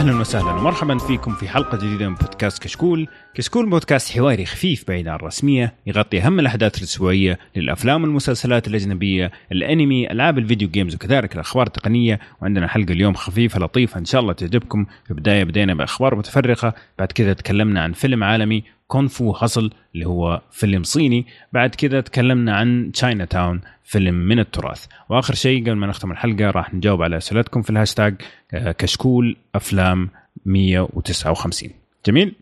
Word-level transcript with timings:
أهلا 0.00 0.20
وسهلا 0.20 0.50
ومرحبا 0.50 0.98
فيكم 0.98 1.34
في 1.34 1.48
حلقة 1.48 1.78
جديدة 1.78 2.08
من 2.08 2.14
بودكاست 2.14 2.62
كشكول، 2.62 3.08
كشكول 3.34 3.70
بودكاست 3.70 4.12
حواري 4.12 4.44
خفيف 4.44 4.84
بعيد 4.88 5.08
عن 5.08 5.16
الرسمية 5.16 5.74
يغطي 5.86 6.20
أهم 6.20 6.40
الأحداث 6.40 6.78
الأسبوعية 6.78 7.38
للأفلام 7.56 8.02
والمسلسلات 8.02 8.68
الأجنبية، 8.68 9.30
الأنمي، 9.52 10.10
ألعاب 10.10 10.38
الفيديو 10.38 10.68
games 10.68 10.94
وكذلك 10.94 11.34
الأخبار 11.34 11.66
التقنية، 11.66 12.20
وعندنا 12.42 12.68
حلقة 12.68 12.92
اليوم 12.92 13.14
خفيفة 13.14 13.60
لطيفة 13.60 13.98
إن 13.98 14.04
شاء 14.04 14.20
الله 14.20 14.32
تعجبكم، 14.32 14.86
في 15.04 15.10
البداية 15.10 15.44
بدينا 15.44 15.74
بأخبار 15.74 16.14
متفرقة، 16.14 16.74
بعد 16.98 17.12
كذا 17.12 17.32
تكلمنا 17.32 17.82
عن 17.82 17.92
فيلم 17.92 18.24
عالمي 18.24 18.64
Kung 18.90 19.17
Fu 19.17 19.30
Hustle 19.30 19.70
اللي 19.94 20.06
هو 20.06 20.40
فيلم 20.50 20.82
صيني. 20.82 21.26
بعد 21.52 21.74
كذا 21.74 22.00
تكلمنا 22.00 22.56
عن 22.56 22.90
Chinatown 22.92 23.60
فيلم 23.84 24.14
من 24.14 24.38
التراث. 24.38 24.86
وآخر 25.08 25.34
شيء 25.34 25.62
قبل 25.62 25.76
ما 25.76 25.86
نختم 25.86 26.12
الحلقة 26.12 26.50
راح 26.50 26.74
نجاوب 26.74 27.02
على 27.02 27.16
أسئلتكم 27.16 27.62
في 27.62 27.70
الهاشتاج 27.70 28.14
آه، 28.52 28.72
كشكول 28.72 29.36
أفلام 29.54 30.08
159 30.46 31.70
جميل؟ 32.06 32.34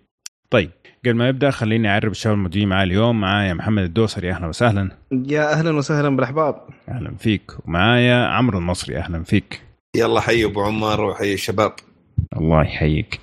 طيب 0.51 0.71
قبل 1.05 1.15
ما 1.15 1.29
نبدأ 1.29 1.51
خليني 1.51 1.89
اعرف 1.89 2.11
الشباب 2.11 2.35
الموجودين 2.35 2.69
معي 2.69 2.85
اليوم. 2.85 3.21
معايا 3.21 3.55
محمد 3.55 3.83
الدوسري 3.83 4.31
أهلا 4.31 4.47
وسهلا. 4.47 4.91
يا 5.13 5.53
أهلا 5.53 5.77
وسهلا 5.77 6.17
بالأحباب. 6.17 6.55
أهلا 6.89 7.15
فيك. 7.19 7.53
ومعايا 7.65 8.27
عمرو 8.27 8.59
النصري 8.59 8.99
أهلا 8.99 9.23
فيك. 9.25 9.63
يلا 9.97 10.21
حي 10.21 10.45
أبو 10.45 10.61
عمر 10.63 11.01
وحي 11.05 11.35
الشباب. 11.35 11.73
الله 12.37 12.63
يحييك. 12.63 13.21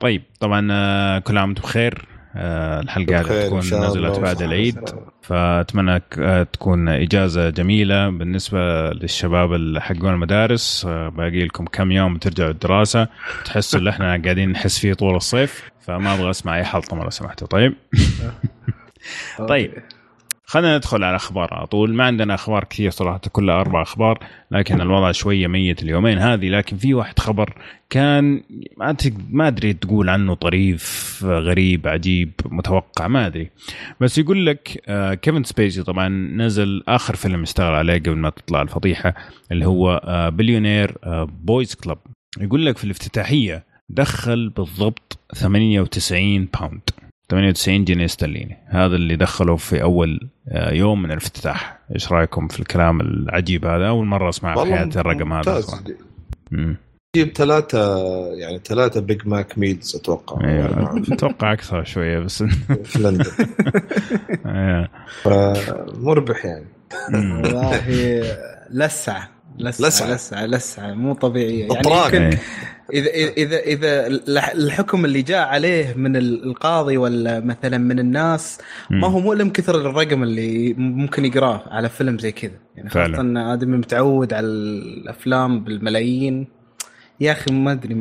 طيب 0.00 0.22
طبعا 0.40 0.68
آه، 0.72 1.18
كل 1.18 1.38
عام 1.38 1.48
وأنتم 1.48 1.62
بخير. 1.62 2.13
الحلقة 2.36 3.20
هذه 3.20 3.46
تكون 3.46 3.58
نزلت 3.58 4.18
بعد 4.18 4.42
العيد. 4.42 4.78
فأتمنى 5.22 6.02
آه، 6.18 6.42
تكون 6.42 6.88
إجازة 6.88 7.50
جميلة. 7.50 8.08
بالنسبة 8.10 8.90
للشباب 8.90 9.52
اللي 9.52 9.80
حقون 9.80 10.14
المدارس 10.14 10.86
آه، 10.88 11.08
باقي 11.08 11.44
لكم 11.44 11.64
كم 11.64 11.90
يوم 11.92 12.16
ترجعوا 12.18 12.50
الدراسة. 12.50 13.08
تحسوا 13.44 13.80
ان 13.80 13.88
إحنا 13.88 14.06
قاعدين 14.06 14.50
نحس 14.50 14.78
فيه 14.78 14.92
طول 14.94 15.16
الصيف 15.16 15.70
فما 15.80 16.14
أبغى 16.14 16.30
أسمع 16.30 16.56
أي 16.56 16.64
حلطمه 16.64 17.04
لو 17.04 17.10
سمحتوا. 17.10 17.46
طيب. 17.46 17.74
طيب. 19.48 19.72
خلينا 20.46 20.76
ندخل 20.76 21.04
على 21.04 21.16
أخبار 21.16 21.54
على 21.54 21.66
طول. 21.66 21.94
ما 21.94 22.04
عندنا 22.04 22.34
أخبار 22.34 22.64
كثير 22.64 22.90
صراحة 22.90 23.20
كلها 23.32 23.60
أربع 23.60 23.82
أخبار 23.82 24.18
لكن 24.50 24.80
الوضع 24.80 25.12
شوية 25.12 25.46
ميت 25.46 25.82
اليومين 25.82 26.18
هذه. 26.18 26.48
لكن 26.48 26.76
في 26.76 26.94
واحد 26.94 27.18
خبر 27.18 27.54
كان 27.90 28.42
ما 28.76 28.96
ما 29.30 29.48
أدري 29.48 29.72
تقول 29.72 30.08
عنه 30.08 30.34
طريف 30.34 31.20
غريب 31.24 31.88
عجيب 31.88 32.32
متوقع 32.44 33.08
ما 33.08 33.26
أدري. 33.26 33.50
بس 34.00 34.18
يقول 34.18 34.46
لك 34.46 34.82
آه 34.88 35.14
كيفن 35.14 35.44
سبيسي 35.44 35.82
طبعا 35.82 36.08
نزل 36.08 36.82
آخر 36.88 37.16
فيلم 37.16 37.42
اشتغل 37.42 37.74
عليه 37.74 37.98
قبل 37.98 38.16
ما 38.16 38.30
تطلع 38.30 38.62
الفضيحة 38.62 39.14
اللي 39.52 39.66
هو 39.66 40.00
آه 40.04 40.28
بليونير 40.28 40.96
آه 41.04 41.28
Boys 41.44 41.74
Club 41.74 41.98
يقول 42.40 42.66
لك 42.66 42.78
في 42.78 42.84
الافتتاحية 42.84 43.64
دخل 43.88 44.48
بالضبط 44.48 45.18
98 45.34 46.48
pound 46.60 46.80
98 47.34 47.84
جنيه 47.84 48.04
استرليني. 48.04 48.56
هذا 48.66 48.96
اللي 48.96 49.16
دخله 49.16 49.56
في 49.56 49.82
أول 49.82 50.30
آه، 50.48 50.72
يوم 50.72 51.02
من 51.02 51.10
الافتتاح. 51.10 51.78
إيش 51.94 52.12
رأيكم 52.12 52.48
في 52.48 52.60
الكلام 52.60 53.00
العجيب 53.00 53.64
هذا؟ 53.64 53.88
أول 53.88 54.06
مرة 54.06 54.28
اسمع 54.28 54.54
في 54.54 54.74
حياتي 54.74 55.00
الرقم 55.00 55.32
هذا. 55.32 55.62
جيب 57.16 57.32
ثلاثة 57.32 57.78
يعني 58.34 58.60
ثلاثة 58.64 59.00
Big 59.00 59.28
Mac 59.28 59.58
meals 59.58 59.96
أتوقع. 59.96 60.48
أيوه 60.48 61.02
أتوقع 61.12 61.52
أكثر 61.52 61.84
شوية 61.84 62.18
بس. 62.18 62.42
في 62.84 62.98
لندن 62.98 63.24
أيوه 64.46 64.88
مربح 65.98 66.44
يعني. 66.44 66.66
والله 67.12 68.22
لسعة. 68.70 69.33
لسعة 69.58 70.14
لسعة. 70.14 70.46
لسعة 70.46 70.94
مو 70.94 71.14
طبيعية. 71.14 71.68
يعني 71.68 71.88
يمكن 72.04 72.38
إذا 72.92 73.10
إذا 73.10 73.56
إذا 73.56 74.06
الحكم 74.52 75.04
اللي 75.04 75.22
جاء 75.22 75.48
عليه 75.48 75.94
من 75.96 76.16
القاضي 76.16 76.96
ولا 76.96 77.40
مثلا 77.40 77.78
من 77.78 77.98
الناس 77.98 78.58
ما 78.90 79.08
هو 79.08 79.20
مؤلم 79.20 79.50
كثر 79.50 79.74
الرقم 79.74 80.22
اللي 80.22 80.74
ممكن 80.78 81.24
يقراه 81.24 81.62
على 81.66 81.88
فيلم 81.88 82.18
زي 82.18 82.32
كذا. 82.32 82.58
يعني 82.76 82.90
خاصة 82.90 83.20
إن 83.20 83.36
ادمي 83.36 83.76
متعود 83.76 84.32
على 84.32 84.46
الأفلام 84.46 85.64
بالملايين. 85.64 86.46
يا 87.20 87.32
أخي 87.32 87.54
ما 87.54 87.72
أدري 87.72 87.94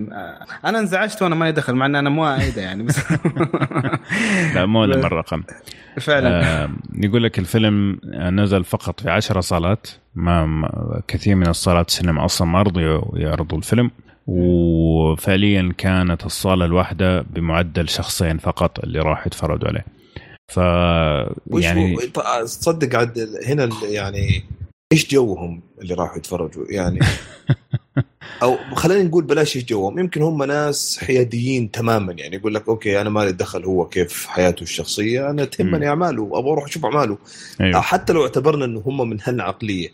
أنا 0.65 0.79
انزعجت 0.79 1.21
وأنا 1.21 1.35
ماني 1.35 1.51
دخل 1.51 1.73
مع 1.73 1.85
إن 1.85 1.95
أنا 1.95 2.09
مو 2.09 2.25
اعيده 2.25 2.61
يعني. 2.61 2.83
بس 2.83 2.99
لا 4.55 4.65
مؤلم 4.65 5.05
الرقم 5.05 5.43
فعلا. 5.99 6.63
آه 6.63 6.69
يقول 6.95 7.23
لك 7.23 7.39
الفيلم 7.39 7.99
نزل 8.13 8.63
فقط 8.63 8.99
في 8.99 9.09
عشرة 9.09 9.39
صالات. 9.39 9.87
ما 10.15 11.01
كثير 11.07 11.35
من 11.35 11.47
الصالات 11.47 11.87
السينما 11.87 12.25
أصلا 12.25 12.47
ما 12.47 12.61
رضوا 12.61 13.01
يعرضوا 13.13 13.57
الفيلم. 13.57 13.91
وفعليا 14.27 15.73
كانت 15.77 16.25
الصالة 16.25 16.65
الواحدة 16.65 17.21
بمعدل 17.21 17.89
شخصين 17.89 18.37
فقط 18.37 18.79
اللي 18.79 18.99
راح 18.99 19.27
يتفرجوا 19.27 19.67
عليه. 19.67 19.85
ف 20.47 20.57
يعني 21.63 21.97
تصدق 22.43 22.95
عاد 22.95 23.39
هنا 23.45 23.69
يعني 23.83 24.43
إيش 24.91 25.11
جوهم 25.11 25.61
اللي 25.81 25.93
راحوا 25.93 26.17
يتفرجوا؟ 26.17 26.65
يعني 26.69 26.99
أو 28.43 28.57
خلينا 28.75 29.03
نقول 29.03 29.23
بلاش 29.23 29.55
إيش 29.55 29.65
جوهم 29.65 29.99
يمكن 29.99 30.21
هم 30.21 30.43
ناس 30.43 30.99
حياديين 31.01 31.71
تماما. 31.71 32.13
يعني 32.13 32.35
يقول 32.35 32.55
لك 32.55 32.67
okay 32.67 33.01
أنا 33.01 33.09
مالي 33.09 33.31
دخل 33.31 33.65
هو 33.65 33.85
كيف 33.89 34.27
حياته 34.27 34.63
الشخصية. 34.63 35.29
أنا 35.29 35.45
تهمني 35.45 35.87
أعماله 35.87 36.23
أبغى 36.33 36.51
أروح 36.51 36.65
أشوف 36.65 36.85
أعماله. 36.85 37.17
أيوه. 37.61 37.81
حتى 37.81 38.13
لو 38.13 38.23
اعتبرنا 38.23 38.65
إنه 38.65 38.83
هم 38.85 39.09
من 39.09 39.17
هالعقلية. 39.23 39.89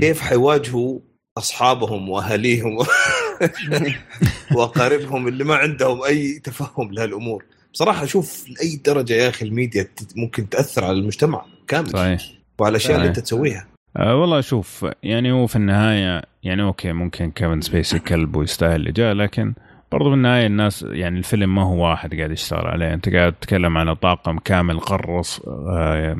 كيف 0.00 0.20
حيواجهوا 0.20 0.98
أصحابهم 1.38 2.08
وأهاليهم 2.08 2.78
وأقاربهم 4.56 5.28
اللي 5.28 5.44
ما 5.44 5.54
عندهم 5.54 6.02
أي 6.02 6.38
تفهم 6.38 6.92
لهالأمور؟ 6.92 7.44
بصراحة 7.72 8.04
أشوف 8.04 8.44
لأي 8.48 8.76
درجة 8.76 9.12
يا 9.12 9.28
أخي 9.28 9.44
الميديا 9.44 9.88
ممكن 10.16 10.48
تأثر 10.48 10.84
على 10.84 10.98
المجتمع 10.98 11.44
كامل. 11.68 11.90
صحيح. 11.90 12.32
وعلى 12.58 12.70
الاشياء 12.70 12.96
اللي 12.96 13.08
أنت 13.08 13.18
تسويها. 13.18 13.75
أه 13.96 14.16
والله 14.16 14.40
شوف 14.40 14.86
يعني 15.02 15.32
هو 15.32 15.46
في 15.46 15.56
النهاية 15.56 16.22
يعني 16.42 16.62
أوكي 16.62 16.92
ممكن 16.92 17.30
كيفن 17.30 17.60
سبيسي 17.60 17.98
كلب 17.98 18.36
ويستاهل 18.36 18.74
اللي 18.74 18.92
جاء 18.92 19.14
لكن 19.14 19.54
برضو 19.92 20.10
في 20.10 20.14
النهاية 20.14 20.46
الناس 20.46 20.86
يعني 20.88 21.18
الفيلم 21.18 21.54
ما 21.54 21.62
هو 21.62 21.90
واحد 21.90 22.14
قاعد 22.14 22.30
يشتغل 22.30 22.66
عليه 22.66 22.94
أنت 22.94 23.08
قاعد 23.08 23.32
تتكلم 23.32 23.78
عن 23.78 23.94
طاقم 23.94 24.38
كامل 24.38 24.80
قرص 24.80 25.40
آه 25.48 26.16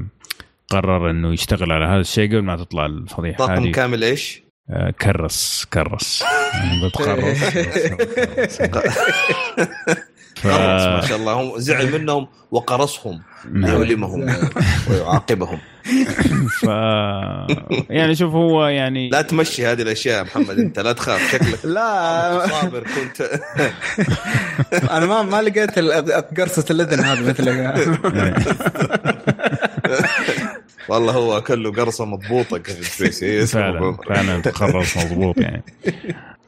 قرر 0.70 1.10
إنه 1.10 1.32
يشتغل 1.32 1.72
على 1.72 1.84
هذا 1.84 2.00
الشيء 2.00 2.28
قبل 2.28 2.42
ما 2.42 2.56
تطلع 2.56 2.86
الفضيحة 2.86 3.38
طاقم 3.38 3.62
هذه. 3.62 3.72
كامل 3.72 4.04
إيش؟ 4.04 4.42
آه 4.70 4.90
كرس 4.90 5.66
كرس 5.72 6.24
يعني 6.54 6.88
بتخرص 6.88 7.38
ف... 10.36 10.46
ما 10.46 11.00
شاء 11.00 11.18
الله 11.18 11.32
هم 11.32 11.58
زعل 11.58 12.00
منهم 12.00 12.28
وقرصهم 12.50 13.22
ليؤلمهم 13.44 14.24
نعم. 14.24 14.36
ويعاقبهم 14.90 15.58
ف 16.60 16.64
يعني 17.90 18.14
شوف 18.14 18.34
هو 18.34 18.66
يعني 18.66 19.08
لا 19.08 19.22
تمشي 19.22 19.66
هذه 19.66 19.82
الأشياء 19.82 20.24
محمد 20.24 20.58
أنت 20.58 20.78
لا 20.78 20.92
تخاف 20.92 21.32
شكلك 21.32 21.64
لا. 21.64 22.46
صابر 22.46 22.80
كنت 22.80 23.40
أنا 24.90 25.06
ما 25.06 25.22
ما 25.22 25.42
لقيت 25.42 25.78
قرصة 26.38 26.64
الأذن 26.70 27.00
هذه 27.00 27.28
مثلك 27.28 27.76
والله 30.88 31.12
هو 31.12 31.38
اكل 31.38 31.62
له 31.62 31.72
قرصة 31.72 32.04
مضبوطة 32.04 32.58
فعلا 33.46 33.96
فعلا 34.08 34.42
تخرص 34.42 34.96
مضبوط 34.96 35.38
يعني. 35.38 35.62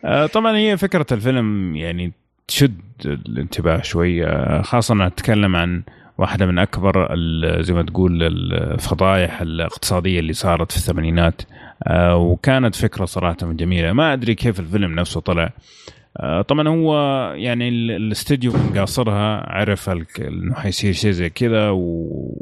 آه، 0.05 0.27
طبعا 0.27 0.57
هي 0.57 0.77
فكرة 0.77 1.07
الفيلم 1.13 1.77
يعني 1.77 2.13
تشد 2.49 2.81
الانتباه 3.05 3.83
شوية 3.83 4.63
خاصة 4.63 4.95
نتكلم 4.95 5.57
عن 5.57 5.83
واحدة 6.19 6.47
من 6.47 6.59
أكبر 6.59 7.17
زي 7.61 7.75
ما 7.75 7.83
تقول 7.83 8.23
الفضايح 8.23 9.41
الاقتصادية 9.41 10.21
اللي 10.21 10.33
صارت 10.33 10.73
في 10.73 10.79
الثمانينات. 10.79 11.43
آه، 11.87 12.17
وكانت 12.17 12.75
فكرة 12.75 13.05
صراحة 13.05 13.37
جميلة. 13.43 13.93
ما 13.93 14.13
أدري 14.13 14.35
كيف 14.35 14.61
الفيلم 14.61 14.95
نفسه 14.95 15.21
طلع. 15.21 15.53
آه، 16.17 16.43
طبعا 16.43 16.69
هو 16.69 16.95
يعني 17.35 17.69
الاستديو 17.69 18.53
من 18.53 18.79
قاصرها 18.79 19.53
عرف 19.53 19.91
إنه 19.91 20.55
حيصير 20.55 20.93
شيء 20.93 21.11
زي 21.11 21.31
كذا 21.31 21.71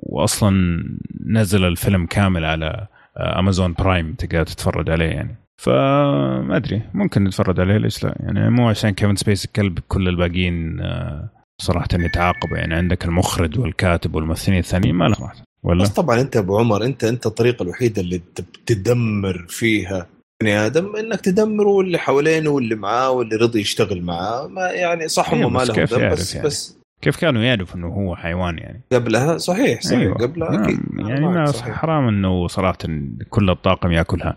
واصلا 0.03 0.85
نزل 1.27 1.65
الفيلم 1.65 2.07
كامل 2.07 2.45
على 2.45 2.87
امازون 3.19 3.73
برايم 3.73 4.13
تقدر 4.13 4.45
تتفرج 4.45 4.91
عليه 4.91 5.07
يعني. 5.07 5.37
فما 5.57 6.57
أدري 6.57 6.83
ممكن 6.95 7.25
نتفرج 7.25 7.61
عليه 7.61 7.77
ليش 7.77 8.05
لا؟ 8.05 8.15
يعني 8.21 8.51
مو 8.51 8.69
عشان 8.69 8.91
كيفن 8.91 9.17
سبيسي 9.17 9.47
كلب 9.47 9.79
كل 9.89 10.09
الباقيين 10.09 10.81
آه، 10.81 11.29
صراحة 11.59 11.89
يتعاقبوا 11.95 12.59
يعني 12.59 12.75
عندك 12.75 13.05
المخرج 13.05 13.59
والكاتب 13.59 14.15
والممثلين 14.15 14.59
الثانيين 14.59 14.95
ما 14.95 15.05
لهم 15.05 15.31
ولا؟ 15.63 15.83
بس 15.83 15.89
طبعا 15.89 16.21
أنت 16.21 16.37
أبو 16.37 16.59
عمر 16.59 16.85
أنت 16.85 17.05
أنت 17.05 17.27
الطريقة 17.27 17.63
الوحيدة 17.63 18.03
اللي 18.03 18.21
تدمر 18.67 19.47
فيها 19.49 20.07
بني 20.41 20.59
آدم 20.59 20.97
إنك 20.97 21.21
تدمره 21.21 21.69
واللي 21.69 21.99
حوالينه 21.99 22.51
واللي 22.51 22.75
معاه 22.75 23.11
واللي 23.11 23.37
رضي 23.37 23.61
يشتغل 23.61 24.03
معاه 24.03 24.47
ما 24.47 24.71
يعني 24.71 25.09
صح 25.09 25.35
هم 25.35 25.53
ما 25.53 25.65
لهم 25.65 25.85
ذنب 25.85 26.13
بس 26.13 26.35
يعني. 26.35 26.47
بس 26.47 26.77
كيف 27.03 27.17
كانوا 27.17 27.43
يعرفوا 27.43 27.77
إنه 27.77 27.89
هو 27.89 28.17
حيوان 28.17 28.59
يعني؟ 28.59 28.81
قبلها؟ 28.93 29.39
صحيح 29.39 29.81
صحيح 29.81 29.99
أيوة. 29.99 30.15
قبلها 30.15 30.65
أكيد. 30.65 30.81
يعني 30.99 31.21
ما 31.21 31.53
حرام 31.53 32.09
إنه 32.09 32.47
صراحة 32.47 32.79
كل 33.31 33.51
الطاقم 33.51 33.93
يأكلها. 33.93 34.37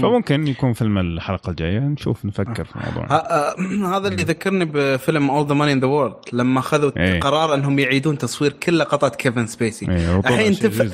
فممكن 0.00 0.48
يكون 0.48 0.72
فيلم 0.72 0.98
الحلقة 0.98 1.50
الجاية. 1.50 1.78
نشوف 1.78 2.24
نفكر 2.24 2.64
في 2.64 2.76
الموضوع. 2.76 3.06
آه، 3.10 3.54
هذا 3.96 4.08
اللي 4.08 4.22
ذكرني 4.22 4.64
بفيلم 4.64 5.30
All 5.30 5.46
the 5.46 5.54
Money 5.54 5.72
in 5.72 5.80
the 5.80 5.86
World 5.86 6.14
لما 6.32 6.60
أخذوا 6.60 6.90
إيه. 6.96 7.20
قرار 7.20 7.54
إنهم 7.54 7.78
يعيدون 7.78 8.18
تصوير 8.18 8.52
كل 8.52 8.78
لقطات 8.78 9.16
كيفن 9.16 9.46
سبيسي. 9.46 9.88
إيه. 9.88 10.18
الحين 10.18 10.54
تفهم 10.54 10.90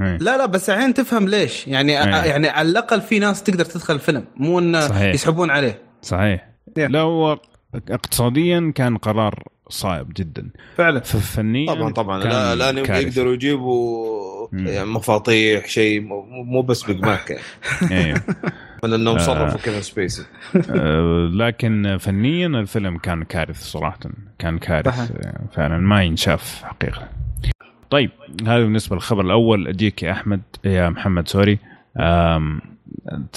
إيه. 0.00 0.16
لا 0.16 0.36
لا 0.36 0.46
بس 0.46 0.70
الحين 0.70 0.94
تفهم 0.94 1.28
ليش. 1.28 1.68
يعني 1.68 2.02
إيه. 2.02 2.24
يعني 2.24 2.48
على 2.48 2.68
الأقل 2.68 3.00
في 3.00 3.18
ناس 3.18 3.42
تقدر 3.42 3.64
تدخل 3.64 3.94
الفيلم. 3.94 4.24
مو 4.36 4.58
انه 4.58 5.02
يسحبون 5.04 5.50
عليه. 5.50 5.82
صحيح. 6.02 6.48
لا 6.76 7.00
هو 7.00 7.38
اقتصاديا 7.74 8.72
كان 8.74 8.96
قرار 8.96 9.42
صعب 9.68 10.12
جدا. 10.16 10.50
فعلا. 10.76 11.00
فنيا 11.00 11.74
طبعا 11.74 11.92
طبعا. 11.92 12.24
لا 12.24 12.52
الان 12.52 12.78
يقدروا 12.78 13.34
يجيبوا 13.34 14.37
يعني 14.52 14.86
مفاطيح 14.86 15.66
شيء 15.68 16.00
مو 16.00 16.62
بس 16.62 16.82
Big 16.82 17.00
Mac 17.00 17.30
يعني. 17.30 17.42
أيوه 18.04 18.20
آه. 18.84 19.18
صرفوا 19.18 19.60
كذا 19.60 19.80
سبيسي 19.80 20.24
آه، 20.70 21.30
لكن 21.32 21.96
فنيا 22.00 22.46
الفيلم 22.46 22.98
كان 22.98 23.24
كارثي 23.24 23.62
صراحة. 23.62 23.98
كان 24.38 24.58
كارثي 24.58 25.12
فعلا 25.52 25.78
ما 25.78 26.02
ينشاف 26.02 26.62
حقيقة. 26.64 27.08
طيب 27.90 28.10
هذا 28.42 28.58
بالنسبة 28.62 28.96
للخبر 28.96 29.24
الأول. 29.24 29.68
أجيك 29.68 30.02
يا 30.02 30.12
أحمد 30.12 30.42
يا 30.64 30.88
محمد 30.88 31.28
sorry. 31.28 31.58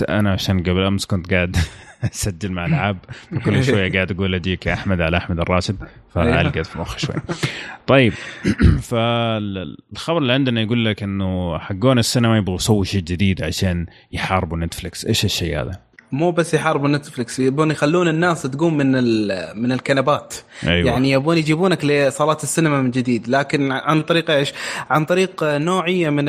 أنا 0.10 0.32
عشان 0.32 0.60
قبل 0.60 0.84
أمس 0.84 1.06
كنت 1.06 1.34
قاعد 1.34 1.58
اسجل 2.14 2.52
مع 2.52 2.66
العاب 2.66 2.98
كل 3.46 3.64
شوية 3.64 3.92
قاعد 3.92 4.12
أقول 4.12 4.36
أجيك 4.36 4.66
يا 4.66 4.74
أحمد 4.74 5.02
على 5.02 5.18
أحمد 5.18 5.40
الراشد 5.40 5.76
فالقت 6.14 6.66
في 6.66 6.80
مخي 6.80 7.00
شوي 7.00 7.16
طيب 7.88 8.14
فالخبر 8.90 10.18
اللي 10.18 10.34
عندنا 10.34 10.62
يقول 10.62 10.86
لك 10.86 11.04
إنه 11.04 11.58
حقون 11.58 12.00
السينما 12.00 12.38
يبغوا 12.38 12.56
يسووا 12.56 12.84
شيء 12.84 13.02
جديد 13.02 13.44
عشان 13.44 13.86
يحاربوا 14.12 14.58
نتفلكس 14.58 15.06
إيش 15.06 15.26
الشيء 15.26 15.62
هذا؟ 15.62 15.80
مو 16.12 16.32
بس 16.32 16.54
يحاربوا 16.54 16.88
نتفلكس 16.88 17.40
يبون 17.40 17.72
يخلون 17.72 18.08
الناس 18.08 18.42
تقوم 18.42 18.78
من 18.78 18.92
من 19.62 19.72
الكنبات. 19.72 20.34
أيوة. 20.68 20.90
يعني 20.90 21.12
يبون 21.12 21.38
يجيبونك 21.38 21.86
لصالات 21.86 22.44
السينما 22.44 22.82
من 22.82 22.92
جديد 22.92 23.28
لكن 23.28 23.72
عن 23.72 24.02
طريق 24.02 24.32
إيش؟ 24.32 24.54
عن 24.90 25.06
طريق 25.06 25.44
نوعية 25.44 26.10
من 26.10 26.26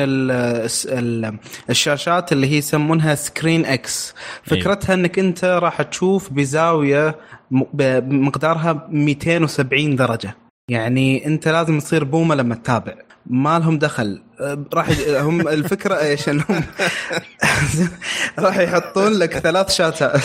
الشاشات 1.69 2.31
اللي 2.31 2.47
هي 2.47 2.57
يسمونها 2.57 3.15
ScreenX. 3.15 4.13
فكرتها 4.43 4.93
أيوة. 4.93 5.01
إنك 5.01 5.19
أنت 5.19 5.45
راح 5.45 5.81
تشوف 5.81 6.33
بزاوية 6.33 7.15
بمقدارها 7.51 8.87
270 8.91 9.95
درجة. 9.95 10.35
يعني 10.69 11.25
أنت 11.25 11.47
لازم 11.47 11.79
تصير 11.79 12.03
بومة 12.03 12.35
لما 12.35 12.55
تتابع. 12.55 12.93
ما 13.25 13.59
لهم 13.59 13.77
دخل 13.77 14.21
راح 14.73 14.89
هم 15.09 15.47
الفكرة 15.47 15.99
إيش؟ 15.99 16.29
إنهم 16.29 16.45
راح 18.39 18.57
يحطون 18.57 19.13
لك 19.13 19.37
ثلاث 19.37 19.71
شاشات 19.71 20.21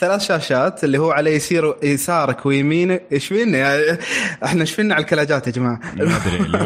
ثلاث 0.00 0.22
شاشات 0.22 0.84
اللي 0.84 0.98
هو 0.98 1.10
على 1.10 1.34
يسير 1.34 1.76
يسارك 1.82 2.46
ويمينك 2.46 3.02
إيش 3.12 3.26
فينا 3.26 3.58
يعني؟ 3.58 3.98
إحنا 4.44 4.60
إيش 4.60 4.72
فينا 4.72 4.94
على 4.94 5.02
الكلاجات 5.02 5.46
يا 5.46 5.52
جماعة؟ 5.52 5.80
ما 5.96 6.16
أدري 6.16 6.36
اللي 6.36 6.58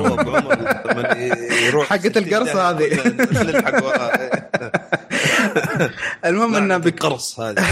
هو 1.74 1.84
حقت 1.90 2.16
القرصه 2.16 2.70
هذه. 2.70 3.14
المهم 6.24 6.54
إنه 6.54 6.76
بقرص 6.76 7.40
هذه. 7.40 7.64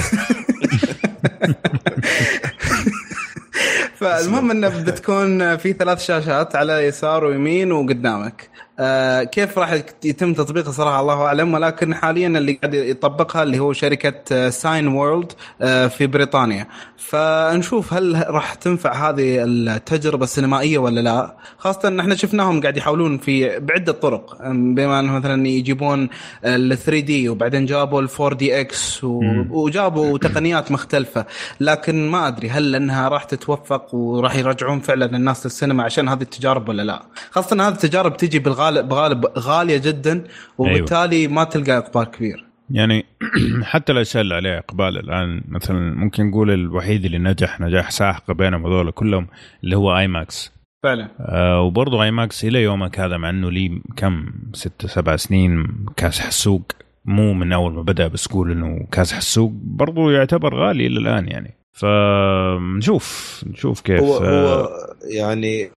فالمهم 3.99 4.51
إنه 4.51 4.69
بتكون 4.87 5.57
في 5.57 5.73
ثلاث 5.73 6.03
شاشات 6.03 6.57
على 6.57 6.73
يسار 6.73 7.25
ويمين 7.25 7.73
وقدامك. 7.73 8.51
آه 8.81 9.23
كيف 9.23 9.59
راح 9.59 9.73
يتم 10.05 10.35
تطبيقها 10.35 10.73
صراحة؟ 10.73 11.01
الله 11.01 11.23
أعلم. 11.23 11.55
ولكن 11.55 11.95
حاليا 11.95 12.27
اللي 12.27 12.53
قاعد 12.53 12.75
يطبقها 12.75 13.43
اللي 13.43 13.59
هو 13.59 13.73
شركة 13.73 14.51
Cineworld 14.51 15.33
آه 15.63 15.87
في 15.87 16.07
بريطانيا. 16.07 16.67
فنشوف 16.97 17.93
هل 17.95 18.25
راح 18.29 18.55
تنفع 18.55 19.09
هذه 19.09 19.45
التجربة 19.45 20.25
السينمائية 20.25 20.79
ولا 20.79 21.01
لا. 21.01 21.37
خاصة 21.59 21.89
إن 21.89 22.01
إحنا 22.01 22.15
شفناهم 22.15 22.61
قاعد 22.61 22.77
يحاولون 22.77 23.19
في 23.19 23.59
بعدة 23.59 23.93
طرق 23.93 24.37
بما 24.51 25.01
إنه 25.01 25.13
مثلا 25.13 25.49
يجيبون 25.49 26.09
ال 26.45 26.79
3D 26.79 27.29
وبعدين 27.29 27.67
جابوا 27.67 28.01
ال 28.01 28.09
4DX 28.21 29.05
وجابوا 29.51 30.19
تقنيات 30.19 30.73
مختلفة. 30.73 31.25
لكن 31.61 32.11
ما 32.11 32.29
أدري 32.29 32.51
هل 32.51 32.75
إنها 32.75 33.09
راح 33.09 33.25
تتوفق 33.25 33.95
وراح 33.95 34.37
يرجعون 34.37 34.81
فعلا 34.81 35.07
الناس 35.07 35.47
للسينما 35.47 35.83
عشان 35.85 36.09
هذه 36.09 36.23
التجارب 36.23 36.69
ولا 36.69 36.83
لا. 36.83 37.03
خاصة 37.31 37.55
إن 37.55 37.61
هذه 37.61 37.73
التجارب 37.73 38.17
تجي 38.17 38.39
بالغالب 38.39 38.68
بغالب 38.71 39.27
غالية 39.39 39.79
جدا 39.79 40.25
وبالتالي 40.59 41.17
أيوة. 41.17 41.33
ما 41.33 41.45
تلقى 41.45 41.79
إقبال 41.79 42.05
كبير. 42.05 42.45
يعني 42.71 43.05
حتى 43.63 43.93
الاشياء 43.93 44.23
اللي 44.23 44.35
عليها 44.35 44.59
إقبال 44.59 44.99
الآن 44.99 45.43
مثلا 45.49 45.95
ممكن 45.95 46.27
نقول 46.27 46.51
الوحيد 46.51 47.05
اللي 47.05 47.19
نجح 47.19 47.61
نجاح 47.61 47.91
ساحق 47.91 48.33
بينهم 48.33 48.67
هذول 48.67 48.91
كلهم 48.91 49.27
اللي 49.65 49.77
هو 49.77 49.99
IMAX 49.99 50.53
فعلا. 50.83 51.09
آه 51.21 51.61
وبرضه 51.61 52.03
IMAX 52.03 52.45
إلى 52.45 52.63
يومك 52.63 53.01
هذا 53.01 53.17
مع 53.17 53.31
إنه 53.31 53.51
لي 53.51 53.83
كم 53.97 54.33
ست 54.53 54.87
سبع 54.87 55.17
سنين 55.17 55.67
كاسح 55.97 56.27
السوق 56.27 56.63
مو 57.05 57.33
من 57.33 57.53
أول 57.53 57.73
ما 57.73 57.83
بدأ 57.83 58.09
بس 58.09 58.29
قول 58.29 58.51
إنه 58.51 58.87
كاسح 58.93 59.17
السوق 59.17 59.53
برضه 59.55 60.13
يعتبر 60.13 60.55
غالي 60.55 60.87
إلى 60.87 60.99
الآن 60.99 61.29
يعني. 61.29 61.55
فنشوف 61.73 63.41
نشوف 63.47 63.81
كيف 63.81 64.01
هو, 64.01 64.17
هو 64.17 64.71
يعني 65.05 65.71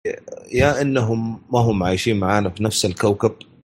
يا 0.54 0.82
إنهم 0.82 1.42
ما 1.54 1.60
هم 1.60 1.84
عايشين 1.84 2.20
معانا 2.20 2.50
في 2.50 2.64
نفس 2.64 2.86
الكوكب 2.86 3.34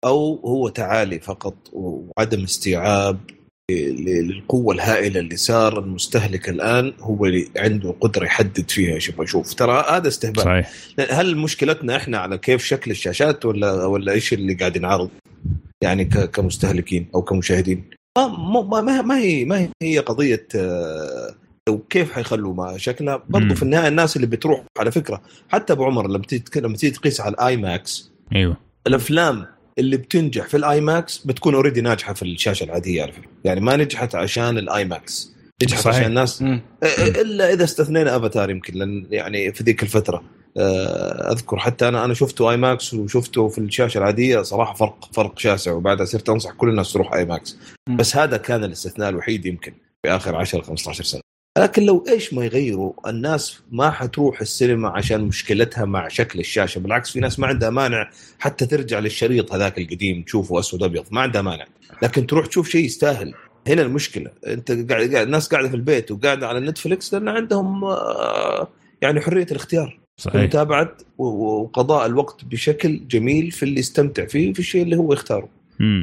أو 0.06 0.36
هو 0.46 0.70
تعالي 0.70 1.20
فقط 1.20 1.56
وعدم 1.74 2.44
استيعاب 2.44 3.20
للقوة 3.72 4.76
الهائلة 4.76 5.20
اللي 5.20 5.36
صار 5.36 5.80
المستهلك 5.80 6.50
الآن 6.50 6.94
هو 7.00 7.26
اللي 7.26 7.50
عنده 7.58 7.96
قدرة 8.02 8.26
يحدد 8.26 8.72
فيها 8.72 9.00
شوف 9.00 9.22
أشوف 9.22 9.54
ترى 9.54 9.86
هذا 9.90 10.08
استهبال. 10.08 10.44
صحيح. 10.44 10.72
هل 11.10 11.38
مشكلتنا 11.38 11.96
إحنا 11.96 12.18
على 12.18 12.38
كيف 12.38 12.64
شكل 12.64 12.92
الشاشات 12.92 13.46
ولا 13.46 13.86
ولا 13.86 14.12
إيش 14.12 14.34
اللي 14.34 14.54
قاعد 14.54 14.76
ينعرض؟ 14.76 15.10
يعني 15.84 16.06
كمستهلكين 16.06 17.08
أو 17.16 17.22
كمشاهدين. 17.22 17.90
ما 18.18 18.28
ما 18.82 19.02
ما 19.02 19.20
هي 19.20 19.46
ما 19.46 19.70
هي 19.82 20.00
قضية 20.00 20.48
آه، 20.56 21.36
وكيف 21.70 22.12
حيخلوا 22.12 22.54
ما 22.54 22.78
شكلها 22.78 23.24
برضو 23.30 23.56
في 23.56 23.64
النهاية 23.64 23.88
الناس 23.88 24.16
اللي 24.16 24.28
بتروح 24.28 24.64
على 24.80 24.92
فكرة 24.92 25.22
حتى 25.50 25.74
أبو 25.74 25.86
عمر 25.86 26.08
لما 26.08 26.24
تيجي 26.24 26.44
لما 26.56 26.78
تيجي 26.78 26.96
تقيس 26.96 27.22
على 27.22 27.34
ال 27.34 27.58
IMAX 27.58 28.12
أيوه. 28.36 28.58
الأفلام 28.88 29.46
اللي 29.80 29.98
بتنجح 29.98 30.48
في 30.48 30.58
ال 30.58 30.82
IMAX 30.82 31.18
بتكون 31.18 31.56
already 31.56 31.82
ناجحة 31.82 32.14
في 32.14 32.24
الشاشة 32.24 32.64
العادية 32.64 33.02
على 33.02 33.12
فكرة. 33.12 33.30
يعني 33.44 33.62
ما 33.62 33.76
نجحت 33.76 34.16
عشان 34.16 34.58
ال 34.58 34.86
IMAX 34.86 35.34
نجحت 35.64 35.82
صحيح. 35.82 35.96
عشان 35.96 36.08
الناس. 36.08 36.42
مم. 36.42 36.62
إلا 37.00 37.54
إذا 37.54 37.64
استثنينا 37.64 38.16
أفاتار 38.16 38.50
يمكن 38.50 38.74
لأن 38.74 39.08
يعني 39.12 39.54
في 39.54 39.64
ذيك 39.64 39.84
الفترة 39.84 40.24
أذكر 41.32 41.58
حتى 41.58 41.88
أنا 41.88 42.06
أنا 42.06 42.14
شفته 42.14 42.52
IMAX 42.52 42.94
وشفته 42.94 43.48
في 43.48 43.58
الشاشة 43.58 43.98
العادية 43.98 44.42
صراحة 44.42 44.74
فرق 44.74 45.10
فرق 45.14 45.40
شاسع 45.40 45.72
وبعدها 45.72 46.06
صرت 46.06 46.30
أنصح 46.30 46.52
كل 46.52 46.70
الناس 46.70 46.94
تروح 46.94 47.14
IMAX 47.14 47.58
بس 47.90 48.18
هذا 48.18 48.38
كان 48.38 48.64
الاستثناء 48.64 49.10
الوحيد 49.10 49.46
يمكن 49.46 49.74
في 50.04 50.16
آخر 50.16 50.36
10 50.36 50.62
15 50.62 51.04
سنة. 51.04 51.22
لكن 51.58 51.84
لو 51.84 52.06
إيش 52.08 52.34
ما 52.34 52.46
يغيروا 52.46 52.94
الناس 53.08 53.60
ما 53.72 53.92
حتروح 53.92 54.42
السينما 54.42 54.90
عشان 54.90 55.22
مشكلتها 55.22 55.86
مع 55.86 56.08
شكل 56.08 56.40
الشاشة. 56.40 56.80
بالعكس 56.80 57.12
في 57.12 57.20
ناس 57.20 57.40
ما 57.40 57.48
عندها 57.48 57.70
مانع 57.70 58.10
حتى 58.40 58.66
ترجع 58.66 59.00
للشريط 59.00 59.54
هذاك 59.54 59.78
القديم 59.78 60.22
تشوفه 60.22 60.60
أسود 60.60 60.84
ابيض 60.84 61.06
ما 61.12 61.22
عندها 61.22 61.42
مانع. 61.42 61.66
لكن 62.02 62.28
تروح 62.28 62.46
تشوف 62.46 62.70
شيء 62.70 62.86
يستاهل. 62.86 63.34
هنا 63.68 63.82
المشكلة. 63.82 64.32
أنت 64.48 64.92
قاعد 64.92 65.16
الناس 65.16 65.48
قاعدة 65.48 65.70
في 65.70 65.76
البيت 65.76 66.12
وقاعدة 66.12 66.48
على 66.48 66.60
نتفلكس 66.60 67.14
لأن 67.14 67.28
عندهم 67.28 67.84
آه، 67.84 68.68
يعني 69.02 69.22
حرية 69.22 69.48
الاختيار. 69.52 70.00
صحيح. 70.18 70.42
متابعه 70.42 70.98
وقضاء 71.18 72.06
الوقت 72.06 72.46
بشكل 72.46 73.08
جميل 73.08 73.52
في 73.52 73.64
اللي 73.64 73.80
يستمتع 73.80 74.26
فيه 74.26 74.54
في 74.54 74.60
الشيء 74.60 74.84
اللي 74.84 74.96
هو 74.96 75.14
يختاره. 75.14 75.50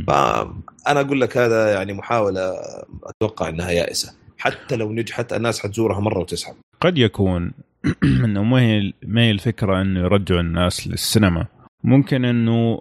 فأنا 0.07 1.01
أقول 1.01 1.21
لك 1.21 1.37
هذا 1.37 1.73
يعني 1.73 1.93
محاولة 1.93 2.55
أتوقع 3.05 3.49
إنها 3.49 3.71
يائسة. 3.71 4.20
حتى 4.41 4.77
لو 4.77 4.93
نجحت 4.93 5.33
الناس 5.33 5.61
حتزورها 5.61 6.01
مرة 6.01 6.19
وتسحب 6.19 6.55
قد 6.81 6.99
يكون 6.99 7.53
إنه 8.25 8.43
ما 8.43 8.61
هي 8.61 8.93
ما 9.07 9.21
هي 9.21 9.31
الفكرة 9.31 9.83
إنه 9.83 10.01
يرجعوا 10.01 10.41
الناس 10.41 10.89
للسينما. 10.89 11.47
ممكن 11.85 12.25
إنه 12.25 12.81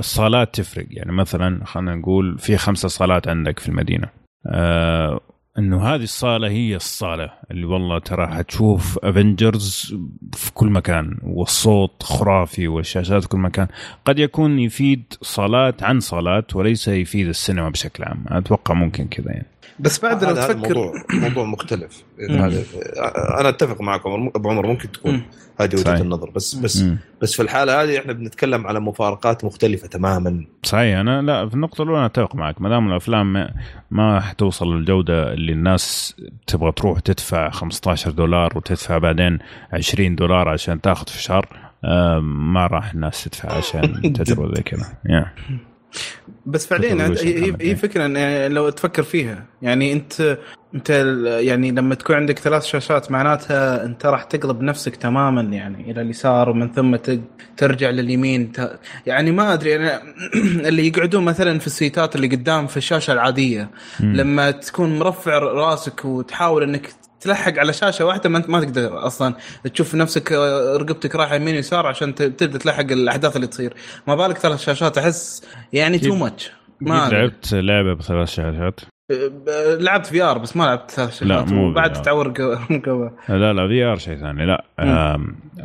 الصالات 0.00 0.54
تفرق. 0.54 0.86
يعني 0.90 1.12
مثلا 1.12 1.64
خلينا 1.64 1.94
نقول 1.94 2.38
في 2.38 2.56
خمسة 2.56 2.88
صالات 2.88 3.28
عندك 3.28 3.58
في 3.58 3.68
المدينة. 3.68 4.08
إنه 5.58 5.82
هذه 5.82 6.02
الصالة 6.02 6.48
هي 6.48 6.76
الصالة 6.76 7.30
اللي 7.50 7.66
والله 7.66 7.98
ترى 7.98 8.26
حتشوف 8.26 8.98
افنجرز 9.04 9.96
في 10.32 10.52
كل 10.52 10.66
مكان 10.66 11.18
والصوت 11.22 12.02
خرافي 12.02 12.68
والشاشات 12.68 13.22
في 13.22 13.28
كل 13.28 13.38
مكان. 13.38 13.68
قد 14.04 14.18
يكون 14.18 14.58
يفيد 14.58 15.02
صالات 15.22 15.82
عن 15.82 16.00
صالات 16.00 16.56
وليس 16.56 16.88
يفيد 16.88 17.28
السينما 17.28 17.68
بشكل 17.68 18.04
عام. 18.04 18.24
أتوقع 18.28 18.74
ممكن 18.74 19.08
كذا 19.08 19.32
يعني. 19.32 19.46
بس 19.78 20.00
بعد 20.00 20.24
لو 20.24 20.34
تفكر 20.34 20.56
موضوع, 20.56 20.92
موضوع 21.12 21.44
مختلف. 21.44 22.02
هذا 22.30 22.62
أنا 23.40 23.48
أتفق 23.48 23.80
معكم 23.80 24.30
ابو 24.34 24.50
عمر 24.50 24.66
ممكن 24.66 24.92
تكون 24.92 25.22
هذه 25.60 25.74
وجهة 25.74 26.00
النظر 26.00 26.30
بس 26.30 26.54
بس 26.54 26.82
مم. 26.82 26.98
بس 27.22 27.34
في 27.34 27.42
الحالة 27.42 27.82
هذه 27.82 27.98
إحنا 27.98 28.12
بنتكلم 28.12 28.66
على 28.66 28.80
مفارقات 28.80 29.44
مختلفة 29.44 29.88
تماما. 29.88 30.44
صحيح. 30.62 30.98
أنا 30.98 31.22
لا 31.22 31.48
في 31.48 31.54
النقطة 31.54 31.82
الأولى 31.82 32.06
أتفق 32.06 32.34
معك. 32.34 32.60
ما 32.60 32.68
دام 32.68 32.90
الأفلام 32.90 33.48
ما 33.90 34.20
حتوصل 34.20 34.76
للجودة 34.76 35.32
اللي 35.32 35.52
الناس 35.52 36.14
تبغى 36.46 36.72
تروح 36.72 37.00
تدفع 37.00 37.50
15 37.50 38.10
دولار 38.10 38.52
وتدفع 38.56 38.98
بعدين 38.98 39.38
20 39.72 40.16
دولار 40.16 40.48
عشان 40.48 40.80
تاخذ 40.80 41.06
في 41.06 41.22
شهر 41.22 41.48
ما 42.22 42.66
راح 42.66 42.92
الناس 42.92 43.24
تدفع 43.24 43.52
عشان 43.52 44.02
تجربة 44.12 44.54
زي 44.54 44.62
كذا. 44.62 44.86
Yeah. 45.08 45.52
بس 46.46 46.66
فعليا 46.66 47.14
هي 47.60 47.76
فكرة 47.76 48.06
إن 48.06 48.52
لو 48.52 48.68
تفكر 48.68 49.02
فيها. 49.02 49.44
يعني 49.62 49.92
انت 49.92 50.38
أنت 50.74 50.90
يعني 51.40 51.70
لما 51.70 51.94
تكون 51.94 52.16
عندك 52.16 52.38
ثلاث 52.38 52.64
شاشات 52.64 53.10
معناتها 53.10 53.84
أنت 53.84 54.06
راح 54.06 54.24
تقلب 54.24 54.62
نفسك 54.62 54.96
تماما 54.96 55.40
يعني 55.42 55.90
إلى 55.90 56.00
اليسار 56.00 56.50
ومن 56.50 56.72
ثم 56.72 56.96
ترجع 57.56 57.90
لليمين. 57.90 58.52
يعني 59.06 59.30
ما 59.32 59.52
أدري 59.52 59.76
أنا 59.76 60.02
اللي 60.68 60.86
يقعدون 60.86 61.24
مثلا 61.24 61.58
في 61.58 61.66
ال 61.66 61.73
seats 61.73 62.09
ات 62.09 62.16
اللي 62.16 62.26
قدام 62.26 62.66
في 62.66 62.76
الشاشة 62.76 63.12
العادية 63.12 63.70
لما 64.00 64.50
تكون 64.50 64.98
مرفع 64.98 65.38
راسك 65.38 66.04
وتحاول 66.04 66.62
إنك 66.62 66.90
تلحق 67.24 67.58
على 67.58 67.72
شاشة 67.72 68.04
واحدة 68.04 68.30
ما 68.30 68.38
انت 68.38 68.48
ما 68.48 68.60
تقدر 68.60 69.06
أصلا 69.06 69.34
تشوف 69.74 69.94
نفسك 69.94 70.32
آه، 70.32 70.76
رقبتك 70.76 71.14
رايحة 71.16 71.34
يمين 71.34 71.54
يسار 71.54 71.86
عشان 71.86 72.14
تبدأ 72.14 72.58
تلحق 72.58 72.92
الأحداث 72.92 73.36
اللي 73.36 73.46
تصير. 73.46 73.74
ما 74.06 74.14
بالك 74.14 74.38
ثلاث 74.38 74.60
شاشات 74.60 74.98
أحس 74.98 75.46
يعني 75.72 75.98
too 75.98 76.14
much 76.14 76.52
ما 76.80 77.08
لعبت 77.12 77.54
لعبة 77.54 77.94
بثلاث 77.94 78.28
شاشات؟ 78.28 78.80
آه، 79.10 79.74
لعبت 79.74 80.06
VR 80.06 80.38
بس 80.38 80.56
ما 80.56 80.64
لعبت 80.64 80.90
ثلاث 80.90 81.10
شاشات. 81.10 81.28
لا 81.28 81.44
مو 81.44 81.72
بعد 81.72 82.02
تعور 82.02 82.26
رقبة 82.26 83.10
لا 83.28 83.52
لا 83.52 83.68
VR 83.68 83.96
شيء 83.96 84.16
ثاني. 84.16 84.46
لا 84.46 84.64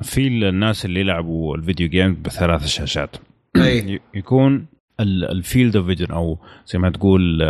في 0.03 0.27
الناس 0.27 0.85
اللي 0.85 1.03
لعبوا 1.03 1.55
ال 1.55 1.61
video 1.61 1.89
game 1.89 2.21
بثلاث 2.21 2.65
شاشات. 2.65 3.15
أي. 3.55 3.99
يكون 4.13 4.65
ال 4.99 5.12
field 5.12 5.75
of 5.75 5.85
vision 5.85 6.11
أو 6.11 6.37
زي 6.65 6.79
ما 6.79 6.89
تقول 6.89 7.43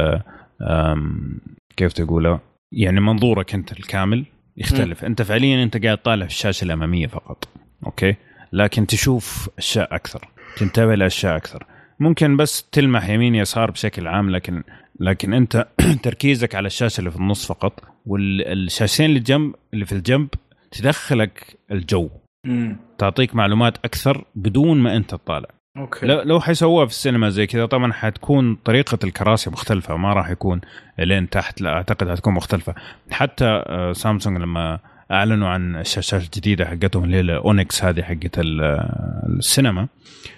كيف 1.77 1.93
تقولها 1.93 2.39
يعني 2.71 2.99
منظورك 3.01 3.53
انت 3.53 3.71
الكامل 3.71 4.25
يختلف. 4.57 5.03
م. 5.03 5.05
انت 5.05 5.21
فعليا 5.21 5.63
انت 5.63 5.85
قاعد 5.85 5.97
طالع 5.97 6.25
في 6.25 6.31
الشاشة 6.31 6.65
الأمامية 6.65 7.07
فقط 7.07 7.47
أوكي؟ 7.85 8.15
لكن 8.53 8.87
تشوف 8.87 9.49
أشياء 9.57 9.95
أكثر 9.95 10.27
تنتبه 10.57 10.95
لأشياء 10.95 11.35
أكثر. 11.37 11.65
ممكن 11.99 12.37
بس 12.37 12.63
تلمح 12.71 13.09
يمين 13.09 13.35
يسار 13.35 13.71
بشكل 13.71 14.07
عام 14.07 14.29
لكن 14.29 14.63
لكن 14.99 15.33
انت 15.33 15.67
تركيزك 16.03 16.55
على 16.55 16.67
الشاشة 16.67 16.99
اللي 16.99 17.11
في 17.11 17.17
النص 17.17 17.45
فقط 17.45 17.83
والشاشتين 18.05 19.05
اللي 19.05 19.19
جنب 19.19 19.55
اللي 19.73 19.85
في 19.85 19.91
الجنب 19.91 20.29
تدخلك 20.71 21.59
الجو. 21.71 22.09
م. 22.45 22.75
تعطيك 22.97 23.35
معلومات 23.35 23.77
أكثر 23.77 24.25
بدون 24.35 24.77
ما 24.77 24.95
أنت 24.95 25.09
تطالع. 25.09 25.49
أوكي. 25.77 26.05
لو 26.05 26.39
حيسووها 26.39 26.85
في 26.85 26.91
السينما 26.91 27.29
زي 27.29 27.47
كذا 27.47 27.65
طبعا 27.65 27.93
حتكون 27.93 28.55
طريقة 28.55 28.97
الكراسي 29.03 29.49
مختلفة 29.49 29.97
ما 29.97 30.13
راح 30.13 30.29
يكون 30.29 30.61
لين 30.99 31.29
تحت 31.29 31.61
لا 31.61 31.73
أعتقد 31.73 32.09
حتكون 32.09 32.33
مختلفة. 32.33 32.75
حتى 33.11 33.45
آه، 33.45 33.93
سامسونج 33.93 34.37
لما 34.41 34.79
أعلنوا 35.11 35.49
عن 35.49 35.75
الشاشات 35.75 36.23
الجديدة 36.23 36.65
حقتهم 36.65 37.03
اللي 37.03 37.15
هي 37.15 37.21
ال 37.21 37.34
Onyx 37.34 37.83
هذه 37.83 38.01
حقت 38.01 38.39
السينما 38.39 39.87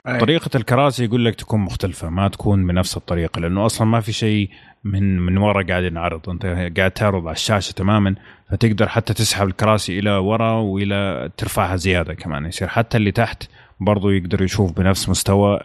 أي. 0.08 0.18
طريقة 0.18 0.50
الكراسي 0.56 1.06
يقول 1.06 1.26
لك 1.26 1.36
تكون 1.36 1.60
مختلفة 1.60 2.10
ما 2.10 2.28
تكون 2.28 2.68
بنفس 2.68 2.98
الطريقة 2.98 3.42
لأنه 3.42 3.66
أصلا 3.66 3.88
ما 3.88 4.00
في 4.00 4.12
شيء 4.12 4.50
من 4.84 5.20
من 5.20 5.38
ورا 5.38 5.64
قاعد 5.64 5.84
ينعرض. 5.84 6.30
أنت 6.30 6.46
قاعد 6.78 6.92
تعرض 6.92 7.28
على 7.28 7.36
الشاشة 7.36 7.72
تماما 7.72 8.16
فتقدر 8.52 8.88
حتى 8.88 9.14
تسحب 9.14 9.48
الكراسي 9.48 10.00
إلى 10.00 10.12
ورا 10.12 10.52
وإلى 10.52 11.30
ترفعها 11.38 11.76
زيادة 11.76 12.14
كمان 12.14 12.46
يصير 12.46 12.68
حتى 12.68 12.98
اللي 12.98 13.12
تحت 13.12 13.44
برضو 13.82 14.10
يقدر 14.10 14.42
يشوف 14.42 14.72
بنفس 14.72 15.10
مستوى 15.10 15.60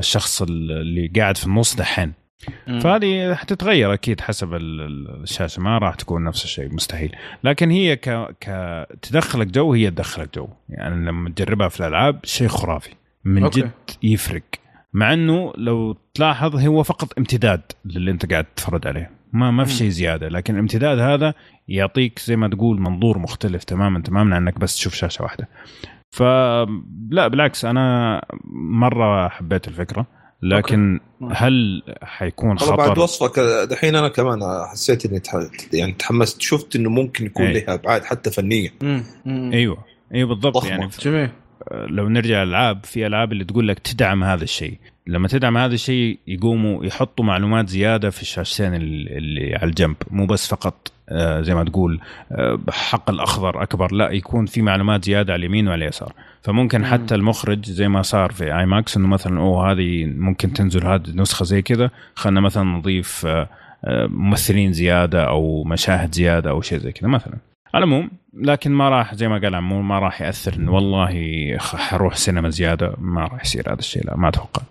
الشخص 0.00 0.42
اللي 0.42 1.12
قاعد 1.16 1.36
في 1.36 1.46
النص 1.46 1.76
دحين. 1.76 2.12
فهذه 2.80 3.34
حتتغير 3.34 3.94
أكيد 3.94 4.20
حسب 4.20 4.54
الشاشة 4.54 5.62
ما 5.62 5.78
راح 5.78 5.94
تكون 5.94 6.24
نفس 6.24 6.44
الشيء 6.44 6.74
مستحيل. 6.74 7.16
لكن 7.44 7.70
هي 7.70 7.96
ك, 7.96 8.08
ك... 8.40 8.86
تدخلك 9.02 9.46
جو 9.46 9.74
هي 9.74 9.90
تدخلك 9.90 10.34
جو. 10.34 10.48
يعني 10.68 11.06
لما 11.06 11.30
تجربها 11.30 11.68
في 11.68 11.80
الألعاب 11.80 12.20
شيء 12.24 12.48
خرافي 12.48 12.90
من 13.24 13.44
أوكي. 13.44 13.60
جد 13.60 13.70
يفرق. 14.02 14.42
مع 14.92 15.12
إنه 15.12 15.52
لو 15.56 15.96
تلاحظ 16.14 16.56
هو 16.56 16.82
فقط 16.82 17.18
امتداد 17.18 17.62
للي 17.84 18.10
أنت 18.10 18.30
قاعد 18.32 18.44
تتفرج 18.44 18.86
عليه. 18.86 19.10
ما 19.32 19.50
ما 19.50 19.64
في 19.64 19.72
شيء 19.72 19.88
زيادة 19.88 20.28
لكن 20.28 20.54
الامتداد 20.54 20.98
هذا 20.98 21.34
يعطيك 21.68 22.18
زي 22.18 22.36
ما 22.36 22.48
تقول 22.48 22.80
منظور 22.80 23.18
مختلف 23.18 23.64
تماما 23.64 24.00
تماما 24.00 24.36
عنك 24.36 24.58
بس 24.58 24.74
تشوف 24.74 24.94
شاشة 24.94 25.22
واحدة. 25.22 25.48
فلا 26.10 27.28
بالعكس 27.28 27.64
أنا 27.64 28.20
مرة 28.54 29.28
حبيت 29.28 29.68
الفكرة 29.68 30.06
لكن 30.42 31.00
أوكي. 31.22 31.34
هل 31.36 31.82
حيكون 32.02 32.58
خطر 32.58 32.76
بعد 32.76 32.98
وصفك 32.98 33.40
دحين 33.70 33.96
أنا 33.96 34.08
كمان 34.08 34.40
حسيت 34.72 35.06
إني 35.06 35.22
يعني 35.72 35.92
تحمست 35.92 36.40
شفت 36.40 36.76
إنه 36.76 36.90
ممكن 36.90 37.26
يكون 37.26 37.46
أي. 37.46 37.52
لها 37.52 37.74
ابعاد 37.74 38.04
حتى 38.04 38.30
فنية 38.30 38.72
أيوه 39.26 39.84
أيوه 40.14 40.28
بالضبط 40.28 40.54
ضخمة. 40.54 40.70
يعني 40.70 40.88
جميل 41.00 41.30
لو 41.72 42.08
نرجع 42.08 42.42
الالعاب 42.42 42.84
في 42.84 43.06
ألعاب 43.06 43.32
اللي 43.32 43.44
تقول 43.44 43.68
لك 43.68 43.78
تدعم 43.78 44.24
هذا 44.24 44.44
الشيء 44.44 44.78
لما 45.06 45.28
تدعم 45.28 45.56
هذا 45.56 45.74
الشيء 45.74 46.18
يقوموا 46.26 46.84
يحطوا 46.84 47.24
معلومات 47.24 47.68
زيادة 47.68 48.10
في 48.10 48.22
الشاشتين 48.22 48.74
اللي 48.74 49.54
على 49.54 49.64
الجنب 49.64 49.96
مو 50.10 50.26
بس 50.26 50.48
فقط 50.48 50.92
زي 51.40 51.54
ما 51.54 51.64
تقول 51.64 52.00
آه، 52.32 52.58
حق 52.70 53.10
الأخضر 53.10 53.62
أكبر. 53.62 53.92
لا 53.92 54.10
يكون 54.10 54.46
في 54.46 54.62
معلومات 54.62 55.04
زيادة 55.04 55.32
على 55.32 55.40
اليمين 55.40 55.68
وعلى 55.68 55.84
اليسار. 55.84 56.12
فممكن 56.42 56.84
حتى 56.84 57.14
المخرج 57.14 57.64
زي 57.64 57.88
ما 57.88 58.02
صار 58.02 58.32
في 58.32 58.58
آي 58.58 58.66
ماكس 58.66 58.96
إنه 58.96 59.08
مثلا 59.08 59.40
أوه 59.40 59.72
هذه 59.72 60.06
ممكن 60.06 60.52
تنزل 60.52 60.86
هذه 60.86 61.10
نسخه 61.14 61.44
زي 61.44 61.62
كذا. 61.62 61.90
خلينا 62.14 62.40
مثلا 62.40 62.64
نضيف 62.64 63.26
آه، 63.26 63.48
ممثلين 64.06 64.72
زيادة 64.72 65.24
أو 65.24 65.64
مشاهد 65.64 66.14
زيادة 66.14 66.50
أو 66.50 66.60
شيء 66.60 66.78
زي 66.78 66.92
كذا 66.92 67.08
مثلا. 67.08 67.36
على 67.74 67.84
العموم 67.84 68.10
لكن 68.34 68.70
ما 68.70 68.88
راح 68.88 69.14
زي 69.14 69.28
ما 69.28 69.38
قال 69.38 69.54
عمو 69.54 69.82
ما 69.82 69.98
راح 69.98 70.22
يأثر 70.22 70.54
إنه 70.54 70.72
والله 70.72 71.56
حروح 71.58 72.14
سينما 72.14 72.50
زيادة 72.50 72.94
ما 72.98 73.24
راح 73.24 73.44
يصير 73.44 73.68
هذا 73.68 73.78
الشيء 73.78 74.06
لا 74.06 74.16
ما 74.16 74.28
أتوقع. 74.28 74.62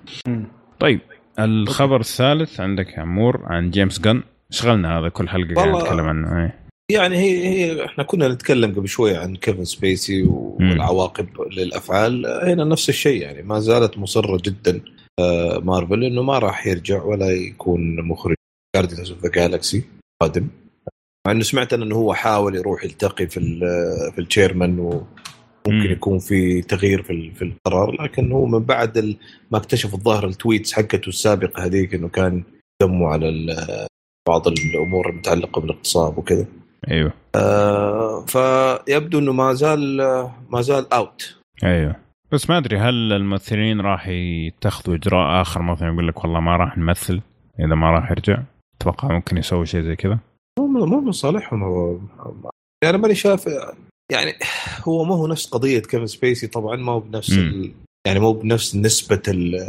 طيب 0.80 1.00
الخبر 1.40 2.00
الثالث 2.00 2.60
عندك 2.60 3.00
عمور 3.00 3.42
عن 3.46 3.70
جيمس 3.70 4.00
جن 4.02 4.22
شغلنا 4.52 5.00
هذا 5.00 5.10
كل 5.10 5.30
حلقة 5.30 5.54
قاعد 5.56 5.76
نتكلم 5.76 6.06
عنه 6.06 6.46
أي. 6.46 6.52
يعني 6.92 7.18
هي 7.18 7.48
هي 7.48 7.86
إحنا 7.86 8.04
كنا 8.04 8.28
نتكلم 8.28 8.76
قبل 8.76 8.88
شوي 8.88 9.18
عن 9.18 9.36
كيفن 9.36 9.66
سبيسي 9.66 10.24
والعواقب 10.24 11.28
للأفعال. 11.52 12.26
هنا 12.28 12.64
نفس 12.64 12.90
الشيء 12.90 13.22
يعني 13.22 13.42
ما 13.42 13.60
زالت 13.60 13.98
مصرة 13.98 14.42
جدا 14.46 14.82
آه، 15.20 15.60
مارفل 15.60 16.04
إنه 16.04 16.24
ما 16.24 16.40
راح 16.40 16.68
يرجع 16.68 17.04
ولا 17.04 17.32
يكون 17.32 18.02
مخرج 18.02 18.36
Guardians 18.76 19.12
of 19.12 19.24
the 19.24 19.30
Galaxy 19.30 19.84
قادم. 20.22 20.48
مع 21.28 21.32
إنه 21.32 21.44
سمعت 21.44 21.74
إنه 21.74 21.96
هو 21.96 22.14
حاول 22.14 22.56
يروح 22.56 22.84
يلتقي 22.84 23.28
في 23.28 23.40
في 24.16 24.20
ال 24.20 24.26
chairman 24.26 24.80
وممكن 24.80 25.92
يكون 25.92 26.20
في 26.20 26.62
تغيير 26.62 27.04
في 27.04 27.32
في 27.32 27.42
القرار 27.42 28.02
لكن 28.02 28.32
هو 28.32 28.46
من 28.46 28.60
بعد 28.60 29.18
ما 29.52 29.58
اكتشف 29.58 29.94
الظاهر 29.94 30.28
ال 30.28 30.34
tweets 30.34 30.74
حقته 30.74 31.10
السابقة 31.10 31.66
هذيك 31.66 31.94
إنه 31.94 32.08
كان 32.08 32.44
دمه 32.82 33.08
على 33.08 33.30
بعض 34.30 34.48
الأمور 34.48 35.10
المتعلقة 35.10 35.62
بالاغتصاب 35.62 36.18
وكذا. 36.18 36.46
أيوه. 36.92 37.14
آه 37.36 38.26
فيبدو 38.26 39.20
إنه 39.20 39.34
ما 39.34 39.54
زال 39.54 39.98
ما 40.50 40.62
زال 40.62 40.94
out 40.94 41.36
أيوه. 41.64 41.96
بس 42.32 42.50
ما 42.50 42.58
أدري 42.58 42.78
هل 42.78 43.14
الممثلين 43.14 43.82
راح 43.82 44.08
يتخذوا 44.08 44.96
إجراء 44.96 45.42
آخر؟ 45.42 45.62
مثلا 45.62 45.88
يقول 45.88 46.08
لك 46.08 46.24
والله 46.24 46.40
ما 46.40 46.58
راح 46.58 46.78
نمثل 46.78 47.22
إذا 47.60 47.76
ما 47.76 47.92
راح 47.92 48.12
يرجع. 48.12 48.44
أتوقع 48.82 49.08
ممكن 49.16 49.38
يسوي 49.38 49.66
شيء 49.66 49.82
زي 49.82 49.96
كذا. 49.96 50.20
مو 50.60 50.86
مو 50.86 51.02
من 51.02 51.12
صالحهم 51.12 51.64
هو. 51.64 51.98
يعني 52.84 52.98
ماني 52.98 53.16
شايف 53.16 53.46
يعني 54.12 54.34
هو 54.88 55.04
ما 55.04 55.16
هو 55.16 55.28
نفس 55.28 55.50
قضية 55.50 55.80
كيفن 55.80 56.08
سبيسي 56.08 56.48
طبعا 56.48 56.76
ما 56.76 56.92
هو 56.92 57.00
بنفس 57.00 57.32
ال... 57.38 57.72
يعني 58.08 58.20
مو 58.20 58.32
بنفس 58.32 58.76
نسبة 58.76 59.22
ال... 59.28 59.66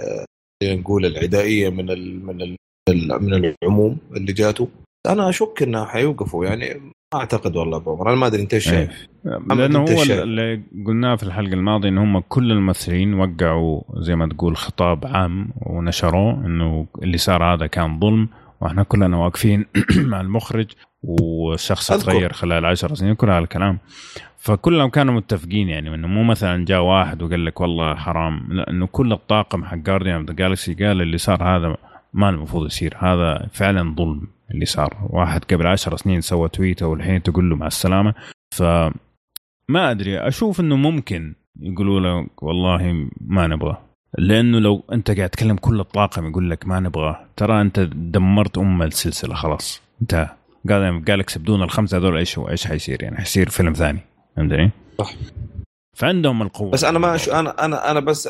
نقول 0.64 1.06
العدائية 1.06 1.68
من 1.68 1.90
ال... 1.90 2.26
من 2.26 2.42
ال... 2.42 2.56
من 2.96 3.54
العموم 3.62 3.98
اللي 4.16 4.32
جاته. 4.32 4.68
أنا 5.06 5.28
أشك 5.28 5.62
إنه 5.62 5.84
حيوقفوا 5.84 6.46
يعني 6.46 6.80
ما 7.14 7.20
أعتقد 7.20 7.56
والله 7.56 7.76
أبو 7.76 7.92
عمر. 7.92 8.08
أنا 8.08 8.16
ما 8.16 8.26
أدري 8.26 8.42
أنت 8.42 8.54
إيش 8.54 8.64
شايف؟ 8.64 9.08
لأنه 9.24 9.78
هو 9.78 10.02
اللي 10.02 10.62
قلناه 10.86 11.16
في 11.16 11.22
الحلقة 11.22 11.52
الماضية 11.52 11.88
إن 11.88 11.98
هم 11.98 12.18
كل 12.18 12.52
الممثلين 12.52 13.14
وقعوا 13.14 13.82
زي 13.96 14.16
ما 14.16 14.28
تقول 14.28 14.56
خطاب 14.56 15.06
عام 15.06 15.50
ونشروه 15.66 16.46
إنه 16.46 16.86
اللي 17.02 17.18
صار 17.18 17.44
هذا 17.54 17.66
كان 17.66 18.00
ظلم 18.00 18.28
وإحنا 18.60 18.82
كلنا 18.82 19.16
واقفين 19.16 19.66
مع 20.10 20.20
المخرج 20.20 20.66
والشخص 21.02 21.92
تغير 21.92 22.32
خلال 22.32 22.66
عشر 22.66 22.94
سنين 22.94 23.14
كل 23.14 23.30
هذا 23.30 23.38
الكلام. 23.38 23.78
فكلهم 24.38 24.90
كانوا 24.90 25.14
متفقين 25.14 25.68
يعني 25.68 25.94
إنه 25.94 26.08
مو 26.08 26.22
مثلا 26.22 26.64
جاء 26.64 26.80
واحد 26.80 27.22
وقال 27.22 27.44
لك 27.44 27.60
والله 27.60 27.94
حرام 27.94 28.48
لا 28.52 28.70
إنه 28.70 28.86
كل 28.86 29.12
الطاقم 29.12 29.64
حق 29.64 29.76
Guardian 29.76 30.16
of 30.16 30.26
the 30.26 30.34
Galaxy 30.34 30.74
قال 30.74 31.02
اللي 31.02 31.18
صار 31.18 31.42
هذا 31.42 31.76
ما 32.12 32.28
المفروض 32.28 32.66
يصير. 32.66 32.96
هذا 32.98 33.48
فعلا 33.52 33.94
ظلم 33.94 34.26
اللي 34.50 34.66
صار. 34.66 35.08
واحد 35.10 35.44
قبل 35.44 35.66
عشر 35.66 35.96
سنين 35.96 36.20
سوى 36.20 36.48
تويتة 36.48 36.86
والحين 36.86 37.22
تقول 37.22 37.50
له 37.50 37.56
مع 37.56 37.66
السلامة. 37.66 38.14
ف 38.54 38.62
ما 39.68 39.90
أدري 39.90 40.18
أشوف 40.18 40.60
إنه 40.60 40.76
ممكن 40.76 41.34
يقولوا 41.60 42.00
له 42.00 42.26
والله 42.42 43.08
ما 43.20 43.46
نبغى 43.46 43.76
لأنه 44.18 44.58
لو 44.58 44.84
أنت 44.92 45.10
قاعد 45.10 45.30
تكلم 45.30 45.56
كل 45.56 45.80
الطاقم 45.80 46.30
يقول 46.30 46.50
لك 46.50 46.66
ما 46.66 46.80
نبغى 46.80 47.26
ترى 47.36 47.60
أنت 47.60 47.80
دمرت 47.80 48.58
أم 48.58 48.82
السلسلة 48.82 49.34
خلاص. 49.34 49.82
انتهى 50.02 50.28
قال 50.68 51.04
Galaxy 51.04 51.38
بدون 51.38 51.62
الخمسة 51.62 51.98
هذول 51.98 52.16
إيش 52.16 52.38
إيش 52.38 52.66
حيصير؟ 52.66 53.02
يعني 53.02 53.16
حيصير 53.16 53.48
فيلم 53.48 53.72
ثاني. 53.72 54.00
فهمتني؟ 54.36 54.70
صح. 54.98 55.12
فعندهم 55.96 56.42
القوة. 56.42 56.70
بس 56.70 56.84
أنا 56.84 56.98
ما 56.98 57.16
شو 57.16 57.32
أنا 57.32 57.64
أنا 57.64 57.90
أنا 57.90 58.00
بس 58.00 58.28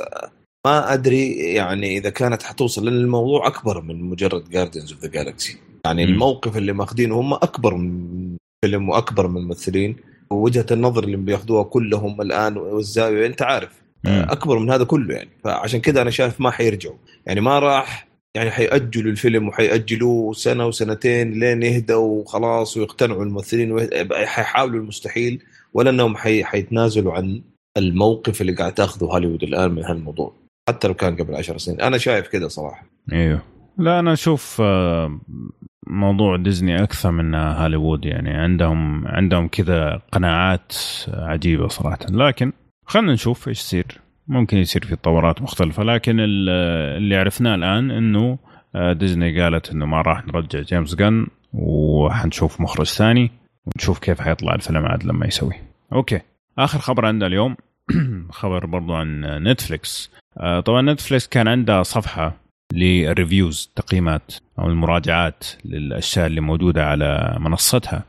ما 0.67 0.95
أدري 0.95 1.33
يعني 1.33 1.99
إذا 1.99 2.11
كانت 2.11 2.43
حتوصل 2.43 2.85
لأن 2.85 2.95
الموضوع 2.95 3.47
أكبر 3.47 3.81
من 3.81 4.03
مجرد 4.03 4.51
Guardians 4.51 4.93
of 4.93 5.03
the 5.03 5.09
Galaxy 5.09 5.59
يعني 5.85 6.07
م. 6.07 6.09
الموقف 6.09 6.57
اللي 6.57 6.73
ماخذينه 6.73 7.21
هم 7.21 7.35
أكبر 7.35 7.75
من 7.75 8.37
فيلم 8.65 8.89
وأكبر 8.89 9.29
من 9.29 9.37
الممثلين. 9.37 9.97
ووجهة 10.31 10.67
النظر 10.71 11.05
اللي 11.05 11.17
بياخذوها 11.17 11.63
كلهم 11.63 12.21
الآن 12.21 12.57
والزاوية 12.57 13.27
أنت 13.27 13.43
عارف. 13.43 13.83
م. 14.05 14.09
أكبر 14.09 14.59
من 14.59 14.71
هذا 14.71 14.85
كله 14.85 15.15
يعني. 15.15 15.31
فعشان 15.45 15.81
كذا 15.81 16.03
أنا 16.03 16.11
شايف 16.11 16.41
ما 16.41 16.51
حيرجعوا. 16.51 16.97
يعني 17.27 17.41
ما 17.41 17.59
راح 17.59 18.09
يعني 18.35 18.51
حيأجلوا 18.51 19.11
الفيلم 19.11 19.49
وحيأجلوه 19.49 20.33
سنة 20.33 20.67
وسنتين 20.67 21.41
لين 21.41 21.63
يهدوا 21.63 22.21
وخلاص 22.21 22.77
ويقتنعوا 22.77 23.25
الممثلين 23.25 23.89
حيحاولوا 24.13 24.81
المستحيل 24.81 25.43
ولا 25.75 25.91
انهم 25.91 26.17
حي... 26.17 26.45
حيتنازلوا 26.45 27.13
عن 27.13 27.43
الموقف 27.77 28.41
اللي 28.41 28.53
قاعد 28.53 28.75
تاخذه 28.75 29.05
هوليوود 29.05 29.43
الآن 29.43 29.71
من 29.71 29.85
هالموضوع. 29.85 30.40
حتى 30.73 30.89
لو 30.89 30.95
كان 30.95 31.17
قبل 31.17 31.35
عشر 31.35 31.59
سنين. 31.59 31.81
أنا 31.81 31.99
شايف 31.99 32.29
كذا 32.29 32.49
صراحة. 32.49 32.87
إيوه. 33.13 33.43
لا 33.79 33.99
أنا 33.99 34.13
أشوف 34.13 34.61
آه، 34.61 35.21
موضوع 35.87 36.37
ديزني 36.37 36.83
أكثر 36.83 37.11
من 37.11 37.35
هوليوود 37.35 38.05
يعني 38.05 38.31
عندهم 38.31 39.07
عندهم 39.07 39.49
كذا 39.49 40.03
قناعات 40.13 40.73
عجيبة 41.09 41.69
صراحة. 41.69 41.99
لكن 42.11 42.53
خلينا 42.87 43.13
نشوف 43.13 43.49
إيش 43.49 43.61
يصير. 43.61 44.01
ممكن 44.29 44.57
يصير 44.57 44.85
في 44.85 44.97
تطورات 44.97 45.43
مختلفة. 45.43 45.83
لكن 45.83 46.17
اللي 46.21 47.17
عرفناه 47.17 47.55
الآن 47.55 47.91
إنه 47.91 48.39
آه، 48.75 48.93
ديزني 48.93 49.43
قالت 49.43 49.71
إنه 49.71 49.87
ما 49.87 50.03
راح 50.03 50.27
نرجع 50.27 50.61
جيمس 50.61 50.95
غن 50.95 51.27
وحنشوف 51.53 52.61
مخرج 52.61 52.87
ثاني 52.87 53.31
ونشوف 53.67 53.99
كيف 53.99 54.21
حيطلع 54.21 54.55
الفيلم 54.55 54.87
عاد 54.87 55.05
لما 55.05 55.27
يسوي. 55.27 55.55
أوكي. 55.93 56.21
آخر 56.59 56.79
خبر 56.79 57.07
عندنا 57.07 57.27
اليوم. 57.27 57.57
خبر 58.41 58.67
برضو 58.67 58.95
عن 58.95 59.25
نتفليكس 59.49 60.11
آه، 60.39 60.61
طبعا 60.61 60.83
نتفليكس 60.83 61.27
كان 61.27 61.49
عندها 61.49 61.83
صفحة 61.83 62.37
لل 62.73 62.95
reviews 62.95 63.71
تقييمات 63.77 64.35
أو 64.59 64.67
المراجعات 64.67 65.45
للأشياء 65.65 66.27
اللي 66.27 66.41
موجودة 66.41 66.87
على 66.87 67.37
منصتها. 67.41 68.05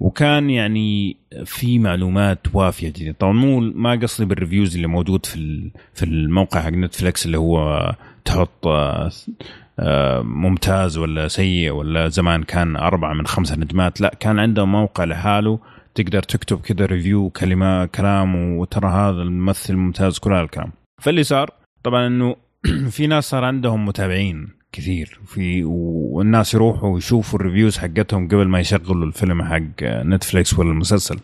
وكان 0.00 0.50
يعني 0.50 1.16
في 1.44 1.78
معلومات 1.78 2.38
وافية 2.54 2.92
جدا. 2.96 3.14
طبعا 3.18 3.32
مو 3.32 3.60
ما 3.60 3.94
قصدي 3.94 4.24
بال 4.24 4.35
reviews 4.35 4.74
اللي 4.74 4.86
موجود 4.86 5.26
في 5.26 5.70
في 5.94 6.02
الموقع 6.02 6.60
حق 6.60 6.70
نتفلكس 6.70 7.26
اللي 7.26 7.38
هو 7.38 7.92
تحط 8.24 8.66
آه، 8.66 10.22
ممتاز 10.22 10.98
ولا 10.98 11.28
سيء 11.28 11.70
ولا 11.70 12.08
زمان 12.08 12.42
كان 12.42 12.76
أربعة 12.76 13.12
من 13.12 13.26
خمسة 13.26 13.56
نجمات 13.56 14.00
لا 14.00 14.14
كان 14.20 14.38
عنده 14.38 14.64
موقع 14.64 15.04
لحاله 15.04 15.58
تقدر 15.96 16.22
تكتب 16.22 16.60
كذا 16.60 16.86
review 16.86 17.30
كلمة 17.30 17.86
كلام 17.86 18.56
وترى 18.56 18.88
هذا 18.88 19.22
الممثل 19.22 19.76
ممتاز 19.76 20.18
كل 20.18 20.32
الكلام 20.32 20.72
فاللي 21.02 21.22
صار 21.22 21.50
طبعا 21.82 22.06
إنه 22.06 22.36
في 22.96 23.06
ناس 23.06 23.30
صار 23.30 23.44
عندهم 23.44 23.86
متابعين 23.86 24.56
كثير. 24.76 25.20
في 25.26 25.64
والناس 25.64 26.54
يروحوا 26.54 26.94
ويشوفوا 26.94 27.38
ال 27.38 27.43
reviews 27.43 27.78
حقتهم 27.78 28.28
قبل 28.28 28.48
ما 28.48 28.60
يشغلوا 28.60 29.06
الفيلم 29.06 29.42
حق 29.42 29.82
نتفليكس 29.82 30.58
ولا 30.58 30.70
المسلسل. 30.70 31.18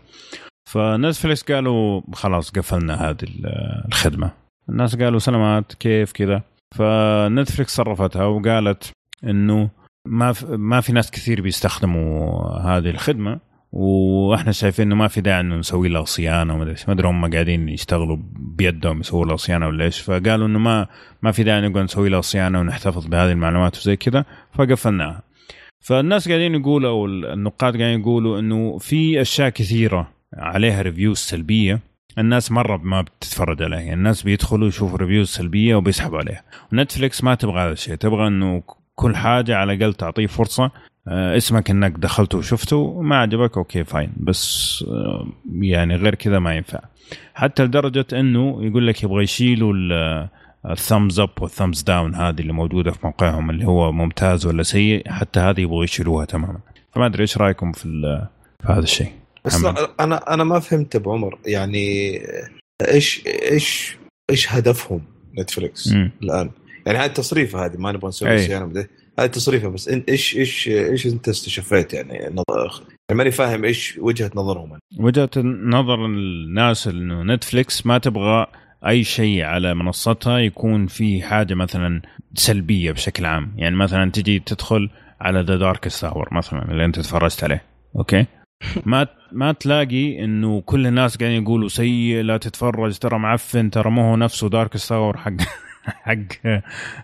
فنتفليكس 0.70 1.42
قالوا 1.42 2.00
خلاص 2.12 2.50
قفلنا 2.50 3.10
هذه 3.10 3.26
الخدمة. 3.88 4.30
الناس 4.68 4.96
قالوا 4.96 5.18
سلامات 5.18 5.74
كيف 5.74 6.12
كذا. 6.12 6.42
فنتفليكس 6.74 7.76
صرفتها 7.76 8.24
وقالت 8.24 8.90
إنه 9.24 9.70
ما 10.08 10.34
ما 10.48 10.80
في 10.80 10.92
ناس 10.92 11.10
كثير 11.10 11.40
بيستخدموا 11.40 12.42
هذه 12.58 12.90
الخدمة. 12.90 13.40
وإحنا 13.72 14.52
شايفين 14.52 14.86
إنه 14.86 14.94
ما 14.94 15.08
في 15.08 15.20
داعي 15.20 15.40
إنه 15.40 15.56
نسوي 15.56 15.88
له 15.88 16.04
صيانة 16.04 16.54
وما 16.54 16.74
أدري 16.88 17.08
هم 17.08 17.32
قاعدين 17.32 17.68
يشتغلوا 17.68 18.16
بيدهم 18.32 19.00
يسووا 19.00 19.26
له 19.26 19.36
صيانة 19.36 19.66
ولا 19.66 19.84
إيش. 19.84 20.00
فقالوا 20.00 20.46
إنه 20.46 20.58
ما 20.58 20.86
ما 21.22 21.32
في 21.32 21.42
داعي 21.42 21.60
نقعد 21.60 21.84
نسوي 21.84 22.08
له 22.08 22.20
صيانة 22.20 22.60
ونحتفظ 22.60 23.06
بهذه 23.06 23.32
المعلومات 23.32 23.78
وزي 23.78 23.96
كذا. 23.96 24.24
فقفلناها. 24.54 25.22
فالناس 25.80 26.28
قاعدين 26.28 26.54
يقولوا 26.54 26.90
أو 26.90 27.06
النقاد 27.06 27.76
قاعدين 27.76 28.00
يقولوا 28.00 28.38
إنه 28.38 28.78
في 28.78 29.20
أشياء 29.20 29.48
كثيرة 29.48 30.12
عليها 30.34 30.82
reviews 30.82 31.16
سلبية. 31.16 31.80
الناس 32.18 32.52
مرة 32.52 32.76
ما 32.76 33.02
بتتفرج 33.02 33.62
عليها. 33.62 33.92
الناس 33.92 34.22
بيدخلوا 34.22 34.68
يشوفوا 34.68 34.98
reviews 34.98 35.28
سلبية 35.28 35.74
وبيسحبوا 35.74 36.18
عليها. 36.18 36.42
ونتفليكس 36.72 37.24
ما 37.24 37.34
تبغى 37.34 37.60
هذا 37.60 37.72
الشيء. 37.72 37.94
تبغى 37.94 38.26
إنه 38.26 38.62
كل 38.94 39.16
حاجة 39.16 39.56
على 39.56 39.72
الأقل 39.72 39.94
تعطيه 39.94 40.26
فرصة 40.26 40.70
اسمك 41.08 41.70
انك 41.70 41.92
دخلته 41.92 42.38
وشفته 42.38 43.00
ما 43.00 43.16
عجبك؟ 43.16 43.56
okay 43.56 43.84
fine. 43.84 44.12
بس 44.16 44.84
آه، 44.88 45.26
يعني 45.52 45.96
غير 45.96 46.14
كذا 46.14 46.38
ما 46.38 46.56
ينفع. 46.56 46.80
حتى 47.34 47.64
لدرجة 47.64 48.06
إنه 48.12 48.64
يقول 48.64 48.86
لك 48.86 49.02
يبغى 49.02 49.22
يشيلوا 49.22 49.74
ال 50.70 50.77
thumbs 50.77 51.20
up 51.20 51.30
وال 51.40 51.51
thumbs 51.51 51.82
down 51.82 52.14
هذه 52.14 52.40
اللي 52.40 52.52
موجودة 52.52 52.90
في 52.90 52.98
موقعهم 53.04 53.50
اللي 53.50 53.66
هو 53.66 53.92
ممتاز 53.92 54.46
ولا 54.46 54.62
سيء 54.62 55.10
حتى 55.10 55.40
هذه 55.40 55.60
يبغوا 55.60 55.84
يشيلوها 55.84 56.24
تماما. 56.24 56.58
فما 56.94 57.06
أدري 57.06 57.22
إيش 57.22 57.38
رأيكم 57.38 57.72
في, 57.72 57.82
في 58.62 58.72
هذا 58.72 58.80
الشيء؟ 58.80 59.12
بس 59.44 59.64
أنا 60.00 60.34
أنا 60.34 60.44
ما 60.44 60.60
فهمت 60.60 60.96
ابو 60.96 61.12
عمر 61.12 61.38
يعني 61.46 62.18
إيش 62.88 63.22
إيش 63.26 63.96
إيش 64.30 64.52
هدفهم 64.52 65.02
Netflix 65.38 65.92
الآن؟ 66.22 66.50
يعني 66.86 66.98
هاي 66.98 67.06
التصريفه 67.06 67.64
هذه 67.64 67.76
ما 67.76 67.92
نبغى 67.92 68.08
نسوي 68.08 68.38
صيانه 68.38 68.66
هاي 69.18 69.28
تصريفه 69.28 69.68
بس 69.68 69.88
انت 69.88 70.08
إيش 70.08 70.36
إيش 70.36 70.68
إيش 70.68 71.06
أنت 71.06 71.28
استشفيت 71.28 71.94
يعني؟ 71.94 72.18
نظر 72.18 72.82
يعني 73.08 73.18
ماني 73.18 73.30
فاهم 73.30 73.64
إيش 73.64 73.98
وجهة 73.98 74.30
نظرهم 74.34 74.78
وجهة 74.98 75.30
نظر 75.64 76.06
الناس 76.06 76.88
إنه 76.88 77.22
نتفليكس 77.22 77.86
ما 77.86 77.98
تبغى 77.98 78.46
أي 78.86 79.04
شيء 79.04 79.42
على 79.42 79.74
منصتها 79.74 80.38
يكون 80.38 80.86
في 80.86 81.22
حاجة 81.22 81.54
مثلا 81.54 82.02
سلبية 82.34 82.92
بشكل 82.92 83.24
عام. 83.24 83.52
يعني 83.56 83.76
مثلا 83.76 84.10
تجي 84.10 84.38
تدخل 84.38 84.90
على 85.20 85.40
The 85.40 85.56
Dark 85.56 85.88
Tower 85.88 86.28
مثلا 86.32 86.70
اللي 86.70 86.84
أنت 86.84 87.00
تفرجت 87.00 87.44
عليه 87.44 87.62
أوكي؟ 87.96 88.26
ما 88.86 89.06
ما 89.32 89.52
تلاقي 89.52 90.24
إنه 90.24 90.60
كل 90.60 90.86
الناس 90.86 91.16
قاعدين 91.16 91.42
يقولوا 91.42 91.68
سيء 91.68 92.20
لا 92.22 92.36
تتفرج 92.36 92.98
ترى 92.98 93.18
معفن 93.18 93.70
ترى 93.70 93.90
مو 93.90 94.10
هو 94.10 94.16
نفسه 94.16 94.48
Dark 94.48 94.76
Tower 94.76 95.16
حق 95.16 95.32
حق 96.06 96.16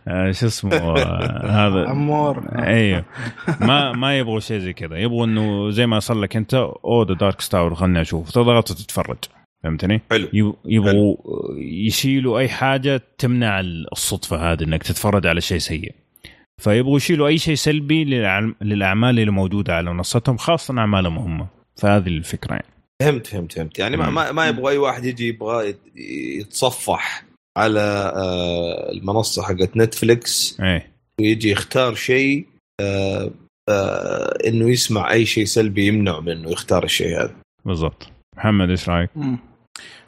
آه، 0.08 0.30
شو 0.30 0.46
اسمه 0.46 0.74
آه، 0.76 1.46
هذا. 1.46 1.88
عمور 1.88 2.44
أيوه 2.58 3.04
ما 3.60 3.92
ما 3.92 4.18
يبغوا 4.18 4.40
شيء 4.40 4.58
زي 4.58 4.72
كذا. 4.72 4.96
يبغوا 4.96 5.26
إنه 5.26 5.70
زي 5.70 5.86
ما 5.86 6.00
صار 6.00 6.16
لك 6.16 6.36
أنت 6.36 6.54
أو 6.54 7.02
The 7.02 7.14
Dark 7.14 7.40
Tower 7.40 7.74
خلني 7.74 8.00
أشوف. 8.00 8.30
تضغط 8.30 8.70
وتتفرج. 8.70 9.18
فهمتني؟ 9.64 10.00
حلو. 10.10 10.56
يبغوا 10.64 11.16
يشيلوا 11.86 12.38
أي 12.38 12.48
حاجة 12.48 13.02
تمنع 13.18 13.60
الصدفة 13.92 14.52
هذه 14.52 14.64
إنك 14.64 14.82
تتفرج 14.82 15.26
على 15.26 15.40
شيء 15.40 15.58
سيء. 15.58 15.92
فيبغوا 16.60 16.96
يشيلوا 16.96 17.28
أي 17.28 17.38
شيء 17.38 17.54
سلبي 17.54 18.04
للأعمال 18.60 19.20
اللي 19.20 19.30
موجودة 19.30 19.76
على 19.76 19.92
منصتهم 19.92 20.36
خاصة 20.36 20.78
أعمالهم 20.78 21.18
هم. 21.18 21.46
فهذه 21.76 22.08
الفكرة 22.08 22.50
يعني. 22.52 22.64
فهمت 23.02 23.26
فهمت 23.26 23.52
فهمت. 23.52 23.78
يعني 23.78 23.96
ما 23.96 24.32
ما 24.32 24.46
يبغى 24.48 24.72
أي 24.72 24.78
واحد 24.78 25.04
يجي 25.04 25.28
يبغى 25.28 25.74
يتصفح. 26.40 27.27
على 27.58 28.12
آه، 28.16 28.92
المنصة 28.92 29.42
حقت 29.42 29.76
نتفلكس 29.76 30.60
إيه. 30.60 30.92
ويجي 31.20 31.50
يختار 31.50 31.94
شيء 31.94 32.46
آه، 32.80 33.30
آه، 33.68 34.38
إنه 34.46 34.70
يسمع 34.70 35.12
أي 35.12 35.26
شيء 35.26 35.44
سلبي 35.44 35.86
يمنع 35.86 36.20
من 36.20 36.28
إنه 36.28 36.50
يختار 36.50 36.84
الشيء 36.84 37.20
هذا. 37.20 37.34
بالضبط. 37.64 38.10
محمد 38.36 38.70
إيش 38.70 38.88
رأيك؟ 38.88 39.10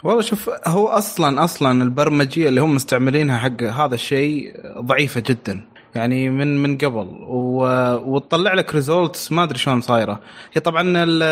والله 0.04 0.22
شوف 0.22 0.50
هو 0.66 0.88
أصلا 0.88 1.44
أصلا 1.44 1.82
البرمجية 1.82 2.48
اللي 2.48 2.60
هم 2.60 2.74
مستعملينها 2.74 3.38
حق 3.38 3.62
هذا 3.62 3.94
الشيء 3.94 4.54
ضعيفة 4.78 5.22
جدا. 5.26 5.64
يعني 5.94 6.30
من 6.30 6.62
من 6.62 6.78
قبل. 6.78 7.08
وتطلع 8.06 8.54
لك 8.54 8.74
ريزولتس 8.74 9.32
ما 9.32 9.42
أدري 9.44 9.58
شلون 9.58 9.80
صايرة. 9.80 10.20
هي 10.52 10.60
طبعا 10.60 10.82
ال 10.82 11.22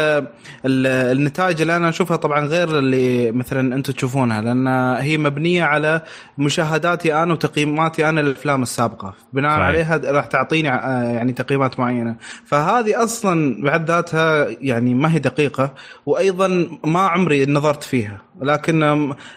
ال 0.66 0.86
النتائج 0.86 1.60
اللي 1.60 1.76
أنا 1.76 1.88
أشوفها 1.88 2.16
طبعا 2.16 2.46
غير 2.46 2.78
اللي 2.78 3.32
مثلا 3.32 3.74
أنتم 3.74 3.92
تشوفونها 3.92 4.42
لأن 4.42 4.66
هي 5.02 5.18
مبنية 5.18 5.64
على 5.64 6.02
مشاهداتي 6.38 7.14
أنا 7.14 7.32
وتقييماتي 7.32 8.08
أنا 8.08 8.20
للأفلام 8.20 8.62
السابقة. 8.62 9.14
بناء 9.32 9.50
صحيح. 9.50 9.66
عليها 9.66 10.00
راح 10.12 10.26
تعطيني 10.26 10.68
آه، 10.72 11.02
يعني 11.02 11.32
تقييمات 11.32 11.80
معينة. 11.80 12.16
فهذه 12.46 13.04
أصلا 13.04 13.62
بعد 13.62 13.90
ذاتها 13.90 14.46
يعني 14.60 14.94
ما 14.94 15.12
هي 15.12 15.18
دقيقة 15.18 15.74
وأيضا 16.06 16.68
ما 16.84 17.00
عمري 17.00 17.46
نظرت 17.46 17.82
فيها. 17.82 18.28
لكن 18.42 18.82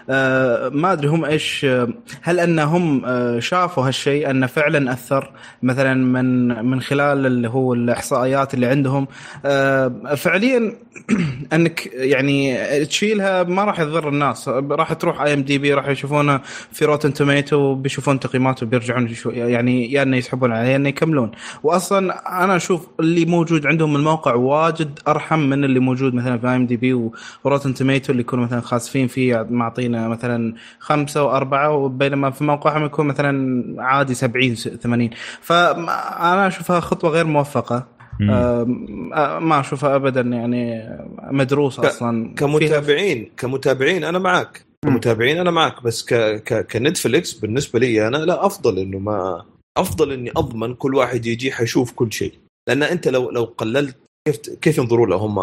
آه، 0.10 0.70
ما 0.70 0.92
أدري 0.92 1.08
هم 1.08 1.26
إيش 1.26 1.66
هل 2.22 2.40
أنهم 2.40 3.06
آه، 3.06 3.40
شافوا 3.40 3.88
هالشيء 3.88 4.30
انه 4.30 4.48
فعلا 4.48 4.94
اثر 4.94 5.11
مثلا 5.64 5.94
من 5.94 6.48
من 6.66 6.82
خلال 6.82 7.26
اللي 7.26 7.50
هو 7.50 7.74
الإحصائيات 7.74 8.54
اللي 8.54 8.66
عندهم. 8.66 9.08
آه، 9.46 10.16
فعليا 10.16 10.74
أنك 11.54 11.90
يعني 11.94 12.60
تشيلها 12.86 13.44
ما 13.44 13.64
راح 13.64 13.84
تضر 13.84 14.10
الناس. 14.10 14.50
راح 14.50 14.94
تروح 14.94 15.22
IMDb 15.22 15.74
راح 15.74 15.88
يشوفونها 15.88 16.42
في 16.72 16.86
Rotten 16.86 17.14
Tomatoes 17.14 17.76
بيشوفون 17.76 18.20
تقييماته 18.20 18.66
بيرجعون 18.66 19.16
يعني 19.26 19.92
يا 19.92 20.04
إنه 20.04 20.18
يسحبون 20.18 20.52
عليه 20.52 20.76
إنه 20.76 20.90
يكملون. 20.90 21.32
واصلا 21.64 22.44
أنا 22.44 22.56
أشوف 22.56 22.88
اللي 23.00 23.26
موجود 23.26 23.68
عندهم 23.68 23.96
الموقع 23.96 24.34
واجد 24.34 25.00
أرحم 25.08 25.40
من 25.40 25.64
اللي 25.64 25.80
موجود 25.80 26.14
مثلا 26.14 26.38
في 26.38 26.48
IMDb 26.48 27.10
و 27.44 27.48
Rotten 27.48 27.74
Tomatoes 27.74 28.12
اللي 28.12 28.22
يكونوا 28.22 28.46
مثلا 28.46 28.62
خاسفين 28.62 29.08
فيه 29.08 29.48
معطينا 29.50 30.08
مثلا 30.08 30.54
خمسة 30.80 31.24
وأربعة 31.24 31.88
بينما 31.88 32.30
في 32.32 32.44
موقعهم 32.44 32.86
يكون 32.86 33.08
مثلا 33.08 33.64
عادي 33.82 34.14
70 34.14 34.56
80 34.56 35.01
فأنا 35.42 36.48
أشوفها 36.48 36.80
خطوة 36.80 37.10
غير 37.10 37.26
موفقة. 37.26 37.88
آه 38.30 38.64
ما 39.40 39.60
أشوفها 39.60 39.96
ابدا 39.96 40.22
يعني 40.22 40.90
مدروسه 41.32 41.88
أصلا. 41.88 42.36
كمتابعين 42.36 43.32
كمتابعين 43.38 44.04
أنا 44.04 44.20
معك 44.20 44.66
كمتابعين 44.86 45.38
أنا 45.38 45.52
معك 45.52 45.84
بس 45.84 46.06
ك 46.06 46.14
ك 46.44 46.72
ك 46.72 46.79
Netflix 46.80 47.34
بالنسبة 47.34 47.80
لي 47.80 48.08
أنا 48.08 48.18
لا 48.18 48.46
أفضل 48.46 48.80
إنه 48.80 49.00
ما 49.00 49.46
أفضل 49.78 50.12
إني 50.12 50.32
أضمن 50.38 50.74
كل 50.74 50.96
واحد 50.96 51.26
يجي 51.26 51.52
حيشوف 51.52 51.92
كل 51.92 52.14
شيء. 52.14 52.34
لأن 52.68 52.84
أنت 52.84 53.08
لو 53.08 53.32
لو 53.32 53.44
قللت 53.44 53.98
كيف 54.28 54.38
كيف 54.62 54.78
ينظروا 54.78 55.08
له 55.08 55.16
هم 55.16 55.36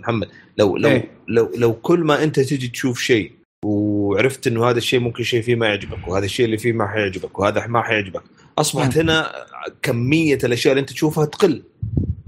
محمد؟ 0.00 0.28
لو 0.58 0.76
لو 0.76 0.88
إيه؟ 0.88 1.10
لو 1.28 1.50
لو 1.56 1.72
كل 1.72 2.00
ما 2.00 2.22
أنت 2.22 2.40
تجي 2.40 2.68
تشوف 2.68 3.00
شيء 3.00 3.32
وعرفت 3.64 4.46
إنه 4.46 4.70
هذا 4.70 4.78
الشيء 4.78 5.00
ممكن 5.00 5.24
شيء 5.24 5.42
فيه 5.42 5.54
ما 5.54 5.66
يعجبك 5.66 6.08
وهذا 6.08 6.24
الشيء 6.24 6.46
اللي 6.46 6.58
فيه 6.58 6.72
ما 6.72 6.88
حيعجبك 6.88 7.38
وهذا 7.38 7.66
ما 7.66 7.82
حيعجبك 7.82 8.22
أصبحت 8.58 8.98
هنا 8.98 9.32
كمية 9.82 10.38
الأشياء 10.44 10.72
اللي 10.72 10.80
أنت 10.80 10.90
تشوفها 10.90 11.24
تقل. 11.24 11.62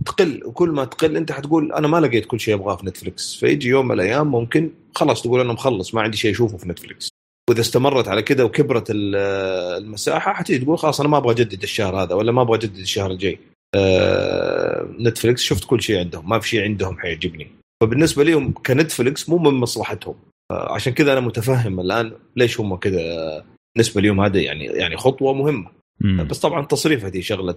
تقل. 0.07 0.43
وكل 0.45 0.69
ما 0.69 0.85
تقل 0.85 1.17
أنت 1.17 1.33
حتقول 1.33 1.73
أنا 1.73 1.89
ما 1.89 2.01
لقيت 2.01 2.27
كل 2.27 2.41
شيء 2.41 2.55
ابغاه 2.55 2.77
في 2.77 2.87
نتفلكس 2.87 3.35
فيجي 3.35 3.69
يوم 3.69 3.89
من 3.89 3.95
الأيام 3.95 4.31
ممكن 4.31 4.71
خلاص 4.95 5.23
تقول 5.23 5.41
أنا 5.41 5.53
مخلص 5.53 5.95
ما 5.95 6.03
عندي 6.03 6.17
شيء 6.17 6.31
أشوفه 6.31 6.57
في 6.57 6.69
نتفلكس 6.69 7.09
وإذا 7.51 7.61
استمرت 7.61 8.09
على 8.09 8.23
كذا 8.23 8.45
وكبرت 8.45 8.87
المساحة 8.91 10.33
حتيجي 10.33 10.65
تقول 10.65 10.79
خلاص 10.79 11.01
أنا 11.01 11.09
ما 11.09 11.17
أبغى 11.17 11.33
أجدد 11.33 11.63
الشهر 11.63 12.03
هذا 12.03 12.15
ولا 12.15 12.33
ما 12.33 12.43
أبغى 12.43 12.59
أجدد 12.59 12.79
الشهر 12.79 13.11
الجاي. 13.11 13.39
آه 13.75 14.89
نتفلكس 15.01 15.43
شفت 15.43 15.65
كل 15.65 15.83
شيء 15.83 15.99
عندهم 15.99 16.29
ما 16.29 16.39
في 16.39 16.49
شيء 16.49 16.63
عندهم 16.63 16.99
حيعجبني. 16.99 17.49
فبالنسبة 17.83 18.25
لهم 18.25 18.53
كنتفلكس 18.53 19.29
مو 19.29 19.39
من 19.39 19.55
مصلحتهم. 19.55 20.15
آه 20.51 20.73
عشان 20.73 20.93
كذا 20.93 21.13
أنا 21.13 21.21
متفهم 21.21 21.81
الآن 21.81 22.13
ليش 22.37 22.61
هم 22.61 22.77
كذا 22.77 23.45
بالنسبة 23.77 24.01
لهم 24.01 24.21
هذا 24.21 24.41
يعني 24.41 24.65
يعني 24.65 24.97
خطوة 24.97 25.33
مهمة. 25.33 25.71
مم. 26.01 26.29
بس 26.29 26.39
طبعا 26.39 26.67
تصريف 26.67 27.05
هذه 27.05 27.21
شغلة 27.21 27.57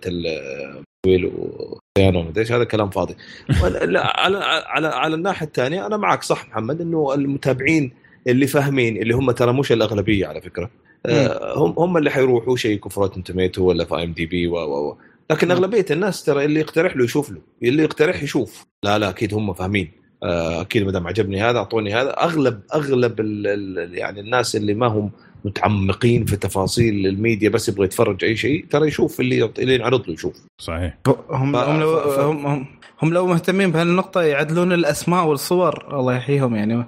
وصيانه 1.07 2.33
إيش 2.37 2.51
هذا 2.51 2.63
كلام 2.63 2.89
فاضي. 2.89 3.15
لا 3.85 4.19
على 4.19 4.37
على 4.65 4.87
على 4.87 5.15
الناحية 5.15 5.45
الثانية 5.45 5.85
أنا 5.85 5.97
معك 5.97 6.23
صح 6.23 6.47
محمد 6.47 6.81
إنه 6.81 7.13
المتابعين 7.13 7.91
اللي 8.27 8.47
فاهمين 8.47 8.97
اللي 8.97 9.13
هم 9.13 9.31
ترى 9.31 9.53
مش 9.53 9.71
الأغلبية 9.71 10.27
على 10.27 10.41
فكرة. 10.41 10.71
آه 11.05 11.57
هم 11.57 11.73
هم 11.77 11.97
اللي 11.97 12.09
حيروحوا 12.09 12.53
يشيكوا 12.53 12.91
في 12.91 12.99
Rotten 12.99 13.23
Tomatoes 13.23 13.63
ولا 13.63 13.85
في 13.85 13.95
IMDb 13.95 14.47
و 14.47 14.97
لكن 15.31 15.51
أغلبية 15.51 15.85
الناس 15.91 16.23
ترى 16.23 16.45
اللي 16.45 16.59
يقترح 16.59 16.97
له 16.97 17.03
يشوف 17.03 17.31
له 17.31 17.41
اللي 17.63 17.83
يقترح 17.83 18.23
يشوف. 18.23 18.65
لا 18.83 18.99
لا 18.99 19.09
أكيد 19.09 19.33
هم 19.33 19.53
فاهمين. 19.53 19.91
آه، 20.23 20.61
أكيد 20.61 20.83
ما 20.83 20.91
دام 20.91 21.07
عجبني 21.07 21.41
هذا 21.41 21.57
أعطوني 21.57 21.93
هذا. 21.93 22.09
اغلب 22.09 22.61
أغلب 22.73 23.19
ال 23.19 23.47
ال 23.47 23.97
يعني 23.97 24.19
الناس 24.19 24.55
اللي 24.55 24.73
ما 24.73 24.87
هم 24.87 25.11
متعمقين 25.47 26.25
في 26.25 26.35
تفاصيل 26.35 27.07
الميديا 27.07 27.49
بس 27.49 27.69
يبغى 27.69 27.85
يتفرج 27.85 28.23
أي 28.23 28.35
شيء 28.35 28.65
ترى 28.69 28.87
يشوف 28.87 29.19
اللي 29.19 29.51
اللي 29.59 29.75
ينعرض 29.75 30.07
له 30.07 30.13
يشوف. 30.13 30.33
صحيح. 30.61 30.97
هم 31.29 31.53
ف... 31.53 31.55
هم 31.55 31.79
لو 31.79 31.99
ف... 31.99 32.19
هم, 32.19 32.45
هم 32.45 32.65
هم 33.01 33.13
لو 33.13 33.27
مهتمين 33.27 33.71
بهالنقطة 33.71 34.21
يعدلون 34.21 34.73
الأسماء 34.73 35.25
والصور 35.25 35.99
الله 35.99 36.15
يحييهم 36.15 36.55
يعني. 36.55 36.85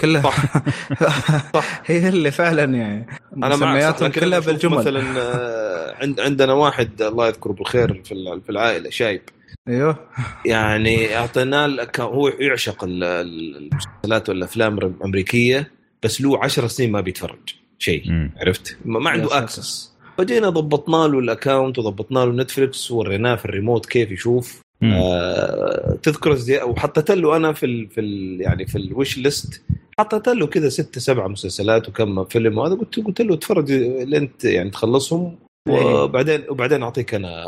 كلها 0.00 0.22
صح. 0.22 0.62
صح. 1.54 1.82
هي 1.86 2.08
اللي 2.08 2.30
فعلا 2.30 2.64
يعني 2.76 3.06
أنا 3.36 3.56
مسمياتهم 3.56 4.10
كلها 4.10 4.38
بالجمل. 4.38 4.78
مثلا 4.78 5.04
آه، 5.18 5.94
عند 6.02 6.20
عندنا 6.20 6.52
واحد 6.52 7.02
الله 7.02 7.28
يذكره 7.28 7.52
بالخير 7.52 8.02
في 8.04 8.40
في 8.44 8.50
العائلة 8.50 8.90
شايب. 8.90 9.22
أيوه. 9.68 9.96
يعني 10.46 11.16
اعطيناه 11.16 11.88
هو 12.00 12.28
يعشق 12.28 12.84
المسلسلات 12.84 14.28
والأفلام 14.28 14.78
الأمريكية 14.78 15.70
بس 16.02 16.20
له 16.20 16.44
10 16.44 16.66
سنين 16.66 16.92
ما 16.92 17.00
بيتفرج. 17.00 17.59
شيء 17.82 18.28
عرفت؟ 18.36 18.76
ما 18.84 19.10
عنده 19.10 19.38
access 19.38 19.90
فجينا 20.18 20.48
ضبطنا 20.48 21.08
له 21.08 21.18
ال 21.18 21.25
account 21.25 21.78
وضبطنا 21.78 22.18
له 22.18 22.32
Netflix 22.32 22.90
ووريناه 22.90 23.34
في 23.34 23.44
الريموت 23.44 23.86
كيف 23.86 24.10
يشوف. 24.10 24.62
آه 24.82 25.98
تذكر 26.02 26.38
وحطيت 26.64 27.10
له 27.10 27.36
أنا 27.36 27.52
في 27.52 27.66
ال 27.66 27.88
في 27.88 28.00
ال 28.00 28.40
يعني 28.40 28.66
في 28.66 28.78
الوش 28.78 29.18
ليست 29.18 29.62
حطيت 29.98 30.28
له 30.28 30.46
كذا 30.46 30.68
ست 30.68 30.98
سبع 30.98 31.26
مسلسلات 31.26 31.88
وكم 31.88 32.24
فيلم 32.24 32.58
وهذا 32.58 32.74
قلت 32.74 33.00
قلت 33.00 33.20
له 33.20 33.34
اتفرج 33.34 33.72
لين 33.72 34.30
يعني 34.44 34.70
تخلصهم 34.70 35.38
إيه. 35.68 36.02
وبعدين 36.02 36.44
وبعدين 36.48 36.82
أعطيك 36.82 37.14
أنا 37.14 37.44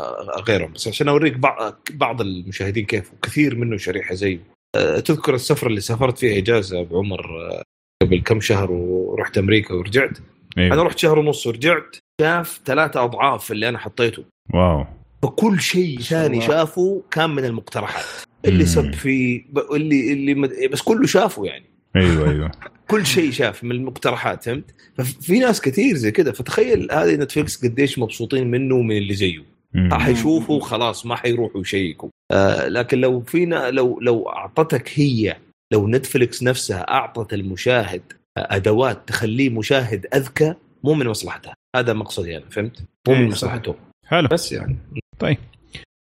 غيرهم 0.47 0.73
بس 0.73 0.87
عشان 0.87 1.07
أوريك 1.07 1.37
بعض 1.37 1.79
بعض 1.91 2.21
المشاهدين 2.21 2.85
كيف 2.85 3.13
وكثير 3.13 3.55
منه 3.55 3.77
شريحة 3.77 4.15
زيه 4.15 4.39
آه، 4.75 4.99
تذكر 4.99 5.35
السفره 5.35 5.67
اللي 5.67 5.81
سافرت 5.81 6.17
فيها 6.17 6.37
إجازة 6.37 6.83
بعمر 6.83 7.51
آه، 7.51 7.63
قبل 8.03 8.21
كم 8.21 8.41
شهر 8.41 8.71
ورحت 8.71 9.37
أمريكا 9.37 9.73
ورجعت. 9.73 10.17
أيوه. 10.57 10.73
أنا 10.73 10.83
رحت 10.83 10.97
شهر 10.97 11.19
ونص 11.19 11.47
ورجعت 11.47 11.95
شاف 12.21 12.61
ثلاثة 12.65 13.03
أضعاف 13.03 13.51
اللي 13.51 13.69
أنا 13.69 13.77
حطيته. 13.77 14.23
واو. 14.53 14.85
فكل 15.23 15.61
شيء 15.61 15.99
ثاني 15.99 16.41
شافه 16.41 17.01
كان 17.11 17.29
من 17.29 17.45
المقترحات. 17.45 18.05
اللي 18.45 18.65
سب 18.65 18.93
فيه 18.93 19.45
اللي 19.71 20.13
اللي 20.13 20.35
مد... 20.35 20.51
بس 20.71 20.81
كله 20.81 21.07
شافه 21.07 21.45
يعني. 21.45 21.65
أيوه 21.95 22.29
أيوه. 22.29 22.51
كل 22.91 23.05
شيء 23.05 23.31
شاف 23.31 23.63
من 23.63 23.71
المقترحات 23.71 24.43
فهمت؟ 24.43 24.75
ففي 24.97 25.39
ناس 25.39 25.61
كثير 25.61 25.95
زي 25.95 26.11
كذا 26.11 26.31
فتخيل 26.31 26.87
هذه 26.91 27.15
Netflix 27.15 27.65
قديش 27.65 27.99
مبسوطين 27.99 28.51
منه 28.51 28.75
ومن 28.75 28.97
اللي 28.97 29.13
زيه. 29.13 29.43
حيشوفوا 29.91 30.59
خلاص 30.59 31.05
ما 31.05 31.15
حيروحوا 31.15 31.61
يشيكوا. 31.61 32.09
آه 32.31 32.67
لكن 32.67 33.01
لو 33.01 33.21
فينا 33.21 33.71
لو 33.71 33.99
لو 33.99 34.29
أعطتك 34.29 34.91
هي 34.93 35.35
لو 35.73 35.87
Netflix 35.87 36.43
نفسها 36.43 36.91
أعطت 36.91 37.33
المشاهد 37.33 38.01
أدوات 38.37 39.07
تخليه 39.07 39.49
مشاهد 39.49 40.05
أذكى 40.13 40.53
مو 40.83 40.93
من 40.93 41.07
مصلحتها 41.07 41.53
هذا 41.75 41.93
مقصدي 41.93 42.37
أنا 42.37 42.45
فهمت؟ 42.49 42.83
مو 43.07 43.13
من 43.13 43.21
إيه، 43.21 43.27
مصلحته. 43.27 43.75
حلو. 44.07 44.27
بس 44.27 44.51
يعني. 44.51 44.77
طيب. 45.19 45.37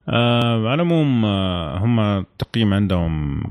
آه 0.09 0.69
على 0.69 0.75
العموم 0.75 1.25
آه 1.25 1.79
هم 1.79 2.25
تقييم 2.39 2.75
عندهم 2.75 3.43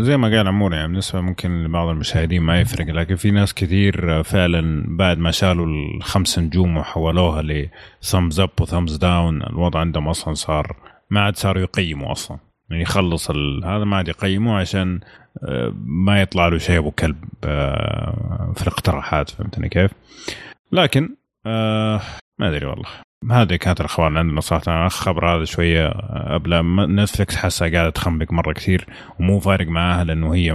زي 0.00 0.16
ما 0.16 0.36
قال 0.36 0.48
عمور 0.48 0.74
يعني 0.74 0.88
بالنسبة 0.88 1.20
ممكن 1.20 1.64
لبعض 1.64 1.88
المشاهدين 1.88 2.42
ما 2.42 2.60
يفرق 2.60 2.86
لكن 2.86 3.16
في 3.16 3.30
ناس 3.30 3.54
كثير 3.54 4.22
فعلا 4.22 4.84
بعد 4.88 5.18
ما 5.18 5.30
شالوا 5.30 5.66
الخمس 5.66 6.38
نجوم 6.38 6.76
وحولوها 6.76 7.42
ل 7.42 7.56
thumbs 7.56 8.40
up 8.40 8.50
و 8.60 8.65
thumbs 8.65 8.96
down 8.96 9.42
الوضع 9.42 9.80
عندهم 9.80 10.08
أصلا 10.08 10.34
صار 10.34 10.76
ما 11.10 11.20
عاد 11.20 11.36
صاروا 11.36 11.62
يقيموا 11.62 12.12
أصلا. 12.12 12.38
يعني 12.72 12.82
يخلص 12.82 13.30
هذا 13.64 13.84
ما 13.84 13.96
عاد 13.96 14.08
يقيموا 14.08 14.58
عشان 14.58 15.00
آه، 15.44 15.72
ما 15.84 16.20
يطلع 16.22 16.48
له 16.48 16.58
شيء 16.58 16.78
أبو 16.78 16.90
كلب 16.90 17.24
آه، 17.44 18.52
في 18.56 18.62
الاقتراحات 18.62 19.30
فهمتني 19.30 19.68
كيف؟ 19.68 19.90
لكن 20.72 21.16
آه 21.46 22.00
ما 22.38 22.48
أدري 22.48 22.66
والله. 22.66 22.88
هذه 23.30 23.56
كانت 23.56 23.80
الأخبار 23.80 24.18
عندنا 24.18 24.40
صراحة. 24.40 24.86
الخبر 24.86 25.36
هذا 25.36 25.44
شوية 25.44 25.88
قبل 26.34 26.62
Netflix 26.94 27.36
حاسة 27.36 27.72
قاعدة 27.72 27.90
تخنبق 27.90 28.32
مرة 28.32 28.52
كثير 28.52 28.86
ومو 29.20 29.38
فارق 29.40 29.66
معاها 29.66 30.04
لأنه 30.04 30.34
هي 30.34 30.52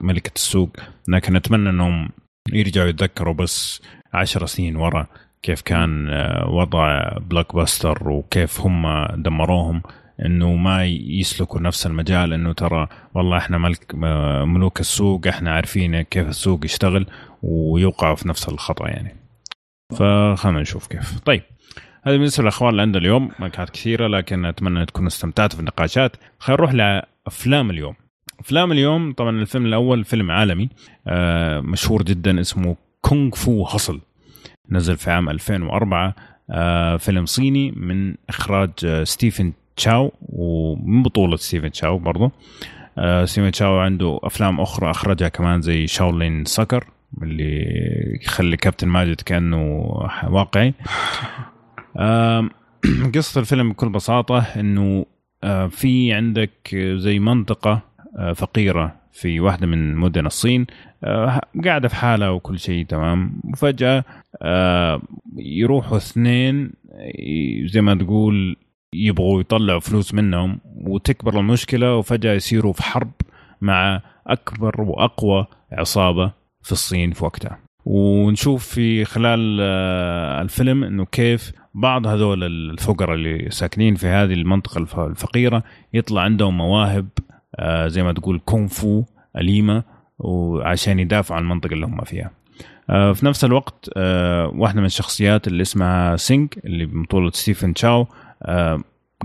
ملكة 0.00 0.32
السوق. 0.36 0.76
لكن 1.08 1.36
أتمنى 1.36 1.70
إنهم 1.70 2.08
يرجعوا 2.52 2.88
يتذكروا 2.88 3.34
بس 3.34 3.82
عشر 4.12 4.46
سنين 4.46 4.76
ورا 4.76 5.06
كيف 5.42 5.60
كان 5.60 6.08
وضع 6.46 7.12
Blockbuster 7.18 8.08
وكيف 8.08 8.60
هم 8.60 9.06
دمروهم. 9.16 9.82
إنه 10.24 10.54
ما 10.54 10.86
يسلكوا 10.86 11.60
نفس 11.60 11.86
المجال 11.86 12.32
إنه 12.32 12.52
ترى 12.52 12.88
والله 13.14 13.36
إحنا 13.38 13.58
ملك 13.58 13.94
ملوك 14.44 14.80
السوق 14.80 15.26
إحنا 15.26 15.54
عارفين 15.54 16.02
كيف 16.02 16.28
السوق 16.28 16.64
يشتغل 16.64 17.06
ويوقعوا 17.42 18.14
في 18.16 18.28
نفس 18.28 18.48
الخطأ 18.48 18.88
يعني. 18.88 19.16
فخلنا 19.96 20.60
نشوف 20.60 20.86
كيف. 20.86 21.20
طيب 21.20 21.42
هذه 22.02 22.16
بالنسبة 22.16 22.42
للاخبار 22.42 22.70
اللي 22.70 22.82
عندنا 22.82 23.02
اليوم. 23.02 23.30
ما 23.38 23.48
كانت 23.48 23.70
كثيرة 23.70 24.06
لكن 24.06 24.44
أتمنى 24.44 24.86
تكونوا 24.86 25.08
استمتعتوا 25.08 25.56
في 25.56 25.60
النقاشات. 25.60 26.16
خلينا 26.38 26.60
نروح 26.62 26.72
لأفلام 26.74 27.70
اليوم. 27.70 27.94
أفلام 28.40 28.72
اليوم 28.72 29.12
طبعا 29.12 29.30
الفيلم 29.30 29.66
الأول 29.66 30.04
فيلم 30.04 30.30
عالمي 30.30 30.68
آه 31.06 31.60
مشهور 31.60 32.02
جدا 32.02 32.40
اسمه 32.40 32.76
Kung 33.00 33.30
Fu 33.34 33.64
Hustle 33.64 34.00
نزل 34.70 34.96
في 34.96 35.10
عام 35.10 35.28
2004 35.28 36.14
آه 36.50 36.96
فيلم 36.96 37.26
صيني 37.26 37.70
من 37.70 38.14
إخراج 38.28 38.70
آه 38.84 39.04
ستيفن 39.04 39.52
تشاو 39.78 40.12
ومن 40.20 41.02
بطولة 41.02 41.36
ستيفن 41.36 41.70
تشاو 41.70 41.98
برضه 41.98 42.30
آه 42.98 43.24
ستيفن 43.24 43.50
تشاو 43.50 43.78
عنده 43.78 44.20
أفلام 44.22 44.60
أخرى 44.60 44.90
أخرجها 44.90 45.28
كمان 45.28 45.62
زي 45.62 45.86
شاولين 45.86 46.44
سكر 46.44 46.84
اللي 47.22 47.64
يخلي 48.22 48.56
كابتن 48.56 48.88
ماجد 48.88 49.20
كأنه 49.20 49.90
واقعي. 50.28 50.74
قصة 53.14 53.40
الفيلم 53.40 53.72
بكل 53.72 53.88
بساطة 53.88 54.38
إنه 54.38 55.06
آه، 55.44 55.66
في 55.66 56.12
عندك 56.12 56.76
زي 56.96 57.18
منطقة 57.18 57.80
آه، 58.18 58.32
فقيرة 58.32 58.96
في 59.12 59.40
واحدة 59.40 59.66
من 59.66 59.96
مدن 59.96 60.26
الصين 60.26 60.66
قاعدة 61.64 61.88
في 61.88 61.96
حالها 61.96 62.28
وكل 62.28 62.58
شيء 62.58 62.86
تمام. 62.86 63.40
وفجأة 63.52 64.04
يروحوا 65.36 65.96
اثنين 65.96 66.72
زي 67.64 67.80
ما 67.80 67.94
تقول 67.94 68.56
يبغوا 68.94 69.40
يطلعوا 69.40 69.80
فلوس 69.80 70.14
منهم 70.14 70.60
وتكبر 70.64 71.40
المشكلة 71.40 71.96
وفجأة 71.96 72.32
يصيروا 72.32 72.72
في 72.72 72.82
حرب 72.82 73.10
مع 73.60 74.02
أكبر 74.26 74.80
وأقوى 74.80 75.46
عصابة 75.72 76.32
في 76.62 76.72
الصين 76.72 77.12
في 77.12 77.24
وقتها. 77.24 77.58
ونشوف 77.84 78.66
في 78.66 79.04
خلال 79.04 79.58
آه، 79.60 80.42
الفيلم 80.42 80.84
إنه 80.84 81.04
كيف 81.04 81.52
بعض 81.74 82.06
هذول 82.06 82.44
الفقراء 82.44 83.14
اللي 83.14 83.50
ساكنين 83.50 83.94
في 83.94 84.06
هذه 84.06 84.32
المنطقة 84.32 85.06
الفقيرة 85.06 85.62
يطلع 85.94 86.22
عندهم 86.22 86.58
مواهب 86.58 87.08
آه، 87.56 87.88
زي 87.88 88.02
ما 88.02 88.12
تقول 88.12 88.40
كونفو 88.44 89.04
أليمة 89.36 89.82
وعشان 90.18 90.98
يدافعوا 90.98 91.36
عن 91.36 91.44
المنطقة 91.44 91.72
اللي 91.72 91.86
هم 91.86 92.04
فيها. 92.04 92.30
آه، 92.90 93.12
في 93.12 93.26
نفس 93.26 93.44
الوقت 93.44 93.90
واحدة 94.54 94.80
من 94.80 94.86
الشخصيات 94.86 95.46
اللي 95.46 95.62
اسمها 95.62 96.16
سينج 96.16 96.48
اللي 96.64 96.86
ببطولة 96.86 97.30
ستيفن 97.30 97.74
تشاو 97.74 98.06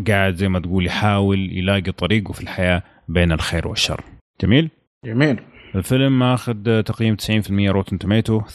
قاعد 0.07 0.35
زي 0.35 0.49
ما 0.49 0.59
تقول 0.59 0.85
يحاول 0.85 1.57
يلاقي 1.57 1.91
طريقه 1.91 2.31
في 2.33 2.41
الحياة 2.41 2.83
بين 3.07 3.31
الخير 3.31 3.67
والشر 3.67 4.01
جميل؟ 4.41 4.69
جميل 5.05 5.39
الفيلم 5.75 6.19
ماخذ 6.19 6.81
تقييم 6.81 7.17
90% 7.17 7.49
Rotten 7.49 7.99
Tomatoes 7.99 8.41
78% 8.41 8.45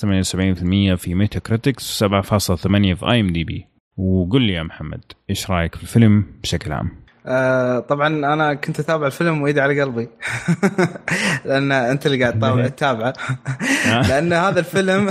في 0.94 1.14
Metacritic 1.14 2.04
7.8 2.04 2.08
في 2.94 2.98
IMDb 3.10 3.66
وقل 3.96 4.42
لي 4.42 4.52
يا 4.52 4.62
محمد 4.62 5.00
إيش 5.30 5.50
رأيك 5.50 5.74
في 5.74 5.82
الفيلم 5.82 6.24
بشكل 6.42 6.72
عام؟ 6.72 6.90
آه 7.28 7.78
طبعا 7.78 8.08
أنا 8.08 8.54
كنت 8.54 8.80
أتابع 8.80 9.06
الفيلم 9.06 9.42
وإيدي 9.42 9.60
على 9.60 9.80
قلبي. 9.82 10.08
لأن 11.46 11.72
أنت 11.72 12.06
اللي 12.06 12.20
قاعد 12.24 12.70
تتابعه. 12.70 13.12
آه. 13.86 14.02
لأن 14.08 14.32
هذا 14.32 14.60
الفيلم 14.60 15.10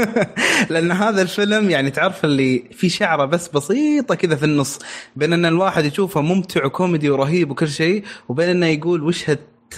لأن 0.70 0.92
هذا 0.92 1.22
الفيلم 1.22 1.70
يعني 1.70 1.90
تعرف 1.90 2.24
اللي 2.24 2.64
في 2.72 2.88
شعره 2.88 3.24
بس 3.24 3.48
بسيطة 3.48 4.14
كذا 4.14 4.36
في 4.36 4.44
النص 4.44 4.78
بين 5.16 5.32
إن 5.32 5.46
الواحد 5.46 5.84
يشوفه 5.84 6.20
ممتع 6.20 6.64
وكوميدي 6.64 7.10
ورهيب 7.10 7.50
وكل 7.50 7.68
شيء 7.68 8.04
وبين 8.28 8.48
إنه 8.48 8.66
يقول 8.66 9.02
وش 9.02 9.30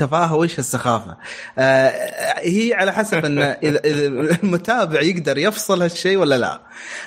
التفاهه 0.02 0.34
وإيش 0.34 0.58
السخافة؟ 0.58 1.16
آه 1.58 1.92
هي 2.38 2.74
على 2.74 2.92
حسب 2.92 3.24
إن 3.24 3.38
إذا 3.62 3.80
المتابع 4.42 5.00
يقدر 5.00 5.38
يفصل 5.38 5.82
هالشيء 5.82 6.16
ولا 6.16 6.38
لا. 6.38 6.60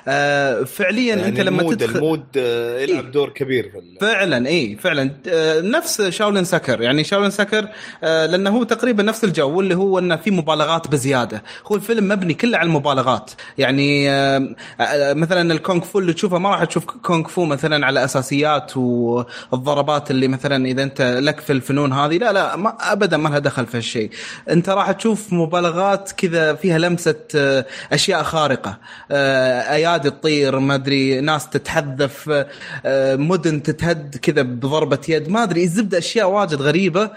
آه 0.08 0.64
فعليا 0.64 1.16
يعني 1.16 1.28
أنت 1.28 1.40
لما 1.40 1.62
ال 1.62 1.65
mood 1.65 1.78
تدخل 1.78 1.96
ال 2.00 2.05
mood 2.05 2.26
آه 2.38 2.80
يلعب 2.80 3.06
إيه؟ 3.06 3.12
دور 3.12 3.30
كبير 3.30 3.72
في 3.72 3.98
فعلا 4.02 4.48
اي 4.48 4.78
فعلا. 4.82 5.12
آه 5.28 5.62
نفس 5.62 6.02
Shaolin 6.02 6.44
Soccer 6.44 6.82
يعني 6.82 7.04
Shaolin 7.04 7.32
Soccer 7.32 7.68
آه 8.04 8.26
لأنه 8.26 8.50
هو 8.50 8.64
تقريبا 8.64 9.04
نفس 9.04 9.24
الجو 9.24 9.62
اللي 9.62 9.76
هو 9.76 10.00
إنه 10.00 10.16
في 10.16 10.32
مبالغات 10.32 10.88
بزيادة. 10.88 11.44
هو 11.72 11.76
الفيلم 11.76 12.08
مبني 12.08 12.34
كله 12.34 12.58
على 12.58 12.68
المبالغات. 12.68 13.32
يعني 13.58 14.10
آه 14.12 14.56
آه 14.80 15.14
مثلا 15.14 15.54
الكونغ 15.54 15.82
فو 15.82 16.00
اللي 16.00 16.14
تشوفه 16.14 16.38
ما 16.38 16.50
راح 16.50 16.64
تشوف 16.64 16.86
كونغ 16.86 17.28
فو 17.28 17.46
مثلا 17.46 17.86
على 17.86 18.04
أساسيات 18.04 18.78
والضربات 18.78 20.12
اللي 20.12 20.28
مثلا 20.28 20.66
إذا 20.66 20.84
أنت 20.84 21.02
لك 21.02 21.40
في 21.40 21.54
الفنون 21.54 21.94
هذه. 21.94 22.18
لا 22.18 22.34
لا 22.34 22.56
ما 22.56 22.78
ابدا 22.80 23.18
ما 23.18 23.30
لها 23.30 23.40
دخل 23.40 23.66
في 23.66 23.78
هالشيء. 23.78 24.10
أنت 24.50 24.70
راح 24.70 24.92
تشوف 24.92 25.34
مبالغات 25.34 26.12
كذا 26.12 26.54
فيها 26.54 26.78
لمسة 26.78 27.16
آه، 27.36 27.66
أشياء 27.94 28.24
خارقة. 28.24 28.78
آه، 29.12 29.62
أيادي 29.74 30.10
تطير 30.10 30.60
ما 30.60 30.76
أدري 30.76 31.22
ناس 31.22 31.50
تتحذف 31.50 32.46
آه، 32.86 33.16
مدن 33.16 33.64
تتهد 33.64 34.16
كذا 34.16 34.42
بضربة 34.42 35.00
يد 35.10 35.30
ما 35.30 35.44
أدري 35.44 35.64
الزبده 35.64 35.98
أشياء 35.98 36.30
واجد 36.30 36.62
غريبة. 36.62 37.12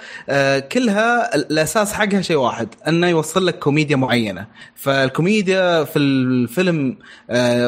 كلها 0.72 1.35
الأساس 1.35 1.92
حقها 1.92 2.20
شيء 2.20 2.37
واحد 2.37 2.68
أنه 2.88 3.09
يوصل 3.09 3.46
لك 3.46 3.59
كوميديا 3.59 3.96
معينة. 3.96 4.46
فالكوميديا 4.75 5.85
في 5.85 5.98
الفيلم 5.98 6.96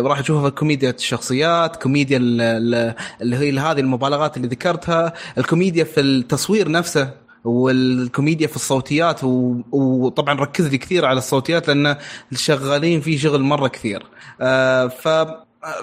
راح 0.07 0.21
تشوفها 0.21 0.51
في 0.51 0.57
كوميديا 0.57 0.91
الشخصيات 0.91 1.77
كوميديا 1.83 2.19
اللي 2.19 3.37
هي 3.37 3.59
هذه 3.59 3.81
المبالغات 3.81 4.37
اللي 4.37 4.49
ذكرتها 4.49 5.13
الكوميديا 5.39 5.85
في 5.85 6.01
التصوير 6.01 6.71
نفسه. 6.71 7.24
والكوميديا 7.45 8.47
في 8.47 8.57
الصوتيات 8.57 9.25
و... 9.25 9.61
وطبعا 9.73 10.41
ركز 10.41 10.67
لي 10.69 10.79
كثير 10.79 11.05
على 11.05 11.19
الصوتيات 11.19 11.69
لأن 11.69 11.97
شغالين 12.35 13.01
فيه 13.01 13.19
شغل 13.19 13.41
مرة 13.41 13.69
كثير. 13.69 14.03
آه 14.41 14.87
ف 14.87 15.09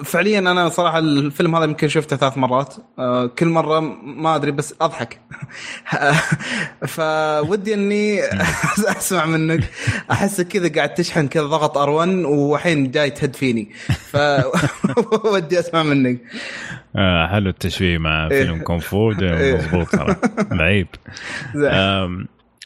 فعليا 0.04 0.38
أنا 0.38 0.68
صراحة 0.68 0.98
الفيلم 0.98 1.56
هذا 1.56 1.64
يمكن 1.64 1.88
شفته 1.88 2.16
ثلاث 2.16 2.38
مرات. 2.38 2.74
آه 2.98 3.26
كل 3.26 3.46
مرة 3.48 3.80
ما 4.02 4.36
أدري 4.36 4.50
بس 4.50 4.74
أضحك. 4.80 5.20
فودي 6.86 7.74
إني 7.74 8.20
أسمع 8.98 9.26
منك. 9.26 9.70
احسك 10.10 10.48
كذا 10.48 10.72
قاعد 10.74 10.94
تشحن 10.94 11.28
كذا 11.28 11.42
ضغط 11.42 11.78
R1 11.78 12.26
والحين 12.26 12.90
جاي 12.90 13.10
تهد 13.10 13.36
فيني. 13.36 13.70
فودي 14.10 15.58
أسمع 15.60 15.82
منك. 15.82 16.18
آه 16.96 17.26
حلو 17.26 17.50
التشويه 17.50 17.98
مع 17.98 18.28
إيه. 18.30 18.44
فيلم 18.44 18.58
كونغ 18.58 18.94
فو 18.94 19.12
إيه. 19.12 19.54
مضبوط 19.54 19.88
ترى. 19.88 20.16
لعيب 20.52 20.88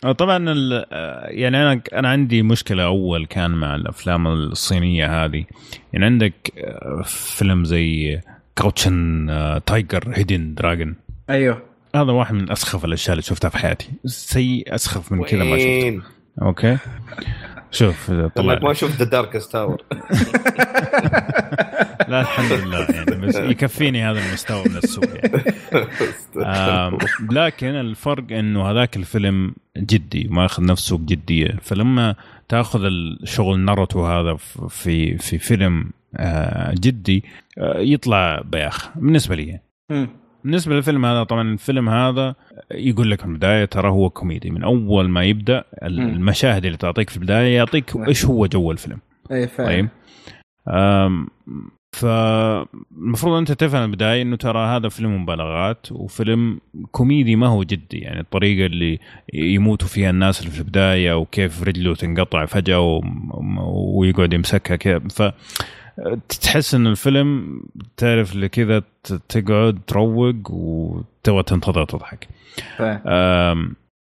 طبعا 0.03 0.39
يعني 1.29 1.63
أنا 1.63 1.81
أنا 1.93 2.09
عندي 2.09 2.43
مشكلة 2.43 2.85
أول 2.85 3.27
كان 3.27 3.51
مع 3.51 3.75
الأفلام 3.75 4.27
الصينية 4.27 5.25
هذه. 5.25 5.45
يعني 5.93 6.05
عندك 6.05 6.53
آه، 6.59 7.03
فيلم 7.05 7.65
زي 7.65 8.21
Crouching 8.57 9.27
Tiger 9.67 10.13
Hidden 10.15 10.55
Dragon. 10.55 10.95
أيوه. 11.31 11.63
هذا 11.95 12.13
واحد 12.13 12.35
من 12.35 12.51
أسخف 12.51 12.85
الأشياء 12.85 13.13
اللي 13.13 13.23
شفتها 13.23 13.49
في 13.49 13.59
حياتي. 13.59 13.89
سيء 14.05 14.75
أسخف 14.75 15.13
من 15.13 15.25
كذا 15.25 15.45
ما 15.45 15.59
شفته. 15.59 16.03
أوكي. 16.43 16.79
شوف 17.77 18.11
طلع. 18.11 18.59
ما 18.63 18.73
شفت 18.73 18.99
ذا 18.99 19.05
Dark 19.05 19.53
Tower 19.53 19.83
لا 22.09 22.21
الحمد 22.21 22.53
لله 22.53 22.79
يعني 22.79 23.27
بس 23.27 23.37
يكفيني 23.53 24.03
هذا 24.03 24.19
المستوى 24.29 24.65
من 24.65 24.77
السوء 24.77 25.05
يعني. 25.15 26.99
لكن 27.31 27.69
الفرق 27.69 28.33
إنه 28.33 28.71
هذاك 28.71 28.97
الفيلم 28.97 29.55
جدي 29.77 30.29
ما 30.31 30.45
اخذ 30.45 30.65
نفسه 30.65 30.99
بجديه 30.99 31.59
فلما 31.63 32.15
تأخذ 32.49 32.85
الشغل 32.85 33.59
ناروتو 33.59 34.07
هذا 34.07 34.37
في 34.69 35.19
في 35.19 35.39
فيلم 35.39 35.91
آه، 36.17 36.75
جدي 36.75 37.25
آه، 37.59 37.79
يطلع 37.79 38.41
بياخ 38.41 38.91
بالنسبة 38.97 39.35
لي 39.35 39.61
بالنسبة 40.47 40.75
للفيلم 40.75 41.05
هذا 41.07 41.23
طبعا 41.23 41.53
الفيلم 41.53 41.89
هذا 41.89 42.35
يقول 42.71 43.11
لك 43.11 43.21
في 43.21 43.27
البداية 43.27 43.65
ترى 43.65 43.89
هو 43.89 44.11
كوميدي. 44.11 44.51
من 44.51 44.65
أول 44.65 45.09
ما 45.09 45.25
يبدأ 45.25 45.65
المشاهد 45.83 46.65
اللي 46.65 46.77
تعطيك 46.77 47.11
في 47.11 47.17
البداية 47.17 47.57
يعطيك 47.57 47.97
إيش 48.09 48.25
هو 48.25 48.47
جو 48.47 48.71
الفيلم. 48.71 48.99
أي 49.33 49.49
فعلا. 49.49 49.69
طيب. 49.69 49.89
فالمفروض 51.93 53.39
أنت 53.39 53.53
تفهم 53.53 53.83
البداية 53.85 54.23
إنه 54.23 54.37
ترى 54.37 54.67
هذا 54.77 54.89
فيلم 54.89 55.23
مبالغات 55.23 55.87
وفيلم 55.93 56.61
كوميدي 56.91 57.37
ما 57.37 57.47
هو 57.47 57.63
جدي. 57.63 57.99
يعني 57.99 58.21
الطريقة 58.21 58.67
اللي 58.67 58.99
يموتوا 59.35 59.89
فيها 59.89 60.11
الناس 60.11 60.41
اللي 60.41 60.51
في 60.51 60.59
البداية 60.59 61.17
وكيف 61.17 61.63
رجله 61.63 61.95
تنقطع 61.95 62.45
فجأة 62.45 63.01
ويقعد 63.69 64.33
يمسكها 64.33 64.77
كذا 64.77 64.99
ف 64.99 65.23
تحس 66.29 66.75
إن 66.75 66.87
الفيلم 66.87 67.61
تعرف 67.97 68.33
اللي 68.33 68.49
كذا 68.49 68.83
تقعد 69.29 69.79
تروق 69.87 70.51
وتبغى 70.51 71.43
تنتظر 71.43 71.85
تضحك. 71.85 72.29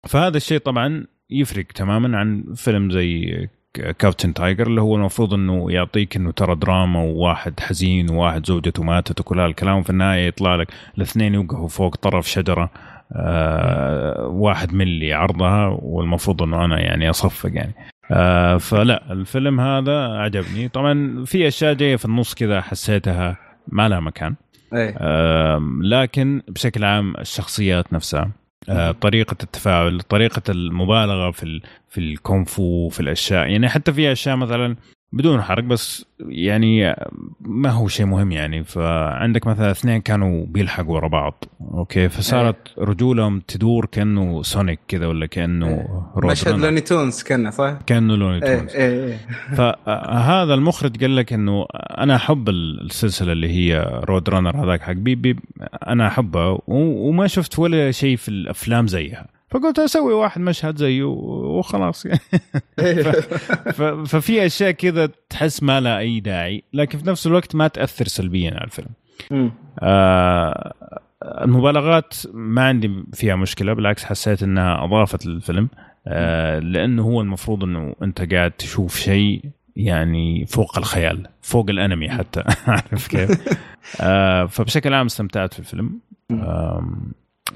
فهذا 0.08 0.38
الشيء 0.38 0.60
طبعا 0.60 1.06
يفرق 1.30 1.66
تماما 1.66 2.18
عن 2.18 2.44
فيلم 2.56 2.92
زي 2.92 3.48
كابتن 3.74 4.34
تايجر 4.34 4.68
اللي 4.68 4.82
هو 4.82 4.96
المفروض 4.96 5.34
إنه 5.34 5.72
يعطيك 5.72 6.16
إنه 6.16 6.32
ترى 6.32 6.56
دراما 6.56 7.00
وواحد 7.00 7.60
حزين 7.60 8.10
وواحد 8.10 8.46
زوجته 8.46 8.84
ماتت 8.84 9.20
وكل 9.20 9.40
هالكلام 9.40 9.78
وفي 9.78 9.90
النهاية 9.90 10.28
يطلع 10.28 10.56
لك 10.56 10.68
الاثنين 10.98 11.34
يوقفوا 11.34 11.68
فوق 11.68 11.96
طرف 11.96 12.30
شجرة 12.30 12.70
آه 13.16 14.28
واحد 14.28 14.74
ملي 14.74 15.14
عرضها 15.14 15.78
والمفروض 15.82 16.44
إنه 16.44 16.66
أنا 16.66 16.80
يعني 16.80 17.10
أصفق 17.10 17.50
يعني. 17.54 17.74
آه 18.12 18.58
فلا 18.58 19.12
الفيلم 19.12 19.60
هذا 19.60 20.08
عجبني. 20.08 20.68
طبعا 20.68 21.24
في 21.26 21.48
أشياء 21.48 21.74
جاية 21.74 21.96
في 21.96 22.06
النص 22.06 22.34
كذا 22.34 22.62
حسيتها 22.62 23.38
ما 23.68 23.90
لها 23.90 24.00
مكان. 24.00 24.36
أيه. 24.74 24.98
لكن 25.82 26.42
بشكل 26.48 26.84
عام 26.84 27.14
الشخصيات 27.20 27.94
نفسها 27.94 28.32
آه، 28.70 28.92
طريقة 28.92 29.38
التفاعل 29.44 30.02
طريقة 30.02 30.42
المبالغة 30.50 31.32
في 31.32 31.62
في 31.90 31.98
الكونغ 31.98 32.63
فو 32.63 32.90
في 32.90 33.00
الأشياء. 33.00 33.48
يعني 33.48 33.70
حتى 33.70 33.94
في 33.94 34.12
أشياء 34.12 34.36
مثلا 34.36 34.76
بدون 35.14 35.42
حرق 35.42 35.64
بس 35.64 36.06
يعني 36.20 36.96
ما 37.40 37.70
هو 37.70 37.88
شيء 37.88 38.06
مهم 38.06 38.32
يعني 38.32 38.64
فعندك 38.64 39.48
مثلا 39.48 39.72
اثنين 39.72 40.02
كانوا 40.02 40.46
بيلحقوا 40.46 40.96
ورا 40.96 41.08
بعض 41.08 41.44
أوكي 41.62 42.10
فصارت 42.10 42.56
إيه. 42.78 42.84
رجولهم 42.84 43.40
تدور 43.40 43.86
كأنه 43.86 44.44
سونيك 44.44 44.80
كذا 44.88 45.08
ولا 45.08 45.26
كأنه 45.26 45.68
إيه. 45.68 46.28
مشهد 46.32 46.56
Looney 46.56 46.82
Tunes 46.82 47.24
كأنه 47.24 47.50
صح؟ 47.50 47.78
كأنه 47.86 48.16
Looney 48.16 48.40
Tunes 48.40 48.76
إيه 48.76 49.06
إيه 49.06 49.18
فهذا 49.56 50.54
المخرج 50.54 51.02
قال 51.02 51.16
لك 51.16 51.34
إنه 51.34 51.66
أنا 51.74 52.16
أحب 52.16 52.50
السلسلة 52.50 53.32
اللي 53.32 53.50
هي 53.50 54.02
Road 54.04 54.30
Runner 54.30 54.64
هذاك 54.64 54.82
حق 54.82 54.92
بيب 54.92 55.14
بيب 55.14 55.36
أنا 55.88 56.08
أحبها 56.08 56.60
وما 56.68 57.28
شفت 57.28 57.60
ولا 57.60 57.92
شيء 57.92 58.18
في 58.18 58.30
الأفلام 58.30 58.88
زيها 58.88 59.28
فقلت 59.54 59.80
أسوي 59.80 60.14
واحد 60.14 60.42
مشهد 60.42 60.78
زيه 60.78 61.04
وخلاص. 61.04 62.06
يعني 62.06 62.24
ففي 64.06 64.46
أشياء 64.46 64.72
كذا 64.72 65.10
تحس 65.30 65.64
ما 65.64 65.80
لها 65.80 66.00
أي 66.00 66.20
داعي 66.20 66.64
لكن 66.74 66.98
في 66.98 67.08
نفس 67.08 67.28
الوقت 67.28 67.56
ما 67.56 67.68
تأثر 67.68 68.08
سلبيا 68.08 68.52
على 68.52 68.64
الفيلم. 68.64 68.90
آه 69.80 70.74
المبالغات 71.24 72.14
ما 72.34 72.68
عندي 72.68 73.04
فيها 73.14 73.36
مشكلة 73.36 73.74
بالعكس 73.74 74.04
حسيت 74.04 74.44
إنها 74.44 74.84
أضافت 74.84 75.26
للفيلم. 75.26 75.70
آه 76.08 76.60
لأنه 76.60 77.04
هو 77.04 77.22
المفروض 77.22 77.64
إنه 77.64 77.96
أنت 78.04 78.34
قاعد 78.34 78.52
تشوف 78.52 78.96
شيء 78.96 79.42
يعني 79.76 80.46
فوق 80.46 80.78
الخيال 80.78 81.28
فوق 81.42 81.70
الأنمي 81.70 82.10
حتى. 82.10 82.44
عارف 82.68 83.08
كيف؟ 83.08 83.58
آه 84.02 84.46
فبشكل 84.46 84.94
عام 84.94 85.06
استمتعت 85.06 85.54
في 85.54 85.60
الفيلم. 85.60 86.00
آه 86.32 86.88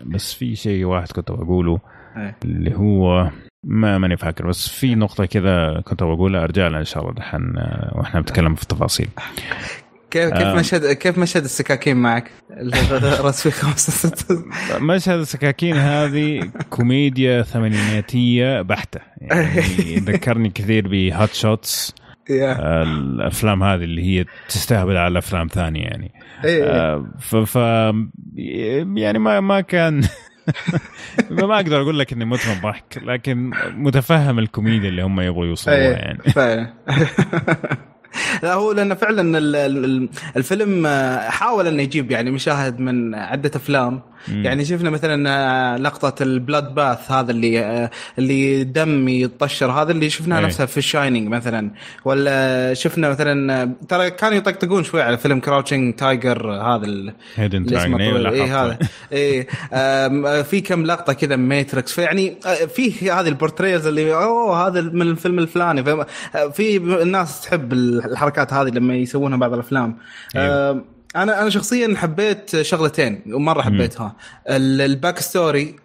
بس 0.05 0.33
في 0.33 0.55
شيء 0.55 0.85
واحد 0.85 1.11
كنت 1.11 1.31
بقوله 1.31 1.79
أيه. 2.17 2.35
اللي 2.45 2.75
هو 2.75 3.31
ما 3.63 3.97
ماني 3.97 4.17
فاكر 4.17 4.47
بس 4.47 4.69
في 4.69 4.95
نقطة 4.95 5.25
كذا 5.25 5.81
كنت 5.85 6.03
بقولها 6.03 6.43
أرجع 6.43 6.67
لها 6.67 6.79
إن 6.79 6.85
شاء 6.85 7.03
الله 7.03 7.13
دحين 7.13 7.57
آه، 7.57 7.91
وإحنا 7.95 8.19
بنتكلم 8.19 8.55
في 8.55 8.61
التفاصيل. 8.61 9.07
كيف 10.11 10.29
كيف 10.29 10.47
آه. 10.47 10.55
مشهد 10.55 10.91
كيف 10.91 11.17
مشهد 11.17 11.43
السكاكين 11.43 11.97
معك؟ 11.97 12.31
رسمي 13.01 13.51
خمسة 13.51 14.11
مشهد 14.81 15.19
السكاكين 15.19 15.75
هذه 15.75 16.51
كوميديا 16.69 17.41
ثمانيناتية 17.41 18.61
بحتة. 18.61 18.99
يعني 19.21 19.95
ذكرني 20.07 20.49
كثير 20.49 20.87
ب 20.87 20.99
Hot 20.99 21.33
Shots 21.33 21.95
الأفلام 22.29 23.63
هذه 23.63 23.83
اللي 23.83 24.03
هي 24.03 24.25
تستهبل 24.49 24.97
على 24.97 25.19
أفلام 25.19 25.47
ثانية 25.47 25.83
يعني. 25.83 26.11
إيه،. 26.45 26.63
آه، 26.63 27.05
ف, 27.19 27.35
ف 27.35 27.55
يعني 28.95 29.19
ما 29.19 29.39
ما 29.39 29.61
كان 29.61 30.03
ما 31.29 31.55
أقدر 31.55 31.81
أقول 31.81 31.99
لك 31.99 32.13
إني 32.13 32.25
مت 32.25 32.47
من 32.47 32.61
ضحك 32.61 32.99
لكن 33.03 33.51
متفهم 33.69 34.39
الكوميديا 34.39 34.89
اللي 34.89 35.01
هم 35.01 35.21
يبغوا 35.21 35.45
يوصلوها 35.45 35.77
إيه، 35.77 35.93
يعني. 35.93 36.73
لا 38.43 38.53
هو 38.53 38.71
لأنه 38.71 38.95
فعلا 38.95 39.37
الفيلم 40.35 40.87
حاول 41.27 41.67
إنه 41.67 41.83
يجيب 41.83 42.11
يعني 42.11 42.31
مشاهد 42.31 42.79
من 42.79 43.15
عدة 43.15 43.51
أفلام. 43.55 44.01
يعني 44.31 44.65
شفنا 44.65 44.89
مثلا 44.89 45.29
آه، 45.29 45.77
لقطة 45.77 46.23
ال 46.23 46.32
blood 46.32 46.75
bath 46.75 47.11
هذا 47.11 47.31
اللي 47.31 47.59
آه، 47.59 47.89
اللي 48.19 48.63
دم 48.63 49.07
يطشر 49.07 49.71
هذا 49.71 49.91
اللي 49.91 50.09
شفناه 50.09 50.39
نفسها 50.39 50.65
في 50.65 50.77
ال 50.77 50.83
Shining 50.84 51.27
مثلا. 51.27 51.71
ولا 52.05 52.73
شفنا 52.73 53.09
مثلا 53.09 53.61
آه، 53.61 53.69
ترى 53.87 54.09
كانوا 54.09 54.37
يطقطقون 54.37 54.83
شوي 54.83 55.01
على 55.01 55.17
فيلم 55.17 55.39
Crouching 55.39 55.95
Tiger 55.95 56.51
هذا 56.51 57.13
Hidden 57.35 57.65
Tiger 57.65 58.29
اي 58.29 58.41
هذا. 58.41 58.77
اي 59.13 59.47
في 60.43 60.61
كم 60.61 60.85
لقطة 60.85 61.13
كذا 61.13 61.35
Matrix 61.35 61.93
فيعني 61.93 62.35
في 62.75 63.11
هذه 63.11 63.27
ال 63.27 63.33
portraits 63.33 63.87
اللي 63.87 64.13
أوه 64.13 64.67
هذا 64.67 64.81
من 64.81 65.01
الفيلم 65.01 65.39
الفلاني. 65.39 66.05
في 66.53 66.77
الناس 66.77 67.41
تحب 67.41 67.73
الحركات 67.73 68.53
هذه 68.53 68.69
لما 68.69 68.95
يسوونها 68.95 69.37
بعض 69.37 69.53
الأفلام. 69.53 69.97
أيوه. 70.35 70.96
أنا 71.17 71.41
أنا 71.41 71.49
شخصيا 71.49 71.95
حبيت 71.97 72.61
شغلتين 72.61 73.21
ومرة 73.33 73.61
حبيتها. 73.61 74.15
ال 74.49 75.19
backstory 75.19 75.75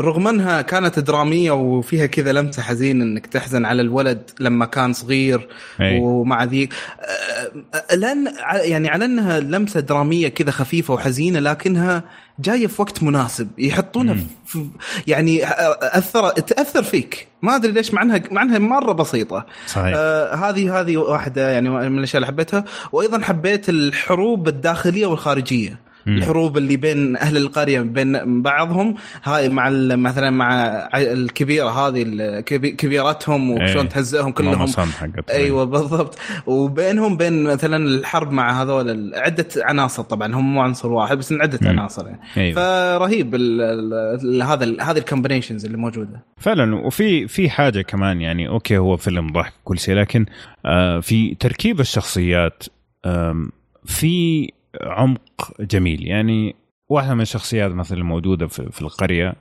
رغم 0.00 0.28
أنها 0.28 0.62
كانت 0.62 0.98
درامية 0.98 1.50
وفيها 1.50 2.06
كذا 2.06 2.32
لمسة 2.32 2.62
حزين 2.62 3.02
إنك 3.02 3.26
تحزن 3.26 3.64
على 3.64 3.82
الولد 3.82 4.30
لما 4.40 4.66
كان 4.66 4.92
صغير 4.92 5.48
أي. 5.80 5.98
ومع 5.98 6.44
ذي 6.44 6.68
لأن 7.94 8.32
يعني 8.54 8.88
على 8.88 9.04
أنها 9.04 9.40
لمسة 9.40 9.80
درامية 9.80 10.28
كذا 10.28 10.50
خفيفة 10.50 10.94
وحزينة 10.94 11.38
لكنها 11.38 12.04
جاية 12.38 12.66
في 12.66 12.82
وقت 12.82 13.02
مناسب. 13.02 13.48
يحطونها 13.58 14.16
في 14.46 14.66
يعني 15.06 15.40
اثر 15.82 16.30
تأثر 16.30 16.82
فيك. 16.82 17.28
ما 17.42 17.56
أدري 17.56 17.72
ليش 17.72 17.94
مع 17.94 18.02
انها 18.02 18.22
مع 18.30 18.42
إنها 18.42 18.58
مرة 18.58 18.92
بسيطة. 18.92 19.46
صحيح. 19.66 19.94
آه 19.96 20.34
هذه 20.34 20.80
هذه 20.80 20.96
واحدة 20.96 21.50
يعني 21.50 21.70
من 21.70 21.98
الأشياء 21.98 22.16
اللي 22.16 22.26
حبيتها. 22.26 22.64
وأيضا 22.92 23.20
حبيت 23.20 23.68
الحروب 23.68 24.48
الداخلية 24.48 25.06
والخارجية. 25.06 25.89
الحروب 26.06 26.58
اللي 26.58 26.76
بين 26.76 27.16
أهل 27.16 27.36
القرية 27.36 27.80
بين 27.80 28.42
بعضهم 28.42 28.94
هاي 29.24 29.48
مع 29.48 29.70
مثلا 29.96 30.30
مع 30.30 30.66
الكبيرة 30.94 31.68
هذه 31.68 32.02
كبيرتهم 32.50 33.50
وشلون 33.50 33.84
إيه. 33.84 33.90
تهزئهم 33.90 34.32
كلهم. 34.32 34.66
أيوه 35.30 35.64
بالضبط. 35.64 36.18
وبينهم 36.46 37.16
بين 37.16 37.44
مثلا 37.44 37.76
الحرب 37.76 38.32
مع 38.32 38.62
هذول 38.62 39.14
عدة 39.14 39.48
عناصر 39.56 40.02
طبعا 40.02 40.34
هم 40.34 40.54
مو 40.54 40.62
عنصر 40.62 40.92
واحد 40.92 41.18
بس 41.18 41.32
عدة 41.32 41.58
مم. 41.62 41.68
عناصر 41.68 42.06
يعني. 42.06 42.20
أيوة. 42.36 42.54
فرهيب 42.54 43.34
هذا 44.42 44.82
هذه 44.82 44.98
ال 44.98 45.03
combinations 45.03 45.64
اللي 45.64 45.76
موجودة. 45.76 46.24
فعلا. 46.36 46.74
وفي 46.74 47.28
في 47.28 47.50
حاجة 47.50 47.80
كمان 47.80 48.20
يعني 48.20 48.48
أوكي 48.48 48.78
هو 48.78 48.96
فيلم 48.96 49.32
ضحك 49.32 49.52
كل 49.64 49.78
شيء 49.78 49.94
لكن 49.94 50.26
آه 50.66 51.00
في 51.00 51.34
تركيب 51.34 51.80
الشخصيات 51.80 52.64
في 53.84 54.48
عمق 54.82 55.52
جميل. 55.60 56.06
يعني 56.06 56.54
واحدة 56.88 57.14
من 57.14 57.20
الشخصيات 57.20 57.72
مثلا 57.72 57.98
الموجودة 57.98 58.46
في, 58.46 58.82
القرية 58.82 59.34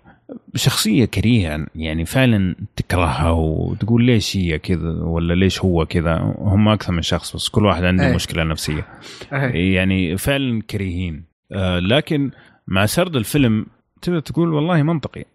شخصية 0.55 1.05
كريهة 1.05 1.65
يعني 1.75 2.05
فعلا 2.05 2.55
تكرهها 2.75 3.31
وتقول 3.31 4.03
ليش 4.03 4.37
هي 4.37 4.59
كذا 4.59 4.89
ولا 4.89 5.33
ليش 5.33 5.61
هو 5.61 5.85
كذا. 5.85 6.35
هم 6.37 6.67
أكثر 6.67 6.91
من 6.91 7.01
شخص 7.01 7.35
بس 7.35 7.49
كل 7.49 7.65
واحد 7.65 7.83
عنده 7.83 8.07
أيه. 8.07 8.15
مشكلة 8.15 8.43
نفسية. 8.43 8.87
أيه. 9.33 9.75
يعني 9.75 10.17
فعلا 10.17 10.61
كريهين. 10.61 11.23
آه 11.51 11.79
لكن 11.79 12.31
مع 12.67 12.85
سرد 12.85 13.15
الفيلم 13.15 13.65
تبدأ 14.01 14.19
تقول 14.19 14.53
والله 14.53 14.83
منطقي. 14.83 15.25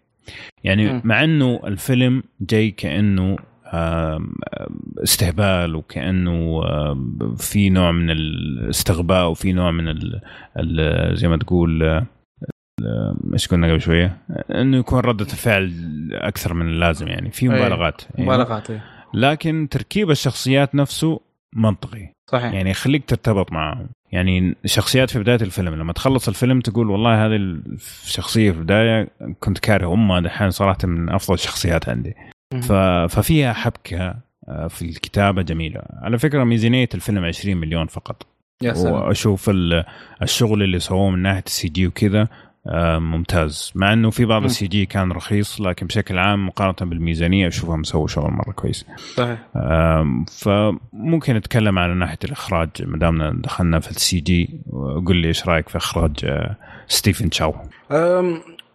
يعني 0.63 1.01
مع 1.03 1.23
إنه 1.23 1.59
الفيلم 1.65 2.23
جاي 2.41 2.71
كأنه 2.71 3.37
استهبال 5.03 5.75
وكأنه 5.75 6.61
في 7.37 7.69
نوع 7.69 7.91
من 7.91 8.09
الاستغباء 8.09 9.29
وفي 9.29 9.53
نوع 9.53 9.71
من 9.71 9.87
ال 9.87 10.21
ال 10.59 11.17
زي 11.17 11.27
ما 11.27 11.37
تقول 11.37 12.03
إيش 13.33 13.47
قلنا 13.47 13.67
قبل 13.67 13.81
شوية؟ 13.81 14.17
إنه 14.51 14.77
يكون 14.77 14.99
رده 14.99 15.25
الفعل 15.25 15.71
أكثر 16.11 16.53
من 16.53 16.67
اللازم 16.67 17.07
يعني 17.07 17.31
في 17.31 17.49
مبالغات 17.49 18.01
يعني 18.15 18.29
مبالغات 18.29 18.67
لكن 19.13 19.67
تركيب 19.71 20.11
الشخصيات 20.11 20.75
نفسه 20.75 21.19
منطقي. 21.55 22.09
صحيح. 22.31 22.53
يعني 22.53 22.69
يخليك 22.69 23.05
ترتبط 23.05 23.51
معهم 23.51 23.89
يعني 24.11 24.55
الشخصيات 24.65 25.09
في 25.09 25.19
بداية 25.19 25.41
الفيلم 25.41 25.75
لما 25.75 25.93
تخلص 25.93 26.27
الفيلم 26.27 26.59
تقول 26.59 26.89
والله 26.89 27.25
هذه 27.25 27.35
الشخصية 27.35 28.51
في 28.51 28.57
البداية 28.57 29.07
كنت 29.39 29.59
كارهها. 29.59 30.19
دحين 30.19 30.49
صراحة 30.49 30.77
من 30.83 31.09
أفضل 31.09 31.33
الشخصيات 31.33 31.89
عندي. 31.89 32.15
ففيها 33.07 33.53
حبكة 33.53 34.15
آه، 34.47 34.67
في 34.67 34.81
الكتابة 34.81 35.41
جميلة. 35.41 35.81
على 36.01 36.17
فكرة 36.19 36.43
ميزانية 36.43 36.89
الفيلم 36.93 37.25
20 37.25 37.57
مليون 37.57 37.87
فقط. 37.87 38.27
يا 38.61 38.73
سلام. 38.73 38.93
وأشوف 38.93 39.51
الشغل 40.21 40.63
اللي 40.63 40.79
سووه 40.79 41.09
من 41.09 41.19
ناحية 41.21 41.43
ال 41.47 41.67
CG 41.67 41.87
وكذا 41.87 42.27
آه، 42.67 42.99
ممتاز. 42.99 43.71
مع 43.75 43.93
إنه 43.93 44.09
في 44.09 44.25
بعض 44.25 44.43
ال 44.43 44.67
CG 44.67 44.85
كان 44.85 45.11
رخيص 45.11 45.61
لكن 45.61 45.87
بشكل 45.87 46.17
عام 46.17 46.47
مقارنة 46.47 46.89
بالميزانية 46.89 47.47
اشوفهم 47.47 47.83
سووا 47.83 48.07
شغل 48.07 48.31
مرة 48.31 48.51
كويس. 48.51 48.85
صحيح. 49.15 49.39
فممكن 50.27 51.35
نتكلم 51.35 51.79
على 51.79 51.93
ناحية 51.93 52.19
الإخراج. 52.23 52.69
ما 52.79 52.97
دامنا 52.97 53.31
دخلنا 53.43 53.79
في 53.79 53.91
ال 53.91 54.19
CG 54.19 54.59
قول 55.05 55.17
لي 55.17 55.27
إيش 55.27 55.47
رأيك 55.47 55.69
في 55.69 55.77
إخراج 55.77 56.11
آه، 56.23 56.55
ستيفن 56.87 57.29
تشاو 57.29 57.55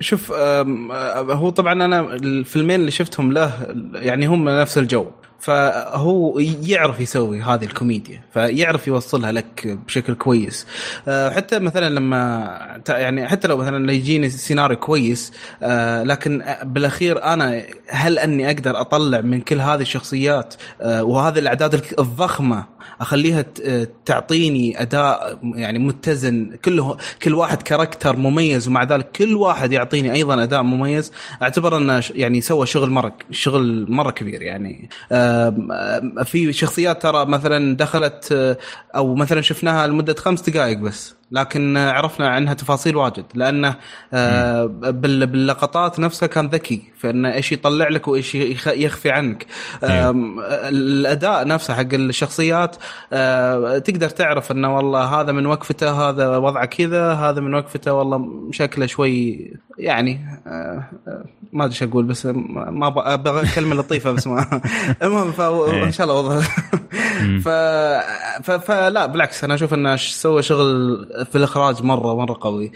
شوف 0.01 0.33
هو 0.33 1.51
طبعا 1.51 1.73
أنا 1.73 2.01
الفيلمين 2.01 2.81
اللي 2.81 2.91
شفتهم 2.91 3.33
له 3.33 3.53
يعني 3.95 4.27
هم 4.27 4.49
نفس 4.49 4.79
الجو. 4.79 5.07
فهو 5.41 6.39
يعرف 6.63 7.01
يسوي 7.01 7.43
هذه 7.43 7.65
الكوميديا 7.65 8.21
فيعرف 8.35 8.89
يوصلها 8.89 9.33
لك 9.33 9.79
بشكل 9.87 10.15
كويس. 10.15 10.67
آه، 11.09 11.31
حتى 11.31 11.59
مثلا 11.59 11.89
لما 11.89 12.81
يعني 12.89 13.29
حتى 13.29 13.49
لو 13.49 13.57
مثلا 13.57 13.93
يجيني 13.93 14.31
سيناريو 14.31 14.77
كويس 14.77 15.33
آه، 15.63 16.03
لكن 16.03 16.45
بالأخير 16.63 17.25
أنا 17.25 17.63
هل 17.89 18.19
أني 18.19 18.47
أقدر 18.47 18.81
أطلع 18.81 19.21
من 19.21 19.41
كل 19.41 19.61
هذه 19.61 19.81
الشخصيات 19.81 20.55
آه، 20.81 21.05
وهذه 21.05 21.39
الأعداد 21.39 21.85
الضخمة 21.99 22.65
أخليها 23.01 23.45
تعطيني 24.05 24.83
أداء 24.83 25.39
يعني 25.55 25.79
متزن 25.79 26.57
كله 26.65 26.97
كل 27.23 27.35
واحد 27.35 27.63
كاركتر 27.63 28.17
مميز 28.17 28.69
ومع 28.69 28.85
ذلك 28.85 29.11
كل 29.11 29.35
واحد 29.35 29.73
يعطيني 29.73 30.13
أيضا 30.13 30.43
أداء 30.43 30.63
مميز. 30.63 31.13
أعتبر 31.43 31.77
أنه 31.77 32.03
يعني 32.15 32.41
سوى 32.41 32.67
شغل 32.67 32.91
مرة 32.91 33.17
شغل 33.31 33.87
مرة 33.89 34.11
كبير 34.11 34.43
يعني. 34.43 34.89
في 36.25 36.53
شخصيات 36.53 37.03
ترى 37.03 37.27
مثلا 37.27 37.77
دخلت 37.77 38.59
أو 38.97 39.15
مثلا 39.15 39.41
شفناها 39.41 39.87
لمدة 39.87 40.15
خمس 40.15 40.51
دقائق 40.51 40.79
بس. 40.79 41.20
لكن 41.31 41.77
عرفنا 41.77 42.29
عنها 42.29 42.55
تفاصيل 42.55 42.97
واجد 42.97 43.25
لأنه 43.35 43.75
آه، 44.13 44.65
باللقطات 44.67 46.01
نفسها 46.01 46.27
كان 46.27 46.47
ذكي 46.47 46.83
فانه 46.99 47.33
إيش 47.33 47.53
يطلع 47.53 47.89
لك 47.89 48.09
وإيش 48.09 48.35
يخفي 48.67 49.11
عنك 49.11 49.47
إيه. 49.85 50.11
الأداء 50.69 51.47
نفسه 51.47 51.75
حق 51.75 51.95
الشخصيات 51.95 52.77
آه، 53.13 53.79
تقدر 53.79 54.09
تعرف 54.09 54.53
إنه 54.53 54.77
والله 54.77 55.05
هذا 55.05 55.33
من 55.33 55.47
وقفته 55.47 56.09
هذا 56.09 56.37
وضعه 56.37 56.65
كذا 56.65 57.13
هذا 57.13 57.41
من 57.41 57.55
وقفته 57.55 57.93
والله 57.93 58.49
شكله 58.51 58.87
شوي 58.87 59.51
يعني 59.79 60.41
آه، 60.47 60.85
ما 61.53 61.65
أدري 61.65 61.75
إيش 61.75 61.83
أقول 61.83 62.05
بس 62.05 62.27
ما 62.27 63.15
أبغى 63.15 63.49
كلمة 63.55 63.75
لطيفة 63.75 64.13
بس 64.13 64.27
ما 64.27 64.61
المهم 65.03 65.33
إيه. 65.41 65.91
شاء 65.91 66.21
الله. 66.21 66.43
فلا 68.43 69.07
بالعكس 69.07 69.45
أنا 69.45 69.55
أشوف 69.55 69.75
إنه 69.75 69.97
سوى 69.97 70.43
شغل 70.43 71.07
في 71.25 71.37
الإخراج 71.39 71.83
مرة 71.83 72.15
مرة 72.17 72.39
قوي. 72.41 72.73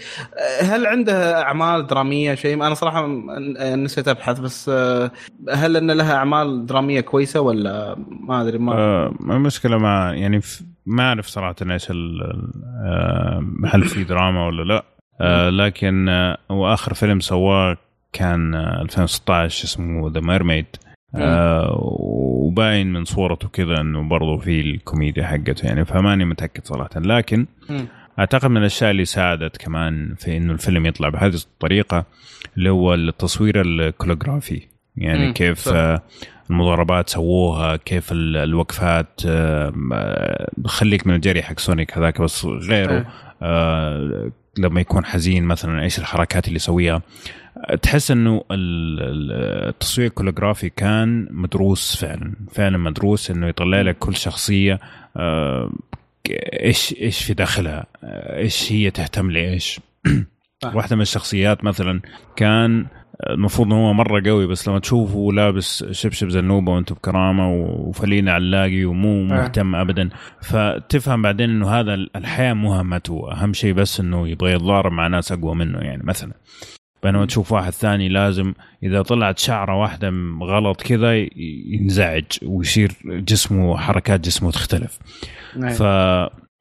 هل 0.63 0.87
عنده 0.87 1.43
أعمال 1.43 1.87
درامية 1.87 2.35
شيء؟ 2.35 2.55
أنا 2.55 2.75
صراحة 2.75 3.07
نسيت 3.77 4.09
أبحث 4.09 4.39
بس 4.39 4.69
هل 5.53 5.77
إن 5.77 5.91
لها 5.91 6.15
أعمال 6.15 6.67
درامية 6.67 7.01
كويسة 7.01 7.41
ولا 7.41 7.97
ما 8.21 8.43
أدري 8.43 8.59
ما 8.59 9.07
المشكلة 9.21 9.79
ما 9.79 10.13
يعني 10.15 10.41
ما 10.87 11.03
أعرف 11.03 11.27
صراحة 11.27 11.55
إيش 11.71 11.91
هل 13.67 13.85
في 13.85 14.05
دراما 14.05 14.47
ولا 14.47 14.63
لا. 14.63 14.85
أه 15.21 15.51
لكن 15.51 16.09
هو 16.51 16.73
اخر 16.73 16.95
فيلم 16.95 17.21
سواه 17.21 17.77
كان 18.13 18.55
2016 18.55 19.65
اسمه 19.65 20.11
The 20.11 20.21
Mermaid 20.21 20.67
آه 21.15 21.77
وباين 21.81 22.93
من 22.93 23.05
صورته 23.05 23.49
كذا 23.49 23.81
إنه 23.81 24.09
برضه 24.09 24.39
في 24.39 24.61
الكوميديا 24.61 25.25
حقته 25.27 25.67
يعني 25.67 25.85
فماني 25.85 26.25
متأكد 26.25 26.65
صراحة. 26.65 27.01
لكن. 27.01 27.47
أعتقد 28.19 28.51
من 28.51 28.57
الأشياء 28.57 28.91
اللي 28.91 29.05
ساعدت 29.05 29.57
كمان 29.57 30.15
في 30.19 30.37
إنه 30.37 30.53
الفيلم 30.53 30.87
يطلع 30.87 31.09
بهذه 31.09 31.35
الطريقة 31.35 32.07
اللي 32.57 32.71
هو 32.71 32.95
التصوير 32.95 33.61
ال 33.61 33.68
choreography. 33.68 34.63
يعني. 34.97 35.33
كيف 35.33 35.59
صح. 35.59 35.99
المضاربات 36.51 37.09
سووها 37.09 37.77
كيف 37.77 38.09
الوقفات 38.13 39.21
آه، 39.27 39.73
خليك 40.67 41.07
من 41.07 41.15
الجري 41.15 41.43
حق 41.43 41.59
Sonic 41.59 41.99
هذاك 41.99 42.21
بس 42.23 42.45
غيره. 42.45 43.07
آه 43.43 44.31
لما 44.59 44.81
يكون 44.81 45.05
حزين 45.05 45.45
مثلا 45.45 45.83
إيش 45.83 45.99
الحركات 45.99 46.47
اللي 46.47 46.57
يسويها. 46.57 47.03
تحس 47.83 48.11
إنه 48.11 48.45
التصوير 48.51 50.07
ال 50.09 50.13
choreography 50.13 50.71
كان 50.71 51.29
مدروس 51.31 51.97
فعلا. 51.97 52.35
فعلا 52.53 52.79
مدروس 52.79 53.31
إنه 53.31 53.49
يطلع 53.49 53.81
لك 53.81 53.99
كل 53.99 54.17
شخصية 54.17 54.81
آه، 55.17 55.73
إيش 56.31 56.95
إيش 57.01 57.25
في 57.25 57.35
داخلها؟ 57.35 57.87
إيش 58.37 58.73
هي 58.73 58.91
تهتم 58.91 59.31
لإيش؟ 59.31 59.81
واحدة 60.75 60.97
من 60.97 61.03
الشخصيات 61.03 61.65
مثلا 61.65 62.01
كان 62.37 62.87
المفروض 63.31 63.67
إنه 63.67 63.89
هو 63.89 63.93
مرة 63.93 64.23
قوي 64.27 64.47
بس 64.47 64.69
لما 64.69 64.79
تشوفه 64.79 65.33
لابس 65.33 65.85
شبشب 65.91 66.29
زنوبه 66.29 66.73
وأنت 66.73 66.93
بكرامة 66.93 67.53
وفلينا 67.53 68.33
علاقي 68.33 68.85
ومو 68.85 69.23
مهتم 69.25 69.75
ابدا. 69.75 70.09
فتفهم 70.43 71.23
بعدين 71.23 71.51
إنه 71.51 71.71
هذا 71.71 71.95
الحياة 71.95 72.53
مهمته 72.53 73.33
أهم 73.33 73.53
شيء 73.53 73.73
بس 73.73 74.01
إنه 74.01 74.29
يبغى 74.29 74.53
يتضارب 74.53 74.93
مع 74.93 75.07
ناس 75.07 75.33
أقوى 75.33 75.55
منه 75.55 75.79
يعني 75.79 76.03
مثلا. 76.03 76.33
بينما 77.05 77.27
تشوف 77.27 77.53
واحد 77.53 77.73
ثاني 77.73 78.09
لازم 78.09 78.55
إذا 78.83 79.03
طلعت 79.03 79.39
شعرة 79.39 79.81
واحدة 79.81 80.13
غلط 80.43 80.83
كذا 80.83 81.27
ينزعج 81.67 82.25
ويصير 82.43 82.93
جسمه 83.05 83.77
حركات 83.77 84.21
جسمه 84.21 84.51
تختلف. 84.51 84.99
نعم. 85.57 85.73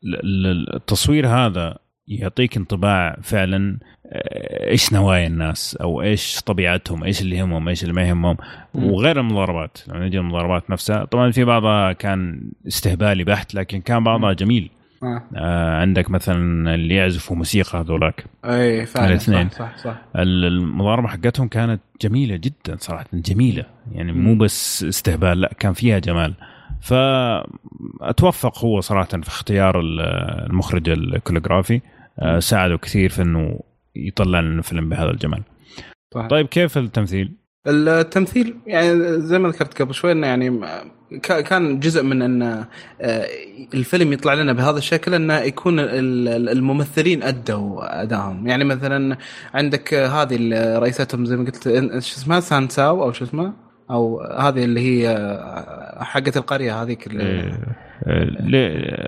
فالتصوير 0.04 1.28
هذا 1.28 1.78
يعطيك 2.08 2.58
انطباع 2.58 3.18
فعلا 3.22 3.80
آه، 4.06 4.70
إيش 4.70 4.94
نوايا 4.94 5.28
الناس؟ 5.28 5.78
أو 5.82 6.02
إيش 6.02 6.42
طبيعتهم؟ 6.42 7.04
إيش 7.04 7.22
اللي 7.22 7.38
يهمهم؟ 7.38 7.70
إيش 7.70 7.84
اللي 7.84 7.94
ما 7.94 8.08
يهمهم؟ 8.08 8.38
وغير 8.74 9.20
المضاربات. 9.20 9.78
لما 9.88 10.06
نجي 10.06 10.18
المضاربات 10.18 10.70
نفسها 10.70 11.06
طبعا 11.06 11.32
في 11.32 11.44
بعضها 11.44 11.94
كان 11.94 12.52
استهبالي 12.68 13.24
بحت 13.24 13.54
لكن 13.56 13.82
كان 13.82 14.04
بعضها 14.04 14.34
جميل. 14.34 14.70
آه. 15.04 15.24
آه 15.36 15.82
عندك 15.82 16.10
مثلا 16.10 16.76
اللي 16.76 16.96
يعزفوا 16.96 17.36
موسيقى 17.36 17.80
هذولاك 17.80 18.26
اي 18.46 18.86
فعلا 18.86 19.08
الاثنين 19.08 19.50
صح 19.50 19.78
صح, 19.78 19.78
صح. 19.78 20.02
المضاربة 20.16 21.08
حقتهم 21.08 21.48
كانت 21.48 21.82
جميلة 22.02 22.36
جدا 22.36 22.78
صراحة 22.80 23.06
جميلة 23.14 23.66
يعني 23.92 24.12
مو 24.12 24.36
بس 24.36 24.84
استهبال 24.84 25.42
لا 25.42 25.54
كان 25.60 25.74
فيها 25.74 26.00
جمال 26.00 26.34
فاتوفق 26.82 28.66
هو 28.66 28.82
صراحة 28.82 29.08
في 29.08 29.28
اختيار 29.28 29.80
المخرج 29.80 30.90
الكوليغرافي 30.90 31.82
آه 32.20 32.40
ساعده 32.40 32.78
كثير 32.78 33.10
في 33.10 33.22
إنه 33.22 33.60
يطلع 33.96 34.40
لنا 34.40 34.62
فيلم 34.62 34.90
بهذا 34.90 35.10
الجمال 35.10 35.44
صح. 36.14 36.28
طيب 36.28 36.48
كيف 36.48 36.78
التمثيل؟ 36.78 37.43
التمثيل 37.68 38.56
يعني 38.68 39.22
زي 39.22 39.40
ما 39.40 39.50
ذكرت 39.50 39.82
قبل 39.82 39.94
شوي 39.94 40.12
إنه 40.12 40.28
يعني 40.28 40.62
كان 41.22 41.80
جزء 41.80 42.04
من 42.04 42.22
إن 42.22 42.42
آه، 43.02 43.28
الفيلم 43.74 44.14
يطلع 44.14 44.34
لنا 44.34 44.54
بهذا 44.54 44.78
الشكل 44.78 45.14
انه 45.14 45.40
يكون 45.40 45.80
الممثلين 45.80 47.24
أدوا 47.24 48.02
ادائهم 48.02 48.48
يعني 48.48 48.64
مثلا 48.64 49.18
عندك 49.54 49.94
هذه 49.94 50.38
رئيستهم 50.78 51.26
زي 51.26 51.38
ما 51.38 51.46
قلت 51.46 51.64
شو 52.04 52.18
اسمها؟ 52.18 52.40
سانساو 52.40 53.04
أو 53.04 53.12
شو 53.12 53.26
اسمها؟ 53.26 53.54
أو 53.90 54.22
هذه 54.22 54.64
اللي 54.64 54.80
هي 54.80 55.10
آه، 55.10 56.04
حقة 56.04 56.34
القرية 56.36 56.82
هذيك 56.82 57.08
اللي 57.08 57.58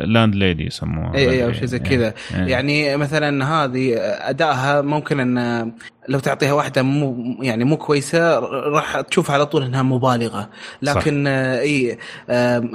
landlady 0.05 0.65
يسموها. 0.65 1.15
اي 1.15 1.29
اي 1.29 1.45
أو 1.45 1.53
شيء 1.53 1.65
زي 1.65 1.79
كذا. 1.79 2.13
يعني 2.33 2.97
مثلا 2.97 3.45
هذه 3.45 3.95
أدائها 4.29 4.81
ممكن 4.81 5.19
أن 5.19 5.71
لو 6.07 6.19
تعطيها 6.19 6.53
واحدة 6.53 6.81
مو 6.81 7.37
يعني 7.41 7.63
مو 7.63 7.77
كويسة 7.77 8.39
راح 8.39 9.01
تشوف 9.01 9.31
على 9.31 9.45
طول 9.45 9.63
إنها 9.63 9.83
مبالغة. 9.83 10.49
لكن 10.81 11.27
آه 11.27 11.59
اي 11.59 11.97
آه 12.29 12.69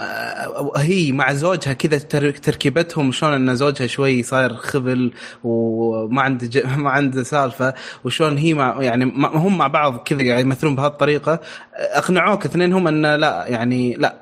هي 0.76 1.12
مع 1.12 1.32
زوجها 1.32 1.72
كذا 1.72 1.98
تركيبتهم 2.42 3.12
شلون 3.12 3.32
إن 3.32 3.54
زوجها 3.54 3.86
شوي 3.86 4.22
صاير 4.22 4.54
خبل 4.54 5.12
وما 5.44 6.22
عنده 6.22 6.48
ما 6.76 6.90
عنده 6.90 7.22
سالفة 7.22 7.74
وشلون 8.04 8.38
هي 8.38 8.54
مع 8.54 8.82
يعني 8.82 9.04
هم 9.18 9.58
مع 9.58 9.66
بعض 9.66 9.96
كذا 9.96 10.22
يعني 10.22 10.40
يمثلون 10.40 10.76
بهالطريقه 10.76 11.40
أقنعوك 11.80 12.44
اثنينهم 12.44 12.88
إن 12.88 13.06
لا 13.06 13.44
يعني 13.48 13.94
لا 13.94 14.14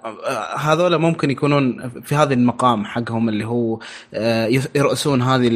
هذول 0.59 0.99
ممكن 0.99 1.31
يكونون 1.31 1.88
في 2.03 2.15
هذا 2.15 2.35
المقام 2.35 2.85
حقهم 2.85 3.29
اللي 3.29 3.45
هو 3.47 3.81
آه، 4.15 4.47
يرأسون 4.75 5.23
هذه 5.23 5.49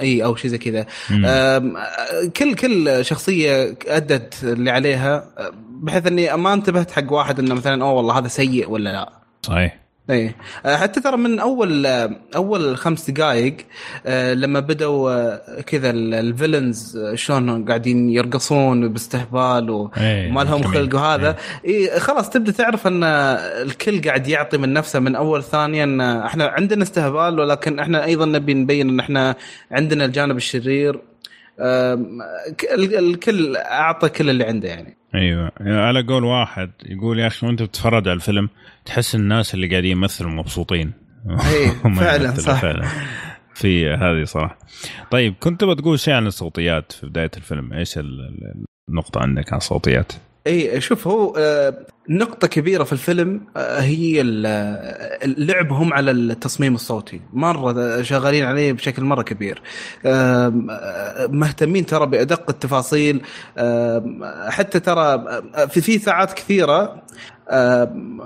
إي 0.00 0.24
أو 0.24 0.36
شيء 0.36 0.50
زي 0.50 0.58
كذا. 0.58 0.86
كل 2.36 2.54
كل 2.54 3.04
شخصية 3.04 3.74
أدت 3.86 4.44
اللي 4.44 4.70
عليها 4.70 5.24
بحيث 5.70 6.06
إني 6.06 6.36
ما 6.36 6.52
انتبهت 6.52 6.90
حق 6.90 7.12
واحد 7.12 7.38
إنه 7.38 7.54
مثلا 7.54 7.84
أوه 7.84 7.92
والله 7.92 8.18
هذا 8.18 8.28
سيء 8.28 8.70
ولا 8.70 8.90
لا. 8.90 9.12
صحيح. 9.42 9.85
إيه. 10.10 10.36
حتى 10.66 11.00
ترى 11.00 11.16
من 11.16 11.38
أول 11.38 11.86
أول 12.36 12.76
خمس 12.76 13.10
دقائق 13.10 13.56
آه، 14.06 14.34
لما 14.34 14.60
بدوا 14.60 15.10
آه، 15.10 15.60
كذا 15.60 15.90
الفيلنز 15.90 16.96
آه، 16.96 17.14
شلون 17.14 17.64
قاعدين 17.64 18.10
يرقصون 18.10 18.88
باستهبال 18.88 19.70
وما 19.70 20.40
لهم 20.44 20.62
خلق 20.62 20.94
وهذا. 20.94 21.36
إيه 21.64 21.98
خلاص 21.98 22.30
تبدأ 22.30 22.52
تعرف 22.52 22.86
إن 22.86 23.04
الكل 23.04 24.02
قاعد 24.02 24.28
يعطي 24.28 24.58
من 24.58 24.72
نفسه 24.72 25.00
من 25.00 25.14
أول 25.16 25.42
ثانية 25.42 25.84
إن 25.84 26.00
إحنا 26.00 26.46
عندنا 26.46 26.82
استهبال 26.82 27.40
ولكن 27.40 27.78
إحنا 27.78 28.04
أيضا 28.04 28.26
نبي 28.26 28.54
نبين 28.54 28.88
إن 28.88 29.00
إحنا 29.00 29.34
عندنا 29.70 30.04
الجانب 30.04 30.36
الشرير. 30.36 31.00
الكل 31.58 33.56
أعطى 33.56 34.08
كل 34.08 34.30
اللي 34.30 34.44
عنده 34.44 34.68
يعني. 34.68 34.96
أيوه. 35.14 35.52
على 35.60 36.02
قول 36.02 36.24
واحد 36.24 36.70
يقول 36.84 37.18
يا 37.18 37.26
أخي 37.26 37.46
وأنت 37.46 37.62
بتتفرج 37.62 38.08
على 38.08 38.16
الفيلم 38.16 38.48
تحس 38.84 39.14
الناس 39.14 39.54
اللي 39.54 39.68
قاعدين 39.68 39.90
يمثلوا 39.90 40.30
مبسوطين. 40.30 40.92
اي 41.30 41.70
فعلا 42.00 42.34
صح. 42.34 42.60
فعلا. 42.60 42.86
في 43.54 43.90
هذه 43.90 44.24
صراحة. 44.24 44.58
طيب 45.10 45.34
كنت 45.40 45.64
بتقول 45.64 45.98
شيء 46.00 46.14
عن 46.14 46.26
الصوتيات 46.26 46.92
في 46.92 47.06
بداية 47.06 47.30
الفيلم؟ 47.36 47.72
إيش 47.72 47.98
النقطة 48.88 49.20
عندك 49.20 49.52
عن 49.52 49.58
الصوتيات؟ 49.58 50.12
اي 50.46 50.80
شوف 50.80 51.08
هو 51.08 51.34
آه، 51.38 51.74
نقطة 52.08 52.46
كبيرة 52.48 52.84
في 52.84 52.92
الفيلم 52.92 53.40
آه، 53.56 53.80
هي 53.80 54.22
لعبهم 55.24 55.92
على 55.92 56.10
التصميم 56.10 56.74
الصوتي. 56.74 57.20
مرة 57.32 58.02
شغالين 58.02 58.44
عليه 58.44 58.72
بشكل 58.72 59.04
مرة 59.04 59.22
كبير. 59.22 59.62
مهتمين 61.28 61.86
ترى 61.86 62.06
بأدق 62.06 62.50
التفاصيل. 62.50 63.22
حتى 64.48 64.80
ترى 64.80 65.24
في 65.68 65.80
في 65.80 65.98
ساعات 65.98 66.32
كثيرة 66.32 66.82
آه، 66.82 67.02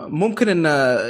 ممكن 0.08 0.48
إن 0.48 0.64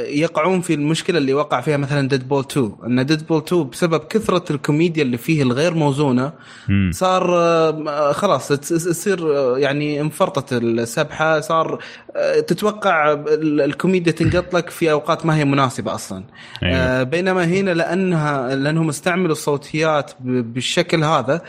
يقعون 0.06 0.60
في 0.60 0.74
المشكلة 0.74 1.18
اللي 1.18 1.34
وقع 1.34 1.60
فيها 1.60 1.76
مثلا 1.76 2.08
Deadpool 2.08 2.44
2 2.50 2.72
إن 2.86 3.06
Deadpool 3.06 3.42
2 3.46 3.70
بسبب 3.70 4.00
كثرة 4.00 4.44
الكوميديا 4.52 5.02
اللي 5.02 5.16
فيه 5.16 5.42
الغير 5.42 5.74
موزونة 5.74 6.32
صار 6.90 7.38
آه، 7.38 8.12
خلاص 8.12 8.48
تصير 8.48 9.36
آه، 9.36 9.58
يعني 9.58 10.00
انفرطت 10.00 10.52
السبحة 10.52 11.40
صار 11.40 11.78
تتوقع 12.46 13.12
الكوميديا 13.42 14.12
تنقط 14.12 14.54
لك 14.54 14.70
في 14.70 14.90
أوقات 14.90 15.26
ما 15.26 15.36
هي 15.36 15.44
مناسبة 15.44 15.94
أصلا. 15.94 16.24
أيوة. 16.62 17.02
بينما 17.02 17.44
هنا 17.44 17.70
لأنها 17.70 18.54
لأنهم 18.54 18.88
استعملوا 18.88 19.32
الصوتيات 19.32 20.10
بالشكل 20.20 21.04
هذا 21.04 21.42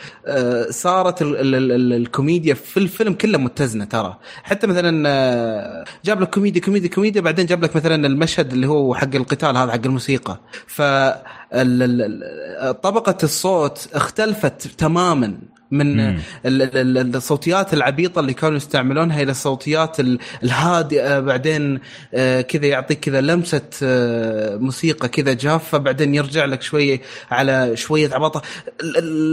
صارت 0.70 1.18
الكوميديا 1.22 2.54
في 2.54 2.78
الفيلم 2.78 3.14
كله 3.14 3.38
متزنة 3.38 3.86
ترى. 3.86 4.18
حتى 4.44 4.68
مثلا 4.68 5.86
جاب 6.06 6.22
لك 6.22 6.30
كوميديا 6.30 6.51
كوميدي 6.60 6.60
كوميدي 6.60 6.90
كوميدي. 6.90 7.22
بعدين 7.22 7.46
جاب 7.46 7.64
لك 7.64 7.76
مثلا 7.76 8.08
المشهد 8.08 8.54
اللي 8.54 8.68
هو 8.68 8.96
حق 8.96 9.16
القتال 9.16 9.58
هذا 9.58 9.72
حق 9.72 9.86
الموسيقى. 9.86 10.40
ف 10.68 10.82
طبقة 12.84 13.18
الصوت 13.24 13.90
اختلفت 13.94 14.68
تماما 14.68 15.38
من 15.72 16.20
الصوتيات 17.16 17.74
العبيطة 17.74 18.20
اللي 18.20 18.34
كانوا 18.34 18.58
يستعملونها 18.58 19.22
إلى 19.22 19.32
الصوتيات 19.32 19.98
الهادئة. 20.44 21.20
بعدين 21.20 21.80
آه، 22.14 22.42
كذا 22.42 22.66
يعطيك 22.66 23.00
كذا 23.00 23.22
لمسة 23.22 23.62
آه، 23.84 24.56
موسيقى 24.56 25.08
كذا 25.08 25.34
جافة. 25.34 25.78
بعدين 25.78 26.16
يرجع 26.16 26.46
لك 26.46 26.62
شوية 26.62 27.02
على 27.32 27.78
شوية 27.78 28.14
عباطة. 28.14 28.42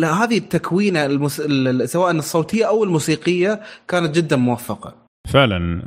هذه 0.05 0.39
التكوينة 0.39 1.07
المس... 1.07 1.43
سواء 1.85 2.11
الصوتية 2.11 2.65
أو 2.69 2.85
الموسيقية 2.85 3.61
كانت 3.89 4.15
جدا 4.17 4.37
موفقة. 4.37 5.08
فعلا. 5.29 5.83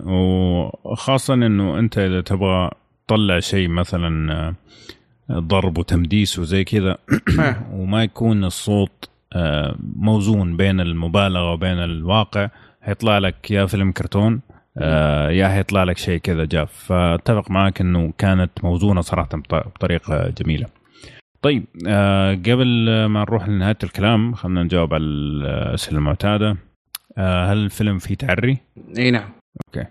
وخاصة 0.84 1.34
إنه 1.34 1.80
أنت 1.80 1.98
إذا 1.98 2.22
تبغى 2.22 2.72
تطلع 3.08 3.40
شيء 3.40 3.68
مثلا 3.68 4.34
آه، 4.34 4.56
ضرب 5.40 5.78
وتمديس 5.78 6.40
وزي 6.40 6.64
كذا 6.64 6.98
وما 7.78 8.04
يكون 8.04 8.44
الصوت 8.44 9.10
آه، 9.34 9.76
موزون 9.96 10.58
بين 10.58 10.80
المبالغة 10.80 11.54
وبين 11.54 11.80
الواقع 11.80 12.50
حيطلع 12.82 13.18
لك 13.18 13.52
يا 13.52 13.66
فيلم 13.66 13.92
كرتون 13.92 14.42
آه، 14.78 15.30
يا 15.30 15.48
حيطلع 15.48 15.84
لك 15.84 15.98
شيء 15.98 16.18
كذا 16.20 16.46
جاف. 16.46 16.74
فأتفق 16.74 17.52
معك 17.52 17.82
إنه 17.82 18.14
كانت 18.18 18.52
موزونة 18.64 19.02
صراحة 19.02 19.30
بطريقة 19.52 20.30
جميلة. 20.30 20.68
طيب 21.42 21.66
قبل 22.46 23.06
ما 23.06 23.22
نروح 23.22 23.48
لنهاية 23.48 23.78
الكلام 23.84 24.34
خلينا 24.34 24.64
نجاوب 24.64 24.94
على 24.94 25.04
الأسئلة 25.04 25.98
المعتادة. 25.98 26.58
آه، 27.18 27.54
هل 27.54 27.58
الفيلم 27.58 28.00
فيه 28.00 28.16
تعري؟ 28.16 28.58
إي 28.98 29.12
نعم. 29.12 29.30
أوكي. 29.68 29.88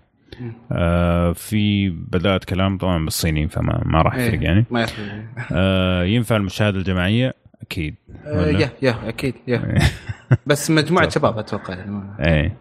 آه 0.71 1.31
في 1.33 1.89
بدأت 1.89 2.45
كلام 2.45 2.77
طبعا 2.77 3.05
بالصيني 3.05 3.47
فما 3.47 3.81
ما 3.85 4.01
راح 4.01 4.15
يفرق 4.15 4.43
يعني. 4.43 4.65
ما 4.71 4.83
يفرق. 4.83 5.23
آه 5.51 6.03
ينفع 6.03 6.35
المشاهدة 6.35 6.77
الجماعية؟ 6.77 7.33
أكيد. 7.61 7.95
آه 8.25 8.45
يا 8.47 8.69
يا 8.81 9.09
أكيد 9.09 9.33
يا. 9.47 9.77
بس 10.47 10.71
مجموعة 10.71 11.09
شباب 11.09 11.37
أتوقع. 11.37 11.75
يعني 11.75 12.03
إيه. 12.19 12.57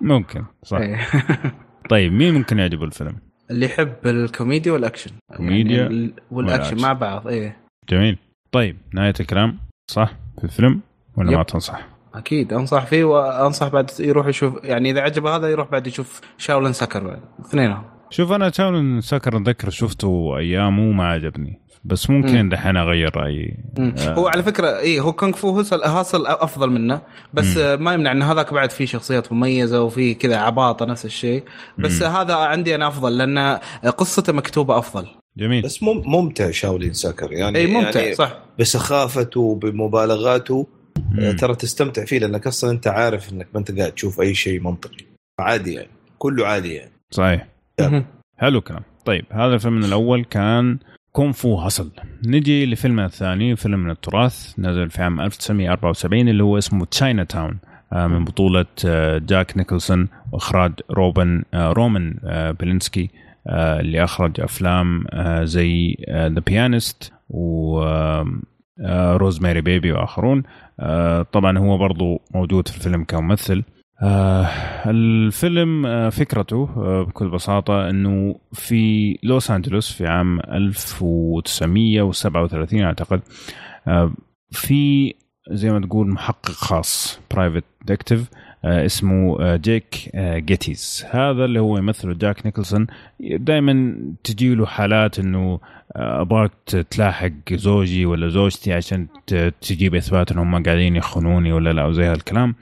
ممكن 0.00 0.44
صح. 0.62 0.80
طيب 1.90 2.12
مين 2.12 2.34
ممكن 2.34 2.58
يعجبه 2.58 2.84
الفيلم؟ 2.84 3.16
اللي 3.50 3.66
يحب 3.66 3.94
الكوميديا 4.06 4.72
والأكشن. 4.72 5.10
كوميديا 5.36 5.82
يعني 5.82 6.14
والأكشن 6.30 6.82
مع 6.82 6.92
بعض 6.92 7.28
إيه. 7.28 7.56
جميل. 7.88 8.18
طيب 8.52 8.76
نهاية 8.94 9.14
الكلام 9.20 9.58
تنصح 9.90 10.12
في 10.38 10.44
الفيلم 10.44 10.80
ولا 11.16 11.36
ما 11.36 11.42
تنصح؟ 11.42 11.88
أكيد. 12.14 12.52
أنصح 12.52 12.86
فيه 12.86 13.04
وانصح 13.04 13.68
بعد 13.68 13.90
يروح 14.00 14.26
يشوف 14.26 14.54
يعني 14.64 14.90
إذا 14.90 15.00
عجبه 15.00 15.36
هذا 15.36 15.48
يروح 15.48 15.70
بعد 15.70 15.86
يشوف 15.86 16.20
Shaolin 16.38 16.72
Soccer 16.72 17.04
بعد. 17.04 17.20
اثنينهم 17.40 17.82
شوف 18.10 18.32
أنا 18.32 18.50
Shaolin 18.50 19.00
Soccer 19.00 19.36
أتذكر 19.36 19.70
شفته 19.70 20.38
أيام 20.38 20.78
وما 20.78 21.06
عجبني 21.06 21.60
بس 21.84 22.10
ممكن 22.10 22.48
دحين 22.48 22.76
أغير 22.76 23.16
رأيي. 23.16 23.56
آه. 23.78 24.14
هو 24.14 24.28
على 24.28 24.42
فكرة 24.42 24.78
اي 24.78 25.00
هو 25.00 25.12
Kung 25.12 25.32
Fu 25.32 25.60
Hustle 25.84 26.26
أفضل 26.26 26.70
منه 26.70 27.00
بس 27.34 27.56
مم. 27.56 27.84
ما 27.84 27.94
يمنع 27.94 28.12
إن 28.12 28.22
هذاك 28.22 28.54
بعد 28.54 28.70
فيه 28.70 28.86
شخصيات 28.86 29.32
مميزة 29.32 29.82
وفي 29.82 30.14
كذا 30.14 30.36
عباطة 30.36 30.86
نفس 30.86 31.04
الشيء. 31.04 31.44
بس 31.78 32.02
مم. 32.02 32.08
هذا 32.08 32.34
عندي 32.34 32.74
أنا 32.74 32.88
أفضل 32.88 33.18
لأن 33.18 33.58
قصته 33.96 34.32
مكتوبة 34.32 34.78
أفضل. 34.78 35.06
جميل. 35.36 35.62
بس 35.62 35.82
ممتع 35.82 36.50
Shaolin 36.50 36.92
Soccer 36.92 37.32
يعني 37.32 37.58
اي 37.58 37.66
ممتع 37.66 38.00
يعني 38.00 38.14
صح. 38.14 38.38
بسخافته 38.58 39.54
بمبالغاته. 39.54 40.66
آه، 41.18 41.32
ترى 41.32 41.54
تستمتع 41.54 42.04
فيه 42.04 42.18
لأنك 42.18 42.46
أصلا 42.46 42.70
أنت 42.70 42.86
عارف 42.86 43.32
إنك 43.32 43.48
ما 43.54 43.60
أنت 43.60 43.78
قاعد 43.78 43.92
تشوف 43.92 44.20
أي 44.20 44.34
شيء 44.34 44.60
منطقي. 44.60 45.04
عادي 45.40 45.74
يعني. 45.74 45.88
كله 46.18 46.46
عادي 46.46 46.74
يعني. 46.74 46.90
صحيح. 47.10 47.48
حلو 48.36 48.60
كلام 48.60 48.82
طيب 49.04 49.24
هذا 49.30 49.54
الفيلم 49.54 49.84
الأول 49.84 50.24
كان 50.24 50.78
Kung 51.12 51.32
Fu 51.32 51.54
Hustle. 51.54 51.90
نجي 52.26 52.66
لفيلمنا 52.66 53.06
الثاني 53.06 53.56
فيلم 53.56 53.78
من 53.84 53.90
التراث 53.90 54.58
نزل 54.58 54.90
في 54.90 55.02
عام 55.02 55.20
1974 55.20 56.28
اللي 56.28 56.42
هو 56.42 56.58
اسمه 56.58 56.84
Chinatown 56.84 57.58
آه، 57.92 58.06
من 58.06 58.24
بطولة 58.24 58.66
آه، 58.86 59.18
جاك 59.18 59.56
نيكلسون 59.56 60.08
وإخراج 60.32 60.72
روبن 60.90 61.42
رومان 61.54 62.18
بولانسكي 62.60 63.10
اللي 63.50 64.04
أخرج 64.04 64.40
أفلام 64.40 65.04
زي 65.44 65.96
The 66.10 66.40
Pianist 66.46 67.12
و 67.30 67.80
Rosemary's 69.16 69.60
Baby 69.60 69.92
وآخرون. 69.92 70.42
آه، 70.80 71.22
طبعا 71.22 71.58
هو 71.58 71.78
برضو 71.78 72.20
موجود 72.34 72.68
في 72.68 72.76
الفيلم 72.76 73.04
كممثل. 73.04 73.62
آه 74.02 74.46
الفيلم 74.86 75.86
آه 75.86 76.08
فكرته 76.08 76.68
آه 76.76 77.02
بكل 77.02 77.28
بساطة 77.30 77.90
أنه 77.90 78.34
في 78.52 79.18
لوس 79.22 79.50
أنجلوس 79.50 79.92
في 79.92 80.06
عام 80.06 80.40
1937 80.40 82.82
أعتقد 82.82 83.20
آه 83.88 84.12
في 84.50 85.14
زي 85.50 85.70
ما 85.70 85.80
تقول 85.80 86.08
محقق 86.08 86.50
خاص 86.50 87.20
private 87.34 87.64
detective 87.84 88.30
آه 88.30 88.34
اسمه 88.64 89.40
آه 89.40 89.56
جيك 89.56 90.10
آه 90.14 90.38
Gittes. 90.38 91.06
هذا 91.10 91.44
اللي 91.44 91.60
هو 91.60 91.78
يمثله 91.78 92.14
جاك 92.14 92.46
نيكلسون. 92.46 92.86
دائما 93.20 93.96
تجي 94.24 94.54
له 94.54 94.66
حالات 94.66 95.18
إنه 95.18 95.60
أبغاك 95.96 96.52
تلاحق 96.90 97.52
زوجي 97.52 98.06
ولا 98.06 98.28
زوجتي 98.28 98.72
عشان 98.72 99.06
تجيب 99.60 99.94
إثبات 99.94 100.32
إنهم 100.32 100.62
قاعدين 100.62 100.96
يخونوني 100.96 101.52
ولا 101.52 101.72
لا 101.72 101.84
وزي 101.84 102.04
هالكلام. 102.04 102.54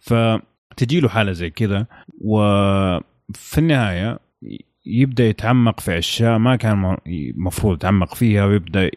فتجي 0.00 1.00
له 1.00 1.08
حالة 1.08 1.32
زي 1.32 1.50
كذا 1.50 1.86
وفي 2.20 3.58
النهاية 3.58 4.18
يبدأ 4.86 5.24
يتعمق 5.24 5.80
في 5.80 5.98
أشياء 5.98 6.38
ما 6.38 6.56
كان 6.56 6.96
المفروض 7.06 7.74
يتعمق 7.74 8.14
فيها 8.14 8.44
ويبدأ 8.44 8.90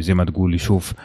زي 0.00 0.14
ما 0.14 0.24
تقول 0.24 0.54
يشوف 0.54 0.92
آه، 0.92 0.96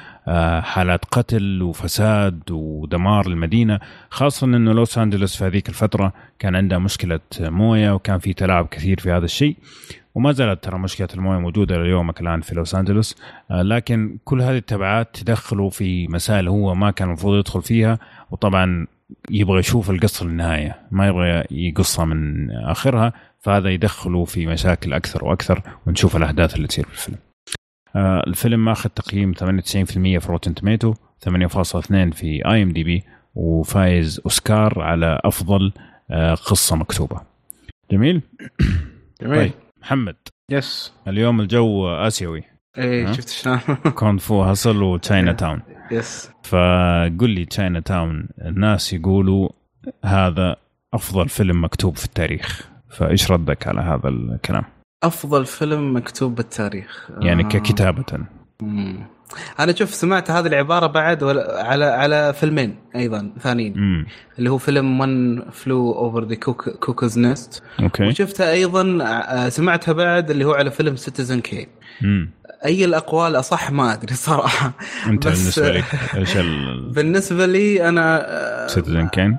حالات 0.62 1.06
قتل 1.06 1.62
وفساد 1.62 2.52
ودمار 2.52 3.28
المدينة 3.28 3.80
خاصة 4.10 4.46
إنه 4.48 4.74
لوس 4.74 4.98
أنجلوس 4.98 5.36
في 5.36 5.46
هذيك 5.46 5.70
الفترة 5.70 6.14
كان 6.40 6.56
عندها 6.56 6.78
مشكلة 6.78 7.20
موية 7.40 7.92
وكان 7.92 8.20
في 8.20 8.34
تلاعب 8.34 8.68
كثير 8.68 9.00
في 9.00 9.12
هذا 9.12 9.26
الشيء 9.26 9.56
وما 10.16 10.32
زالت 10.32 10.64
ترى 10.64 10.80
مشكلة 10.80 11.08
الموية 11.14 11.38
موجودة 11.40 11.84
ليومك 11.84 12.22
الآن 12.22 12.42
في 12.42 12.56
لوس 12.56 12.76
أنجلوس 12.76 13.16
آه، 13.52 13.62
لكن 13.62 14.18
كل 14.26 14.42
هذه 14.42 14.58
التبعات 14.58 15.16
تدخله 15.16 15.70
في 15.70 16.08
مسائل 16.08 16.48
هو 16.48 16.76
ما 16.76 16.92
كان 16.92 17.08
المفروض 17.08 17.40
يدخل 17.40 17.62
فيها 17.62 18.00
وطبعا 18.32 18.88
يبغى 19.30 19.60
يشوف 19.60 19.90
القصة 19.90 20.26
للنهاية 20.26 20.80
ما 20.92 21.08
يبغى 21.08 21.44
يقصها 21.52 22.06
من 22.06 22.52
آخرها 22.52 23.14
فهذا 23.40 23.70
يدخله 23.70 24.26
في 24.26 24.48
مشاكل 24.48 24.94
أكثر 24.94 25.26
وأكثر 25.26 25.62
ونشوف 25.88 26.16
الأحداث 26.16 26.56
اللي 26.56 26.68
تصير 26.68 26.86
في 26.86 26.92
الفيلم. 26.92 27.31
آه 27.96 28.24
الفيلم 28.28 28.66
ماخذ 28.66 28.90
تقييم 28.90 29.34
98% 29.34 29.38
في 29.86 30.26
Rotten 30.30 30.56
Tomatoes 30.56 30.94
8.2 30.94 32.14
في 32.14 32.42
IMDb 32.46 33.04
وفايز 33.36 34.22
أوسكار 34.26 34.82
على 34.82 35.20
أفضل 35.24 35.74
آه 36.12 36.34
قصة 36.34 36.76
مكتوبة. 36.76 37.22
جميل؟ 37.92 38.22
جميل. 39.22 39.38
طيب 39.38 39.52
محمد. 39.82 40.16
yes 40.52 40.94
اليوم 41.08 41.42
الجو 41.42 41.88
آسيوي. 41.88 42.44
إيه 42.78 43.12
شفت 43.12 43.30
شلون 43.30 43.60
Kung 44.00 44.18
Fu 44.20 44.42
Hustle 44.42 44.84
و 44.84 45.34
Chinatown 45.34 45.62
yes 45.92 46.32
فقل 46.44 47.30
لي 47.30 47.46
Chinatown 47.46 48.30
الناس 48.42 48.94
يقولوا 48.94 49.50
هذا 50.06 50.56
أفضل 50.94 51.30
فيلم 51.30 51.64
مكتوب 51.64 51.98
في 51.98 52.06
التاريخ 52.06 52.70
فإيش 52.90 53.32
ردك 53.32 53.68
على 53.68 53.82
هذا 53.82 54.10
الكلام؟ 54.10 54.64
أفضل 55.04 55.46
فيلم 55.46 55.96
مكتوب 55.96 56.36
بالتاريخ. 56.36 57.10
يعني 57.20 57.44
آه. 57.44 57.48
ككتابة. 57.48 58.06
أنا 59.60 59.76
شوف 59.76 59.94
سمعت 59.94 60.32
هذه 60.32 60.48
العبارة 60.48 60.88
بعد 60.88 61.24
على 61.24 61.86
على 61.86 62.34
فيلمين 62.34 62.76
أيضا 62.96 63.32
ثانيين. 63.40 63.74
مم. 63.78 64.08
اللي 64.40 64.50
هو 64.50 64.58
فيلم 64.58 65.00
One 65.00 65.42
Flew 65.52 65.92
Over 65.92 66.24
the 66.24 66.36
Cuckoo's 66.36 67.20
Nest 67.20 67.64
okay. 67.80 68.08
وشفتها 68.08 68.52
أيضا 68.52 69.00
آه، 69.04 69.50
سمعتها 69.50 69.92
بعد 69.92 70.32
اللي 70.32 70.46
هو 70.46 70.54
على 70.54 70.72
فيلم 70.72 70.96
Citizen 70.96 71.40
Kane 71.40 71.68
أي 72.66 72.86
الأقوال 72.86 73.36
أصح 73.36 73.72
ما 73.72 73.94
أدري 73.94 74.16
صراحة. 74.16 74.72
أنت 75.08 75.28
بالنسبة 75.28 75.72
لك 75.72 75.86
إيش 76.16 76.38
ال... 76.38 76.90
بالنسبة 76.90 77.46
لي 77.46 77.90
أنا 77.90 78.28
سيتيزن 78.70 79.08
كين 79.08 79.38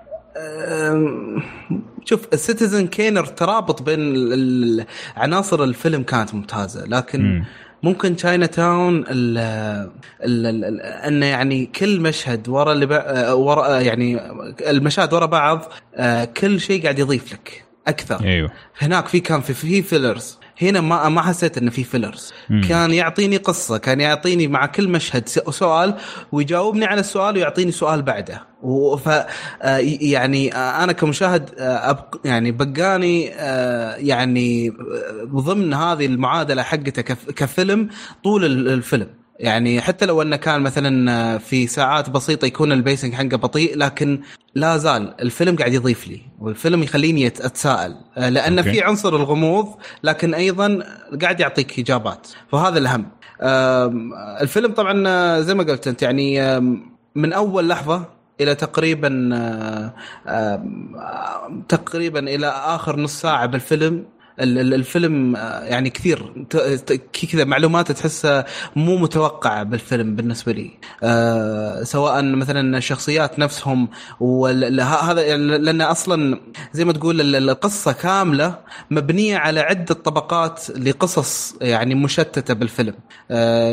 شوف 2.04 2.28
السيتيزن 2.32 2.86
كين 2.86 3.18
الترابط 3.18 3.82
بين 3.82 4.84
عناصر 5.16 5.64
الفيلم 5.64 6.02
كانت 6.02 6.34
ممتازة. 6.34 6.86
لكن 6.86 7.38
م. 7.38 7.44
ممكن 7.82 8.16
Chinatown 8.16 9.04
إنه 11.06 11.26
يعني 11.26 11.66
كل 11.66 12.00
مشهد 12.00 12.48
ورا 12.48 12.72
اللي 12.72 12.86
ورا 13.32 13.80
يعني 13.80 14.20
المشاهد 14.60 15.12
ورا 15.12 15.26
بعض 15.26 15.72
آه، 15.94 16.24
كل 16.24 16.60
شيء 16.60 16.82
قاعد 16.82 16.98
يضيف 16.98 17.32
لك 17.32 17.64
أكثر. 17.86 18.24
أيوه. 18.24 18.50
هناك 18.78 19.06
في 19.06 19.20
كان 19.20 19.40
في 19.40 19.54
في 19.54 19.82
fillers 19.82 20.38
هنا 20.62 20.80
ما 20.80 21.08
ما 21.08 21.22
حسيت 21.22 21.58
إنه 21.58 21.70
في 21.70 21.84
fillers 21.84 22.32
كان 22.68 22.90
يعطيني 22.90 23.36
قصة 23.36 23.78
كان 23.78 24.00
يعطيني 24.00 24.48
مع 24.48 24.66
كل 24.66 24.88
مشهد 24.88 25.28
سؤال 25.28 25.94
ويجاوبني 26.32 26.84
على 26.84 27.00
السؤال 27.00 27.36
ويعطيني 27.36 27.72
سؤال 27.72 28.02
بعده. 28.02 28.42
ف 29.04 29.08
آه، 29.08 29.26
يعني 30.00 30.54
آه، 30.54 30.84
أنا 30.84 30.92
كمشاهد 30.92 31.50
آه، 31.58 32.10
يعني 32.24 32.52
بقاني 32.52 33.24
يعني 34.08 34.72
ضمن 35.34 35.74
هذه 35.74 36.06
المعادلة 36.06 36.62
حقته 36.62 37.02
كفيلم 37.32 37.88
طول 38.24 38.44
الفيلم. 38.44 39.21
يعني 39.42 39.80
حتى 39.80 40.06
لو 40.06 40.22
أنه 40.22 40.36
كان 40.36 40.60
مثلا 40.60 41.38
في 41.38 41.66
ساعات 41.66 42.10
بسيطة 42.10 42.46
يكون 42.46 42.72
pacing 42.72 43.08
ال 43.08 43.14
حقه 43.14 43.36
بطيء 43.36 43.76
لكن 43.78 44.20
لا 44.54 44.76
زال 44.76 45.14
الفيلم 45.20 45.56
قاعد 45.56 45.72
يضيف 45.72 46.08
لي 46.08 46.20
والفيلم 46.40 46.82
يخليني 46.82 47.26
أتساءل 47.26 47.96
لأن 48.16 48.58
okay. 48.58 48.72
في 48.72 48.82
عنصر 48.82 49.16
الغموض 49.16 49.68
لكن 50.02 50.34
أيضا 50.34 50.78
قاعد 51.22 51.40
يعطيك 51.40 51.78
إجابات 51.78 52.28
فهذا 52.52 52.78
الأهم 52.78 53.06
الفيلم 54.40 54.72
طبعا 54.72 55.40
زي 55.40 55.54
ما 55.54 55.62
قلت 55.62 55.88
أنت 55.88 56.02
يعني 56.02 56.60
من 57.14 57.32
أول 57.32 57.68
لحظة 57.68 58.04
إلى 58.40 58.54
تقريبا 58.54 59.10
تقريبا 61.68 62.20
إلى 62.20 62.46
آخر 62.46 62.96
نص 62.96 63.20
ساعة 63.20 63.46
بالفيلم 63.46 64.04
الفيلم 64.42 65.36
آه، 65.36 65.64
يعني 65.64 65.90
كثير 65.90 66.46
كذا 67.32 67.44
معلومات 67.44 67.92
تحسها 67.92 68.44
مو 68.76 68.96
متوقعة 68.96 69.62
بالفيلم 69.62 70.16
بالنسبة 70.16 70.52
لي. 70.52 70.70
أه 71.02 71.82
سواء 71.82 72.22
مثلا 72.22 72.78
الشخصيات 72.78 73.38
نفسهم 73.38 73.88
وهذا 74.20 75.36
لأن 75.36 75.80
أصلا 75.82 76.40
زي 76.72 76.84
ما 76.84 76.92
تقول 76.92 77.36
القصة 77.36 77.92
كاملة 77.92 78.58
مبنية 78.90 79.36
على 79.36 79.60
عدة 79.60 79.94
طبقات 79.94 80.70
لقصص 80.70 81.54
يعني 81.60 81.94
مشتتة 81.94 82.54
بالفيلم. 82.54 82.94
أه 83.30 83.72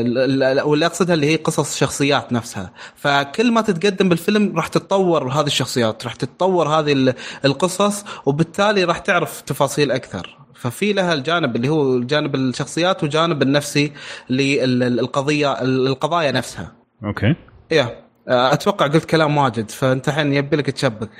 واللي 0.65 0.85
أقصدها 0.85 1.13
اللي 1.15 1.31
هي 1.31 1.35
قصص 1.35 1.77
شخصيات 1.77 2.33
نفسها. 2.33 2.71
فكل 2.95 3.51
ما 3.51 3.61
تتقدم 3.61 4.09
بالفيلم 4.09 4.55
راح 4.55 4.67
تتطور 4.67 5.31
هذه 5.31 5.47
الشخصيات 5.47 6.05
راح 6.05 6.15
تتطور 6.15 6.67
هذه 6.67 7.13
القصص 7.45 8.03
وبالتالي 8.25 8.83
راح 8.83 8.97
تعرف 8.97 9.41
تفاصيل 9.41 9.91
أكثر. 9.91 10.37
ففي 10.59 10.93
لها 10.93 11.13
الجانب 11.13 11.55
اللي 11.55 11.69
هو 11.69 11.99
جانب 11.99 12.35
الشخصيات 12.35 13.03
وجانب 13.03 13.41
النفسي 13.41 13.91
للقضية 14.29 15.61
القضايا 15.61 16.31
نفسها. 16.31 16.71
أوكي. 17.03 17.35
يا 17.71 18.09
أتوقع 18.27 18.87
قلت 18.87 19.05
كلام 19.05 19.37
واجد 19.37 19.71
فانت 19.71 20.07
الحين 20.07 20.33
يبي 20.33 20.55
لك 20.55 20.69
تشبك. 20.69 21.09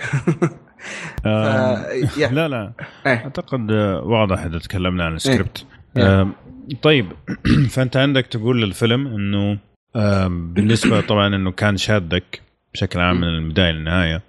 آه 1.26 1.86
لا 2.32 2.48
لا 2.48 2.72
إيه. 3.06 3.14
أعتقد 3.14 3.72
واضح 4.04 4.44
إذا 4.44 4.60
تكلمنا 4.60 5.06
عن 5.06 5.16
السكريبت. 5.16 5.66
إيه. 5.98 6.04
آه 6.04 6.32
طيب 6.82 7.12
فأنت 7.74 7.98
عندك 7.98 8.28
تقول 8.28 8.62
للفيلم 8.62 9.08
إنه 9.08 9.60
بالنسبة 10.30 11.02
طبعا 11.12 11.36
إنه 11.36 11.52
كان 11.52 11.78
شادك 11.78 12.42
بشكل 12.74 13.00
عام 13.00 13.22
من 13.22 13.28
البداية 13.28 13.72
للنهاية 13.72 14.22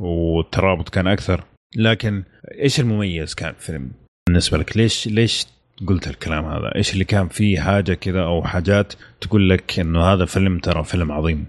والترابط 0.00 0.88
كان 0.88 1.06
أكثر 1.06 1.44
لكن 1.76 2.24
إيش 2.60 2.80
المميز 2.80 3.34
كان 3.34 3.52
في 3.52 3.68
الفيلم؟ 3.68 4.03
بالنسبة 4.34 4.58
لك 4.58 4.76
ليش 4.76 5.06
ليش 5.06 5.46
قلت 5.86 6.06
الكلام 6.06 6.44
هذا؟ 6.44 6.74
إيش 6.74 6.92
اللي 6.92 7.04
كان 7.04 7.28
فيه 7.28 7.60
حاجة 7.60 7.94
كذا 7.94 8.22
أو 8.22 8.42
حاجات 8.42 8.92
تقول 9.20 9.50
لك 9.50 9.80
إنه 9.80 10.04
هذا 10.04 10.24
فيلم 10.24 10.58
ترى 10.58 10.84
فيلم 10.84 11.12
عظيم؟ 11.12 11.46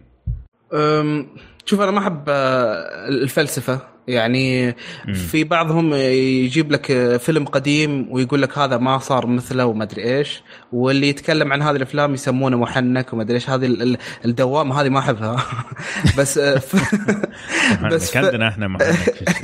شوف 1.65 1.81
أنا 1.81 1.91
ما 1.91 1.99
أحب 1.99 2.23
آه، 2.27 3.07
الفلسفة 3.07 3.79
يعني 4.07 4.75
في 5.13 5.43
بعضهم 5.43 5.93
يجيب 5.93 6.71
لك 6.71 7.17
فيلم 7.17 7.45
قديم 7.45 8.07
ويقول 8.11 8.41
لك 8.41 8.57
هذا 8.57 8.77
ما 8.77 8.97
صار 8.97 9.27
مثله 9.27 9.65
وما 9.65 9.83
أدري 9.83 10.17
إيش 10.17 10.43
واللي 10.73 11.09
يتكلم 11.09 11.53
عن 11.53 11.61
هذه 11.61 11.75
الأفلام 11.75 12.13
يسمونه 12.13 12.57
محنك 12.57 13.13
وما 13.13 13.23
أدري 13.23 13.35
إيش. 13.35 13.49
هذه 13.49 13.97
الدوامه 14.25 14.81
هذه 14.81 14.89
ما 14.89 14.99
أحبها. 14.99 15.45
بس 16.17 16.39
بس 17.91 18.17
عندنا 18.17 18.47
إحنا 18.47 18.67
محنك 18.67 19.23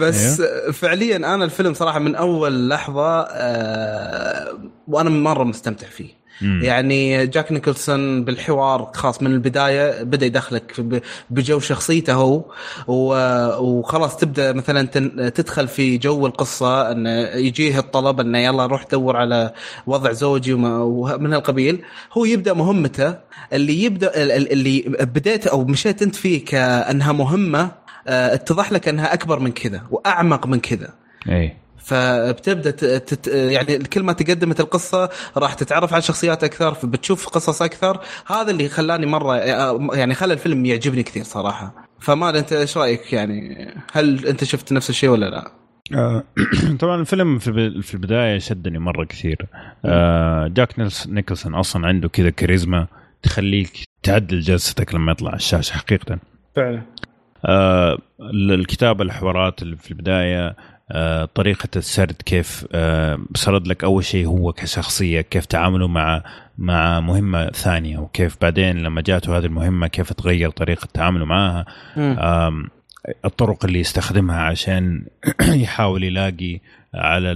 بس 0.00 0.40
أيوه. 0.40 0.72
فعليا 0.72 1.16
أنا 1.16 1.44
الفيلم 1.44 1.74
صراحة 1.74 1.98
من 1.98 2.14
أول 2.14 2.68
لحظة 2.68 3.20
آه، 3.20 4.58
وأنا 4.88 5.10
مرة 5.10 5.44
مستمتع 5.44 5.86
فيه. 5.86 6.23
يعني 6.40 7.26
جاك 7.26 7.52
نيكلسون 7.52 8.24
بالحوار 8.24 8.90
خاص 8.94 9.22
من 9.22 9.32
البداية 9.32 10.02
بدأ 10.02 10.26
يدخلك 10.26 11.02
بجو 11.30 11.60
شخصيته 11.60 12.12
هو. 12.14 12.44
وخلاص 13.60 14.16
تبدأ 14.16 14.52
مثلا 14.52 14.82
تدخل 15.28 15.68
في 15.68 15.98
جو 15.98 16.26
القصة 16.26 16.92
إنه 16.92 17.10
يجيه 17.20 17.78
الطلب 17.78 18.20
إنه 18.20 18.38
يلا 18.38 18.66
روح 18.66 18.84
دور 18.92 19.16
على 19.16 19.52
وضع 19.86 20.12
زوجي 20.12 20.52
ومن 20.52 21.32
هالقبيل 21.32 21.82
هو 22.12 22.24
يبدأ 22.24 22.52
مهمته. 22.54 23.14
اللي 23.52 23.82
يبدا 23.82 24.10
اللي 24.36 24.84
بديت 25.00 25.46
أو 25.46 25.64
مشيت 25.64 26.02
أنت 26.02 26.14
فيه 26.14 26.44
كأنها 26.44 27.12
مهمة 27.12 27.70
آه، 28.08 28.34
اتضح 28.34 28.72
لك 28.72 28.88
أنها 28.88 29.14
أكبر 29.14 29.38
من 29.38 29.52
كذا 29.52 29.82
وأعمق 29.90 30.46
من 30.46 30.60
كذا. 30.60 30.88
اي 31.28 31.56
فبتبدأ 31.84 32.70
تت... 32.98 33.26
يعني 33.26 33.78
كل 33.78 34.02
ما 34.02 34.12
تقدمت 34.12 34.60
القصة 34.60 35.08
راح 35.36 35.54
تتعرف 35.54 35.92
على 35.92 36.02
شخصيات 36.02 36.44
أكثر 36.44 36.74
فبتشوف 36.74 37.28
قصص 37.28 37.62
أكثر. 37.62 38.00
هذا 38.26 38.50
اللي 38.50 38.68
خلاني 38.68 39.06
مرة 39.06 39.36
يعني 39.94 40.14
خلى 40.14 40.34
الفيلم 40.34 40.66
يعجبني 40.66 41.02
كثير 41.02 41.24
صراحة. 41.24 41.74
فما 42.00 42.38
أنت 42.38 42.52
إيش 42.52 42.78
رأيك؟ 42.78 43.12
يعني 43.12 43.68
هل 43.92 44.26
أنت 44.26 44.44
شفت 44.44 44.72
نفس 44.72 44.90
الشيء 44.90 45.10
ولا 45.10 45.30
لا؟ 45.30 45.50
آه، 45.94 46.24
طبعا 46.80 47.00
الفيلم 47.00 47.38
في 47.38 47.94
البداية 47.94 48.38
شدني 48.38 48.78
مرة 48.78 49.04
كثير. 49.04 49.46
آه، 49.84 50.48
جاك 50.48 50.74
نيكلسون 51.06 51.54
أصلا 51.54 51.86
عنده 51.86 52.08
كذا 52.08 52.30
كاريزما 52.30 52.86
تخليك 53.22 53.84
تعدل 54.02 54.40
جلستك 54.40 54.94
لما 54.94 55.12
يطلع 55.12 55.28
على 55.28 55.36
الشاشة 55.36 55.72
حقيقه. 55.72 56.18
فعلا. 56.56 56.82
آه 57.46 57.98
الكتابة 58.34 59.04
الحوارات 59.04 59.62
اللي 59.62 59.76
في 59.76 59.90
البداية 59.90 60.56
طريقة 61.34 61.68
السرد 61.76 62.22
كيف 62.24 62.66
آه، 62.72 63.18
سرد 63.34 63.66
لك 63.66 63.84
أول 63.84 64.04
شيء 64.04 64.26
هو 64.26 64.52
كشخصية 64.52 65.20
كيف 65.20 65.46
تعامله 65.46 65.88
مع 65.88 66.22
مع 66.58 67.00
مهمة 67.00 67.46
ثانية 67.50 67.98
وكيف 67.98 68.36
بعدين 68.40 68.78
لما 68.78 69.00
جاته 69.00 69.38
هذه 69.38 69.44
المهمة 69.44 69.86
كيف 69.86 70.12
تغير 70.12 70.50
طريقة 70.50 70.88
تعامله 70.94 71.24
معها. 71.24 71.66
الطرق 73.24 73.64
اللي 73.64 73.80
يستخدمها 73.80 74.40
عشان 74.40 75.06
يحاول 75.64 76.04
يلاقي 76.04 76.60
على 76.94 77.28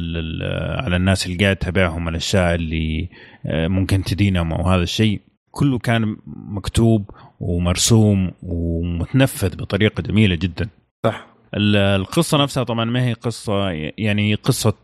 على 0.79 0.97
الناس 0.97 1.27
اللي 1.27 1.45
قاعد 1.45 1.57
تتابعهم 1.57 2.09
الأشياء 2.09 2.55
اللي 2.55 3.09
آه، 3.47 3.69
ممكن 3.69 4.03
تدينهم 4.03 4.53
أو 4.53 4.69
هذا 4.69 4.83
الشيء 4.83 5.21
كله 5.51 5.79
كان 5.79 6.17
مكتوب 6.27 7.11
ومرسوم 7.41 8.31
ومتنفذ 8.43 9.57
بطريقة 9.57 10.03
جميلة 10.03 10.35
جدا. 10.35 10.69
صح. 11.05 11.27
القصة 11.55 12.43
نفسها 12.43 12.63
طبعا 12.63 12.85
ما 12.85 13.05
هي 13.05 13.13
قصة 13.13 13.71
يعني 13.99 14.35
قصة 14.35 14.75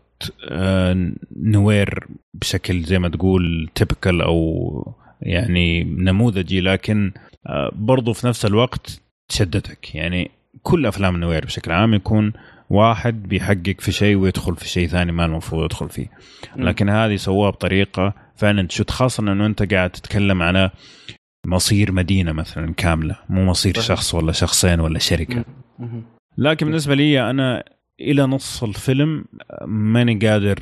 آه، 0.49 1.11
نوير 1.35 2.07
بشكل 2.33 2.81
زي 2.81 2.99
ما 2.99 3.09
تقول 3.09 3.69
تيبكال 3.75 4.21
أو 4.21 4.95
يعني 5.21 5.83
نموذجي 5.83 6.61
لكن 6.61 7.11
آه، 7.47 7.71
برضو 7.75 8.13
في 8.13 8.27
نفس 8.27 8.45
الوقت 8.45 9.01
تشدتك. 9.27 9.95
يعني 9.95 10.31
كل 10.63 10.85
أفلام 10.85 11.17
نوير 11.17 11.45
بشكل 11.45 11.71
عام 11.71 11.93
يكون 11.93 12.33
واحد 12.69 13.23
بيحقق 13.23 13.75
في 13.79 13.91
شيء 13.91 14.15
ويدخل 14.15 14.55
في 14.55 14.67
شيء 14.67 14.87
ثاني 14.87 15.11
ما 15.11 15.25
المفروض 15.25 15.65
يدخل 15.65 15.89
فيه. 15.89 16.11
لكن 16.55 16.89
هذه 16.89 17.15
سووها 17.15 17.49
بطريقة 17.49 18.13
فعلا 18.35 18.67
تشد 18.67 18.89
خاصة 18.89 19.23
إنه 19.23 19.45
أنت 19.45 19.73
قاعد 19.73 19.89
تتكلم 19.89 20.41
على 20.41 20.71
مصير 21.47 21.91
مدينة 21.91 22.31
مثلا 22.31 22.73
كاملة 22.73 23.15
مو 23.29 23.45
مصير 23.45 23.79
شخص 23.79 24.13
ولا 24.15 24.31
شخصين 24.31 24.79
ولا 24.79 24.99
شركة. 24.99 25.45
لكن 26.37 26.65
بالنسبة 26.65 26.95
لي 26.95 27.29
أنا 27.29 27.63
إلى 27.99 28.23
نص 28.23 28.63
الفيلم 28.63 29.25
ماني 29.67 30.27
قادر 30.27 30.59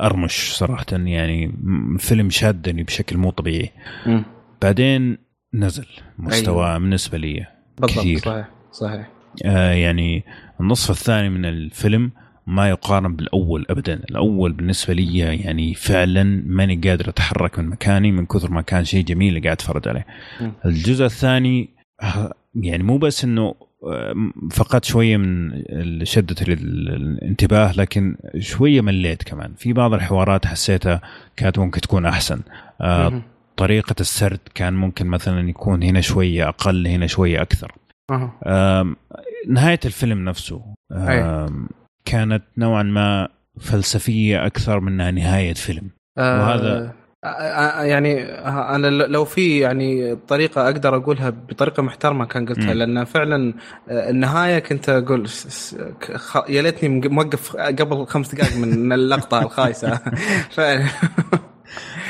أرمش 0.00 0.56
صراحة 0.56 0.86
يعني 0.92 1.54
الفيلم 1.94 2.30
شادني 2.30 2.82
بشكل 2.82 3.16
مو 3.16 3.30
طبيعي 3.30 3.70
م. 4.06 4.22
بعدين 4.62 5.18
نزل 5.54 5.86
مستوى 6.18 6.66
أيوة. 6.66 6.78
بالنسبة 6.78 7.18
لي 7.18 7.46
كثير 7.82 8.18
صحيح 8.18 8.48
صحيح 8.72 9.08
آه 9.44 9.72
يعني 9.72 10.24
النصف 10.60 10.90
الثاني 10.90 11.28
من 11.28 11.44
الفيلم 11.44 12.10
ما 12.46 12.68
يقارن 12.68 13.16
بالأول 13.16 13.66
ابدا 13.70 13.94
الأول 13.94 14.52
بالنسبة 14.52 14.94
لي 14.94 15.18
يعني 15.18 15.74
فعلا 15.74 16.42
ماني 16.46 16.76
قادر 16.76 17.08
أتحرك 17.08 17.58
من 17.58 17.68
مكاني 17.68 18.12
من 18.12 18.26
كثر 18.26 18.50
ما 18.50 18.62
كان 18.62 18.84
شيء 18.84 19.04
جميل 19.04 19.28
اللي 19.28 19.40
قاعد 19.40 19.56
أتفرج 19.56 19.88
عليه 19.88 20.06
م. 20.40 20.50
الجزء 20.66 21.04
الثاني 21.04 21.68
يعني 22.54 22.82
مو 22.82 22.98
بس 22.98 23.24
إنه 23.24 23.54
فقدت 24.50 24.84
شوية 24.84 25.16
من 25.16 25.52
شدة 26.04 26.36
الانتباه 26.48 27.72
لكن 27.72 28.16
شوية 28.38 28.80
مليت 28.80 29.22
كمان. 29.22 29.52
في 29.56 29.72
بعض 29.72 29.94
الحوارات 29.94 30.46
حسيتها 30.46 31.00
كانت 31.36 31.58
ممكن 31.58 31.80
تكون 31.80 32.06
أحسن. 32.06 32.40
آه 32.80 33.22
طريقة 33.56 33.94
السرد 34.00 34.40
كان 34.54 34.74
ممكن 34.74 35.06
مثلا 35.06 35.48
يكون 35.48 35.82
هنا 35.82 36.00
شوية 36.00 36.48
أقل 36.48 36.86
هنا 36.86 37.06
شوية 37.06 37.42
أكثر. 37.42 37.72
نهاية 39.48 39.80
الفيلم 39.84 40.24
نفسه 40.24 40.74
كانت 42.04 42.42
نوعا 42.58 42.82
ما 42.82 43.28
فلسفية 43.60 44.46
أكثر 44.46 44.80
منها 44.80 45.10
نهاية 45.10 45.54
فيلم. 45.54 45.90
آه 46.18 46.40
وهذا 46.40 46.94
يعني 47.84 48.22
أنا 48.48 48.86
لو 48.86 49.24
في 49.24 49.58
يعني 49.58 50.16
طريقة 50.16 50.64
أقدر 50.64 50.96
أقولها 50.96 51.30
بطريقة 51.30 51.82
محترمة 51.82 52.24
كان 52.24 52.46
قلتها 52.46 52.74
لأن 52.74 53.04
فعلا 53.04 53.54
النهاية 53.88 54.58
كنت 54.58 54.88
أقول 54.88 55.28
يا 56.48 56.62
ليتني 56.62 57.08
موقف 57.08 57.56
قبل 57.56 58.06
خمس 58.06 58.34
دقائق 58.34 58.56
من 58.56 58.92
اللقطة 58.98 59.42
الخايسة. 59.42 60.00
فعلا 60.50 60.84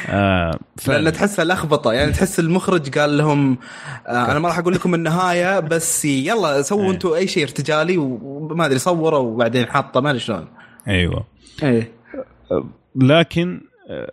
آه 0.09 0.59
لأن 0.89 1.13
تحسها 1.13 1.45
لخبطه 1.45 1.93
يعني 1.93 2.13
تحس 2.13 2.41
المخرج 2.41 2.99
قال 2.99 3.19
لهم 3.19 3.59
آه 4.07 4.31
أنا 4.31 4.39
ما 4.39 4.49
راح 4.49 4.59
أقول 4.59 4.75
لكم 4.75 4.95
النهاية 4.95 5.61
بس 5.61 6.05
يلا 6.05 6.63
سووا 6.63 6.93
أنتم 6.93 7.13
أي 7.13 7.29
شيء 7.29 7.43
ارتجالي 7.43 7.97
وما 7.99 8.67
أدري 8.67 8.79
صوروا 8.79 9.19
وبعدين 9.19 9.67
حاطه 9.67 10.01
ما 10.01 10.11
أدري 10.11 10.21
شلون. 10.21 10.49
أيوه. 10.89 11.25
إيه. 11.63 11.93
لكن 12.97 13.61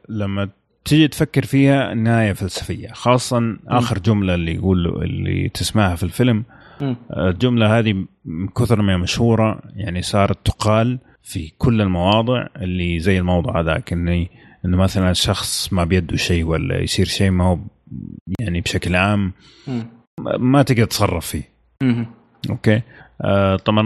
لما 0.09 0.49
تجي 0.85 1.07
تفكر 1.07 1.45
فيها 1.45 1.93
نهاية 1.93 2.33
فلسفية 2.33 2.87
خاصه 2.87 3.57
آخر 3.67 3.99
جملة 3.99 4.35
اللي 4.35 4.55
يقول 4.55 5.03
اللي 5.03 5.49
تسمعها 5.49 5.95
في 5.95 6.03
الفيلم. 6.03 6.43
الجملة 7.17 7.79
هذه 7.79 8.05
من 8.25 8.47
كثر 8.47 8.81
ما 8.81 8.97
مشهورة 8.97 9.61
يعني 9.75 10.01
صارت 10.01 10.45
تقال 10.45 10.99
في 11.23 11.51
كل 11.57 11.81
المواضع 11.81 12.47
اللي 12.57 12.99
زي 12.99 13.19
الموضوع 13.19 13.59
هذاك 13.61 13.93
انه 13.93 14.27
إنه 14.65 14.77
مثلا 14.77 15.13
شخص 15.13 15.73
ما 15.73 15.83
بيده 15.83 16.17
شيء 16.17 16.43
ولا 16.43 16.79
يصير 16.79 17.05
شيء 17.05 17.29
ما 17.31 17.45
هو 17.45 17.59
يعني 18.39 18.61
بشكل 18.61 18.95
عام 18.95 19.33
ما 20.39 20.61
تقدر 20.63 20.85
تتصرف 20.85 21.25
فيه. 21.25 21.49
okay؟ 22.49 22.81
آه 23.21 23.55
طبعا 23.55 23.83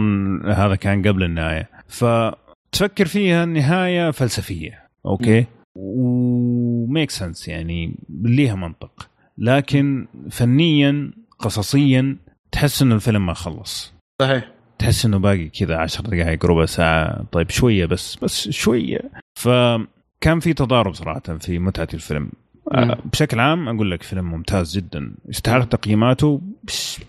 هذا 0.52 0.74
كان 0.74 1.08
قبل 1.08 1.22
النهاية. 1.22 1.68
فتفكر 1.88 3.06
فيها 3.06 3.44
النهايه 3.44 4.10
فلسفية. 4.10 4.82
okay؟ 5.06 5.46
و 5.76 6.03
make 6.03 7.10
sense 7.10 7.48
يعني 7.48 7.94
ليها 8.24 8.54
منطق. 8.54 9.08
لكن 9.38 10.06
فنيا 10.30 11.10
قصصيا 11.38 12.16
تحس 12.52 12.82
انه 12.82 12.94
الفيلم 12.94 13.26
ما 13.26 13.34
خلص. 13.34 13.94
صحيح. 14.22 14.48
تحس 14.78 15.04
إنه 15.04 15.18
باقي 15.18 15.48
كذا 15.48 15.76
عشر 15.76 16.04
دقائق 16.04 16.46
ربع 16.46 16.64
ساعة. 16.64 17.24
طيب 17.32 17.50
شوية 17.50 17.86
بس 17.86 18.16
بس 18.16 18.48
شوية. 18.48 19.00
فكان 19.34 20.40
في 20.40 20.54
تضارب 20.54 20.94
صراحة 20.94 21.20
في 21.20 21.58
متعة 21.58 21.88
الفيلم. 21.94 22.30
مم. 22.74 22.94
بشكل 23.12 23.40
عام 23.40 23.68
أقول 23.68 23.90
لك 23.90 24.02
فيلم 24.02 24.24
ممتاز 24.24 24.76
جدا. 24.76 25.14
يستحق 25.28 25.64
تقييماته 25.64 26.40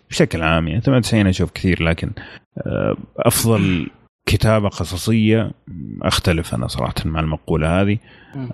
بشكل 0.09 0.41
عام 0.41 0.67
يعني. 0.67 0.81
98 0.81 1.27
أشوف 1.27 1.51
كثير 1.51 1.83
لكن 1.83 2.11
أفضل 3.17 3.87
كتابة 4.27 4.69
قصصية 4.69 5.51
أختلف 6.01 6.55
أنا 6.55 6.67
صراحة 6.67 6.93
مع 7.05 7.19
المقولة 7.19 7.81
هذه. 7.81 7.97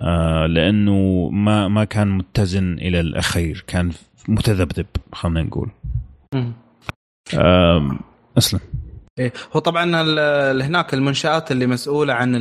آه 0.00 0.46
لأنه 0.46 1.28
ما 1.32 1.68
ما 1.68 1.84
كان 1.84 2.08
متزن 2.08 2.72
إلى 2.72 3.00
الأخير 3.00 3.64
كان 3.66 3.92
متذبذب 4.28 4.86
خلينا 5.12 5.42
نقول. 5.42 5.70
آه 7.34 7.98
أسلم. 8.38 8.60
إيه 9.18 9.32
هو 9.52 9.60
طبعا 9.60 9.84
هناك 10.62 10.94
المنشآت 10.94 11.52
اللي 11.52 11.66
مسؤولة 11.66 12.14
عن 12.14 12.34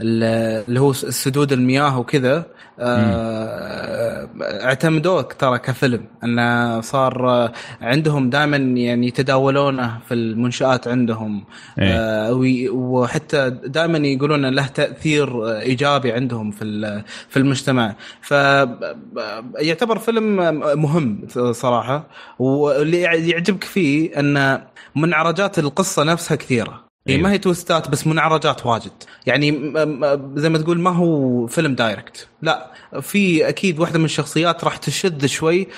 اللي 0.00 0.80
هو 0.80 0.92
سدود 0.92 1.52
المياه 1.52 1.98
وكذا 1.98 2.46
آه 2.80 4.28
اعتمدوه 4.42 5.22
ترى 5.22 5.58
كفيلم 5.58 6.04
أنه 6.24 6.80
صار 6.80 7.50
عندهم 7.80 8.30
دائما 8.30 8.56
يعني 8.56 9.06
يتداولونه 9.06 9.98
في 10.08 10.14
المنشآت 10.14 10.88
عندهم 10.88 11.44
إيه. 11.78 11.94
آه 11.94 12.32
وحتى 12.72 13.50
دائما 13.50 13.98
يقولون 13.98 14.46
له 14.46 14.66
تأثير 14.66 15.58
إيجابي 15.58 16.12
عندهم 16.12 16.50
في 16.50 17.02
في 17.28 17.36
المجتمع 17.36 17.94
فيعتبر 18.22 19.98
فيلم 19.98 20.36
مهم 20.80 21.26
صراحة 21.52 22.06
واللي 22.38 23.00
يعجبك 23.00 23.64
فيه 23.64 24.20
انه 24.20 24.76
منعرجات 24.96 25.58
القصة 25.58 25.85
نفسها 25.98 26.36
كثيرة. 26.36 26.86
أيوه. 27.08 27.22
ما 27.22 27.32
هي 27.32 27.38
توستات 27.38 27.88
بس 27.88 28.06
منعرجات 28.06 28.66
واجد. 28.66 28.92
يعني 29.26 29.50
زي 30.34 30.48
ما 30.48 30.58
تقول 30.58 30.80
ما 30.80 30.90
هو 30.90 31.46
فيلم 31.46 31.74
دايركت. 31.74 32.28
لا 32.42 32.72
في 33.00 33.48
أكيد 33.48 33.80
واحدة 33.80 33.98
من 33.98 34.04
الشخصيات 34.04 34.64
راح 34.64 34.76
تشد 34.76 35.26
شوي 35.26 35.68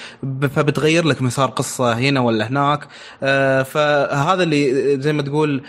فبتغير 0.55 1.05
لك 1.05 1.23
مسار 1.23 1.51
قصة 1.51 1.93
هنا 1.93 2.21
ولا 2.21 2.49
هناك. 2.49 2.89
آه، 3.23 3.63
فهذا 3.63 4.43
اللي 4.43 5.01
زي 5.01 5.13
ما 5.13 5.23
تقول 5.23 5.63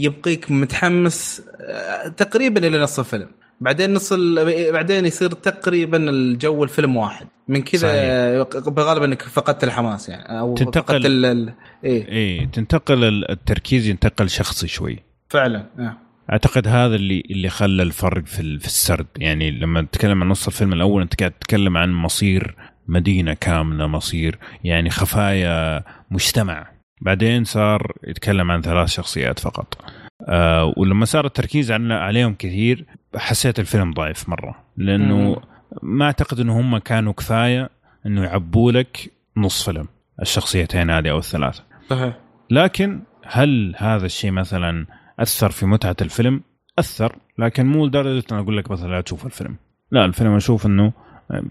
يبقيك 0.00 0.50
متحمس 0.50 1.42
آه، 1.60 2.08
تقريبا 2.08 2.66
إلى 2.66 2.78
نص 2.78 2.98
الفيلم. 2.98 3.28
بعدين 3.60 3.94
نص 3.94 4.12
بعدين 4.72 5.06
يصير 5.06 5.30
تقريبا 5.30 6.10
الجو 6.10 6.64
الفيلم 6.64 6.96
واحد. 6.96 7.26
من 7.48 7.62
كذا 7.62 8.42
بغالب 8.66 9.02
إنك 9.02 9.22
فقدت 9.22 9.64
الحماس 9.64 10.08
يعني 10.08 10.38
أو 10.40 10.54
تنتقل 10.54 10.82
فقدت 10.82 11.06
ال... 11.06 11.24
ال... 11.24 11.52
إيه. 11.84 12.08
إيه 12.08 12.46
تنتقل 12.46 13.24
التركيز 13.30 13.88
ينتقل 13.88 14.30
شخصي 14.30 14.68
شوي. 14.68 14.98
فعلا 15.30 15.66
آه. 15.78 15.96
أعتقد 16.32 16.68
هذا 16.68 16.94
اللي 16.94 17.22
اللي 17.30 17.48
خلى 17.48 17.82
الفرق 17.82 18.24
في 18.24 18.58
في 18.58 18.66
السرد. 18.66 19.06
يعني 19.16 19.50
لما 19.50 19.82
تتكلم 19.82 20.22
عن 20.22 20.28
نص 20.28 20.46
الفيلم 20.46 20.72
الأول 20.72 21.02
أنت 21.02 21.20
قاعد 21.20 21.30
تتكلم 21.30 21.76
عن 21.76 21.92
مصير 21.92 22.56
مدينة 22.88 23.34
كاملة 23.34 23.86
مصير 23.86 24.38
يعني 24.64 24.90
خفايا 24.90 25.84
مجتمع. 26.10 26.66
بعدين 27.00 27.44
صار 27.44 27.92
يتكلم 28.04 28.50
عن 28.50 28.62
ثلاث 28.62 28.88
شخصيات 28.88 29.38
فقط. 29.38 29.78
آه 30.26 30.74
ولما 30.76 31.04
صار 31.04 31.26
التركيز 31.26 31.72
عليهم 31.72 32.34
كثير 32.34 32.86
حسيت 33.16 33.60
الفيلم 33.60 33.92
ضعيف 33.92 34.28
مرة. 34.28 34.64
لأنه. 34.76 35.36
ما 35.82 36.04
أعتقد 36.04 36.40
إنه 36.40 36.60
هم 36.60 36.78
كانوا 36.78 37.12
كفاية 37.12 37.70
إنه 38.06 38.24
يعبوا 38.24 38.72
لك 38.72 39.12
نص 39.36 39.64
فيلم 39.64 39.88
الشخصيتين 40.22 40.90
هذه 40.90 41.10
أو 41.10 41.18
الثلاثة. 41.18 41.62
صحيح. 41.90 42.16
لكن 42.50 43.00
هل 43.24 43.74
هذا 43.78 44.06
الشيء 44.06 44.30
مثلا 44.30 44.86
أثر 45.20 45.50
في 45.50 45.66
متعة 45.66 45.96
الفيلم؟ 46.00 46.40
أثر 46.78 47.16
لكن 47.38 47.66
مو 47.66 47.86
لدرجة 47.86 48.24
إن 48.32 48.36
أقول 48.36 48.56
لك 48.56 48.70
مثلا 48.70 48.90
لا 48.90 49.00
تشوف 49.00 49.26
الفيلم. 49.26 49.56
لا 49.90 50.04
الفيلم 50.04 50.36
أشوف 50.36 50.66
إنه 50.66 50.92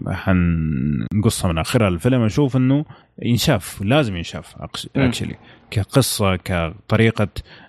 حنقصها 0.08 1.52
من 1.52 1.58
آخرها. 1.58 1.88
الفيلم 1.88 2.22
أشوف 2.22 2.56
إنه 2.56 2.84
ينشاف 3.22 3.82
لازم 3.82 4.16
ينشاف 4.16 4.54
اكشلي 4.96 5.36
كقصة 5.70 6.36
كطريقة 6.36 7.28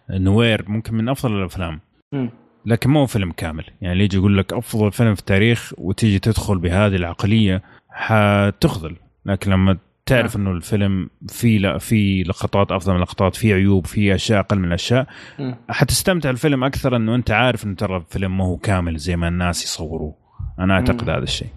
نوير 0.10 0.66
ممكن 0.68 0.95
من 0.95 1.10
أفضل 1.10 1.39
الأفلام. 1.39 1.80
م. 2.14 2.28
لكن 2.66 2.89
مو 2.89 3.06
فيلم 3.06 3.32
كامل. 3.32 3.64
يعني 3.82 3.93
اللي 3.93 4.04
يجي 4.04 4.18
يقول 4.18 4.38
لك 4.38 4.54
أفضل 4.54 4.91
فيلم 4.91 5.14
في 5.16 5.20
التاريخ 5.20 5.74
وتيجي 5.78 6.20
تدخل 6.20 6.58
بهذه 6.58 6.95
العقلية 6.95 7.62
حتخذل. 7.89 8.95
لكن 9.26 9.52
لما 9.52 9.78
تعرف 10.06 10.38
نعم. 10.38 10.48
إنه 10.48 10.58
الفيلم 10.58 11.10
في 11.30 11.58
لا 11.58 11.78
في 11.78 12.24
لقطات 12.24 12.72
أفضل 12.72 12.93
من 12.93 13.00
لقطات 13.00 13.36
في 13.36 13.54
عيوب 13.54 13.86
في 13.86 14.16
أشياء 14.16 14.39
أقل 14.39 14.60
من 14.60 14.68
الاشياء 14.68 15.08
حتستمتع 15.70 16.30
الفيلم 16.30 16.64
أكثر 16.64 16.95
إنه 16.95 17.16
أنت 17.16 17.32
عارف 17.32 17.66
إنه 17.66 17.76
ترى 17.76 17.98
الفيلم 17.98 18.38
ما 18.38 18.45
هو 18.45 18.58
كامل 18.58 18.98
زي 18.98 19.16
ما 19.16 19.28
الناس 19.28 19.64
يصوروه. 19.64 20.16
أنا 20.60 20.74
أعتقد 20.74 21.10
هذا 21.10 21.24
الشيء. 21.24 21.48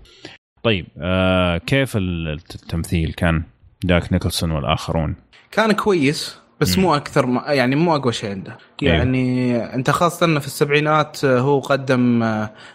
طيب 0.62 0.86
آه 0.98 1.58
كيف 1.58 1.96
التمثيل 1.96 3.12
كان؟ 3.12 3.42
داك 3.84 4.12
نيكلسون 4.12 4.50
والآخرون. 4.50 5.16
كان 5.50 5.72
كويس 5.72 6.40
بس 6.60 6.78
مو 6.78 6.94
أكثر 6.94 7.26
ما 7.26 7.42
يعني 7.48 7.76
مو 7.76 7.96
أقوى 7.96 8.12
شيء 8.12 8.30
عنده 8.30 8.58
إيه. 8.82 8.88
يعني 8.88 9.54
أيوه. 9.54 9.74
أنت 9.74 9.90
خاصة 9.90 10.26
إنه 10.26 10.40
في 10.40 10.46
السبعينات 10.46 11.24
هو 11.24 11.60
قدم 11.60 12.22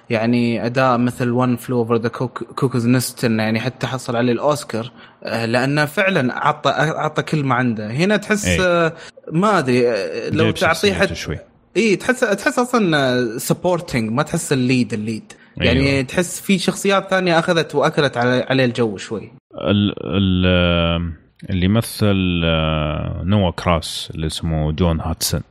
يعني 0.09 0.65
أداء 0.65 0.97
مثل 0.97 1.29
One 1.29 1.55
Flew 1.55 1.79
Over 1.79 1.95
the 1.95 2.09
Cuckoo's 2.09 2.87
Nest 2.87 3.23
يعني 3.23 3.59
حتى 3.59 3.87
حصل 3.87 4.15
عليه 4.15 4.31
الأوسكار 4.31 4.91
لأنه 5.25 5.85
فعلا 5.85 6.33
عطى 6.47 6.69
عطى 6.69 7.21
كل 7.23 7.43
ما 7.43 7.55
عنده 7.55 7.91
هنا 7.91 8.17
تحس 8.17 8.47
أيه. 8.47 8.93
ما 9.31 9.59
أدري 9.59 9.83
لو 10.29 10.51
تعطيه 10.51 10.93
حتى 10.93 11.15
شوي 11.15 11.37
اي 11.77 11.95
تحس 11.95 12.19
تحس 12.19 12.59
أصلا 12.59 13.37
supporting 13.37 14.11
ما 14.11 14.23
تحس 14.23 14.53
ال 14.53 14.61
lead 14.61 14.93
ال 14.93 15.01
lead 15.01 15.33
يعني 15.57 15.89
أيوه. 15.89 16.01
تحس 16.01 16.41
في 16.41 16.57
شخصيات 16.57 17.09
ثانية 17.09 17.39
أخذت 17.39 17.75
وأكلت 17.75 18.17
عليه 18.17 18.65
الجو 18.65 18.97
شوي 18.97 19.31
ال 19.55 19.93
ال 20.03 21.24
اللي 21.49 21.67
مثل 21.67 22.41
آه، 22.43 23.21
نوا 23.23 23.51
كراس 23.51 24.11
اللي 24.15 24.27
اسمه 24.27 24.71
جون 24.71 25.01
هيوستن 25.01 25.41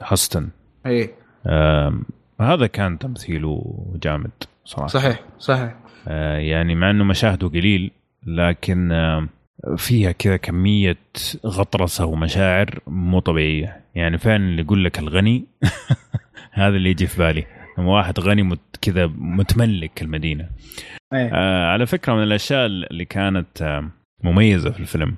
هاستن. 0.00 0.48
اي 0.86 1.10
هذا 2.40 2.66
كان 2.66 2.98
تمثيله 2.98 3.86
جامد 4.02 4.30
صراحة. 4.64 4.86
صحيح 4.86 5.20
صحيح. 5.38 5.74
آه 6.08 6.36
يعني 6.38 6.74
مع 6.74 6.90
إنه 6.90 7.04
مشاهده 7.04 7.48
قليل 7.48 7.90
لكن 8.26 8.92
فيها 9.76 10.12
كذا 10.12 10.36
كمية 10.36 10.96
غطرسة 11.46 12.06
ومشاعر 12.06 12.78
مو 12.86 13.18
طبيعية. 13.18 13.80
يعني 13.94 14.18
فعلا 14.18 14.36
اللي 14.36 14.62
يقول 14.62 14.84
لك 14.84 14.98
الغني 14.98 15.44
هذا 16.52 16.76
اللي 16.76 16.90
يجي 16.90 17.06
في 17.06 17.18
بالي. 17.18 17.44
واحد 17.78 18.20
غني 18.20 18.42
مت 18.42 18.76
كذا 18.80 19.06
متملك 19.06 20.02
المدينة. 20.02 20.48
أيه. 21.12 21.30
آه 21.34 21.66
على 21.66 21.86
فكرة 21.86 22.14
من 22.14 22.22
الأشياء 22.22 22.66
اللي 22.66 23.04
كانت 23.04 23.62
آه 23.62 23.88
مميزة 24.24 24.70
في 24.70 24.80
الفيلم 24.80 25.14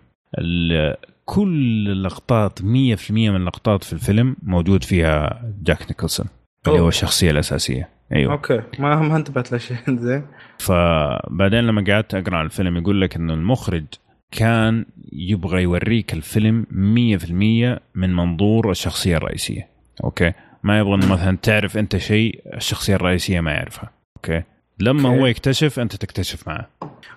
كل 1.24 1.88
اللقطات 1.88 2.58
100% 2.62 2.64
من 3.10 3.36
اللقطات 3.36 3.84
في 3.84 3.92
الفيلم 3.92 4.36
موجود 4.42 4.84
فيها 4.84 5.42
جاك 5.62 5.82
نيكلسون 5.88 6.26
اللي 6.66 6.80
هو 6.80 6.88
الشخصية 6.88 7.30
الأساسية. 7.30 7.88
أيوه. 8.12 8.32
okay. 8.32 8.62
ما 8.78 8.96
ما 8.96 9.16
انتبهت 9.16 9.52
لشيء 9.52 9.76
زين. 10.06 10.26
فبعدين 10.58 11.60
لما 11.60 11.84
قعدت 11.92 12.14
أقرأ 12.14 12.36
عن 12.36 12.44
الفيلم 12.44 12.76
يقول 12.76 13.00
لك 13.00 13.16
إنه 13.16 13.34
المخرج 13.34 13.84
كان 14.30 14.84
يبغى 15.12 15.62
يوريك 15.62 16.14
الفيلم 16.14 16.66
100% 16.70 17.80
من 17.94 18.16
منظور 18.16 18.70
الشخصية 18.70 19.16
الرئيسية. 19.16 19.68
okay. 20.04 20.32
ما 20.62 20.78
يبغى 20.78 20.94
إنه 20.94 21.12
مثلا 21.12 21.36
تعرف 21.36 21.76
أنت 21.76 21.96
شيء 21.96 22.42
الشخصية 22.56 22.94
الرئيسية 22.96 23.40
ما 23.40 23.52
يعرفها. 23.52 23.90
okay. 24.16 24.42
لما 24.80 25.08
okay. 25.08 25.20
هو 25.20 25.26
يكتشف 25.26 25.80
أنت 25.80 25.96
تكتشف 25.96 26.48
معه. 26.48 26.68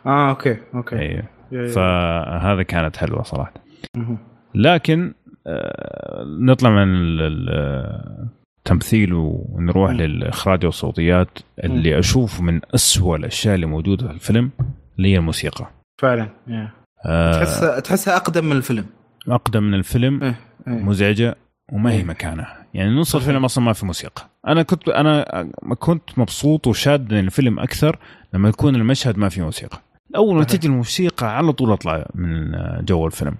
آه 0.06 0.30
okay. 0.30 0.58
okay. 0.76 1.00
أيوه. 1.00 1.37
فهذا 1.52 2.64
كانت 2.64 2.98
حلوة 2.98 3.24
صراحة. 3.24 3.54
لكن 4.56 5.14
آه 5.48 6.24
نطلع 6.40 6.70
من 6.70 6.86
التمثيل 8.58 9.14
ونروح 9.14 9.92
للإخراج 9.92 10.66
والصوتيات 10.66 11.40
اللي 11.64 12.00
أشوف 12.00 12.42
من 12.42 12.62
أسوأ 12.76 13.18
الأشياء 13.18 13.56
اللي 13.56 13.66
موجودة 13.66 14.08
في 14.08 14.14
الفيلم 14.14 14.52
اللي 14.98 15.14
هي 15.14 15.18
الموسيقى. 15.18 15.68
فعلا 16.02 16.30
آه 17.06 17.32
تحسها 17.32 17.80
تحسها 17.80 18.16
أقدم 18.16 18.46
من 18.46 18.52
الفيلم. 18.52 18.86
أقدم 19.30 19.64
من 19.64 19.74
الفيلم 19.74 20.24
إيه. 20.24 20.36
إيه. 20.68 20.74
مزعجة 20.74 21.36
وما 21.74 21.92
هي 21.92 22.04
مكانها. 22.04 22.66
يعني 22.74 22.90
نص 22.90 23.16
الفيلم 23.16 23.46
أصلا 23.46 23.64
ما 23.64 23.74
في 23.74 23.86
موسيقى. 23.86 24.30
أنا 24.48 24.64
كنت 24.64 24.90
أنا 24.90 25.26
كنت 25.80 26.20
مبسوط 26.20 26.68
وشاد 26.68 27.14
من 27.14 27.20
الفيلم 27.20 27.60
أكثر 27.60 28.00
لما 28.34 28.50
يكون 28.50 28.76
المشهد 28.76 29.18
ما 29.18 29.30
فيه 29.30 29.44
موسيقى. 29.44 29.78
أول 30.16 30.36
ما 30.36 30.44
تجي 30.44 30.68
الموسيقى 30.68 31.38
على 31.38 31.54
طول 31.54 31.72
أطلع 31.72 32.06
من 32.16 32.52
جو 32.86 33.08
الفيلم. 33.08 33.36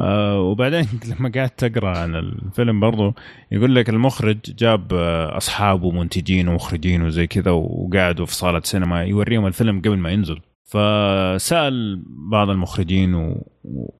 آه 0.00 0.40
وبعدين 0.40 0.86
لما 1.10 1.32
قعدت 1.34 1.64
اقرا 1.64 1.98
عن 1.98 2.14
الفيلم 2.14 2.80
برضو 2.80 3.14
يقول 3.52 3.74
لك 3.74 3.88
المخرج 3.88 4.38
جاب 4.58 4.92
آه، 4.94 5.36
أصحابه 5.36 5.90
منتجين 5.90 6.48
ومخرجين 6.48 7.02
وزي 7.02 7.26
كذا 7.26 7.50
وقعدوا 7.50 8.26
في 8.26 8.34
صالة 8.34 8.60
سينما 8.64 9.02
يوريهم 9.04 9.46
الفيلم 9.46 9.78
قبل 9.78 9.96
ما 9.96 10.10
ينزل. 10.10 10.40
فسأل 10.64 12.02
بعض 12.06 12.50
المخرجين 12.50 13.34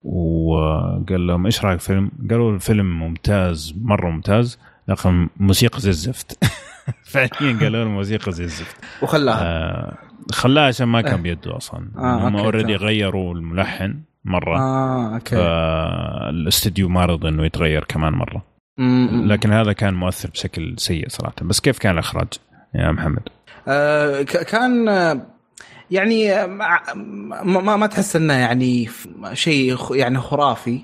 وقال 0.02 1.26
لهم 1.26 1.46
إيش 1.46 1.64
رأيك 1.64 1.80
فيلم؟ 1.80 2.10
قالوا 2.30 2.54
الفيلم 2.54 2.98
ممتاز 2.98 3.74
مرة 3.80 4.10
ممتاز 4.10 4.58
لكن 4.88 5.28
موسيقى 5.36 5.80
زي 5.80 5.90
الزفت. 5.90 6.44
فعليا 7.12 7.58
قالوا 7.60 7.82
الموسيقى 7.82 8.32
زي 8.32 8.44
الزفت. 8.44 8.76
وخلاها. 9.02 9.42
آه 9.42 10.05
خلاها 10.32 10.66
عشان 10.66 10.88
ما 10.88 11.00
كان 11.00 11.22
بيده 11.22 11.56
أصلا. 11.56 11.90
آه 11.96 12.28
هم 12.28 12.36
already 12.36 12.76
غيروا 12.76 13.34
الملحن 13.34 14.00
مرة. 14.24 14.58
آه 14.58 15.14
okay. 15.14 15.36
فالاستديو 15.36 16.88
ما 16.88 17.04
رضى 17.06 17.28
إنه 17.28 17.44
يتغير 17.44 17.84
كمان 17.84 18.12
مرة. 18.12 18.42
لكن 19.26 19.52
هذا 19.52 19.72
كان 19.72 19.94
مؤثر 19.94 20.30
بشكل 20.30 20.74
سيء 20.78 21.08
صراحة. 21.08 21.34
بس 21.42 21.60
كيف 21.60 21.78
كان 21.78 21.94
الإخراج 21.94 22.28
يا 22.74 22.92
محمد؟ 22.92 23.22
آه 23.68 24.22
كان 24.22 24.86
يعني 25.90 26.46
ما 27.44 27.76
ما 27.76 27.86
تحس 27.86 28.16
إنه 28.16 28.34
يعني 28.34 28.88
شيء 29.32 29.76
يعني 29.96 30.18
خرافي. 30.18 30.80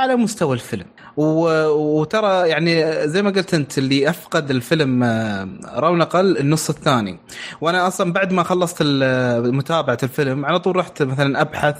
على 0.00 0.16
مستوى 0.16 0.54
الفيلم. 0.54 0.86
وترى 1.16 2.48
يعني 2.48 2.96
زي 3.08 3.22
ما 3.22 3.30
قلت 3.30 3.54
أنت 3.54 3.78
اللي 3.78 4.10
أفقد 4.10 4.50
الفيلم 4.50 5.02
آه، 5.02 5.48
رونقه 5.76 6.20
النص 6.20 6.70
الثاني. 6.70 7.18
وأنا 7.60 7.86
أصلا 7.86 8.12
بعد 8.12 8.32
ما 8.32 8.42
خلصت 8.42 8.82
متابعة 9.46 9.98
الفيلم 10.02 10.46
على 10.46 10.58
طول 10.58 10.76
رحت 10.76 11.02
مثلا 11.02 11.40
أبحث 11.40 11.76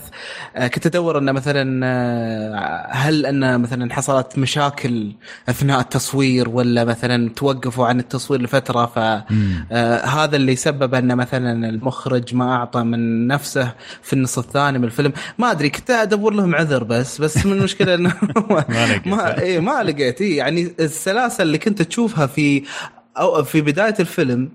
آه، 0.57 0.67
كنت 0.67 0.87
أدور 0.87 1.19
إنه 1.19 1.33
مثلا 1.33 1.87
آه، 1.87 2.87
هل 2.91 3.27
ان 3.27 3.61
مثلا 3.61 3.95
حصلت 3.95 4.39
مشاكل 4.39 5.13
أثناء 5.49 5.81
التصوير 5.81 6.49
ولا 6.49 6.85
مثلا 6.85 7.29
توقفوا 7.29 7.87
عن 7.87 8.01
التصوير 8.01 8.43
لفترة 8.43 8.87
فهذا 8.87 10.37
اللي 10.37 10.57
سبب 10.57 10.95
ان 10.95 11.17
مثلا 11.17 11.69
المخرج 11.69 12.35
ما 12.35 12.55
أعطى 12.55 12.83
من 12.83 13.27
نفسه 13.27 13.73
في 14.03 14.13
النص 14.13 14.39
الثاني 14.39 14.79
من 14.79 14.85
الفيلم. 14.85 15.13
ما 15.39 15.51
أدري 15.51 15.71
كنت 15.71 15.91
أدور 15.91 16.33
لهم 16.35 16.55
عذر 16.55 16.85
بس 16.85 17.21
بس 17.21 17.42
من 17.47 17.53
المشكلة 17.53 17.95
إنه 17.95 18.17
ما 19.07 19.41
إيه 19.43 19.61
ما 19.61 19.83
لقيت. 19.83 20.21
إيه 20.21 20.39
يعني 20.39 20.75
السلاسل 20.81 21.43
اللي 21.43 21.59
كنت 21.59 21.83
تشوفها 21.83 22.27
في 22.27 22.63
أو 23.19 23.45
في 23.45 23.61
بداية 23.61 23.95
الفيلم 24.01 24.49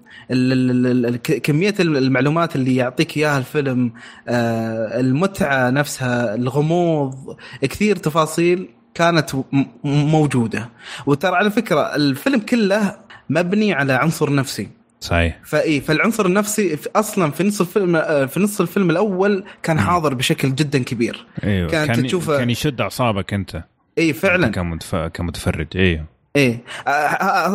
كمية 1.44 1.74
المعلومات 1.80 2.56
اللي 2.56 2.76
يعطيك 2.76 3.18
إياها 3.18 3.38
الفيلم 3.38 3.92
آه، 4.28 5.00
المتعة 5.00 5.70
نفسها 5.70 6.36
الغموض 6.36 7.38
كثير 7.62 7.96
تفاصيل 7.96 8.70
كانت 8.94 9.36
موجودة. 9.84 10.70
وترى 11.06 11.36
على 11.36 11.52
فكرة 11.52 11.96
الفيلم 11.96 12.40
كله 12.40 12.96
مبني 13.30 13.74
على 13.74 13.94
عنصر 13.94 14.34
نفسي. 14.34 14.77
صحيح. 15.00 15.40
فاي 15.44 15.82
فالعنصر 15.82 16.26
النفسي 16.26 16.78
أصلا 16.96 17.32
في 17.32 17.44
نص 17.44 17.62
الفيلم 17.62 17.96
آه، 17.96 18.26
في 18.26 18.40
نص 18.40 18.62
الفيلم 18.62 18.90
الأول 18.90 19.44
كان 19.64 19.80
حاضر 19.80 20.14
بشكل 20.14 20.56
جدا 20.56 20.84
كبير. 20.84 21.26
أيوه. 21.44 21.70
كانت 21.70 21.92
كان 21.92 22.08
تشوفه 22.08 22.38
كان 22.38 22.50
يشد 22.50 22.82
أعصابك 22.82 23.34
أنت. 23.34 23.64
اي 23.98 24.14
فعلا. 24.14 24.48
كمتف... 24.48 24.96
كمتفرج 24.96 25.68
أيوه 25.76 26.06
إيه. 26.38 26.62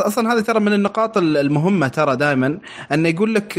أصلا 0.06 0.32
هذه 0.32 0.40
ترى 0.40 0.60
من 0.60 0.72
النقاط 0.72 1.18
المهمة 1.18 1.88
ترى 1.88 2.16
دائما 2.16 2.58
انه 2.92 3.08
يقول 3.08 3.34
لك 3.34 3.58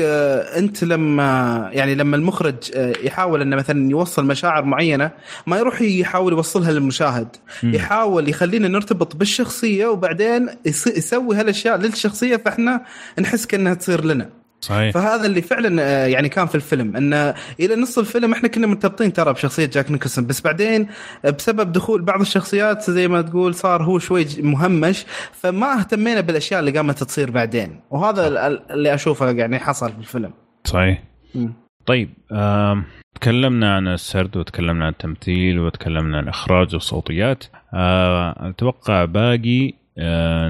أنت 0.58 0.84
لما 0.84 1.70
يعني 1.74 1.96
لما 1.96 2.16
المخرج 2.16 2.56
يحاول 3.04 3.42
إنه 3.42 3.56
مثلا 3.56 3.90
يوصل 3.92 4.26
مشاعر 4.26 4.66
معينة 4.66 5.12
ما 5.48 5.58
يروح 5.58 5.82
يحاول 5.82 6.34
يوصلها 6.34 6.72
للمشاهد. 6.72 7.28
م. 7.64 7.74
يحاول 7.76 8.30
يخلينا 8.30 8.68
نرتبط 8.68 9.16
بالشخصية 9.16 9.86
وبعدين 9.88 10.50
يسوي 10.66 11.36
هالأشياء 11.36 11.78
للشخصية 11.78 12.36
فإحنا 12.38 12.86
نحس 13.20 13.46
كأنها 13.46 13.74
تصير 13.74 14.06
لنا. 14.06 14.43
صحيح. 14.64 14.94
فهذا 14.94 15.26
اللي 15.26 15.42
فعلا 15.42 15.82
آه، 15.82 16.08
يعني 16.08 16.30
كان 16.30 16.48
في 16.48 16.56
الفيلم 16.56 16.96
انه 16.96 17.34
إلى 17.60 17.76
نص 17.76 17.98
الفيلم 17.98 18.32
إحنا 18.34 18.50
كنا 18.50 18.68
مرتبطين 18.68 19.14
ترى 19.14 19.34
بشخصية 19.34 19.66
جاك 19.66 19.92
نيكلسون. 19.92 20.28
بس 20.28 20.42
بعدين 20.42 20.88
بسبب 21.24 21.72
دخول 21.72 22.02
بعض 22.02 22.22
الشخصيات 22.22 22.92
زي 22.92 23.08
ما 23.08 23.22
تقول 23.22 23.56
صار 23.56 23.84
هو 23.84 24.00
شوي 24.00 24.26
مهمش 24.40 25.06
فما 25.32 25.80
اهتمينا 25.80 26.22
بالأشياء 26.22 26.60
اللي 26.60 26.72
قامت 26.72 27.04
تصير 27.04 27.32
بعدين. 27.32 27.80
وهذا 27.90 28.48
اللي 28.48 28.94
أشوفه 28.94 29.32
يعني 29.32 29.60
حصل 29.60 29.92
في 29.92 29.98
الفيلم. 30.00 30.34
صحيح. 30.64 31.04
م. 31.36 31.48
طيب 31.86 32.10
آه، 32.32 32.84
تكلمنا 33.16 33.76
عن 33.76 33.88
السرد 33.88 34.38
وتكلمنا 34.38 34.86
عن 34.86 34.92
التمثيل 34.92 35.60
وتكلمنا 35.60 36.18
عن 36.18 36.24
الإخراج 36.24 36.74
والصوتيات. 36.74 37.44
آه، 37.74 38.50
أتوقع 38.50 39.06
باقي 39.06 39.68
آه 39.68 39.83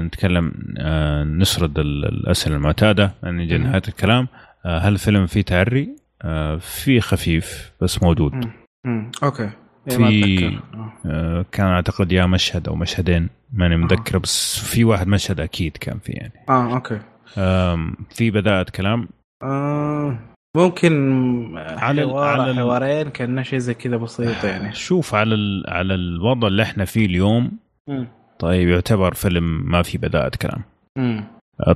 نتكلم 0.00 0.52
آه 0.78 1.24
نسرد 1.24 1.78
الأسئلة 1.78 2.56
المعتادة. 2.56 3.14
نجي 3.24 3.58
نهايه 3.58 3.82
الكلام. 3.88 4.28
آه 4.66 4.78
هل 4.78 4.92
الفيلم 4.92 5.26
فيه 5.26 5.42
تعري؟ 5.42 5.96
آه 6.22 6.56
في 6.56 7.00
خفيف 7.00 7.72
بس 7.80 8.02
موجود. 8.02 8.32
مم. 8.84 9.10
okay. 9.22 9.50
إيه، 9.90 9.96
في 9.96 10.58
آه 11.06 11.44
كان 11.52 11.66
أعتقد 11.66 12.12
يا 12.12 12.26
مشهد 12.26 12.68
أو 12.68 12.74
مشهدين 12.74 13.28
ماني 13.52 13.76
متذكر 13.76 14.18
بس 14.18 14.58
في 14.58 14.84
واحد 14.84 15.06
مشهد 15.06 15.40
أكيد 15.40 15.76
كان 15.76 15.98
فيه 15.98 16.14
يعني. 16.14 16.32
آه 16.48 16.74
okay. 16.74 16.98
آه 17.38 17.92
في 18.10 18.30
بذاءة 18.30 18.62
كلام. 18.62 19.08
آه 19.42 20.18
ممكن 20.56 20.92
على 21.58 22.02
حوار 22.02 22.40
على 22.40 22.54
حوارين 22.54 23.08
كان 23.10 23.44
شيء 23.44 23.58
زي 23.58 23.74
كذا 23.74 23.96
بسيط 23.96 24.44
يعني. 24.44 24.74
شوف 24.74 25.14
على 25.14 25.62
على 25.68 25.94
الوضع 25.94 26.48
اللي 26.48 26.62
إحنا 26.62 26.84
فيه 26.84 27.06
اليوم. 27.06 27.52
طيب 28.44 28.68
يعتبر 28.68 29.14
فيلم 29.14 29.70
ما 29.70 29.82
في 29.82 29.98
بذاءة 29.98 30.32
كلام 30.42 30.62
مم. 30.96 31.24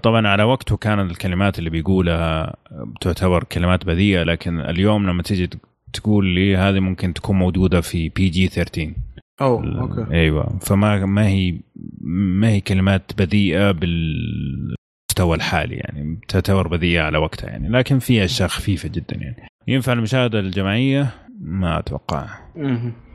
طبعا 0.03 0.29
على 0.29 0.43
وقته 0.43 0.77
كانت 0.77 1.11
الكلمات 1.11 1.59
اللي 1.59 1.71
بيقولها 1.71 2.57
تعتبر 3.01 3.45
كلمات 3.45 3.87
بذيئة 3.87 4.23
لكن 4.23 4.61
اليوم 4.61 5.07
لما 5.07 5.23
تيجي 5.23 5.51
تقول 5.93 6.27
لي 6.27 6.57
هذه 6.57 6.81
ممكن 6.81 7.15
تكون 7.15 7.37
موجودة 7.37 7.81
في 7.81 8.09
PG 8.09 8.47
13 8.47 8.93
أوه 9.41 9.81
okay. 9.81 10.15
أيوه. 10.15 10.59
فما 10.61 11.07
ما 11.07 11.27
هي 11.27 11.61
ما 12.01 12.49
هي 12.49 12.61
كلمات 12.61 13.13
بذيئة 13.19 13.71
بالمستوى 13.71 15.37
الحالي 15.37 15.75
يعني 15.75 16.21
تعتبر 16.29 16.69
بذيئة 16.69 17.03
على 17.03 17.19
وقتها 17.19 17.51
يعني. 17.51 17.69
لكن 17.69 17.99
في 17.99 18.25
أشياء 18.25 18.49
خفيفة 18.49 18.89
جدا 18.89 19.17
يعني. 19.17 19.49
ينفع 19.69 19.93
المشاهدة 19.93 20.41
الجماعية؟ 20.41 21.15
ما 21.41 21.79
أتوقع. 21.79 22.29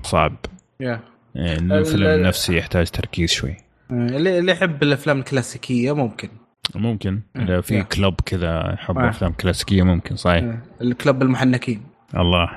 صعب. 0.03 0.35
Yeah. 0.83 1.12
يعني 1.35 1.77
الفيلم 1.77 2.25
نفسه 2.25 2.53
يحتاج 2.53 2.89
تركيز 2.89 3.29
شوي. 3.29 3.57
اللي 3.91 4.39
اللي 4.39 4.51
يحب 4.51 4.83
الأفلام 4.83 5.19
الكلاسيكية 5.19 5.95
ممكن. 5.95 6.29
ممكن. 6.75 7.21
إذا 7.35 7.61
في 7.61 7.83
club 7.83 8.21
كذا 8.25 8.73
يحب 8.73 8.97
أفلام 8.97 9.31
كلاسيكية 9.31 9.83
ممكن 9.83 10.15
صحيح. 10.15 10.57
ال 10.81 10.89
club 10.89 11.21
المحنكين. 11.21 11.81
الله. 12.15 12.49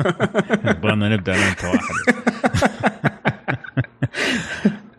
يبغانا 0.70 1.08
نبدأ 1.08 1.34
أنا 1.34 1.48
انت 1.48 1.64
واحد. 1.64 1.94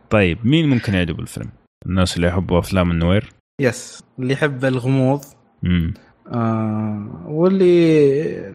طيب 0.09 0.37
مين 0.43 0.69
ممكن 0.69 0.93
يعجبه 0.93 1.19
الفيلم؟ 1.19 1.49
الناس 1.85 2.15
اللي 2.15 2.27
يحبوا 2.27 2.59
أفلام 2.59 2.91
ال 2.91 2.98
noir؟ 2.98 3.33
yes 3.61 4.03
اللي 4.19 4.33
يحب 4.33 4.65
الغموض. 4.65 5.21
امم 5.65 5.93
آه 6.27 7.23
واللي 7.25 8.53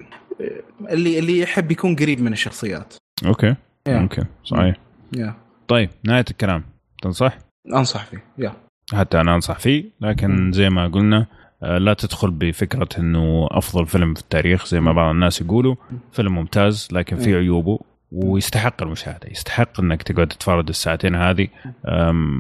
اللي 0.91 1.19
اللي 1.19 1.39
يحب 1.39 1.73
يكون 1.73 1.97
قريب 1.97 2.21
من 2.21 2.33
الشخصيات. 2.33 2.95
أوكي. 3.27 3.55
Yeah. 3.89 3.93
ممكن 3.93 4.25
صحيح. 4.45 4.77
Yeah. 5.17 5.31
طيب 5.69 5.91
نهاية 6.05 6.25
الكلام. 6.31 6.65
تنصح؟ 7.03 7.39
أنصح 7.75 8.05
فيه 8.05 8.25
يا 8.39 8.51
yeah. 8.51 8.97
حتى 8.97 9.21
أنا 9.21 9.35
أنصح 9.35 9.59
فيه 9.59 9.85
لكن 10.01 10.53
زي 10.53 10.71
ما 10.71 10.87
قلنا 10.87 11.27
آه، 11.63 11.79
لا 11.79 11.95
تدخل 11.95 12.31
بفكرة 12.31 12.89
إنه 12.99 13.49
أفضل 13.51 13.87
فيلم 13.87 14.15
في 14.15 14.21
التاريخ 14.21 14.67
زي 14.67 14.81
ما 14.81 14.93
بعض 14.93 15.15
الناس 15.15 15.41
يقولوا. 15.41 15.75
فيلم 16.13 16.35
ممتاز 16.35 16.89
لكن 16.93 17.17
فيه 17.17 17.37
عيوبه 17.37 17.79
ويستحق 18.13 18.83
المشاهدة. 18.83 19.29
يستحق 19.31 19.81
إنك 19.81 20.03
تقعد 20.03 20.27
تتفرج 20.27 20.69
الساعتين 20.69 21.15
هذه. 21.15 21.49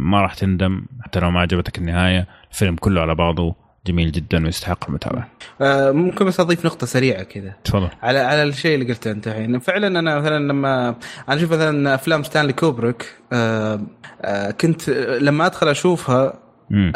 ما 0.08 0.20
راح 0.20 0.34
تندم 0.34 0.86
حتى 1.00 1.20
لو 1.20 1.30
ما 1.30 1.40
عجبتك 1.40 1.78
النهاية. 1.78 2.26
الفيلم 2.50 2.76
كله 2.76 3.00
على 3.00 3.14
بعضه. 3.14 3.54
جميل 3.86 4.12
جدا 4.12 4.44
ويستحق 4.44 4.86
المتابعة. 4.88 5.28
آه 5.60 5.90
ممكن 5.90 6.24
بس 6.24 6.40
أضيف 6.40 6.66
نقطة 6.66 6.86
سريعة 6.86 7.22
كذا. 7.22 7.54
تفضل. 7.64 7.88
على 8.02 8.18
على 8.18 8.42
الشيء 8.42 8.74
اللي 8.74 8.92
قلته 8.92 9.10
أنت 9.10 9.28
الحين، 9.28 9.58
فعلا 9.58 9.98
أنا 9.98 10.18
مثلا 10.18 10.38
لما 10.38 10.88
أنا 11.28 11.36
أشوف 11.36 11.52
مثلا 11.52 11.94
أفلام 11.94 12.22
ستانلي 12.22 12.52
كوبريك 12.52 13.14
آه 13.32 13.80
آه 14.22 14.50
كنت 14.50 14.90
لما 15.20 15.46
أدخل 15.46 15.68
أشوفها 15.68 16.34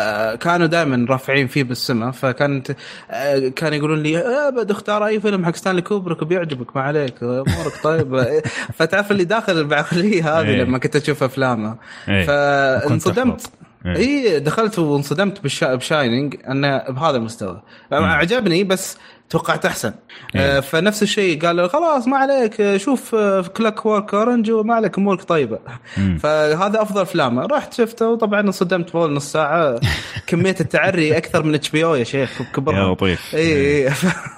آه 0.01 0.35
كانوا 0.35 0.66
دائما 0.66 1.07
رافعين 1.09 1.47
فيه 1.47 1.62
بالسماء 1.62 2.11
فكانت 2.11 2.76
آه 3.11 3.49
كانوا 3.49 3.76
يقولون 3.76 4.03
لي 4.03 4.18
أبد 4.18 4.70
اختار 4.70 5.07
أي 5.07 5.20
فيلم 5.20 5.45
حق 5.45 5.57
ستانلي 5.57 5.82
كوبريك 5.82 6.24
بيعجبك 6.24 6.76
ما 6.76 6.82
عليك 6.82 7.22
أمورك 7.22 7.82
طيب 7.82 8.41
فتعرف 8.76 9.11
اللي 9.11 9.24
داخل 9.24 9.64
بعقليه 9.64 10.41
هذه 10.41 10.47
إيه. 10.47 10.62
لما 10.62 10.78
كنت 10.78 10.97
أشوف 10.97 11.22
أفلامه 11.22 11.76
إيه. 12.09 12.26
فانصدمت 12.26 13.51
اي 13.87 14.41
دخلت 14.41 14.78
وانصدمت 14.78 15.41
ب 15.62 15.72
Shining 15.72 16.36
انه 16.49 16.78
بهذا 16.78 17.16
المستوى. 17.16 17.62
عجبني 17.93 18.64
بس 18.64 18.99
توقعت 19.30 19.66
أحسن. 19.66 19.92
إيه. 20.34 20.40
آه 20.56 20.60
فنفس 20.60 21.02
الشيء 21.02 21.46
قال 21.46 21.70
خلاص 21.70 22.08
ما 22.08 22.16
عليك 22.16 22.76
شوف 22.76 23.14
Clockwork 23.57 24.14
Orange 24.14 24.50
وما 24.50 24.74
عليك 24.74 24.98
أمورك 24.98 25.22
طيبة. 25.22 25.58
مم. 25.96 26.18
فهذا 26.18 26.82
أفضل 26.82 27.02
افلامه 27.02 27.46
رحت 27.46 27.74
شفته 27.74 28.08
وطبعا 28.08 28.40
انصدمت 28.40 28.90
فوق 28.90 29.06
نص 29.06 29.32
ساعه 29.32 29.80
كمية 30.26 30.56
التعري 30.60 31.16
أكثر 31.16 31.42
من 31.42 31.54
HBO 31.55 31.94
يا 31.94 32.04
شيخ 32.04 32.42
كبر 32.54 32.74
يا 32.74 32.92
لطيف. 32.92 33.34
اي 33.34 33.40
اي 33.40 33.46
إيه. 33.56 33.92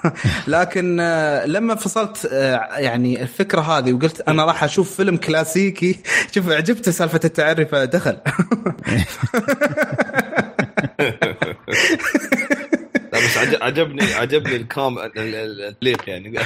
لكن 0.47 0.97
آه 0.99 1.45
لما 1.45 1.75
فصلت 1.75 2.29
آه 2.31 2.77
يعني 2.77 3.21
الفكرة 3.21 3.61
هذه 3.61 3.93
وقلت 3.93 4.21
أنا 4.27 4.45
راح 4.45 4.63
أشوف 4.63 4.95
فيلم 4.95 5.17
كلاسيكي 5.17 5.99
شوف 6.35 6.49
عجبته 6.49 6.91
سالفة 6.91 7.19
التعري 7.25 7.65
فدخل. 7.65 8.17
بس 13.41 13.61
عجبني 13.61 14.03
عجبني 14.03 14.55
الكام 14.55 14.99
التليق 14.99 16.09
يعني. 16.09 16.39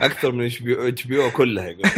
أكثر 0.00 0.32
من 0.32 0.50
اتش 0.66 1.04
بي 1.04 1.24
أو 1.24 1.30
كلها 1.30 1.64
يقول 1.68 1.90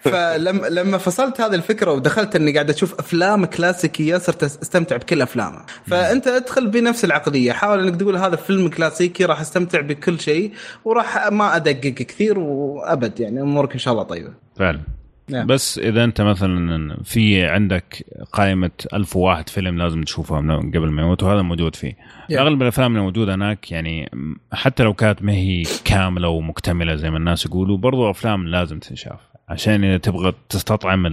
فلما 0.00 0.66
لما 0.66 0.98
فصلت 0.98 1.40
هذه 1.40 1.54
الفكرة 1.54 1.92
ودخلت 1.92 2.36
إني 2.36 2.52
قاعد 2.52 2.70
أشوف 2.70 2.94
أفلام 2.98 3.44
كلاسيكية 3.44 4.18
صرت 4.18 4.42
أستمتع 4.42 4.96
بكل 4.96 5.22
افلامه 5.22 5.64
فأنت 5.86 6.26
أدخل 6.26 6.66
بنفس 6.66 7.04
العقلية. 7.04 7.52
حاول 7.52 7.88
إنك 7.88 8.00
تقول 8.00 8.16
هذا 8.16 8.36
فيلم 8.36 8.68
كلاسيكي 8.68 9.24
راح 9.24 9.40
أستمتع 9.40 9.80
بكل 9.80 10.20
شيء 10.20 10.52
وراح 10.84 11.28
ما 11.32 11.56
أدقق 11.56 11.94
كثير 11.94 12.38
وأبد 12.38 13.20
يعني 13.20 13.40
أمورك 13.40 13.72
إن 13.72 13.78
شاء 13.78 13.92
الله 13.92 14.04
طيبة. 14.04 14.32
فعلا. 14.56 14.80
نعم. 15.28 15.46
بس 15.46 15.78
إذا 15.78 16.04
أنت 16.04 16.20
مثلا 16.20 16.96
في 17.02 17.44
عندك 17.44 18.06
قائمة 18.32 18.70
1001 18.92 19.48
فيلم 19.48 19.78
لازم 19.78 20.02
تشوفها 20.02 20.38
قبل 20.56 20.90
ما 20.90 21.02
يموت 21.02 21.22
وهذا 21.22 21.42
موجود 21.42 21.76
فيه. 21.76 21.92
Yeah. 21.92 22.32
أغلب 22.32 22.62
الأفلام 22.62 22.96
الموجوده 22.96 23.34
هناك 23.34 23.72
يعني 23.72 24.10
حتى 24.52 24.82
لو 24.82 24.94
كانت 24.94 25.22
ما 25.22 25.32
هي 25.32 25.62
كاملة 25.84 26.28
ومكتملة 26.28 26.94
زي 26.94 27.10
ما 27.10 27.16
الناس 27.16 27.46
يقولوا 27.46 27.76
برضو 27.76 28.10
أفلام 28.10 28.48
لازم 28.48 28.78
تنشاف. 28.78 29.20
عشان 29.48 29.84
إذا 29.84 29.98
تبغى 29.98 30.32
تستطعم 30.48 31.10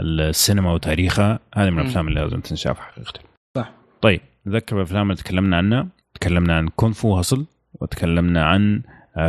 السينما 0.00 0.72
وتاريخها 0.72 1.38
هذه 1.54 1.70
من 1.70 1.80
الأفلام 1.80 2.08
اللي 2.08 2.20
لازم 2.20 2.40
تنشاف 2.40 2.80
حقيقه. 2.80 3.20
صح. 3.56 3.72
طيب 4.00 4.20
نذكر 4.46 4.76
الأفلام 4.76 5.10
اللي 5.10 5.22
تكلمنا 5.22 5.56
عنها. 5.56 5.88
تكلمنا 6.14 6.56
عن 6.56 6.68
Kung 6.68 7.00
Fu 7.00 7.16
Hustle 7.16 7.46
وتكلمنا 7.80 8.44
عن 8.44 8.82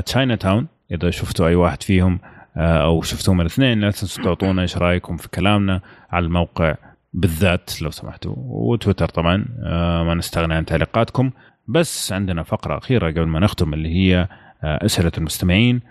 Chinatown 0.05 0.67
إذا 0.91 1.09
شفتوا 1.09 1.47
أي 1.47 1.55
واحد 1.55 1.83
فيهم 1.83 2.19
آه، 2.23 2.38
أو 2.57 3.01
شفتوهم 3.01 3.41
الاثنين 3.41 3.79
لا 3.79 3.91
تنسوا 3.91 4.23
تعطونا 4.23 4.61
إيش 4.61 4.77
رأيكم 4.77 5.17
في 5.17 5.29
كلامنا 5.29 5.81
على 6.11 6.25
الموقع 6.25 6.75
بالذات 7.13 7.81
لو 7.81 7.89
سمحتوا 7.89 8.33
وتويتر 8.37 9.07
طبعا 9.09 9.45
آه، 9.63 10.03
ما 10.03 10.13
نستغني 10.13 10.53
عن 10.53 10.65
تعليقاتكم. 10.65 11.31
بس 11.67 12.11
عندنا 12.11 12.43
فقرة 12.43 12.77
أخيرة 12.77 13.11
قبل 13.11 13.27
ما 13.27 13.39
نختم 13.39 13.73
اللي 13.73 13.89
هي 13.89 14.27
آه، 14.63 14.85
أسئلة 14.85 15.11
المستمعين 15.17 15.81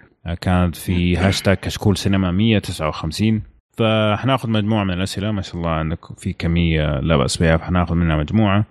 كانت 0.41 0.77
في 0.77 1.17
هاشتاج 1.17 1.57
كشكول 1.57 1.97
سينما 1.97 2.31
159 2.31 3.43
فحناخذ 3.79 4.51
مجموعة 4.51 4.85
من 4.85 4.95
الأسئلة 4.95 5.31
ما 5.31 5.43
شاء 5.43 5.57
الله 5.57 5.71
عندك 5.71 6.19
في 6.19 6.33
كمية 6.33 7.01
لا 7.01 7.17
بأس 7.17 7.37
بها 7.37 7.57
فحناخذ 7.57 7.95
منها 7.95 8.17
مجموعة. 8.17 8.65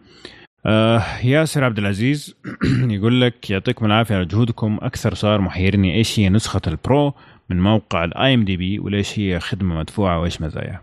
آه 0.66 1.02
ياسر 1.24 1.64
عبد 1.64 1.78
العزيز 1.78 2.36
يقول 2.98 3.22
لك 3.22 3.50
يعطيكم 3.50 3.86
العافية 3.86 4.16
على 4.16 4.26
جهودكم. 4.26 4.78
أكثر 4.82 5.14
صار 5.14 5.42
محيرني 5.42 5.96
إيش 5.96 6.20
هي 6.20 6.30
نسخة 6.30 6.62
ال 6.68 6.77
Pro؟ 6.77 7.14
من 7.50 7.62
موقع 7.62 8.04
ال 8.04 8.34
IMDb 8.34 8.80
وليش 8.80 9.20
هي 9.20 9.40
خدمة 9.40 9.76
مدفوعة 9.80 10.20
وإيش 10.20 10.42
مزاياها 10.42 10.82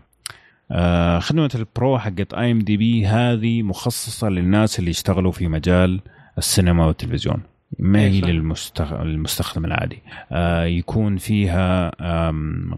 آه 0.71 1.19
خدمة 1.19 1.49
ال 1.55 1.66
Pro 1.66 1.99
حقت 1.99 2.33
IMDb 2.33 3.07
هذه 3.07 3.61
مخصصة 3.63 4.29
للناس 4.29 4.79
اللي 4.79 4.89
يشتغلوا 4.89 5.31
في 5.31 5.47
مجال 5.47 6.01
السينما 6.37 6.85
والتلفزيون. 6.85 7.41
ما 7.79 7.99
هي 7.99 8.21
للمستخدم 8.21 9.65
العادي. 9.65 10.01
آه 10.31 10.65
يكون 10.65 11.17
فيها 11.17 11.89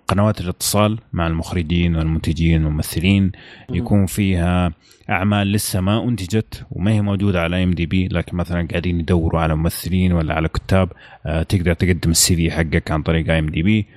قنوات 0.08 0.42
الاتصال 0.42 1.00
مع 1.14 1.28
المخرجين 1.28 1.96
والمنتجين 1.96 2.66
والممثلين. 2.66 3.32
يكون 3.72 4.06
فيها 4.06 4.74
أعمال 5.10 5.52
لسه 5.52 5.82
ما 5.82 6.04
أنتجت 6.04 6.66
وما 6.72 6.92
هي 6.92 7.02
موجودة 7.02 7.42
على 7.42 7.64
IMDb 7.64 8.08
لكن 8.08 8.38
مثلا 8.38 8.68
قاعدين 8.68 9.00
يدوروا 9.00 9.42
على 9.42 9.56
ممثلين 9.56 10.12
ولا 10.12 10.34
على 10.34 10.48
كتاب. 10.48 10.90
آه 11.26 11.44
تقدر 11.44 11.74
تقدم 11.74 12.12
ال 12.12 12.36
CV 12.36 12.52
حقك 12.52 12.92
عن 12.92 13.02
طريق 13.04 13.34
IMDb. 13.34 13.88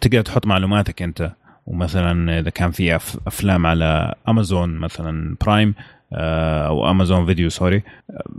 تقدر 0.00 0.20
تحط 0.22 0.46
معلوماتك 0.46 1.02
أنت. 1.02 1.32
ومثلا 1.66 2.38
إذا 2.38 2.50
كان 2.50 2.70
في 2.70 2.96
أفلام 3.26 3.66
على 3.66 4.14
أمازون 4.28 4.78
مثلا 4.78 5.36
Prime 5.40 5.74
آه، 6.12 6.66
أو 6.66 6.90
أمازون 6.90 7.26
Video 7.26 7.48
sorry. 7.48 7.82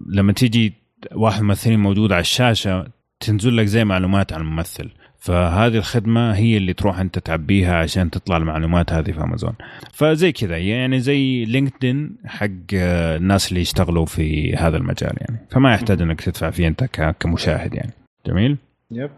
لما 0.07 0.33
تيجي 0.33 0.73
واحد 1.15 1.41
ممثلين 1.41 1.79
موجود 1.79 2.11
على 2.11 2.21
الشاشة 2.21 2.87
تنزل 3.19 3.57
لك 3.57 3.65
زي 3.65 3.85
معلومات 3.85 4.33
عن 4.33 4.41
الممثل. 4.41 4.89
فهذه 5.19 5.77
الخدمة 5.77 6.35
هي 6.35 6.57
اللي 6.57 6.73
تروح 6.73 6.99
أنت 6.99 7.19
تعبيها 7.19 7.75
عشان 7.75 8.09
تطلع 8.09 8.37
المعلومات 8.37 8.93
هذه 8.93 9.11
في 9.11 9.23
أمازون 9.23 9.53
فزي 9.93 10.31
كذا 10.31 10.57
يعني 10.57 10.99
زي 10.99 11.45
LinkedIn 11.45 12.15
حق 12.25 12.47
الناس 12.73 13.49
اللي 13.49 13.61
يشتغلوا 13.61 14.05
في 14.05 14.55
هذا 14.55 14.77
المجال 14.77 15.13
يعني. 15.17 15.47
فما 15.51 15.73
يحتاج 15.73 16.01
أنك 16.01 16.21
تدفع 16.21 16.49
فيه 16.49 16.67
أنت 16.67 16.83
كمشاهد 17.19 17.73
يعني. 17.73 17.91
جميل؟ 18.25 18.57
يب. 18.91 19.11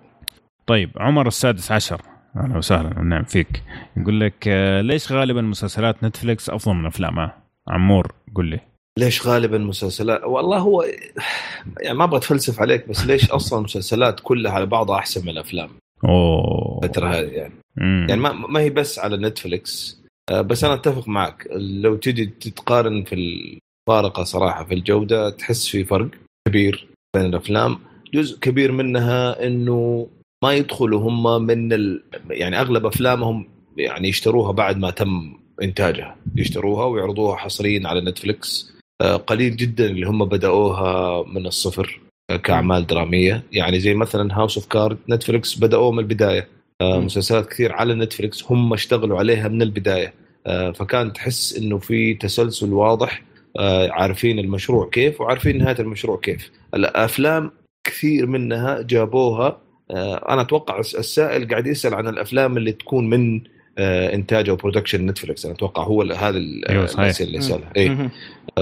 طيب 0.68 0.90
عمر 0.98 1.28
السادس 1.28 1.72
عشر. 1.72 2.02
أهلا 2.36 2.58
وسهلا 2.58 3.02
نعم 3.02 3.24
فيك. 3.24 3.64
يقول 3.98 4.20
لك 4.20 4.48
ليش 4.84 5.12
غالبا 5.12 5.42
مسلسلات 5.42 6.04
نتفلكس 6.04 6.50
أفضل 6.50 6.76
من 6.76 6.86
افلامها؟ 6.86 7.38
عمور 7.68 8.14
قل 8.36 8.46
لي. 8.46 8.60
ليش 9.00 9.28
غالبا 9.28 9.58
مسلسلات؟ 9.58 10.24
والله 10.24 10.58
هو 10.58 10.86
يعني 11.82 11.98
ما 11.98 12.04
أبغى 12.04 12.18
أتفلسف 12.18 12.60
عليك 12.60 12.90
بس 12.90 13.06
ليش 13.06 13.32
أصلا 13.32 13.60
المسلسلات 13.60 14.20
كلها 14.24 14.52
على 14.52 14.66
بعضها 14.66 14.98
أحسن 14.98 15.22
من 15.22 15.30
الأفلام؟ 15.30 15.70
أوه. 16.06 16.80
الفترة 16.84 17.08
هذه 17.08 17.28
يعني. 17.28 17.54
مم. 17.78 18.06
يعني 18.10 18.22
ما, 18.22 18.32
ما 18.32 18.60
هي 18.60 18.70
بس 18.70 19.00
على 19.00 19.18
نتفلكس 19.18 20.02
آه، 20.32 20.42
بس 20.42 20.64
أنا 20.64 20.74
أتفق 20.74 21.08
معك. 21.08 21.48
لو 21.56 21.96
تجي 21.96 22.26
تتقارن 22.26 23.04
في 23.04 23.16
الفارقه 23.16 24.24
صراحة 24.24 24.64
في 24.64 24.74
الجودة 24.74 25.30
تحس 25.30 25.68
في 25.68 25.84
فرق 25.84 26.10
كبير 26.48 26.88
بين 27.16 27.26
الأفلام. 27.26 27.80
جزء 28.14 28.40
كبير 28.40 28.72
منها 28.72 29.48
إنه 29.48 30.08
ما 30.44 30.54
يدخلوا 30.54 31.02
هم 31.02 31.46
من 31.46 31.74
ال... 31.74 32.04
يعني 32.30 32.62
أغلب 32.62 32.86
أفلامهم 32.86 33.48
يعني 33.78 34.08
يشتروها 34.08 34.52
بعد 34.52 34.78
ما 34.78 34.92
تم 34.92 35.34
إنتاجها. 35.62 36.16
يشتروها 36.36 36.86
ويعرضوها 36.86 37.36
حصريا 37.38 37.88
على 37.88 38.02
نتفلكس 38.02 38.72
قليل 39.02 39.56
جدا 39.56 39.86
اللي 39.86 40.08
هم 40.08 40.26
بدأوها 40.26 41.24
من 41.28 41.46
الصفر 41.48 42.02
كأعمال 42.38 42.88
درامية. 42.88 43.44
يعني 43.52 43.80
زي 43.80 43.94
مثلا 43.94 44.38
House 44.38 44.58
of 44.58 44.68
Cards 44.68 44.98
نتفلكس 45.10 45.56
بداوا 45.56 45.92
من 45.92 46.00
البداية. 46.00 46.48
آه، 46.82 47.00
مسلسلات 47.00 47.50
كثير 47.50 47.74
على 47.74 47.96
نتفلكس 47.96 48.52
هم 48.52 48.74
اشتغلوا 48.74 49.20
عليها 49.20 49.48
من 49.48 49.62
البداية. 49.62 50.14
آه، 50.48 50.72
فكان 50.72 51.14
تحس 51.14 51.58
إنه 51.58 51.78
في 51.78 52.14
تسلسل 52.14 52.74
واضح 52.74 53.24
آه، 53.60 53.90
عارفين 53.92 54.40
المشروع 54.40 54.90
كيف 54.90 55.22
وعارفين 55.22 55.58
نهاية 55.58 55.80
المشروع 55.80 56.20
كيف. 56.20 56.52
الأفلام 56.74 57.52
كثير 57.84 58.26
منها 58.26 58.82
جابوها. 58.82 59.62
أنا 60.30 60.42
أتوقع 60.42 60.80
السائل 60.80 61.48
قاعد 61.48 61.68
يسأل 61.68 61.94
عن 61.94 62.08
الأفلام 62.08 62.58
اللي 62.58 62.72
تكون 62.72 63.10
من 63.10 63.36
آه، 63.38 63.50
إنتاج 64.14 64.50
أو 64.50 64.56
production 64.56 65.06
نتفلكس 65.06 65.46
أنا 65.46 65.54
أتوقع 65.54 65.84
هو 65.84 66.02
هذا 66.02 66.38
الأسئلة 66.38 67.28
اللي 67.28 67.42
سالها 67.42 67.74
اي 67.78 68.10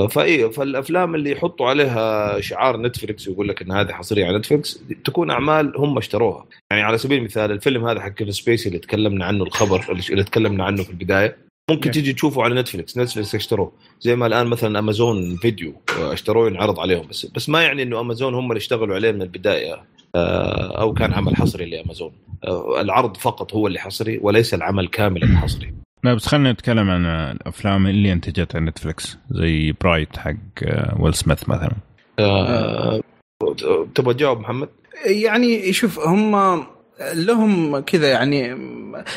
فاي 0.10 0.52
فالأفلام 0.52 1.16
اللي 1.16 1.32
يحطوا 1.32 1.70
عليها 1.70 2.40
شعار 2.42 2.82
نتفلكس 2.82 3.28
ويقول 3.28 3.48
لك 3.48 3.62
إن 3.62 3.72
هذه 3.72 3.92
حصرية 3.92 4.26
على 4.26 4.38
نتفلكس 4.38 4.80
تكون 5.06 5.32
أعمال 5.32 5.74
هم 5.78 5.98
اشتروها. 5.98 6.46
يعني 6.72 6.84
على 6.84 6.98
سبيل 6.98 7.18
المثال 7.18 7.52
الفيلم 7.52 7.88
هذا 7.88 8.02
حق 8.02 8.24
سبيسي 8.24 8.70
اللي 8.70 8.80
تكلمنا 8.80 9.26
عنه 9.26 9.44
الخبر 9.44 9.86
اللي 10.10 10.24
تكلمنا 10.24 10.64
عنه 10.64 10.84
في 10.84 10.90
البداية 10.90 11.38
ممكن 11.70 11.92
تيجي 11.92 12.14
تشوفه 12.14 12.44
على 12.44 12.56
نتفلكس 12.56 12.98
نتفلكس 12.98 13.36
اشتروه. 13.36 13.72
زي 14.02 14.16
ما 14.16 14.28
الآن 14.28 14.48
مثلا 14.48 14.80
امازون 14.80 15.36
فيديو 15.36 15.74
اشتروه 16.00 16.48
ينعرض 16.48 16.80
عليهم 16.80 17.08
بس. 17.08 17.26
بس 17.26 17.50
ما 17.50 17.62
يعني 17.62 17.84
إنه 17.84 18.00
امازون 18.00 18.34
هم 18.34 18.52
اللي 18.52 18.58
اشتغلوا 18.58 18.96
عليه 18.96 19.12
من 19.12 19.22
البداية. 19.22 19.74
آه، 19.74 19.84
أو 20.16 20.94
كان 20.94 21.14
عمل 21.14 21.36
حصري 21.36 21.66
لأمازون. 21.66 22.12
آه، 22.44 22.82
العرض 22.82 23.18
فقط 23.18 23.54
هو 23.54 23.68
اللي 23.68 23.80
حصري 23.80 24.20
وليس 24.22 24.54
العمل 24.54 24.88
كاملا 24.88 25.38
حصري. 25.38 25.74
لا 26.04 26.14
بس 26.14 26.28
خلينا 26.28 26.52
نتكلم 26.52 26.90
عن 26.90 27.06
الأفلام 27.06 27.88
اللي 27.88 28.14
انتجتها 28.14 28.60
نتفلكس 28.60 29.18
زي 29.30 29.72
Bright 29.82 30.18
حق 30.18 30.34
آه، 30.64 31.02
ويل 31.02 31.14
سميث 31.14 31.50
مثلا. 31.50 31.72
أه 32.20 33.02
تبغى 33.96 34.14
تجاوب 34.14 34.40
محمد؟ 34.40 34.70
يعني 35.06 35.74
شوف 35.74 36.00
هم 36.00 36.66
لهم 37.14 37.80
كذا 37.80 38.08
يعني 38.08 38.58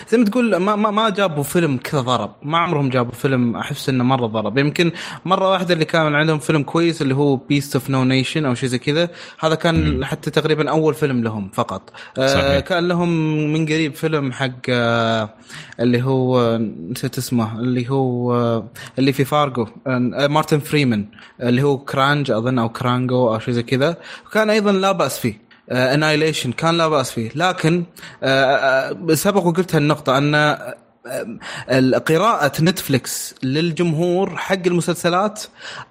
زي 0.09 0.18
ما 0.18 0.24
تقول 0.24 0.57
ما 0.57 0.76
ما, 0.76 0.91
ما 0.91 1.11
جابوا 1.11 1.43
فيلم 1.43 1.76
كذا 1.76 2.01
ضرب. 2.01 2.30
ما 2.43 2.59
عمرهم 2.59 2.89
جابوا 2.89 3.12
فيلم 3.12 3.57
أحس 3.57 3.89
إنه 3.89 4.05
مرة 4.05 4.26
ضرب. 4.26 4.59
يمكن 4.59 4.93
مرة 5.24 5.51
واحدة 5.51 5.74
اللي 5.74 5.85
كان 5.85 6.14
عندهم 6.14 6.39
فيلم 6.39 6.62
كويس 6.62 7.03
اللي 7.03 7.14
هو 7.14 7.37
Beasts 7.37 7.75
of 7.75 7.91
No 7.91 8.05
Nation 8.05 8.45
أو 8.45 8.55
شيء 8.55 8.68
زي 8.68 8.78
كذا. 8.78 9.09
هذا 9.41 9.55
كان 9.55 10.01
م. 10.01 10.05
حتى 10.05 10.30
تقريبا 10.30 10.70
أول 10.70 10.95
فيلم 10.95 11.24
لهم 11.24 11.51
فقط. 11.55 11.93
آه، 12.18 12.26
صحيح. 12.26 12.45
آه 12.45 12.61
كان 12.61 12.89
لهم 12.89 13.09
من 13.53 13.66
قريب 13.66 13.95
فيلم 13.95 14.33
حق 14.33 14.51
آه 14.68 15.35
اللي 15.80 16.03
هو 16.03 16.59
نسيت 16.91 17.18
اسمه 17.18 17.61
اللي 17.61 17.91
هو 17.91 18.35
آه 18.35 18.68
اللي 18.99 19.12
في 19.12 19.24
فارجو 19.24 19.66
آه 19.87 20.26
مارتن 20.26 20.59
فريمان 20.59 21.07
اللي 21.41 21.62
هو 21.62 21.78
كرانج 21.78 22.30
أظن 22.30 22.59
أو 22.59 22.68
كرانجو 22.68 23.35
أو 23.35 23.39
شيء 23.39 23.55
زي 23.55 23.62
كذا. 23.62 23.97
وكان 24.26 24.51
أيضا 24.51 24.72
لا 24.72 24.93
بأس 24.93 25.18
فيه. 25.18 25.52
Annihilation 25.70 26.51
آه، 26.51 26.55
كان 26.55 26.79
لا 26.79 26.89
بأس 26.89 27.11
فيه. 27.11 27.31
لكن 27.35 27.85
آه، 28.23 28.55
آه، 28.55 29.15
سبق 29.15 29.47
وقلت 29.47 29.75
هالنقطة 29.75 30.19
أن 30.19 31.95
قراءة 32.07 32.63
نتفلكس 32.63 33.35
للجمهور 33.43 34.37
حق 34.37 34.67
المسلسلات 34.67 35.43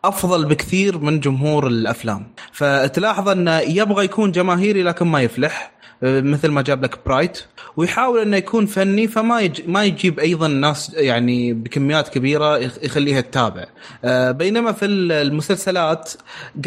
أفضل 0.06 0.46
بكثير 0.46 0.98
من 0.98 1.20
جمهور 1.20 1.68
الأفلام. 1.68 2.28
فتلاحظ 2.52 3.30
انه 3.30 3.60
يبغى 3.60 4.06
يكون 4.06 4.32
جماهيري 4.32 4.84
لكن 4.84 5.08
ما 5.08 5.22
يفلح. 5.22 5.72
مثل 6.04 6.48
ما 6.48 6.62
جاب 6.62 6.84
لك 6.84 7.00
برايت 7.06 7.44
ويحاول 7.78 8.22
إنه 8.22 8.38
يكون 8.38 8.66
فني 8.66 9.08
فما 9.08 9.42
يج... 9.42 9.62
ما 9.70 9.84
يجيب 9.84 10.20
أيضا 10.20 10.48
ناس 10.48 10.94
يعني 10.94 11.54
بكميات 11.54 12.10
كبيرة 12.10 12.58
يخليها 12.58 13.22
تتابع. 13.22 13.66
آه، 14.06 14.32
بينما 14.32 14.72
في 14.72 14.86
المسلسلات 14.86 16.14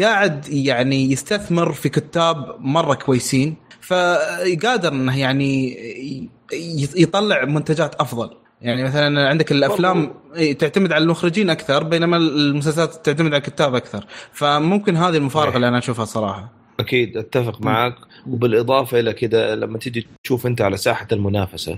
قاعد 0.01 0.47
يعني 0.49 1.11
يستثمر 1.11 1.71
في 1.71 1.89
كتاب 1.89 2.55
مرة 2.59 2.93
كويسين 2.93 3.55
فقادر 3.81 4.91
إنه 4.91 5.19
يعني 5.19 5.77
يطلع 6.95 7.45
منتجات 7.45 7.95
أفضل. 7.95 8.29
يعني 8.61 8.83
مثلا 8.83 9.29
عندك 9.29 9.51
الأفلام 9.51 10.13
تعتمد 10.59 10.91
على 10.91 11.03
المخرجين 11.03 11.49
أكثر 11.49 11.83
بينما 11.83 12.17
المسلسلات 12.17 13.05
تعتمد 13.05 13.33
على 13.33 13.37
الكتاب 13.37 13.75
أكثر. 13.75 14.05
فممكن 14.31 14.97
هذه 14.97 15.17
المفارقة 15.17 15.55
اللي 15.55 15.67
أنا 15.67 15.77
أشوفها 15.77 16.05
صراحة. 16.05 16.51
أكيد 16.79 17.17
أتفق 17.17 17.61
معك. 17.61 17.95
وبالإضافة 18.29 18.99
إلى 18.99 19.13
كذا 19.13 19.55
لما 19.55 19.77
تيجي 19.77 20.07
تشوف 20.23 20.47
أنت 20.47 20.61
على 20.61 20.77
ساحة 20.77 21.07
المنافسة 21.11 21.77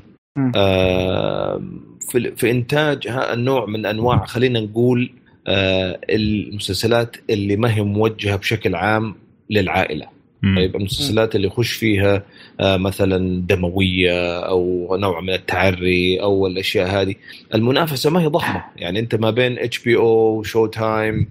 آه 0.55 1.61
في, 2.09 2.35
في 2.35 2.51
إنتاج 2.51 3.07
النوع 3.07 3.65
من 3.65 3.85
أنواع 3.85 4.25
خلينا 4.25 4.59
نقول 4.59 5.11
آه 5.47 5.99
المسلسلات 6.09 7.17
اللي 7.29 7.55
ما 7.55 7.75
هي 7.75 7.81
موجهة 7.81 8.35
بشكل 8.35 8.75
عام 8.75 9.15
للعائلة. 9.49 10.17
طيب 10.55 10.75
المسلسلات 10.75 11.35
اللي 11.35 11.47
يخش 11.47 11.71
فيها 11.71 12.23
آه 12.59 12.77
مثلا 12.77 13.41
دموية 13.49 14.39
أو 14.39 14.95
نوع 14.99 15.21
من 15.21 15.33
التعري 15.33 16.21
أو 16.21 16.47
الأشياء 16.47 16.87
هذه. 17.01 17.15
المنافسة 17.55 18.09
ما 18.09 18.21
هي 18.21 18.27
ضخمة. 18.27 18.63
يعني 18.75 18.99
أنت 18.99 19.15
ما 19.15 19.29
بين 19.31 19.59
HBO 19.59 20.43
Showtime 20.43 21.29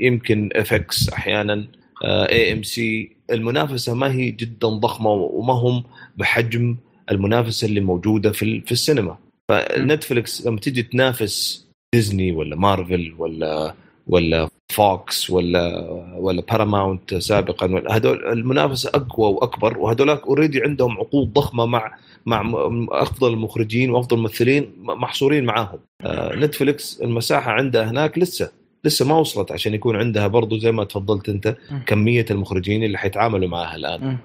يمكن 0.00 0.50
FX 0.52 1.08
أحيانا. 1.08 1.64
AMC 2.04 3.16
المنافسة 3.30 3.94
ما 3.94 4.12
هي 4.12 4.30
جدا 4.30 4.68
ضخمة 4.68 5.10
وما 5.12 5.54
هم 5.54 5.84
بحجم 6.16 6.76
المنافسة 7.10 7.66
اللي 7.66 7.80
موجودة 7.80 8.32
في 8.32 8.60
في 8.60 8.72
السينما. 8.72 9.16
فنتفلكس 9.48 10.46
لما 10.46 10.60
تيجي 10.60 10.82
تنافس 10.82 11.66
ديزني 11.94 12.32
ولا 12.32 12.56
مارفل 12.56 13.14
ولا 13.18 13.74
ولا 14.06 14.48
فوكس 14.72 15.30
ولا 15.30 15.90
ولا 16.16 16.42
باراماونت 16.42 17.14
سابقا 17.14 17.82
هذول 17.90 18.26
المنافسة 18.26 18.90
أقوى 18.94 19.32
وأكبر 19.32 19.78
وهذولاك 19.78 20.26
already 20.26 20.62
عندهم 20.62 20.98
عقود 20.98 21.32
ضخمة 21.32 21.66
مع 21.66 21.98
مع 22.26 22.52
أفضل 22.92 23.32
المخرجين 23.32 23.90
وأفضل 23.90 24.16
الممثلين 24.16 24.72
محصورين 24.78 25.44
معاهم. 25.44 25.78
نتفلكس 26.42 27.00
المساحة 27.02 27.50
عندها 27.52 27.90
هناك 27.90 28.18
لسه. 28.18 28.52
لسه 28.84 29.04
ما 29.04 29.14
وصلت 29.14 29.52
عشان 29.52 29.74
يكون 29.74 29.96
عندها 29.96 30.26
برضو 30.26 30.58
زي 30.58 30.72
ما 30.72 30.84
تفضلت 30.84 31.28
أنت 31.28 31.56
كمية 31.86 32.26
المخرجين 32.30 32.84
اللي 32.84 32.98
حيتعاملوا 32.98 33.48
معها 33.48 33.76
الآن. 33.76 34.16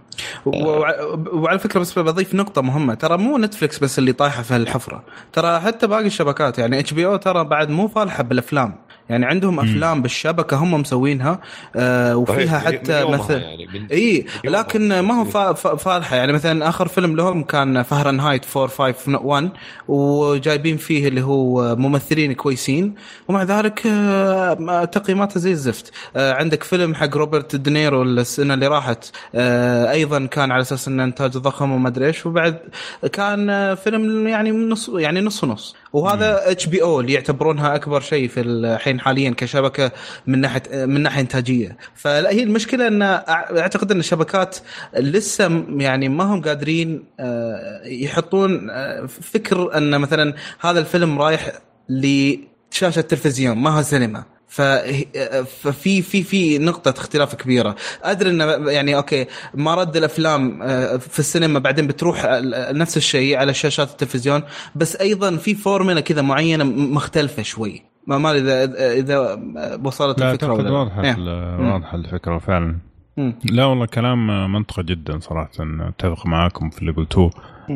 وعلى 1.33 1.59
فكرة 1.59 1.79
بس 1.79 1.99
بضيف 1.99 2.35
نقطة 2.35 2.61
مهمة 2.61 2.93
ترى 2.93 3.17
مو 3.17 3.37
نتفلكس 3.37 3.79
بس 3.79 3.99
اللي 3.99 4.13
طايحة 4.13 4.43
في 4.43 4.55
الحفره 4.55 5.03
ترى 5.33 5.59
حتى 5.59 5.87
باقي 5.87 6.05
الشبكات 6.05 6.59
يعني 6.59 6.79
HBO 6.79 7.15
ترى 7.15 7.43
بعد 7.43 7.69
مو 7.69 7.87
فالحة 7.87 8.23
بالأفلام. 8.23 8.75
يعني 9.09 9.25
عندهم 9.25 9.59
أفلام 9.59 10.01
بالشبكة 10.01 10.57
هم 10.57 10.73
مسوينها 10.73 11.39
آه 11.75 12.15
وفيها 12.17 12.59
حتى 12.59 13.03
مثلا 13.05 13.37
يعني 13.37 13.87
إي 13.91 14.25
لكن 14.43 14.99
ما 14.99 15.13
هو 15.21 15.53
فالحة. 15.53 16.15
يعني 16.15 16.33
مثلا 16.33 16.69
آخر 16.69 16.87
فيلم 16.87 17.15
لهم 17.15 17.43
كان 17.43 17.83
فهرنهايت 17.83 18.45
451 18.57 19.49
وجايبين 19.87 20.77
فيه 20.77 21.07
اللي 21.07 21.21
هو 21.21 21.75
ممثلين 21.75 22.33
كويسين 22.33 22.95
ومع 23.27 23.43
ذلك 23.43 23.87
آه 23.87 24.85
تقييماته 24.85 25.39
زي 25.39 25.51
الزفت. 25.51 25.91
آه 26.15 26.33
عندك 26.33 26.63
فيلم 26.63 26.95
حق 26.95 27.17
روبرت 27.17 27.55
دينيرو 27.55 28.03
السنة 28.03 28.53
اللي 28.53 28.67
راحت 28.67 29.05
آه 29.35 29.91
أيضا 29.91 30.25
كان 30.25 30.51
على 30.51 30.61
أساس 30.61 30.87
إنه 30.87 31.03
إنتاج 31.03 31.31
ضخم 31.37 31.71
وما 31.71 31.87
أدري 31.89 32.07
إيش 32.07 32.25
وبعد 32.25 32.57
كان 33.11 33.75
فيلم 33.75 34.27
يعني 34.27 34.51
نص 34.51 34.89
يعني 34.95 35.21
نص 35.21 35.43
ونص. 35.43 35.75
وهذا 35.93 36.51
HBO 36.51 36.99
اللي 36.99 37.13
يعتبرونها 37.13 37.75
أكبر 37.75 38.01
شيء 38.01 38.27
في 38.27 38.41
الحين 38.41 38.99
حاليا 38.99 39.33
كشبكة 39.37 39.91
من 40.27 40.41
ناحيه 40.41 40.85
من 40.85 41.01
ناحية 41.01 41.21
إنتاجية. 41.21 41.77
فلا 41.95 42.29
هي 42.29 42.43
المشكلة 42.43 42.87
إن 42.87 43.01
أعتقد 43.01 43.91
إن 43.91 43.99
الشبكات 43.99 44.57
لسه 44.95 45.65
يعني 45.69 46.09
ما 46.09 46.23
هم 46.23 46.41
قادرين 46.41 47.03
آه، 47.19 47.81
يحطون 47.85 48.69
آه، 48.69 49.05
فكر 49.05 49.77
إن 49.77 50.01
مثلا 50.01 50.33
هذا 50.59 50.79
الفيلم 50.79 51.19
رايح 51.19 51.51
لشاشة 51.89 53.01
تلفزيون 53.01 53.57
ما 53.57 53.69
هو 53.69 53.81
سينما 53.81 54.23
ففي 54.53 56.01
في 56.01 56.23
في 56.23 56.57
نقطة 56.57 56.89
اختلاف 56.89 57.35
كبيرة، 57.35 57.75
أدري 58.03 58.29
إنه 58.29 58.71
يعني 58.71 58.95
okay 58.95 59.25
مرد 59.53 59.97
الأفلام 59.97 60.61
آه، 60.61 60.97
في 60.97 61.19
السينما 61.19 61.59
بعدين 61.59 61.87
بتروح 61.87 62.25
نفس 62.71 62.97
الشيء 62.97 63.37
على 63.37 63.53
شاشات 63.53 63.89
التلفزيون، 63.89 64.43
بس 64.75 64.95
أيضا 64.95 65.37
في 65.37 65.55
فورمولا 65.55 66.01
كذا 66.01 66.21
معينة 66.21 66.63
مختلفة 66.63 67.43
شوي. 67.43 67.81
ما 68.07 68.17
ما 68.17 68.31
اذا 68.31 68.63
اذا 68.93 69.39
وصلت 69.83 70.19
لا 70.19 70.31
الفكرة 70.31 70.53
ولا 70.53 70.71
واضحة 70.71 71.03
إيه. 71.03 71.15
واضحة 71.73 71.97
الفكرة 71.97 72.37
فعلا. 72.37 72.92
لا 73.51 73.65
والله 73.65 73.85
كلام 73.85 74.51
منطقي 74.53 74.83
جدا 74.83 75.19
صراحة. 75.19 75.49
أتفق 75.59 76.25
معاكم 76.25 76.69
في 76.69 76.81
اللي 76.81 76.91
قلتوه. 76.91 77.31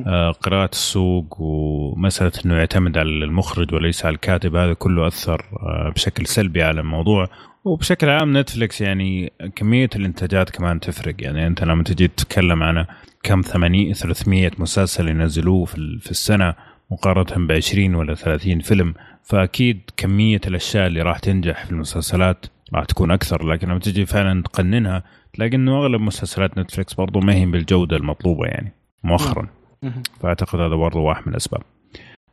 آه، 0.08 0.32
قراءة 0.32 0.70
السوق 0.72 1.36
ومسألة 1.40 2.32
أنه 2.46 2.56
يعتمد 2.56 2.98
على 2.98 3.10
المخرج 3.10 3.74
وليس 3.74 4.06
على 4.06 4.16
الكاتب 4.16 4.56
هذا 4.56 4.74
كله 4.74 5.08
أثر 5.08 5.46
آه، 5.64 5.90
بشكل 5.96 6.26
سلبي 6.26 6.64
على 6.64 6.80
الموضوع. 6.80 7.28
وبشكل 7.64 8.10
عام 8.10 8.38
نتفلكس 8.38 8.82
يعني 8.82 9.32
كمية 9.56 9.90
الإنتاجات 9.96 10.50
كمان 10.50 10.80
تفرق. 10.80 11.16
يعني 11.20 11.48
أنت 11.48 11.64
لما 11.64 11.84
تجي 11.84 12.08
تتكلم 12.08 12.64
عن 12.64 12.86
كم 13.24 13.42
80 13.42 13.94
300 13.94 14.52
مسلسل 14.58 15.08
ينزلوه 15.08 15.66
في, 15.66 16.12
السنة 16.12 16.56
مقارنة 16.92 17.48
ب 17.48 17.52
20 17.52 17.96
ولا 17.96 18.16
30 18.16 18.60
فيلم 18.60 18.94
فأكيد 19.24 19.82
كمية 19.98 20.42
الأشياء 20.48 20.88
اللي 20.88 21.02
راح 21.02 21.20
تنجح 21.20 21.66
في 21.66 21.72
المسلسلات 21.72 22.46
راح 22.74 22.86
تكون 22.86 23.12
أكثر. 23.12 23.46
لكن 23.46 23.68
لما 23.68 23.80
تجي 23.80 24.06
فعلا 24.06 24.44
تقننها 24.44 25.04
إنه 25.46 25.78
أغلب 25.78 26.02
مسلسلات 26.02 26.58
نتفلكس 26.58 26.94
برضو 26.94 27.20
ما 27.20 27.34
هي 27.34 27.46
بالجودة 27.46 27.98
المطلوبة 27.98 28.46
يعني 28.46 28.72
مؤخرا. 29.04 29.48
فأعتقد 30.20 30.60
هذا 30.60 30.76
برضو 30.76 31.02
واحد 31.02 31.24
من 31.26 31.32
الأسباب. 31.32 31.62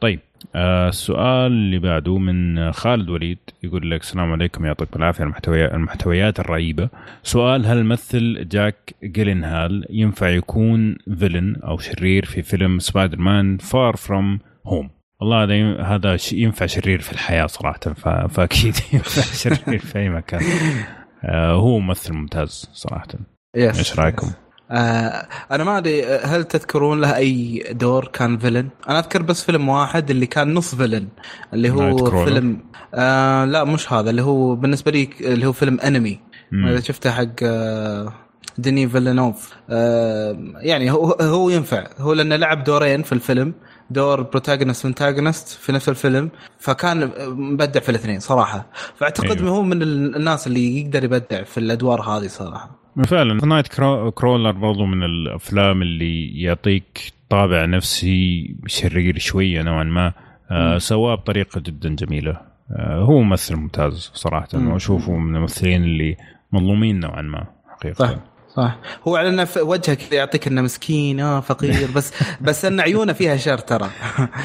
طيب 0.00 0.20
آه 0.54 0.88
السؤال 0.88 1.52
اللي 1.52 1.78
بعده 1.78 2.18
من 2.18 2.72
خالد 2.72 3.10
وليد 3.10 3.38
يقول 3.62 3.90
لك 3.90 4.00
السلام 4.00 4.32
عليكم 4.32 4.64
يعطيكم 4.64 4.98
العافية 4.98 5.24
المحتويات 5.24 5.74
المحتويات 5.74 6.40
الرهيبة. 6.40 6.88
سؤال 7.22 7.66
هل 7.66 7.84
ممثل 7.84 8.48
جاك 8.48 8.94
جيلنهال 9.04 9.86
ينفع 9.90 10.28
يكون 10.28 10.96
villain 11.18 11.56
أو 11.56 11.78
شرير 11.78 12.24
في 12.24 12.42
فيلم 12.42 12.78
Spider-Man 12.78 13.56
Far 13.56 13.96
From 13.96 14.38
Home 14.66 14.90
والله 15.20 15.44
هذا 15.44 15.82
هذا 15.82 16.16
ينفع 16.32 16.66
شرير 16.66 17.00
في 17.00 17.12
الحياة 17.12 17.46
صراحة 17.46 17.80
فأكيد 18.28 18.74
ينفع 18.92 19.22
شرير 19.22 19.78
في 19.78 19.98
أي 19.98 20.08
مكان. 20.08 20.40
هو 21.32 21.78
ممثل 21.78 22.12
ممتاز 22.12 22.70
صراحة. 22.72 23.08
إيش 23.56 23.98
رأيكم؟ 23.98 24.30
آه 24.70 25.28
أنا 25.50 25.64
ما 25.64 25.78
أدري 25.78 26.04
هل 26.04 26.44
تذكرون 26.44 27.00
له 27.00 27.16
أي 27.16 27.64
دور 27.70 28.08
كان 28.08 28.38
villain؟ 28.38 28.68
أنا 28.88 28.98
أذكر 28.98 29.22
بس 29.22 29.44
فيلم 29.44 29.68
واحد 29.68 30.10
اللي 30.10 30.26
كان 30.26 30.54
نص 30.54 30.74
villain 30.74 31.08
اللي 31.52 31.70
هو 31.70 32.24
فيلم 32.24 32.58
آه 32.94 33.44
لا 33.44 33.64
مش 33.64 33.92
هذا 33.92 34.10
اللي 34.10 34.22
هو 34.22 34.54
بالنسبة 34.54 34.90
لي 34.90 35.08
اللي 35.20 35.46
هو 35.46 35.52
فيلم 35.52 35.80
Enemy 35.80 36.20
إذا 36.52 36.80
شفته 36.80 37.10
حق 37.10 37.26
آه 37.42 38.12
ديني 38.58 38.88
فيلنوف 38.88 39.54
آه 39.70 40.36
يعني 40.56 40.90
هو 40.90 41.16
هو 41.20 41.50
ينفع 41.50 41.86
هو 41.98 42.12
لأنه 42.12 42.36
لعب 42.36 42.64
دورين 42.64 43.02
في 43.02 43.12
الفيلم. 43.12 43.54
دور 43.90 44.22
protagonist 44.22 44.84
و 44.84 44.90
antagonist 44.90 45.48
في 45.48 45.72
نفس 45.72 45.88
الفيلم 45.88 46.30
فكان 46.58 47.10
مبدع 47.28 47.80
في 47.80 47.88
الاثنين 47.88 48.20
صراحة. 48.20 48.66
فأعتقد 48.96 49.38
أيوه. 49.38 49.50
هو 49.50 49.62
من 49.62 49.82
الناس 49.82 50.46
اللي 50.46 50.80
يقدر 50.80 51.04
يبدع 51.04 51.42
في 51.42 51.58
الأدوار 51.58 52.02
هذه 52.02 52.26
صراحة. 52.26 52.70
فعلا 53.06 53.46
Nightcrawler 53.46 54.50
برضو 54.50 54.86
من 54.86 55.02
الأفلام 55.02 55.82
اللي 55.82 56.42
يعطيك 56.42 57.12
طابع 57.30 57.64
نفسي 57.64 58.56
شرير 58.66 59.18
شوية 59.18 59.62
نوعا 59.62 59.84
ما 59.84 60.12
آه 60.50 60.78
سواه 60.78 61.14
بطريقة 61.14 61.60
جدا 61.60 61.88
جميلة. 61.94 62.40
آه 62.70 63.00
هو 63.02 63.22
ممثل 63.22 63.56
ممتاز 63.56 64.10
صراحة 64.14 64.48
وأشوفه 64.54 65.12
من 65.12 65.36
الممثلين 65.36 65.84
اللي 65.84 66.16
مظلومين 66.52 67.00
نوعا 67.00 67.22
ما 67.22 67.46
حقيقة. 67.68 67.94
صح. 67.94 68.14
صح 68.56 68.78
هو 69.08 69.16
على 69.16 69.28
انه 69.28 69.48
وجهه 69.56 69.94
كذا 69.94 70.14
يعطيك 70.14 70.46
أنه 70.46 70.62
مسكين 70.62 71.20
آه 71.20 71.40
فقير 71.40 71.90
بس 71.96 72.22
بس 72.46 72.64
أن 72.64 72.80
عيونه 72.80 73.12
فيها 73.12 73.36
شر 73.36 73.58
ترى 73.58 73.90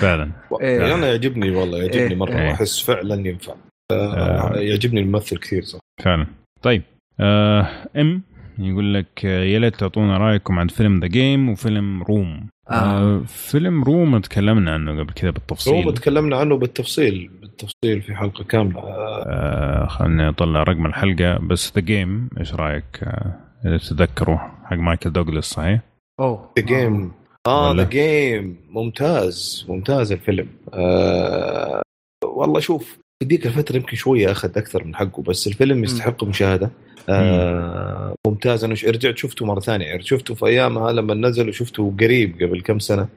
فعلا 0.02 0.32
إيه. 0.62 0.96
أنا 0.96 1.08
يعجبني 1.08 1.52
والله 1.52 1.78
يعجبني 1.78 2.08
إيه. 2.08 2.16
مرة 2.16 2.38
إيه. 2.38 2.52
أحس 2.52 2.80
فعلا 2.80 3.28
ينفع 3.28 3.54
آه. 3.92 4.54
يعجبني 4.56 5.00
الممثل 5.00 5.38
كثير 5.38 5.64
صح 5.64 5.80
فعلا 6.04 6.28
طيب 6.62 6.82
آه 7.20 7.68
إم 7.98 8.22
يقول 8.60 8.94
لك 8.94 9.24
يا 9.24 9.60
ليت 9.60 9.76
تعطونا 9.76 10.18
رأيكم 10.18 10.60
عن 10.60 10.68
فيلم 10.68 11.00
The 11.00 11.08
Game 11.08 11.50
وفيلم 11.50 12.04
Room 12.04 12.48
آه. 12.70 12.74
آه 12.74 13.24
فيلم 13.28 13.84
Room 13.84 14.20
تكلمنا 14.20 14.74
عنه 14.74 14.92
قبل 14.92 15.14
كذا 15.14 15.32
بالتفصيل 15.32 15.74
Room 15.74 15.94
تكلمنا 15.94 16.38
عنه 16.38 16.58
بالتفصيل 16.58 17.32
بالتفصيل 17.42 18.02
في 18.02 18.16
حلقة 18.16 18.44
كاملة 18.44 18.80
آه 18.80 19.88
خليني 19.88 20.30
أطلع 20.30 20.64
رقم 20.64 20.86
الحلقة 20.86 21.38
بس 21.38 21.74
The 21.76 21.82
Game 21.82 22.30
إيش 22.40 22.54
رأيك 22.54 23.04
آه 23.04 23.49
تتذكروا 23.64 24.38
حق 24.38 24.78
مايكل 24.78 25.12
دوغلاس 25.12 25.46
صحيح؟ 25.46 25.82
أوه. 26.20 26.54
The 26.60 26.66
Game 26.66 27.12
آه 27.48 27.76
The 27.76 27.84
Game 27.84 28.58
ممتاز. 28.70 29.66
ممتاز 29.70 30.12
الفيلم. 30.12 30.48
آه 30.74 31.82
والله 32.26 32.60
شوف 32.60 32.98
في 33.20 33.28
ذيك 33.30 33.46
الفترة 33.46 33.76
يمكن 33.76 33.96
شوية 33.96 34.32
أخذ 34.32 34.58
أكثر 34.58 34.84
من 34.84 34.96
حقه 34.96 35.24
بس 35.24 35.48
الفيلم 35.48 35.84
يستحق 35.84 36.24
مشاهدة. 36.24 36.72
آه 37.10 38.16
ممتاز. 38.28 38.64
أنا 38.64 38.76
رجعت 38.86 39.18
شفته 39.18 39.46
مرة 39.46 39.60
ثانية. 39.60 39.86
يعني 39.86 40.02
شفته 40.04 40.36
في 40.36 40.46
أيامها 40.46 40.92
لما 40.92 41.14
نزل 41.14 41.50
وشفته 41.50 41.94
قريب 42.00 42.42
قبل 42.42 42.62
كم 42.62 42.80
سنة. 42.80 43.08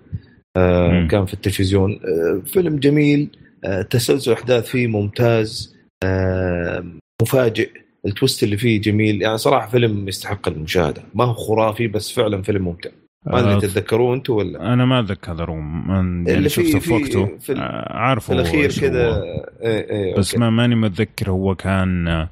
آه 0.56 1.06
كان 1.06 1.26
في 1.26 1.34
التلفزيون. 1.34 1.92
آه 1.92 2.42
فيلم 2.46 2.76
جميل. 2.76 3.36
آه 3.64 3.82
تسلسل 3.82 4.32
أحداث 4.32 4.66
فيه 4.66 4.86
ممتاز. 4.86 5.76
آه 6.04 6.84
مفاجئ. 7.22 7.81
ال 8.06 8.12
twist 8.12 8.42
اللي 8.42 8.56
فيه 8.56 8.80
جميل. 8.80 9.22
يعني 9.22 9.38
صراحة 9.38 9.68
فيلم 9.68 10.08
يستحق 10.08 10.48
المشاهدة. 10.48 11.02
ما 11.14 11.24
هو 11.24 11.34
خرافي 11.34 11.86
بس 11.88 12.12
فعلا 12.12 12.42
فيلم 12.42 12.64
ممتع. 12.64 12.90
ما 13.26 13.40
أدري 13.40 13.54
آه، 13.54 13.58
تتذكروه 13.58 14.14
أنتم 14.14 14.32
ولا؟ 14.32 14.72
أنا 14.72 14.84
ما 14.84 15.00
أتذكر 15.00 15.44
Room 15.44 15.84
يعني 15.88 16.34
اللي 16.34 16.48
شفته 16.48 16.78
في 16.78 16.92
وقته. 16.92 17.38
في 17.40 17.52
آه، 17.52 17.92
عارفه 17.96 18.26
في 18.26 18.32
الأخير 18.40 18.72
كذا 18.80 19.22
إيه 19.62 19.90
إيه 19.90 20.16
بس 20.16 20.36
ما 20.36 20.50
ماني 20.50 20.74
متذكر 20.74 21.30
هو 21.30 21.54
كان 21.54 22.26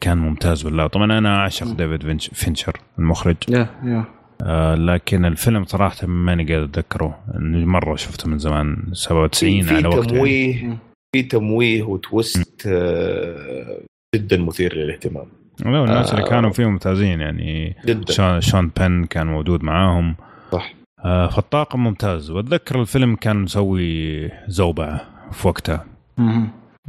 كان 0.00 0.18
ممتاز 0.18 0.66
ولا 0.66 0.86
طبعا 0.86 1.18
أنا 1.18 1.36
اعشق 1.36 1.66
ديفيد 1.66 2.20
فينشر 2.20 2.76
المخرج. 2.98 3.36
yeah 3.48 3.68
yeah. 3.84 4.04
آه 4.42 4.74
لكن 4.74 5.24
الفيلم 5.24 5.64
صراحة 5.64 6.06
ماني 6.06 6.42
قادر 6.44 6.64
أتذكره. 6.64 7.18
مرة 7.64 7.96
شفته 7.96 8.28
من 8.28 8.38
زمان 8.38 8.76
97 8.92 9.68
على 9.68 9.88
وقت 9.88 10.08
تمويه 10.10 10.56
يعني. 10.56 10.78
في 11.14 11.22
تمويه 11.22 11.82
وتويست 11.82 12.66
آه 12.66 13.80
جدا 14.14 14.36
مثير 14.36 14.74
للاهتمام. 14.76 15.26
لا 15.64 15.84
الناس 15.84 16.10
آه 16.10 16.14
اللي 16.14 16.28
كانوا 16.28 16.50
فيه 16.50 16.66
ممتازين 16.66 17.20
يعني. 17.20 17.76
جدا. 17.86 18.12
شون, 18.12 18.40
شون 18.40 18.70
بن 18.76 19.04
كان 19.04 19.26
موجود 19.26 19.62
معاهم. 19.64 20.16
صح. 20.52 20.74
آه 21.04 21.28
فالطاقم 21.28 21.84
ممتاز. 21.84 22.30
واتذكر 22.30 22.80
الفيلم 22.80 23.16
كان 23.16 23.36
مسوي 23.36 24.30
زوبعة 24.46 25.00
في 25.32 25.48
وقتها. 25.48 25.86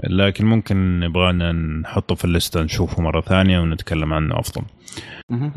لكن 0.04 0.46
ممكن 0.46 1.00
نبغانا 1.00 1.52
نحطه 1.52 2.16
في 2.16 2.26
الليستة 2.26 2.62
نشوفه 2.62 3.02
مرة 3.02 3.22
ثانية 3.22 3.60
ونتكلم 3.60 4.14
عنه 4.14 4.40
أفضل. 4.40 4.62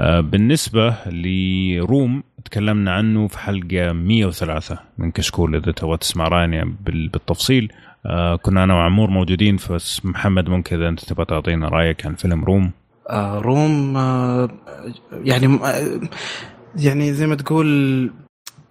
آه 0.01 0.21
بالنسبة 0.21 0.95
لروم 1.07 2.23
تكلمنا 2.45 2.93
عنه 2.93 3.27
في 3.29 3.39
حلقة 3.39 3.93
103 3.93 4.79
من 4.99 5.11
كشكول 5.11 5.57
إذا 5.57 5.73
تبغى 5.73 5.97
تسمع 5.97 6.29
رانيا 6.29 6.75
بالتفصيل. 6.85 7.73
آه 8.07 8.37
كنا 8.37 8.65
أنا 8.65 8.75
وعمور 8.75 9.11
موجودين 9.11 9.57
بس 9.71 10.05
محمد 10.07 10.49
ممكن 10.49 10.77
اذا 10.77 10.89
أنت 10.89 11.05
تبغى 11.05 11.25
تعطينا 11.25 11.69
رأيك 11.69 12.07
عن 12.07 12.15
فيلم 12.15 12.45
Room؟ 12.45 12.71
آه 13.11 13.39
Room 13.39 13.97
آه 13.97 14.49
يعني 15.13 15.47
آه 15.65 16.01
يعني 16.77 17.13
زي 17.13 17.27
ما 17.27 17.35
تقول 17.35 18.11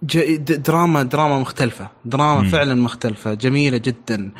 دراما 0.02 1.02
دراما 1.02 1.38
مختلفة. 1.38 1.88
دراما 2.04 2.40
مم. 2.40 2.48
فعلا 2.48 2.74
مختلفة 2.74 3.34
جميلة 3.34 3.76
جدا. 3.76 4.30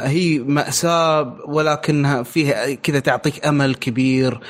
هي 0.00 0.38
مأساة 0.38 1.36
ولكنها 1.46 2.22
فيها 2.22 2.74
كذا 2.74 2.98
تعطيك 2.98 3.46
أمل 3.46 3.74
كبير. 3.74 4.40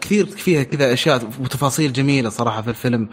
كثير 0.00 0.26
فيها 0.26 0.62
كذا 0.62 0.92
أشياء 0.92 1.22
وتفاصيل 1.40 1.92
جميلة 1.92 2.28
صراحة 2.28 2.62
في 2.62 2.68
الفيلم. 2.68 3.08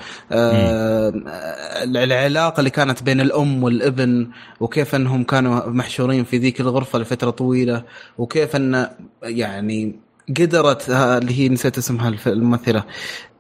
العلاقة 1.95 2.59
اللي 2.59 2.69
كانت 2.69 3.03
بين 3.03 3.21
الأم 3.21 3.63
والابن 3.63 4.27
وكيف 4.59 4.95
أنهم 4.95 5.23
كانوا 5.23 5.69
محشورين 5.69 6.23
في 6.23 6.37
ذيك 6.37 6.61
الغرفة 6.61 6.99
لفترة 6.99 7.29
طويلة 7.29 7.83
وكيف 8.17 8.55
أن 8.55 8.89
يعني 9.23 9.95
قدرت 10.37 10.89
اللي 10.89 11.39
هي 11.39 11.49
نسيت 11.49 11.77
اسمها 11.77 12.15
الممثلة. 12.27 12.83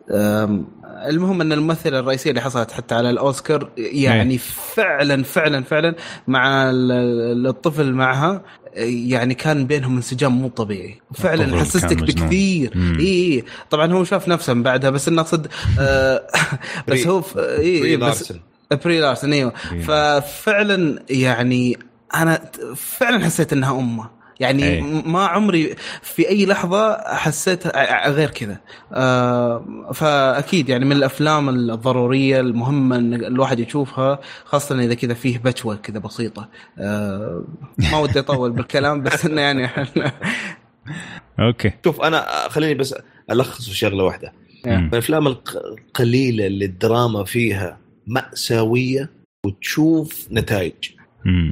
المهم 0.09 1.41
أن 1.41 1.51
الممثلة 1.51 1.99
الرئيسية 1.99 2.29
اللي 2.29 2.41
حصلت 2.41 2.71
حتى 2.71 2.95
على 2.95 3.09
الأوسكار 3.09 3.69
يعني 3.77 4.33
إيه. 4.33 4.39
فعلا 4.75 5.23
فعلا 5.23 5.63
فعلا 5.63 5.95
مع 6.27 6.71
الطفل 6.71 7.93
معها 7.93 8.41
يعني 8.75 9.33
كان 9.33 9.67
بينهم 9.67 9.95
انسجام 9.95 10.41
مو 10.41 10.47
طبيعي. 10.47 11.01
فعلا 11.13 11.59
حسستك 11.59 11.97
بكثير. 11.97 12.73
اي 12.75 12.99
اي 12.99 13.43
طبعا 13.69 13.93
هو 13.93 14.03
شاف 14.03 14.27
نفسه 14.27 14.53
من 14.53 14.63
بعدها 14.63 14.89
بس 14.89 15.07
انه 15.07 15.21
أقصد 15.21 15.47
آه 15.79 16.27
بس 16.87 17.07
هو 17.07 17.23
اي 17.37 17.83
اي 17.83 17.97
بس 17.97 18.33
بري 18.71 18.99
لارسن 18.99 19.33
إيوه. 19.33 19.53
ففعلا 19.87 21.03
يعني 21.09 21.77
أنا 22.15 22.41
فعلا 22.75 23.25
حسيت 23.25 23.53
إنها 23.53 23.79
أمة. 23.79 24.09
يعني 24.39 24.63
أي. 24.63 24.81
ما 24.81 25.25
عمري 25.25 25.75
في 26.01 26.29
أي 26.29 26.45
لحظة 26.45 26.97
حسيت 27.15 27.67
غير 28.07 28.29
كذا. 28.29 28.57
آه 28.93 29.91
فأكيد 29.93 30.69
يعني 30.69 30.85
من 30.85 30.91
الأفلام 30.91 31.49
الضرورية 31.49 32.39
المهمة 32.39 32.95
إن 32.95 33.13
الواحد 33.13 33.59
يشوفها 33.59 34.19
خاصة 34.45 34.79
إذا 34.79 34.93
كذا 34.93 35.13
فيه 35.13 35.37
بتوه 35.37 35.75
كذا 35.75 35.99
بسيطة. 35.99 36.49
آه 36.79 37.43
ما 37.91 37.97
ودي 37.97 38.19
أطول 38.19 38.51
بالكلام 38.51 39.03
بس 39.03 39.25
إنه 39.25 39.41
يعني 39.41 39.69
okay. 41.39 41.71
شوف 41.85 42.01
أنا 42.01 42.25
خليني 42.49 42.73
بس 42.73 42.95
ألخص 43.31 43.69
في 43.69 43.75
شغلة 43.75 44.03
واحدة. 44.03 44.33
من 44.65 44.87
الأفلام 44.93 45.27
القليلة 45.27 46.47
اللي 46.47 46.65
الدراما 46.65 47.23
فيها 47.23 47.77
مأساوية 48.07 49.09
وتشوف 49.45 50.27
نتائج. 50.31 50.73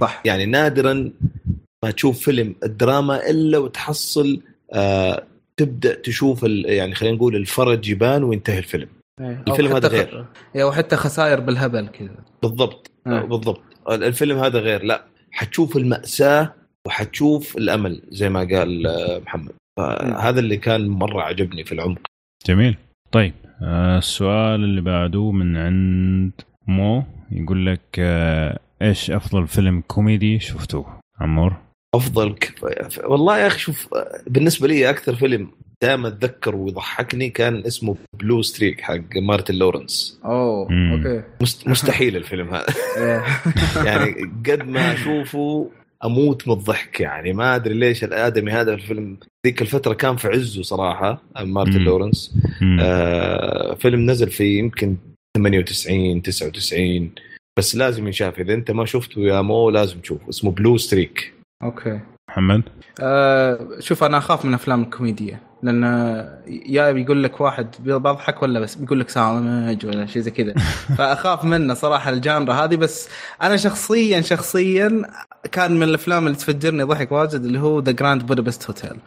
صح. 0.01 0.21
يعني 0.25 0.45
نادرا 0.45 1.11
ما 1.83 1.91
تشوف 1.91 2.19
فيلم 2.19 2.55
الدراما 2.63 3.29
إلا 3.29 3.57
وتحصل 3.57 4.41
آه 4.73 5.23
تبدأ 5.57 5.95
تشوف 5.95 6.43
يعني 6.65 6.95
خلينا 6.95 7.15
نقول 7.15 7.35
الفرج 7.35 7.89
يبان 7.89 8.23
وينتهي 8.23 8.57
الفيلم. 8.57 8.87
إيه. 9.21 9.43
الفيلم 9.47 9.71
هذا 9.71 9.87
غير. 9.87 10.25
أو 10.55 10.71
حتى 10.71 10.95
خسائر 10.95 11.39
بالهبل 11.39 11.87
كذا. 11.87 12.15
بالضبط 12.41 12.91
أه. 13.07 13.21
بالضبط. 13.21 13.61
الفيلم 13.89 14.37
هذا 14.37 14.59
غير 14.59 14.83
لا 14.83 15.05
حتشوف 15.31 15.77
المأساة 15.77 16.53
وحتشوف 16.87 17.57
الأمل 17.57 18.01
زي 18.09 18.29
ما 18.29 18.39
قال 18.39 18.87
آه، 18.87 19.19
محمد. 19.19 19.51
فهذا 19.77 20.39
اللي 20.39 20.57
كان 20.57 20.87
مرة 20.87 21.21
عجبني 21.21 21.63
في 21.63 21.71
العمق. 21.71 21.99
جميل. 22.45 22.77
طيب 23.11 23.33
آه، 23.61 23.97
السؤال 23.97 24.63
اللي 24.63 24.81
بعده 24.81 25.31
من 25.31 25.57
عند 25.57 26.31
مو 26.67 27.03
يقول 27.31 27.65
لك 27.65 27.81
آه، 27.99 28.59
إيش 28.81 29.11
أفضل 29.11 29.47
فيلم 29.47 29.83
كوميدي 29.87 30.39
شفتوه؟ 30.39 30.99
عمور. 31.19 31.57
أفضل 31.95 32.33
ك... 32.33 32.53
والله 33.03 33.39
يا 33.39 33.47
أخي 33.47 33.59
شوف 33.59 33.87
بالنسبة 34.27 34.67
لي 34.67 34.89
أكثر 34.89 35.15
فيلم 35.15 35.51
دائما 35.83 36.07
أتذكر 36.07 36.55
ويضحكني 36.55 37.29
كان 37.29 37.63
اسمه 37.65 37.95
Blue 38.19 38.41
Streak 38.41 38.81
حق 38.81 39.17
مارتن 39.17 39.55
لورنس. 39.55 40.19
أوه 40.25 40.67
okay. 40.91 41.23
مستحيل 41.65 42.17
الفيلم 42.17 42.49
هذا. 42.53 42.65
يعني 43.87 44.31
قد 44.45 44.67
ما 44.67 44.93
أشوفه 44.93 45.69
أموت 46.05 46.47
من 46.47 46.53
الضحك 46.53 46.99
يعني. 46.99 47.33
ما 47.33 47.55
أدري 47.55 47.73
ليش 47.73 48.03
الآدمي 48.03 48.51
هذا 48.51 48.73
الفيلم 48.73 49.17
ذيك 49.47 49.61
الفترة 49.61 49.93
كان 49.93 50.15
في 50.15 50.27
عزه 50.27 50.61
صراحة 50.61 51.21
مارتن 51.41 51.79
لورنس. 51.79 52.37
آه 52.81 53.73
فيلم 53.75 54.11
نزل 54.11 54.29
في 54.29 54.57
يمكن 54.57 54.95
98 55.37 56.21
99 56.21 57.11
بس 57.57 57.75
لازم 57.75 58.05
ينشاف. 58.05 58.39
إذا 58.39 58.53
أنت 58.53 58.71
ما 58.71 58.85
شفته 58.85 59.21
يا 59.21 59.41
مو 59.41 59.69
لازم 59.69 59.99
تشوفه. 59.99 60.29
اسمه 60.29 60.51
Blue 60.51 60.77
Streak 60.77 61.33
okay. 61.63 61.99
محمد؟ 62.29 62.63
آه 63.01 63.59
شوف 63.79 64.03
أنا 64.03 64.17
أخاف 64.17 64.45
من 64.45 64.53
أفلام 64.53 64.81
الكوميديا 64.81 65.39
لأن 65.63 65.83
يا 66.47 66.91
بيقول 66.91 67.23
لك 67.23 67.41
واحد 67.41 67.67
بضحك 67.79 68.43
ولا 68.43 68.59
بس 68.59 68.75
بيقول 68.75 68.99
لك 68.99 69.09
سامج 69.09 69.85
ولا 69.85 70.05
شيء 70.05 70.21
زي 70.21 70.31
كذا. 70.31 70.53
فأخاف 70.97 71.43
منه 71.45 71.73
صراحة 71.73 72.09
ال 72.09 72.16
genre 72.16 72.53
هذه. 72.53 72.75
بس 72.75 73.09
أنا 73.41 73.57
شخصيا 73.57 74.21
شخصيا 74.21 75.01
كان 75.51 75.71
من 75.75 75.83
الأفلام 75.83 76.27
اللي 76.27 76.37
تفجرني 76.37 76.83
ضحك 76.83 77.11
واجد 77.11 77.43
اللي 77.43 77.59
هو 77.59 77.79
The 77.79 77.91
Grand 77.91 78.25
Budapest 78.25 78.67
Hotel 78.67 78.97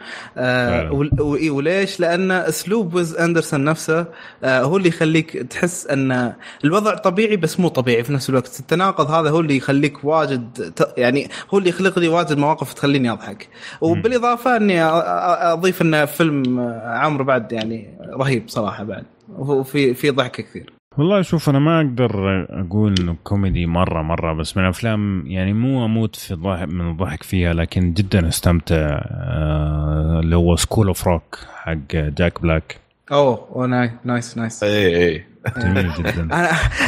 وليش؟ 1.50 2.00
لأن 2.00 2.30
أسلوب 2.30 2.94
ويس 2.94 3.16
أندرسون 3.16 3.64
نفسه 3.64 4.06
آه 4.44 4.62
هو 4.62 4.76
اللي 4.76 4.88
يخليك 4.88 5.30
تحس 5.36 5.86
أن 5.86 6.32
الوضع 6.64 6.94
طبيعي 6.94 7.36
بس 7.36 7.60
مو 7.60 7.68
طبيعي 7.68 8.04
في 8.04 8.12
نفس 8.12 8.30
الوقت. 8.30 8.60
التناقض 8.60 9.10
هذا 9.10 9.30
هو 9.30 9.40
اللي 9.40 9.56
يخليك 9.56 10.04
واجد 10.04 10.72
يعني 10.96 11.30
هو 11.54 11.58
اللي 11.58 11.70
يخلق 11.70 11.98
لي 11.98 12.08
واجد 12.08 12.38
مواقف 12.38 12.72
تخليني 12.72 13.10
أضحك. 13.10 13.48
وبالإضافة 13.80 14.56
أني 14.56 14.82
أضيف 14.82 15.82
انه 15.82 16.04
فيلم 16.04 16.45
عمور 16.84 17.24
بعد 17.24 17.52
يعني 17.52 17.98
رهيب 18.20 18.48
صراحة 18.48 18.85
بعد. 18.85 19.05
وفي 19.28 19.94
في 19.94 20.10
ضحك 20.10 20.32
كثير. 20.32 20.73
والله 20.98 21.23
شوف 21.23 21.48
أنا 21.48 21.59
ما 21.59 21.81
أقدر 21.81 22.10
أقول 22.51 22.94
إنه 23.01 23.16
كوميدي 23.24 23.66
مره 23.66 24.02
مرة 24.02 24.32
بس 24.32 24.56
من 24.56 24.62
الافلام 24.62 25.27
يعني 25.27 25.52
مو 25.52 25.85
أموت 25.85 26.16
في 26.16 26.35
الضحك 26.35 26.68
من 26.68 26.90
الضحك 26.90 27.23
فيها 27.23 27.55
لكن 27.55 27.93
جدا 27.93 28.28
أستمتع 28.28 28.77
آه، 28.77 30.20
اللي 30.23 30.36
هو 30.36 30.56
School 30.56 30.86
of 30.86 31.06
Rock 31.06 31.38
حق 31.55 31.77
جاك 31.93 32.43
بلاك 32.43 32.77
أوه 33.12 33.66
nice 34.05 34.38
nice 34.38 34.62
اي 34.62 35.06
اي 35.09 35.24
جميل 35.59 35.93
جدا. 35.98 36.28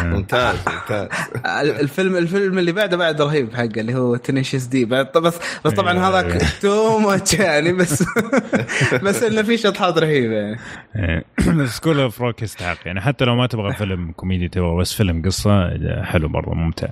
ممتاز 0.03 0.57
ممتاز. 0.69 1.09
الفيلم 1.81 2.17
الفيلم 2.17 2.59
اللي 2.59 2.73
بعده 2.73 2.97
بعد 2.97 3.23
رهيب 3.23 3.55
حقه 3.55 3.81
اللي 3.81 3.95
هو 3.95 4.17
Tenacious 4.17 4.65
D. 4.65 4.85
بس 4.85 5.39
بس 5.65 5.73
طبعا. 5.75 5.99
هذاك 5.99 6.43
too 6.63 6.99
much 6.99 7.35
يعني 7.35 7.73
بس 7.73 8.05
بس 9.05 9.23
إنه 9.23 9.43
في 9.43 9.57
شطحات 9.57 9.99
رهيبة 9.99 10.35
يعني. 10.35 11.25
School 11.67 12.01
of 12.01 12.21
Rock 12.21 12.43
يستحق. 12.43 12.79
يعني 12.87 13.01
حتى 13.01 13.25
لو 13.25 13.37
ما 13.37 13.47
تبغى 13.47 13.75
فيلم 13.75 14.13
كوميدي 14.13 14.49
تبغى 14.49 14.77
بس 14.81 14.93
فيلم 14.95 15.23
قصة 15.23 15.69
حلو 16.03 16.29
برضه 16.29 16.55
ممتع. 16.55 16.89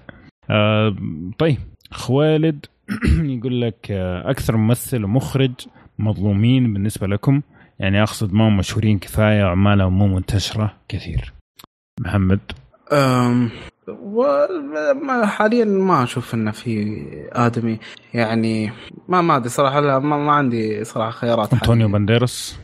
آه، 0.50 0.96
طيب. 1.38 1.58
خوالد 1.90 2.66
يقول 3.36 3.60
لك 3.60 3.86
آه، 3.90 4.30
أكثر 4.30 4.56
ممثل 4.56 5.04
ومخرج 5.04 5.52
مظلومين 5.98 6.72
بالنسبة 6.72 7.06
لكم. 7.06 7.42
يعني 7.78 8.02
أقصد 8.02 8.32
ما 8.34 8.48
هم 8.48 8.56
مشهورين 8.56 8.98
كفاية 8.98 9.44
وعمالهم 9.44 9.98
مو 9.98 10.06
منتشرة 10.06 10.74
كثير. 10.88 11.32
محمد. 12.00 12.40
أم 12.92 13.50
حاليا 15.24 15.64
ما 15.64 16.02
أشوف 16.02 16.34
إنه 16.34 16.50
في 16.50 17.02
آدمي. 17.32 17.78
يعني 18.14 18.72
ما 19.08 19.20
ما 19.20 19.36
أدري 19.36 19.48
صراحة 19.48 19.80
لا 19.80 19.98
ما, 19.98 20.16
ما 20.16 20.32
عندي 20.32 20.84
صراحة 20.84 21.10
خيارات 21.10 21.52
أنطونيو 21.52 21.88
بانديرس 21.88 22.58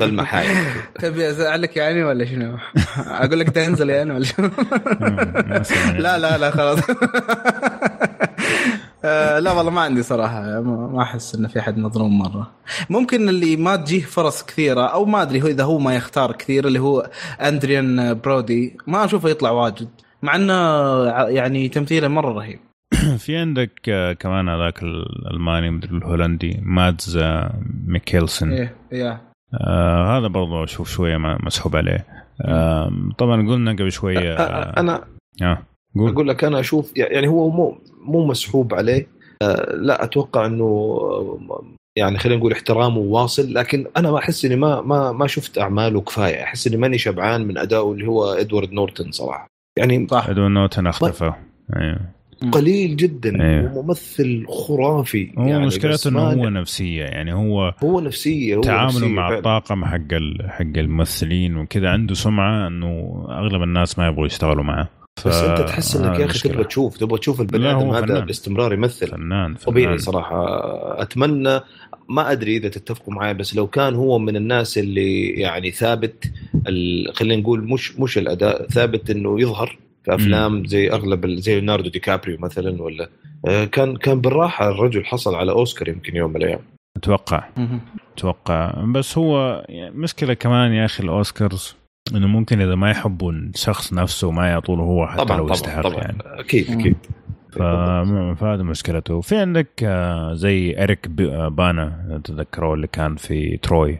بالمحايا 0.00 0.54
تبي 1.00 1.30
أزعلك 1.30 1.76
يعني 1.76 2.04
ولا 2.04 2.24
شنو؟ 2.24 2.58
أقول 3.06 3.40
لك 3.40 3.50
تنزل 3.50 3.90
يعني 3.90 4.12
ولا 4.12 4.24
شنو؟ 4.24 4.50
لا 6.04 6.18
لا 6.18 6.38
لا 6.38 6.50
خلاص. 6.50 6.78
آه، 9.04 9.38
لا 9.38 9.52
والله 9.52 9.70
ما 9.70 9.80
عندي 9.80 10.02
صراحة 10.02 10.60
ما 10.60 11.02
أحس 11.02 11.34
انه 11.34 11.48
في 11.48 11.58
أحد 11.58 11.78
مظلوم 11.78 12.18
مرة 12.18 12.50
ممكن 12.90 13.28
اللي 13.28 13.56
ما 13.56 13.76
تجيه 13.76 14.00
فرص 14.00 14.44
كثيرة 14.44 14.80
أو 14.80 15.04
ما 15.04 15.22
أدري 15.22 15.42
هو 15.42 15.46
إذا 15.46 15.64
هو 15.64 15.78
ما 15.78 15.94
يختار 15.94 16.32
كثير 16.32 16.66
اللي 16.66 16.78
هو 16.78 17.10
أندريان 17.40 18.14
برودي 18.14 18.76
ما 18.86 19.04
أشوفه 19.04 19.28
يطلع 19.28 19.50
واجد 19.50 19.88
مع 20.22 20.36
إنه 20.36 20.54
يعني 21.28 21.68
تمثيله 21.68 22.08
مرة 22.08 22.32
رهيب 22.32 22.58
في 23.24 23.36
عندك 23.36 23.88
آه، 23.88 24.12
كمان 24.12 24.48
هذاك 24.48 24.82
الألماني 24.82 25.70
مدري 25.70 25.96
الهولندي 25.96 26.60
مادز 26.62 27.16
آه، 27.16 27.60
ميكيلسون 27.86 28.52
إيه 28.52 28.76
إيه 28.92 29.34
آه 29.60 30.18
هذا 30.18 30.26
برضه 30.26 30.64
أشوف 30.64 30.90
شوية 30.90 31.16
مسحوب 31.16 31.76
عليه 31.76 32.06
آه 32.40 32.92
طبعا 33.18 33.48
قلنا 33.48 33.72
قبل 33.72 33.92
شوية 33.92 34.34
آه 34.34 34.80
أنا 34.80 35.04
آه. 35.42 35.62
قول. 35.94 36.12
أقول 36.12 36.28
لك 36.28 36.44
أنا 36.44 36.60
أشوف 36.60 36.92
يعني 36.96 37.28
هو 37.28 37.50
مو 37.50 37.78
مو 38.04 38.26
مسحوب 38.26 38.74
عليه. 38.74 39.06
آه 39.42 39.74
لا 39.76 40.04
أتوقع 40.04 40.46
إنه 40.46 40.98
يعني 41.98 42.18
خلينا 42.18 42.38
نقول 42.38 42.52
احترامه 42.52 42.98
واصل 42.98 43.54
لكن 43.54 43.86
أنا 43.96 44.10
ما 44.10 44.18
أحس 44.18 44.44
إني 44.44 44.56
ما 44.56 44.80
ما 44.80 45.12
ما 45.12 45.26
شفت 45.26 45.58
أعماله 45.58 46.00
كفاية. 46.00 46.42
أحس 46.42 46.66
إني 46.66 46.76
ماني 46.76 46.98
شبعان 46.98 47.46
من 47.46 47.58
ادائه 47.58 47.92
اللي 47.92 48.06
هو 48.06 48.24
إدوارد 48.24 48.72
نورتن 48.72 49.10
صراحة. 49.12 49.46
يعني 49.78 50.06
صح. 50.10 50.28
إدوارد 50.28 50.50
نورتن 50.50 50.86
اختفى 50.86 51.32
أيوه 51.76 52.00
قليل 52.52 52.96
جدا. 52.96 53.42
أيوه. 53.42 53.78
وممثل 53.78 54.46
خرافي 54.48 55.32
هو 55.38 55.46
يعني 55.46 55.66
مشكلته 55.66 56.08
إنه 56.08 56.20
هو 56.20 56.48
نفسية. 56.48 57.04
يعني 57.04 57.34
هو 57.34 57.74
هو 57.84 58.00
نفسية 58.00 58.56
هو 58.56 58.60
تعامله 58.60 58.86
نفسية 58.86 59.08
مع 59.08 59.28
فعلا. 59.28 59.38
الطاقم 59.38 59.84
حق 59.84 60.14
حق 60.48 60.76
الممثلين 60.76 61.56
وكذا 61.56 61.90
عنده 61.90 62.14
سمعة 62.14 62.66
إنه 62.66 63.24
أغلب 63.30 63.62
الناس 63.62 63.98
ما 63.98 64.06
يبغوا 64.06 64.26
يشتغلوا 64.26 64.64
معه. 64.64 64.88
ف... 65.16 65.28
بس 65.28 65.34
أنت 65.34 65.60
تحس 65.60 65.96
إنك 65.96 66.18
يا 66.18 66.26
أخي 66.26 66.48
تبغى 66.48 66.64
تشوف 66.64 66.96
تبغى 66.96 67.18
تشوف 67.18 67.40
البني 67.40 67.70
آدم 67.70 67.90
هذا 67.90 68.20
باستمرار 68.20 68.72
يمثل. 68.72 69.08
فنان, 69.08 69.54
فنان. 69.54 69.54
طبيعي 69.54 69.98
صراحة. 69.98 70.42
أتمنى 71.02 71.60
ما 72.08 72.32
أدري 72.32 72.56
إذا 72.56 72.68
تتفقوا 72.68 73.14
معي 73.14 73.34
بس 73.34 73.56
لو 73.56 73.66
كان 73.66 73.94
هو 73.94 74.18
من 74.18 74.36
الناس 74.36 74.78
اللي 74.78 75.26
يعني 75.28 75.70
ثابت 75.70 76.32
ال... 76.68 77.10
خلينا 77.14 77.42
نقول 77.42 77.64
مش 77.64 77.98
مش 77.98 78.18
الأداء 78.18 78.68
ثابت 78.68 79.10
إنه 79.10 79.40
يظهر 79.40 79.78
في 80.04 80.14
أفلام 80.14 80.66
زي 80.66 80.90
أغلب 80.90 81.26
زي 81.26 81.54
ليوناردو 81.54 81.90
دي 81.90 81.98
كابريو 81.98 82.38
مثلا 82.40 82.82
ولا 82.82 83.08
آه، 83.48 83.64
كان 83.64 83.96
كان 83.96 84.20
بالراحة 84.20 84.68
الرجل 84.68 85.04
حصل 85.04 85.34
على 85.34 85.52
أوسكار 85.52 85.88
يمكن 85.88 86.16
يوم 86.16 86.30
من 86.30 86.36
الأيام. 86.36 86.60
أتوقع. 86.96 87.44
أتوقع. 88.16 88.84
بس 88.94 89.18
هو 89.18 89.64
يعني 89.68 89.94
مشكلة 89.94 90.34
كمان 90.34 90.72
يا 90.72 90.84
أخي 90.84 91.04
الأوسكارز. 91.04 91.76
إنه 92.12 92.26
ممكن 92.26 92.60
إذا 92.60 92.74
ما 92.74 92.90
يحبوا 92.90 93.32
الشخص 93.32 93.92
نفسه 93.92 94.30
ما 94.30 94.48
يعطوا 94.48 94.76
له 94.76 94.82
هو 94.82 95.06
حتى 95.06 95.24
طبعا 95.24 95.36
لو 95.38 95.44
طبعا 95.44 95.56
يستحق 95.56 95.82
طبعا. 95.82 96.02
يعني. 96.02 96.18
أكيد 96.24 96.70
أكيد. 96.70 96.96
فهذا 98.36 98.62
مشكلته. 98.62 99.20
في 99.20 99.36
عندك 99.36 99.84
آه، 99.84 100.34
زي 100.34 100.82
إريك 100.82 101.20
آه، 101.20 101.48
بانا 101.48 102.20
تذكروا 102.24 102.74
اللي 102.76 102.86
كان 102.86 103.16
في 103.16 103.56
Troy. 103.56 103.98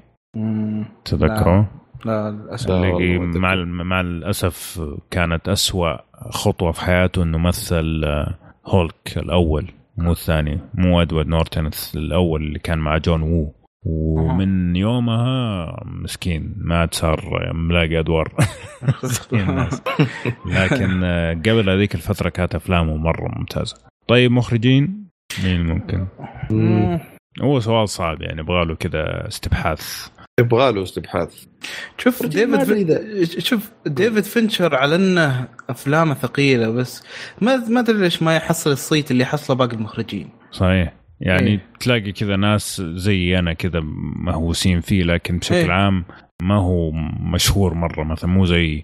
تذكروا 1.04 1.64
لا 2.04 2.30
للأسف. 2.30 2.70
اللي 2.70 3.18
مع 3.18 3.54
مع 3.64 4.00
الأسف 4.00 4.82
كانت 5.10 5.48
أسوأ 5.48 5.96
خطوة 6.30 6.72
في 6.72 6.80
حياته 6.80 7.22
إنه 7.22 7.38
مثل 7.38 8.02
آه، 8.04 8.34
هولك 8.66 9.12
الأول 9.16 9.66
مو 9.96 10.12
الثاني 10.12 10.60
مو 10.74 11.02
إدوارد 11.02 11.26
نورتن 11.28 11.70
الأول 11.94 12.42
اللي 12.42 12.58
كان 12.58 12.78
مع 12.78 12.98
جون 12.98 13.22
وو. 13.22 13.54
ومن 13.84 14.76
يومها 14.76 15.82
مسكين 15.86 16.54
ما 16.56 16.80
عاد 16.80 16.94
صار 16.94 17.50
ملاقي 17.54 17.98
أدوار. 17.98 18.32
لكن 20.46 21.04
آه، 21.04 21.32
قبل 21.34 21.70
هذيك 21.70 21.94
الفترة 21.94 22.28
كانت 22.28 22.54
أفلامه 22.54 22.96
مرة 22.96 23.28
ممتازة. 23.38 23.76
طيب 24.08 24.30
مخرجين؟ 24.30 25.04
مين 25.44 25.66
ممكن؟ 25.66 26.06
هو 27.42 27.60
سؤال 27.60 27.88
صعب 27.88 28.22
يعني 28.22 28.40
يبغى 28.40 28.64
له 28.64 28.74
كذا 28.74 29.28
استبحاث. 29.28 30.08
يبغى 30.40 30.72
له 30.72 30.82
استبحاث. 30.82 31.44
شوف 31.98 32.26
ديفيد 32.26 32.98
شوف 33.38 33.70
ديفيد 33.86 34.24
فينشر 34.24 34.74
على 34.76 34.94
أنه 34.96 35.48
أفلامه 35.70 36.14
ثقيلة 36.14 36.70
بس 36.70 37.04
ما 37.40 37.56
ما 37.56 37.80
أدري 37.80 37.98
ليش 37.98 38.22
ما 38.22 38.36
يحصل 38.36 38.70
الصيت 38.70 39.10
اللي 39.10 39.24
حصله 39.24 39.56
باقي 39.56 39.76
المخرجين. 39.76 40.28
صحيح. 40.52 41.03
يعني 41.20 41.50
إيه؟ 41.50 41.60
تلاقي 41.80 42.12
كذا 42.12 42.36
ناس 42.36 42.82
زي 42.94 43.38
أنا 43.38 43.52
كذا 43.52 43.80
مهووسين 44.16 44.80
فيه 44.80 45.02
لكن 45.02 45.38
بشكل 45.38 45.54
إيه؟ 45.54 45.70
عام 45.70 46.04
ما 46.42 46.54
هو 46.54 46.90
مشهور 47.20 47.74
مرة 47.74 48.04
مثلا 48.04 48.30
مو 48.30 48.44
زي 48.44 48.82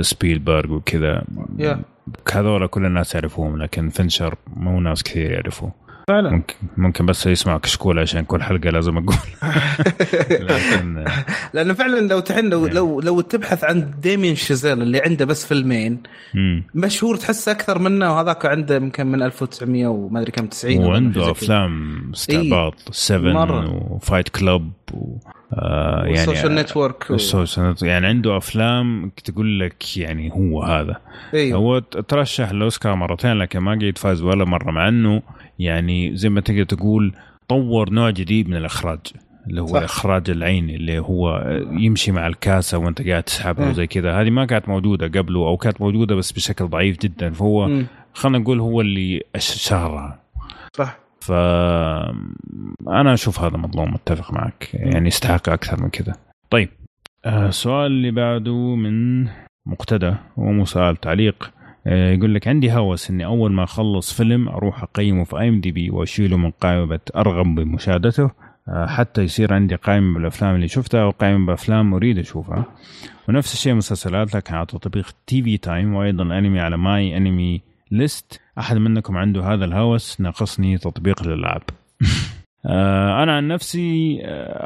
سبيلبرغ 0.00 0.72
وكذا 0.72 1.24
yeah. 1.58 1.76
هذول 2.32 2.66
كل 2.66 2.86
الناس 2.86 3.14
يعرفوهم 3.14 3.62
لكن 3.62 3.88
فينشر 3.88 4.34
مو 4.56 4.80
ناس 4.80 5.02
كثير 5.02 5.30
يعرفوه 5.30 5.72
فعلا. 6.08 6.30
ممكن 6.30 6.54
ممكن 6.76 7.06
بس 7.06 7.26
يسمع 7.26 7.58
كشكول 7.58 7.98
عشان 7.98 8.24
كل 8.24 8.42
حلقة 8.42 8.70
لازم 8.70 8.96
أقول. 8.98 9.16
لكن 10.50 11.04
لأنه 11.54 11.74
فعلا 11.74 12.00
لو 12.08 12.20
تحن 12.20 12.48
لو. 12.48 12.66
لو 12.66 13.00
لو 13.00 13.20
تبحث 13.20 13.64
عن 13.64 13.90
ديمين 14.00 14.34
شيزيل 14.34 14.82
اللي 14.82 15.00
عنده 15.00 15.24
بس 15.24 15.46
فيلمين 15.46 16.02
مشهور 16.74 17.16
تحس 17.16 17.48
أكثر 17.48 17.78
منه 17.78 18.14
وهذاك 18.14 18.46
عنده 18.46 18.76
يمكن 18.76 19.06
من 19.06 19.22
1900 19.22 19.86
وما 19.86 20.20
ادري 20.20 20.32
كم 20.32 20.46
90 20.46 20.84
وعنده 20.84 21.30
أفلام 21.30 22.02
استعباط 22.14 22.74
Seven 22.90 23.70
و 23.90 23.96
Fight 23.96 24.28
Club 24.28 24.72
و... 24.92 25.16
آه 25.54 26.00
يعني 26.04 26.12
ال 26.12 26.18
Social 26.18 26.54
Network 26.54 27.10
ال 27.10 27.19
Social 27.19 27.74
يعني 27.82 28.06
عنده 28.06 28.36
أفلام 28.36 29.10
تقول 29.24 29.60
لك 29.60 29.96
يعني 29.96 30.32
هو 30.32 30.62
هذا. 30.62 30.96
أيوه. 31.34 31.58
هو 31.58 31.78
ترشح 31.78 32.52
للاوسكار 32.52 32.94
مرتين 32.94 33.32
لكن 33.32 33.58
ما 33.58 33.72
قد 33.72 33.98
فاز 33.98 34.22
ولا 34.22 34.44
مرة 34.44 34.70
مع 34.70 34.88
إنه 34.88 35.22
يعني 35.58 36.16
زي 36.16 36.28
ما 36.28 36.40
تقدر 36.40 36.64
تقول 36.64 37.12
طور 37.48 37.90
نوع 37.90 38.10
جديد 38.10 38.48
من 38.48 38.56
الإخراج 38.56 39.00
اللي 39.46 39.62
هو 39.62 39.66
صح. 39.66 39.76
الاخراج 39.76 40.30
العيني 40.30 40.76
اللي 40.76 40.98
هو 40.98 41.44
يمشي 41.70 42.12
مع 42.12 42.26
الكاسة 42.26 42.78
وأنت 42.78 43.08
قاعد 43.08 43.22
تسحبها 43.22 43.70
وزي 43.70 43.86
كذا. 43.86 44.20
هذه 44.20 44.30
ما 44.30 44.44
كانت 44.44 44.68
موجودة 44.68 45.20
قبله 45.20 45.40
أو 45.40 45.56
كانت 45.56 45.80
موجودة 45.80 46.14
بس 46.14 46.32
بشكل 46.32 46.66
ضعيف 46.66 46.98
جدا. 46.98 47.30
فهو 47.30 47.82
خلينا 48.14 48.38
نقول 48.38 48.60
هو 48.60 48.80
اللي 48.80 49.22
شهرها. 49.38 50.20
صح. 50.72 51.01
ف 51.22 51.32
أنا 52.88 53.14
أشوف 53.14 53.40
هذا 53.40 53.56
مظلوم 53.56 53.94
متفق 53.94 54.32
معك. 54.32 54.68
يعني 54.74 55.08
يستحق 55.08 55.48
أكثر 55.48 55.82
من 55.82 55.90
كذا. 55.90 56.12
طيب 56.50 56.68
آه، 57.24 57.48
السؤال 57.48 57.86
اللي 57.86 58.10
بعده 58.10 58.74
من 58.74 59.24
مقتدى 59.66 60.14
هو 60.38 60.44
مو 60.44 60.64
سؤال 60.64 60.96
تعليق. 60.96 61.50
آه، 61.86 62.12
يقول 62.12 62.34
لك 62.34 62.48
عندي 62.48 62.72
هوس 62.72 63.10
إني 63.10 63.24
أول 63.24 63.52
ما 63.52 63.64
أخلص 63.64 64.12
فيلم 64.12 64.48
أروح 64.48 64.82
اقيمه 64.82 65.24
في 65.24 65.38
IMDb 65.38 65.90
وأشيله 65.90 66.36
من 66.36 66.50
قائمة 66.50 67.00
أرغب 67.16 67.54
بمشاهدته. 67.54 68.30
آه، 68.68 68.86
حتى 68.86 69.22
يصير 69.22 69.54
عندي 69.54 69.74
قائمة 69.74 70.14
بالأفلام 70.14 70.54
اللي 70.54 70.68
شفتها 70.68 71.04
وقائمه 71.04 71.46
بأفلام 71.46 71.94
أريد 71.94 72.18
أشوفها. 72.18 72.64
ونفس 73.28 73.52
الشيء 73.52 73.74
مسلسلات 73.74 74.34
لكن 74.34 74.54
على 74.54 74.66
تطبيق 74.66 75.06
TV 75.26 75.58
Time 75.58 75.94
وأيضا 75.94 76.22
انمي 76.38 76.60
على 76.60 76.76
MyAnimeList 76.76 78.40
أحد 78.58 78.76
منكم 78.76 79.16
عنده 79.16 79.42
هذا 79.42 79.64
الهوس 79.64 80.20
ناقصني 80.20 80.78
تطبيق 80.78 81.22
الالعاب 81.22 81.62
آه، 82.66 83.22
أنا 83.22 83.36
عن 83.36 83.48
نفسي 83.48 84.18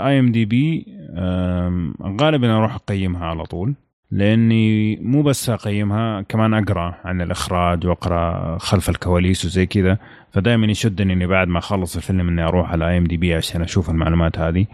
IMDb 0.06 0.86
غالبا 2.20 2.56
أروح 2.56 2.74
أقيمها 2.74 3.26
على 3.26 3.44
طول 3.44 3.74
لأني 4.10 4.96
مو 4.96 5.22
بس 5.22 5.50
أقيمها 5.50 6.22
كمان 6.22 6.54
أقرأ 6.54 6.94
عن 7.04 7.20
الإخراج 7.20 7.86
وأقرأ 7.86 8.58
خلف 8.58 8.88
الكواليس 8.88 9.44
وزي 9.44 9.66
كذا. 9.66 9.98
فدائما 10.32 10.66
يشدني 10.66 11.12
إني 11.12 11.26
بعد 11.26 11.48
ما 11.48 11.58
أخلص 11.58 11.96
الفيلم 11.96 12.28
إني 12.28 12.42
أروح 12.42 12.72
على 12.72 12.88
IMDb 12.88 13.34
عشان 13.34 13.62
أشوف 13.62 13.90
المعلومات 13.90 14.38
هذه. 14.38 14.66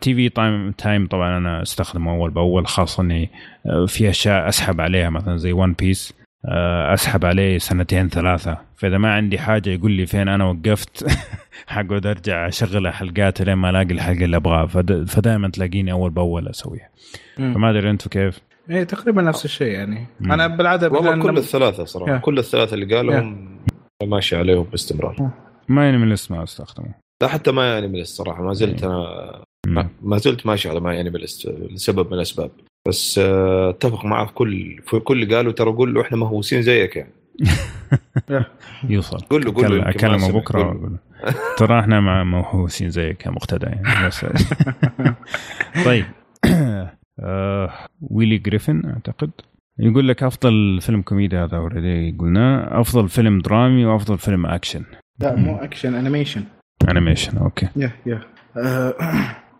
TV 0.00 0.28
Time 0.28 0.70
Time 0.70 1.06
طبعا 1.06 1.36
أنا 1.36 1.62
أستخدمه 1.62 2.12
أول 2.12 2.30
بأول 2.30 2.66
خاصة 2.66 3.02
إني 3.02 3.30
آه، 3.66 3.86
في 3.86 4.10
أشياء 4.10 4.48
أسحب 4.48 4.80
عليها 4.80 5.10
مثلا 5.10 5.36
زي 5.36 5.52
One 5.52 5.72
Piece 5.72 6.12
آه، 6.12 6.19
أسحب 6.44 7.24
عليه 7.24 7.58
سنتين 7.58 8.08
ثلاثة. 8.08 8.58
فإذا 8.76 8.98
ما 8.98 9.14
عندي 9.14 9.38
حاجة 9.38 9.70
يقول 9.70 9.92
لي 9.92 10.06
فين 10.06 10.28
أنا 10.28 10.44
وقفت 10.44 11.06
حقعد 11.66 12.06
أرجع 12.06 12.48
أشغل 12.48 12.88
حلقات 12.92 13.42
لين 13.42 13.54
ما 13.54 13.70
ألاقي 13.70 13.92
الحلقة 13.92 14.24
اللي 14.24 14.36
أبغاها. 14.36 14.66
فدائما 15.04 15.48
تلاقيني 15.48 15.92
أول 15.92 16.10
بأول 16.10 16.48
أسويها. 16.48 16.88
فما 17.36 17.70
أدري 17.70 17.90
أنتم 17.90 18.10
كيف؟ 18.10 18.40
إيه 18.70 18.84
تقريبا 18.84 19.22
نفس 19.22 19.44
الشيء 19.44 19.72
يعني. 19.72 20.06
مم. 20.20 20.32
أنا 20.32 20.46
بالعادة 20.46 20.88
والله 20.88 21.22
كل 21.22 21.38
الثلاثة 21.38 21.84
صراحة. 21.84 22.18
كل 22.18 22.38
الثلاثة 22.38 22.74
اللي 22.74 22.96
قالهم 22.96 23.58
ماشي 24.02 24.36
عليهم 24.36 24.62
باستمرار. 24.62 25.30
ما 25.68 25.84
يعني 25.84 25.98
من 25.98 26.16
ما 26.30 26.42
أستخدمه. 26.42 26.94
لا 27.22 27.28
حتى 27.28 27.52
ما 27.52 27.72
يعني 27.72 27.88
من 27.88 28.00
الصراحه 28.00 28.42
ما 28.42 28.52
زلت 28.52 28.84
أنا 28.84 29.42
ما 30.02 30.18
زلت 30.18 30.46
ماشي 30.46 30.68
على 30.68 30.80
ما 30.80 30.94
يعني 30.94 31.10
لسبب 31.70 32.06
من 32.06 32.14
الأسباب. 32.14 32.50
بس 32.88 33.18
آه، 33.18 33.70
اتفق 33.70 34.04
معه 34.04 34.26
في 34.26 34.32
كل 34.32 34.82
في 34.86 34.98
كل 34.98 35.22
اللي 35.22 35.36
قالوا 35.36 35.52
ترى 35.52 35.70
قول 35.72 35.94
له 35.94 36.00
إحنا 36.02 36.16
مهووسين 36.16 36.62
زيك 36.62 36.96
يعني. 36.96 37.12
يوصل. 38.88 39.18
قول 39.18 39.44
له 39.44 39.54
قول 39.54 39.78
له 39.78 39.88
أكلمه 39.88 40.32
بكرة 40.32 40.98
ترى 41.58 41.80
إحنا 41.80 42.00
مع 42.00 42.24
مهووسين 42.24 42.90
زيك 42.90 43.26
يا 43.26 43.30
مقتدى 43.30 43.66
يعني. 43.66 44.06
بس. 44.06 44.26
طيب. 45.84 46.04
آه 47.20 47.70
ويلي 48.00 48.38
جريفن 48.38 48.82
أعتقد. 48.86 49.30
يقول 49.78 50.08
لك 50.08 50.22
أفضل 50.22 50.78
فيلم 50.80 51.02
كوميدي 51.02 51.36
هذا 51.36 51.56
already 51.56 52.16
قلنا. 52.18 52.80
أفضل 52.80 53.08
فيلم 53.08 53.38
درامي 53.40 53.84
وأفضل 53.84 54.18
فيلم 54.18 54.46
اكشن 54.46 54.84
لا 55.18 55.36
مو 55.36 55.56
اكشن 55.56 55.94
انيميشن 55.94 56.44
انيميشن 56.90 57.38
أوكي. 57.38 57.68
يا 57.76 57.90
يا 58.06 58.22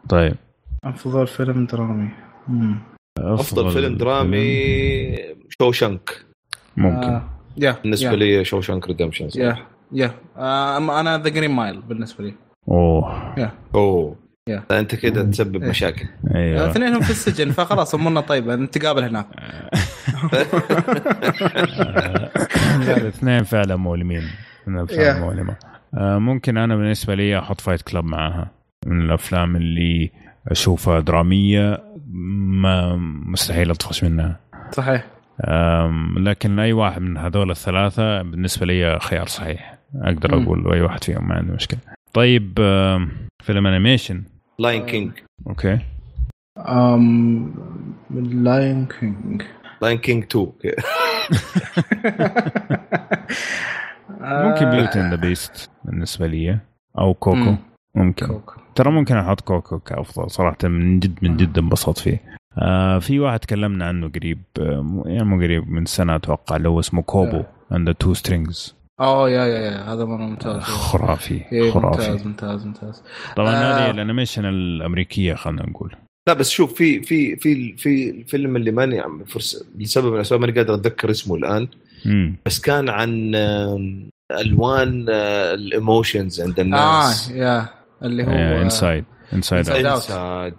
طيب. 0.08 0.34
أفضل 0.84 1.26
فيلم 1.26 1.66
درامي. 1.66 2.08
مم. 2.48 2.89
أفضل 3.18 3.70
فيلم 3.72 3.96
درامي 3.96 5.16
Shawshank 5.62 6.24
ممكن. 6.76 7.08
آه. 7.08 7.22
يا 7.56 7.76
بالنسبة 7.82 8.14
لي 8.16 8.44
شوشانك 8.44 8.86
ريدمشن 8.86 9.28
يا 9.34 9.56
يا. 9.92 10.14
أنا 11.00 11.18
ذا 11.18 11.28
جرين 11.28 11.50
مايل 11.50 11.80
بالنسبة 11.80 12.24
لي. 12.24 12.34
أوه. 12.68 13.34
يا. 13.38 13.50
أوه. 13.74 14.16
yeah. 14.50 14.72
أنت 14.72 14.94
كده 14.94 15.22
تسبب 15.22 15.62
إيه. 15.62 15.70
مشاكل. 15.70 16.06
أيوه. 16.34 16.66
آه، 16.66 16.70
اثنينهم 16.70 17.00
في 17.00 17.10
السجن 17.10 17.50
فخلاص 17.50 17.94
أمورنا 17.94 18.20
طيبة 18.20 18.56
نتقابل 18.56 19.04
هناك. 19.04 19.26
الاثنين 22.96 23.42
فعلا 23.42 23.76
مؤلمين. 23.76 24.22
من 24.66 24.78
الافلام 24.78 25.16
المؤلمه 25.16 25.56
آه، 25.94 26.18
ممكن 26.18 26.56
أنا 26.56 26.76
بالنسبة 26.76 27.14
لي 27.14 27.38
أحط 27.38 27.60
Fight 27.60 27.82
Club 27.82 28.04
معاها. 28.04 28.50
من 28.86 29.02
الأفلام 29.02 29.56
اللي 29.56 30.10
اشوفها 30.48 31.00
درامية 31.00 31.84
ما 32.62 32.96
مستحيل 33.26 33.70
اطفش 33.70 34.04
منها. 34.04 34.40
صحيح. 34.72 35.06
لكن 36.16 36.58
أي 36.58 36.72
واحد 36.72 37.02
من 37.02 37.16
هذول 37.16 37.50
الثلاثة 37.50 38.22
بالنسبة 38.22 38.66
لي 38.66 38.98
خيار 39.00 39.26
صحيح. 39.26 39.78
أقدر 39.94 40.42
أقول 40.42 40.72
أي 40.72 40.80
واحد 40.80 41.04
فيهم 41.04 41.28
ما 41.28 41.34
عندي 41.34 41.52
مشكلة. 41.52 41.80
طيب 42.12 42.52
فيلم 43.42 43.66
انيميشن 43.66 44.22
لاين 44.58 44.86
كينج 44.86 45.12
أوكي. 45.46 45.78
آم 46.58 47.54
لاين 48.44 48.86
كينج 48.86 49.42
لاين 49.82 49.98
كينج 49.98 50.24
2 50.24 50.52
ممكن 54.20 54.70
Beauty 54.70 55.00
the 55.00 55.16
Beast 55.16 55.70
بالنسبة 55.84 56.26
لي. 56.26 56.58
أو 56.98 57.14
Coco 57.14 57.54
ممكن. 57.94 58.26
Coco. 58.26 58.59
ترى 58.80 58.90
ممكن 58.92 59.16
أحط 59.16 59.40
Coco 59.40 59.78
كأفضل 59.78 60.30
صراحة 60.30 60.56
من 60.64 61.00
جد 61.00 61.18
من 61.22 61.36
جد 61.36 61.58
انبسطت 61.58 61.98
فيه. 61.98 62.22
آه 62.58 62.98
في 62.98 63.20
واحد 63.20 63.38
تكلمنا 63.38 63.84
عنه 63.84 64.08
قريب 64.08 64.42
آه 64.60 65.02
يعني 65.06 65.24
مو 65.24 65.36
قريب 65.36 65.68
من 65.68 65.86
سنة 65.86 66.16
أتوقع 66.16 66.56
اللي 66.56 66.68
هو 66.68 66.80
اسمه 66.80 67.02
Kubo 67.02 67.42
and 67.70 67.94
the 67.94 68.04
Two 68.04 68.14
Strings 68.14 68.74
اوه 69.00 69.30
yeah 69.30 69.44
yeah 69.44 69.58
yeah 69.58 69.92
هذا 69.92 70.04
مرة 70.04 70.22
ممتاز. 70.22 70.62
خرافي 70.62 71.40
إيه 71.52 71.70
خرافي. 71.70 72.10
ممتاز 72.10 72.26
ممتاز. 72.26 72.66
ممتاز 72.66 73.02
طبعا 73.36 73.54
آه 73.54 73.78
هذه 73.86 73.90
ال 73.90 73.95
animation 73.95 74.44
الأمريكية 74.44 75.34
خلينا 75.34 75.62
نقول. 75.70 75.96
لا 76.28 76.34
بس 76.34 76.50
شوف 76.50 76.74
في 76.74 77.02
في 77.02 77.36
في 77.36 77.76
في 77.76 78.10
الفيلم 78.10 78.56
اللي 78.56 78.70
ماني 78.70 79.02
لسبب 79.78 80.06
من 80.06 80.14
الاسباب 80.14 80.40
ماني 80.40 80.52
قادر 80.52 80.74
أتذكر 80.74 81.10
اسمه 81.10 81.34
الآن. 81.36 81.68
مم. 82.06 82.36
بس 82.46 82.60
كان 82.60 82.88
عن 82.88 83.34
ألوان 84.40 85.06
آه، 85.10 85.54
ال 85.54 85.64
emotions 85.64 86.40
عند 86.40 86.60
الناس 86.60 87.30
آه 87.30 87.34
yeah 87.36 87.79
اللي 88.02 88.24
هو 88.24 88.62
Inside 88.62 89.04
Inside 89.32 89.86
Out 89.86 90.10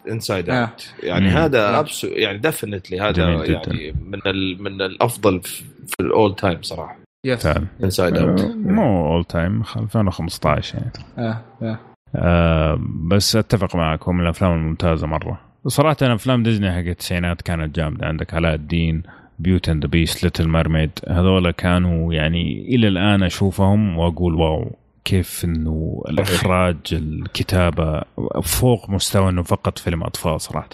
Inside 0.07 0.49
Out 0.49 0.93
يعني 1.03 1.29
مم. 1.29 1.37
هذا 1.37 1.79
abso 1.79 2.07
يعني 2.07 2.37
definitely 2.37 2.99
هذا 2.99 3.23
يعني 3.45 3.95
من 4.05 4.19
ال 4.25 4.63
من 4.63 4.81
الأفضل 4.81 5.41
في 5.87 5.95
ال 5.99 6.08
all 6.08 6.35
time 6.35 6.61
صراحة. 6.61 6.97
yes 7.25 7.47
Inside 7.83 8.17
Out 8.17 8.41
مو 8.55 9.13
all 9.13 9.23
time 9.23 9.61
2015 9.77 10.77
يعني. 10.77 10.91
آه 11.17 11.41
آه. 11.61 11.79
آه 12.15 12.79
بس 13.07 13.35
أتفق 13.35 13.75
معك 13.75 14.03
هو 14.03 14.13
من 14.13 14.23
الأفلام 14.23 14.51
الممتازة 14.53 15.07
مرة. 15.07 15.39
صراحة 15.67 15.97
أفلام 16.01 16.43
ديزني 16.43 16.71
حق 16.71 16.77
التسعينات 16.77 17.41
كانت 17.41 17.75
جامدة. 17.75 18.07
عندك 18.07 18.33
علاء 18.33 18.53
الدين 18.53 19.03
Beauty 19.39 19.69
and 19.69 19.77
the 19.77 19.85
Beast, 19.85 20.23
Little 20.23 20.47
Mermaid 20.49 20.91
هذول 21.07 21.51
كانوا 21.51 22.13
يعني 22.13 22.75
إلى 22.75 22.87
الآن 22.87 23.23
أشوفهم 23.23 23.97
وأقول 23.97 24.35
wow. 24.35 24.75
كيف 25.05 25.45
إنه 25.45 26.03
الإخراج 26.09 26.77
الكتابة 26.91 28.01
فوق 28.43 28.89
مستوى 28.89 29.29
إنه 29.29 29.43
فقط 29.43 29.77
فيلم 29.77 30.03
أطفال 30.03 30.41
صراحة. 30.41 30.69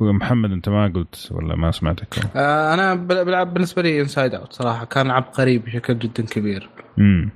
محمد 0.00 0.52
أنت 0.52 0.68
ما 0.68 0.92
قلت 0.94 1.28
ولا 1.32 1.56
ما 1.56 1.70
سمعتك؟ 1.70 2.36
آه 2.36 2.74
أنا 2.74 2.94
بالنسبة 3.44 3.82
لي 3.82 4.00
Inside 4.00 4.34
Out 4.34 4.52
صراحة. 4.52 4.84
كان 4.84 5.10
عبقري 5.10 5.58
بشكل 5.58 5.98
جدا 5.98 6.22
كبير. 6.22 6.70
امم 6.98 7.30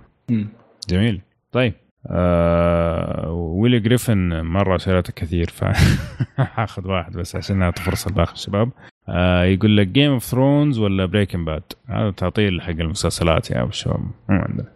جميل. 0.89 1.23
طيب. 1.53 1.75
آه 2.11 3.31
ويلي 3.33 3.81
جريفن 3.81 4.41
مرة 4.41 4.77
اسئلته 4.77 5.13
كثير 5.13 5.51
فحاخذ 5.51 6.89
واحد 6.89 7.13
بس 7.17 7.37
عشان 7.37 7.59
نعطي 7.59 7.83
فرصة 7.83 8.11
لباقي 8.11 8.33
الشباب. 8.33 8.71
آه 9.09 9.45
يقول 9.45 9.77
لك 9.77 9.87
Game 9.87 10.13
of 10.13 10.25
Thrones 10.25 10.79
ولا 10.79 11.07
Breaking 11.07 11.47
Bad 11.47 11.63
هذا 11.89 12.11
تعطيل 12.11 12.63
حق 12.63 12.71
المسلسلات 12.71 13.51
يا 13.51 13.61
أبو 13.61 13.69
الشباب 13.69 14.01
مو 14.01 14.11
عندنا. 14.29 14.69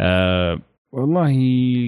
آه 0.00 0.58
والله 0.92 1.32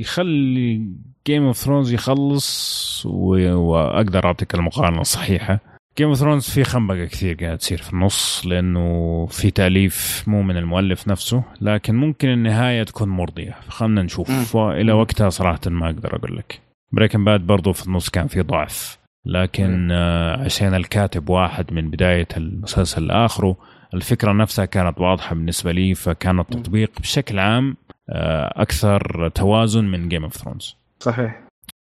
خلي 0.02 0.89
Game 1.27 1.45
of 1.45 1.57
Thrones 1.57 1.93
يخلص 1.93 3.06
وأقدر 3.06 4.27
أعطيك 4.27 4.55
المقارنة 4.55 5.01
الصحيحة. 5.01 5.60
Game 5.99 6.09
of 6.09 6.16
Thrones 6.16 6.49
في 6.51 6.65
خنبقة 6.65 7.05
كثير 7.05 7.35
قاعد 7.35 7.59
تصير 7.59 7.78
في 7.78 7.93
النص 7.93 8.47
لأنه 8.47 9.27
في 9.27 9.51
تأليف 9.51 10.24
مو 10.27 10.43
من 10.43 10.56
المؤلف 10.56 11.09
نفسه 11.09 11.43
لكن 11.60 11.94
ممكن 11.94 12.28
النهاية 12.28 12.82
تكون 12.82 13.09
مرضية. 13.09 13.56
خلينا 13.69 14.02
نشوف. 14.02 14.56
إلى 14.56 14.93
وقتها 14.93 15.28
صراحة 15.28 15.60
ما 15.66 15.86
أقدر 15.86 16.16
أقول 16.16 16.36
لك. 16.36 16.60
Breaking 16.93 17.24
Bad 17.24 17.40
برضو 17.40 17.73
في 17.73 17.86
النص 17.86 18.09
كان 18.09 18.27
في 18.27 18.40
ضعف. 18.40 18.98
لكن 19.29 19.91
آه 19.93 20.45
عشان 20.45 20.75
الكاتب 20.75 21.29
واحد 21.29 21.73
من 21.73 21.91
بداية 21.91 22.29
المسلسل 22.37 23.07
لاخره 23.07 23.57
الفكرة 23.95 24.33
نفسها 24.33 24.65
كانت 24.65 25.01
واضحة 25.01 25.35
بالنسبة 25.35 25.73
لي 25.73 25.95
فكان 25.95 26.41
التطبيق 26.41 27.01
بشكل 27.01 27.39
عام 27.39 27.77
آه 28.11 28.63
أكثر 28.63 29.29
توازن 29.29 29.85
من 29.85 30.09
Game 30.09 30.24
of 30.24 30.36
Thrones 30.36 30.77
صحيح. 31.01 31.41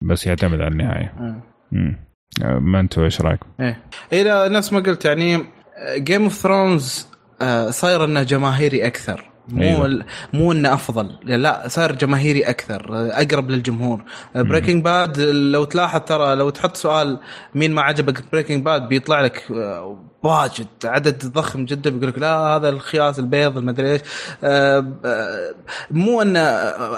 بس 0.04 0.28
يعتمد 0.28 0.62
على 0.62 0.68
النهاية. 0.72 1.14
امم 1.74 1.98
ما 2.42 2.80
أنتم 2.80 3.02
إيش 3.02 3.22
رأيكم؟ 3.22 3.48
إيه. 3.60 3.82
إيه 4.14 4.48
نفس 4.48 4.74
ما 4.74 4.80
قلت 4.80 5.06
يعني 5.06 5.44
Game 5.98 6.24
of 6.24 6.34
Thrones 6.34 7.08
صاير 7.70 8.06
انه 8.06 8.24
جماهيري 8.24 8.88
أكثر. 8.88 9.29
مو 9.52 9.64
أيوة. 9.64 10.06
مو 10.34 10.52
إنه 10.52 10.74
أفضل. 10.74 11.10
لا 11.24 11.64
صار 11.68 11.92
جماهيري 11.92 12.42
أكثر 12.42 12.86
أقرب 12.92 13.50
للجمهور. 13.50 14.02
Breaking 14.36 14.84
Bad 14.84 15.20
لو 15.20 15.64
تلاحظ 15.64 16.00
ترى 16.00 16.36
لو 16.36 16.50
تحط 16.50 16.78
سؤال 16.78 17.20
مين 17.56 17.74
ما 17.74 17.82
عجبك 17.82 18.24
Breaking 18.32 18.66
Bad 18.66 18.88
بيطلع 18.88 19.22
لك 19.22 19.44
واجد 20.24 20.68
عدد 20.84 21.26
ضخم 21.26 21.66
جدا. 21.66 21.90
بيقول 21.90 22.08
لك 22.08 22.20
لا 22.20 22.36
هذا 22.36 22.70
الخياس 22.70 23.20
البيض 23.20 23.58
المدري 23.58 23.92
إيش. 23.92 24.02
آه، 24.44 24.94
آه، 25.06 25.54
مو 25.92 26.22
إنه 26.22 26.40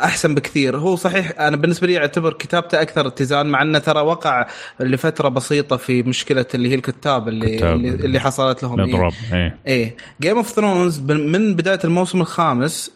أحسن 0.04 0.36
بكثير. 0.36 0.78
هو 0.78 0.96
صحيح 0.96 1.40
أنا 1.40 1.58
بالنسبة 1.58 1.88
لي 1.88 1.98
اعتبر 1.98 2.34
كتابته 2.34 2.82
أكثر 2.82 3.08
اتزان 3.08 3.46
مع 3.46 3.62
إنه 3.62 3.80
ترى 3.80 4.02
وقع 4.02 4.48
لفترة 4.80 5.30
بسيطة 5.30 5.78
في 5.78 6.04
مشكلة 6.04 6.46
اللي 6.54 6.70
هي 6.70 6.76
الكتاب 6.76 7.28
اللي 7.28 7.58
كتاب. 7.58 7.76
اللي, 7.76 8.20
حصلت 8.20 8.64
لهم. 8.64 8.80
إيه. 9.34 9.58
إيه. 9.68 9.96
Game 10.22 10.38
of 10.38 10.50
Thrones 10.50 11.00
من 11.00 11.56
بداية 11.56 11.80
الموسم 11.84 12.22
الخامس 12.22 12.41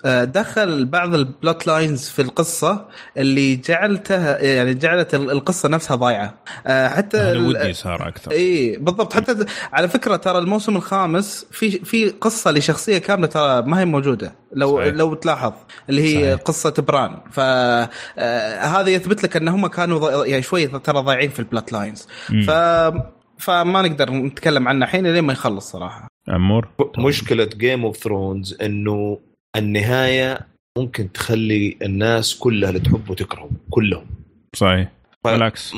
آه، 0.05 0.23
دخل 0.23 0.85
بعض 0.85 1.13
ال 1.13 1.24
plot 1.24 1.67
lines 1.67 2.09
في 2.09 2.21
القصة 2.21 2.85
اللي 3.17 3.55
جعلتها 3.55 4.39
يعني 4.41 4.73
جعلت 4.73 5.15
القصة 5.15 5.69
نفسها 5.69 5.95
ضايعة. 5.95 6.33
حتى 6.67 7.37
ودي 7.37 7.73
صار 7.73 8.07
أكثر. 8.07 8.31
إي 8.31 8.77
بالضبط. 8.77 9.13
حتى 9.13 9.45
على 9.73 9.87
فكرة 9.87 10.15
ترى 10.15 10.37
الموسم 10.37 10.75
الخامس 10.75 11.47
في 11.51 11.71
في 11.71 12.09
قصة 12.09 12.51
لشخصية 12.51 12.97
كاملة 12.97 13.27
ترى 13.27 13.61
ما 13.61 13.79
هي 13.79 13.85
موجودة. 13.85 14.35
لو 14.53 14.77
صحيح. 14.77 14.93
لو 14.93 15.13
تلاحظ 15.13 15.53
اللي 15.89 16.01
هي 16.01 16.31
صحيح. 16.31 16.41
قصة 16.41 16.73
بران. 16.77 17.17
فهذا 17.31 17.89
آه 18.17 18.89
يثبت 18.89 19.23
لك 19.23 19.35
ان 19.37 19.47
هم 19.47 19.67
كانوا 19.67 20.25
يعني 20.25 20.41
شوي 20.41 20.67
ترى 20.67 20.99
ضايعين 20.99 21.29
في 21.29 21.39
ال 21.39 21.46
plot 21.46 21.73
lines 21.73 22.07
ف 22.47 22.51
فما 23.37 23.81
نقدر 23.81 24.11
نتكلم 24.11 24.67
عنه 24.67 24.85
الحين 24.85 25.07
لين 25.07 25.23
ما 25.23 25.33
يخلص 25.33 25.71
صراحة. 25.71 26.07
امور 26.29 26.67
مشكلة 26.97 27.45
Game 27.45 27.85
of 27.85 27.97
Thrones 27.97 28.57
إنه 28.61 29.19
النهاية 29.55 30.39
ممكن 30.77 31.11
تخلي 31.11 31.77
الناس 31.81 32.35
كلها 32.35 32.69
اللي 32.69 32.79
تحبه 32.79 33.15
تكرهه 33.15 33.49
كلهم. 33.69 34.05
صحيح. 34.55 34.91
بالعكس. 35.25 35.73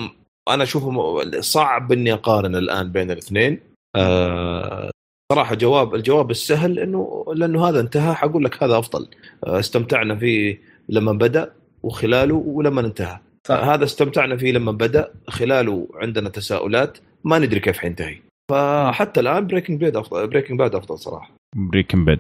أنا 0.50 0.64
اشوفه 0.64 1.22
صعب 1.40 1.92
إني 1.92 2.14
أقارن 2.14 2.56
الآن 2.56 2.92
بين 2.92 3.12
الاثنين. 3.12 3.60
آه 3.96 4.92
صراحة 5.32 5.56
جواب 5.56 5.96
الجواب 5.96 6.32
السهل 6.32 6.80
إنه 6.80 7.26
لأنه 7.36 7.70
هذا 7.70 7.80
انتهى 7.80 8.14
حقول 8.14 8.44
لك 8.44 8.64
هذا 8.64 8.80
أفضل. 8.80 9.08
آه 9.48 9.60
استمتعنا 9.60 10.16
فيه 10.16 10.62
لما 10.90 11.12
بدأ 11.12 11.54
وخلاله 11.84 12.36
ولما 12.36 12.82
انتهى. 12.82 13.20
صح. 13.48 13.56
هذا 13.56 13.84
استمتعنا 13.84 14.38
فيه 14.38 14.52
لما 14.52 14.72
بدأ 14.72 15.14
خلاله 15.28 15.88
عندنا 15.96 16.30
تساؤلات 16.30 16.98
ما 17.24 17.40
ندري 17.40 17.60
كيف 17.60 17.78
حينتهي. 17.78 18.18
فحتى 18.52 19.20
الآن 19.20 19.48
Breaking 19.48 19.82
Bad 19.82 19.96
أفضل 19.96 20.28
بريكنج 20.28 20.60
باد 20.60 20.76
أفضل 20.76 21.00
صراحة. 21.00 21.32
بريكنج 21.56 22.08
باد 22.08 22.20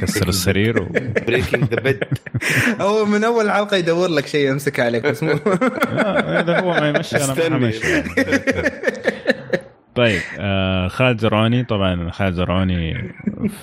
كسر 0.00 0.28
السرير 0.28 0.82
و... 0.82 0.88
Breaking 1.26 1.64
the 1.64 1.80
Bed 1.80 2.04
هو 2.80 3.04
من 3.04 3.24
أول 3.24 3.50
حلقه 3.50 3.76
يدور 3.76 4.08
لك 4.08 4.26
شيء 4.26 4.50
يمسك 4.50 4.80
عليك 4.80 5.06
بس 5.06 5.22
مو 5.22 5.30
هذا 6.26 6.60
هو 6.60 6.70
ما 6.70 6.88
يمشي 6.88 7.16
أنا 7.16 7.58
ما 7.58 7.72
طيب 9.94 10.20
آه 10.38 10.88
خالد 10.88 11.20
زرعوني. 11.20 11.64
طبعا 11.64 12.10
خالد 12.10 12.34
زرعوني 12.34 13.14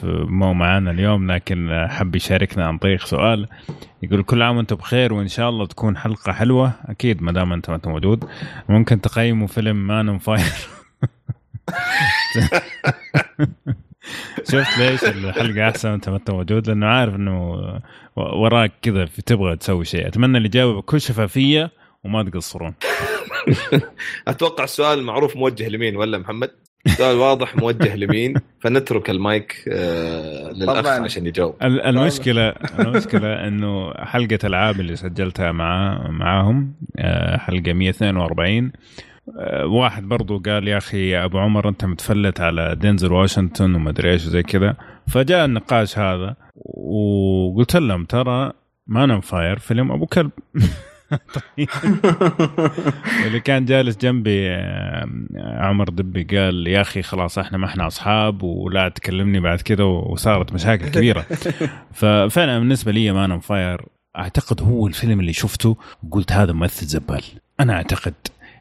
مو 0.03 0.53
معانا 0.53 0.91
اليوم 0.91 1.31
لكن 1.31 1.87
حب 1.89 2.15
يشاركنا 2.15 2.65
عن 2.65 2.77
طريق 2.77 3.05
سؤال. 3.05 3.47
يقول 4.03 4.23
كل 4.23 4.41
عام 4.41 4.57
وأنتم 4.57 4.75
بخير 4.75 5.13
وإن 5.13 5.27
شاء 5.27 5.49
الله 5.49 5.65
تكون 5.67 5.97
حلقة 5.97 6.31
حلوة. 6.31 6.73
أكيد 6.85 7.23
ما 7.23 7.31
دام 7.31 7.53
انت 7.53 7.69
ما 7.69 7.75
انت 7.75 7.87
موجود. 7.87 8.23
ممكن 8.69 9.01
تقيموا 9.01 9.47
فيلم 9.47 9.87
Man 9.87 10.09
on 10.09 10.17
Fire 10.17 10.53
شفت 14.51 14.77
ليش 14.77 15.03
الحلقة 15.03 15.69
أحسن؟ 15.69 15.91
وانت 15.91 16.09
ما 16.09 16.15
أنت 16.15 16.31
موجود 16.31 16.67
لأنه 16.67 16.85
عارف 16.87 17.15
إنه 17.15 17.53
وراك 18.15 18.71
كذا 18.81 19.05
تبغى 19.25 19.55
تسوي 19.55 19.85
شيء. 19.85 20.07
أتمنى 20.07 20.37
الاجابه 20.37 20.73
بكل 20.73 21.01
شفافية 21.01 21.71
وما 22.03 22.23
تقصرون. 22.23 22.73
أتوقع 24.27 24.63
السؤال 24.63 25.03
معروف 25.03 25.35
موجه 25.37 25.69
لمين 25.69 25.95
ولا 25.95 26.17
محمد؟ 26.17 26.51
سؤال 26.87 27.17
واضح 27.17 27.55
موجه 27.55 27.95
لمين؟ 27.95 28.33
فنترك 28.59 29.09
المايك 29.09 29.65
آه 29.67 30.51
للأخ 30.51 30.87
عشان 30.87 31.27
يجاوب. 31.27 31.55
المشكلة 31.63 32.49
المشكلة 32.79 33.47
إنه 33.47 33.93
حلقة 33.93 34.39
العاب 34.43 34.79
اللي 34.79 34.95
سجلتها 34.95 35.51
مع 35.51 36.01
معاهم 36.09 36.73
آه 36.97 37.37
حلقة 37.37 37.73
142 37.73 38.65
آه 38.65 38.71
واحد 39.63 40.03
برضو 40.03 40.39
قال 40.39 40.67
يا 40.67 40.77
أخي 40.77 41.09
يا 41.09 41.25
أبو 41.25 41.39
عمر 41.39 41.69
أنت 41.69 41.85
متفلت 41.85 42.41
على 42.41 42.75
دينزل 42.75 43.11
واشنطن 43.11 43.75
وما 43.75 43.89
أدري 43.89 44.11
إيش 44.11 44.21
زي 44.21 44.43
كذا. 44.43 44.75
فجاء 45.07 45.45
النقاش 45.45 45.99
هذا 45.99 46.35
وقلت 46.65 47.75
لهم 47.75 48.05
ترى 48.05 48.51
Man 48.87 49.19
Fire 49.19 49.59
فيلم 49.59 49.91
أبو 49.91 50.05
كلب. 50.05 50.31
طيب. 51.57 51.69
اللي 53.27 53.39
كان 53.39 53.65
جالس 53.65 53.97
جنبي 53.97 54.49
عمر 55.35 55.89
دبي 55.89 56.23
قال 56.23 56.67
يا 56.67 56.81
أخي 56.81 57.01
خلاص 57.01 57.37
إحنا 57.37 57.57
ما 57.57 57.65
إحنا 57.65 57.87
أصحاب 57.87 58.43
ولا 58.43 58.89
تكلمني 58.89 59.39
بعد 59.39 59.61
كذا. 59.61 59.83
وصارت 59.83 60.53
مشاكل 60.53 60.89
كبيرة. 60.89 61.21
ففعلا 61.93 62.59
بالنسبة 62.59 62.91
لي 62.91 63.11
Man 63.11 63.39
Fire 63.39 63.81
أعتقد 64.17 64.61
هو 64.61 64.87
الفيلم 64.87 65.19
اللي 65.19 65.33
شفته 65.33 65.77
وقلت 66.03 66.31
هذا 66.31 66.53
ممثل 66.53 66.85
زبالة. 66.85 67.23
أنا 67.59 67.73
أعتقد 67.73 68.13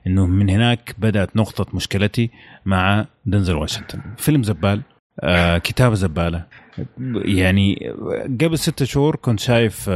إنه 0.07 0.27
من 0.27 0.51
هناك 0.51 0.95
بدأت 0.99 1.37
نقطة 1.37 1.67
مشكلتي 1.77 2.31
مع 2.65 3.07
دنزل 3.27 3.55
واشنطن. 3.55 4.01
فيلم 4.17 4.43
زبالة 4.43 4.83
آه 5.21 5.59
كتابة 5.59 5.95
زبالة. 5.95 6.45
يعني 7.25 7.93
قبل 8.41 8.59
ستة 8.59 8.85
شهور 8.85 9.17
كنت 9.17 9.41
شايف 9.41 9.89
The 9.89 9.95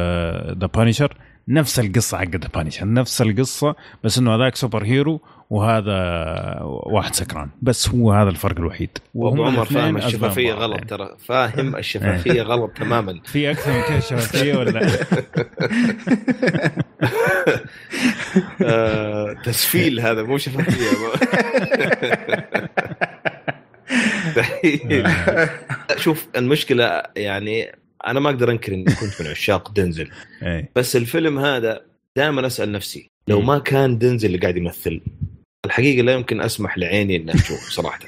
آه 0.62 0.70
Punisher 0.74 1.16
نفس 1.49 1.81
القصة 1.81 2.19
حق 2.19 2.37
The 2.37 2.49
Punisher 2.55 2.93
نفس 2.93 3.23
القصة 3.23 3.74
بس 4.05 4.19
إنه 4.19 4.35
هذاك 4.35 4.57
superhero 4.57 5.20
وهذا 5.51 5.93
واحد 6.62 7.15
سكران. 7.15 7.49
بس 7.62 7.89
هو 7.89 8.12
هذا 8.12 8.31
الفرق 8.31 8.59
الوحيد. 8.59 8.91
وأبو 9.15 9.45
عمر 9.45 9.65
فاهم 9.65 9.97
الشفافية 9.97 10.53
غلط 10.53 10.74
يعني. 10.74 10.87
ترى. 10.87 11.16
فاهم 11.19 11.77
الشفافية 11.83 12.43
غلط 12.43 12.70
تماما. 12.70 13.20
في 13.24 13.51
أكثر 13.51 13.73
من 13.73 13.83
كذا 13.83 14.01
شفافية 14.01 14.57
ولا 14.57 14.81
آه، 18.63 19.33
تسفيل 19.45 20.01
هذا 20.01 20.23
مو 20.23 20.39
شفافيه 20.39 20.87
شوف 26.05 26.27
المشكلة 26.37 27.03
يعني 27.17 27.73
أنا 28.07 28.21
ما 28.21 28.31
أقدر 28.31 28.51
أنكر 28.51 28.75
إني 28.75 28.85
كنت 28.85 29.23
من 29.23 29.27
عشاق 29.27 29.71
دنزل. 29.71 30.11
بس 30.77 30.97
الفيلم 30.97 31.39
هذا 31.39 31.81
دائما 32.17 32.47
أسأل 32.47 32.73
نفسي 32.73 33.11
لو 33.29 33.41
ما 33.41 33.59
كان 33.59 33.99
دنزل 33.99 34.27
اللي 34.27 34.39
قاعد 34.39 34.57
يمثل 34.57 35.01
الحقيقة 35.67 36.03
لا 36.03 36.13
يمكن 36.13 36.41
أسمح 36.41 36.79
لعيني 36.79 37.17
انها 37.17 37.35
تشوف 37.35 37.71
صراحة. 37.71 37.99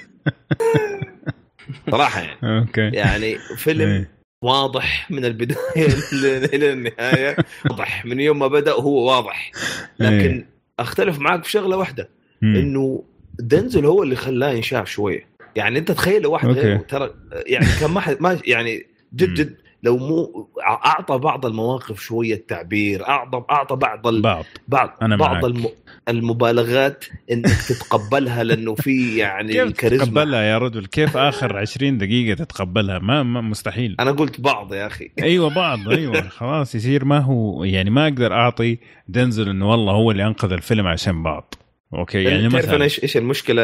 صراحة 1.90 2.20
يعني. 2.20 2.58
أوكي. 2.58 2.80
يعني 2.80 3.38
فيلم 3.38 4.06
واضح 4.42 5.10
من 5.10 5.24
البداية 5.24 5.88
إلى 6.54 6.72
النهاية. 6.72 7.36
واضح. 7.70 8.04
من 8.04 8.20
يوم 8.20 8.38
ما 8.38 8.46
بدأ 8.46 8.72
هو 8.72 9.08
واضح. 9.08 9.52
لكن 9.98 10.46
أختلف 10.78 11.18
معاك 11.18 11.44
في 11.44 11.50
شغلة 11.50 11.76
واحدة. 11.76 12.08
إنه 12.42 13.04
دنزل 13.38 13.86
هو 13.86 14.02
اللي 14.02 14.16
خلاه 14.16 14.50
ينشاف 14.50 14.88
شوية. 14.88 15.26
يعني 15.56 15.78
أنت 15.78 15.92
تخيل 15.92 16.22
لو 16.22 16.32
واحد 16.32 16.48
غيره 16.48 16.76
ترى 16.76 17.10
يعني 17.46 17.66
كان 17.80 17.90
ما 17.90 18.16
ما 18.20 18.38
يعني 18.46 18.86
جد 19.14 19.34
جد 19.34 19.56
لو 19.82 19.96
مو 19.96 20.48
أعطى 20.66 21.18
بعض 21.18 21.46
المواقف 21.46 22.00
شوية 22.00 22.44
تعبير 22.48 23.08
اعطى 23.08 23.44
أعطى 23.50 23.76
بعض 23.76 24.06
ال... 24.06 24.22
بعض. 24.22 24.44
بعض 24.68 24.98
أنا 25.02 25.16
بعض 25.16 25.44
الم... 25.44 25.68
المبالغات 26.08 27.04
إنك 27.32 27.62
تتقبلها 27.68 28.44
لأنه 28.44 28.74
في 28.74 29.16
يعني 29.16 29.52
كيف 29.52 29.62
الكاريزما 29.62 30.04
تتقبلها 30.06 30.42
يا 30.42 30.58
رجل؟ 30.58 30.86
كيف 30.86 31.16
آخر 31.16 31.56
20 31.56 31.98
دقيقة 31.98 32.44
تتقبلها؟ 32.44 32.98
ما, 32.98 33.22
ما 33.22 33.40
مستحيل. 33.40 33.96
أنا 34.00 34.10
قلت 34.10 34.40
بعض 34.40 34.74
يا 34.74 34.86
أخي. 34.86 35.10
أيوه 35.22 35.54
بعض 35.54 35.88
أيوه. 35.88 36.28
خلاص 36.28 36.74
يصير 36.74 37.04
ما 37.04 37.18
هو 37.18 37.64
يعني 37.64 37.90
ما 37.90 38.04
أقدر 38.04 38.32
أعطي 38.32 38.78
دنزل 39.08 39.48
إنه 39.48 39.70
والله 39.70 39.92
هو 39.92 40.10
اللي 40.10 40.26
أنقذ 40.26 40.52
الفيلم 40.52 40.86
عشان 40.86 41.22
بعض. 41.22 41.54
أوكي 41.94 42.22
يعني 42.22 42.48
تعرف 42.48 42.70
أنا 42.70 42.84
إيش 42.84 43.02
إيش 43.02 43.16
المشكلة 43.16 43.62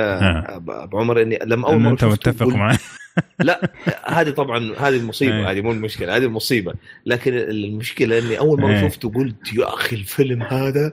أبو 0.57 0.99
عمر 0.99 1.23
إني 1.23 1.39
لما 1.45 1.69
أول 1.69 1.79
مرة 1.79 1.93
أنت 1.93 2.05
متفق 2.05 2.47
معي 2.47 2.77
لا 3.41 3.73
هذه 4.07 4.31
طبعا 4.31 4.75
هذه 4.79 4.97
المصيبة 4.97 5.37
إيه. 5.37 5.51
هذه 5.51 5.61
مو 5.61 5.73
المشكلة 5.73 6.17
هذه 6.17 6.25
المصيبة 6.25 6.75
لكن 7.07 7.35
المشكلة 7.35 8.19
إني 8.19 8.39
أول 8.39 8.61
مرة 8.61 8.73
إيه. 8.73 8.89
شفته 8.89 9.13
قلت 9.13 9.55
يا 9.55 9.75
أخي 9.75 9.97
الفيلم 9.97 10.43
هذا 10.43 10.93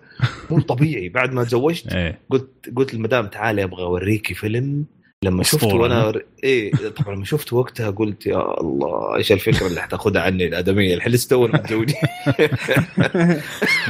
مو 0.50 0.62
طبيعي 0.62 1.10
بعد 1.10 1.34
ما 1.34 1.44
تزوجت 1.44 1.94
إيه. 1.94 2.20
قلت 2.30 2.50
قلت 2.76 2.94
للمدام 2.94 3.28
تعالي 3.28 3.64
أبغى 3.64 3.84
اوريكي 3.84 4.34
فيلم 4.34 4.86
لما 5.24 5.44
شفته 5.44 5.76
وأنا 5.76 6.14
إيه 6.44 6.72
طبعا 6.90 7.16
لما 7.16 7.26
شفته 7.26 7.56
وقتها 7.56 7.90
قلت 7.90 8.26
يا 8.26 8.62
الله 8.62 9.16
إيش 9.16 9.32
الفكرة 9.32 9.68
اللي 9.68 9.82
حتاخذها 9.82 10.22
عني 10.22 10.48
الآدمية؟ 10.48 10.94
الحين 10.94 11.14
لسه 11.14 11.30
تونا 11.30 11.54
متزوجين 11.54 11.96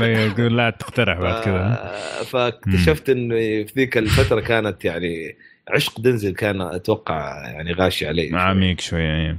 يقول 0.02 0.58
لا 0.58 0.70
تقترح 0.70 1.20
بعد 1.20 1.44
كذا 1.44 1.92
فاكتشفت 2.26 3.10
انه 3.10 3.36
في 3.36 3.74
ذيك 3.76 3.98
الفترة 3.98 4.40
كانت 4.40 4.86
يعني 4.86 5.36
عشق 5.68 6.00
دنزل 6.00 6.34
كان 6.34 6.62
أتوقع 6.62 7.50
يعني 7.50 7.74
غاشي 7.74 8.08
علي 8.08 8.30
عميق 8.34 8.80
شوية 8.80 9.02
يعني. 9.02 9.38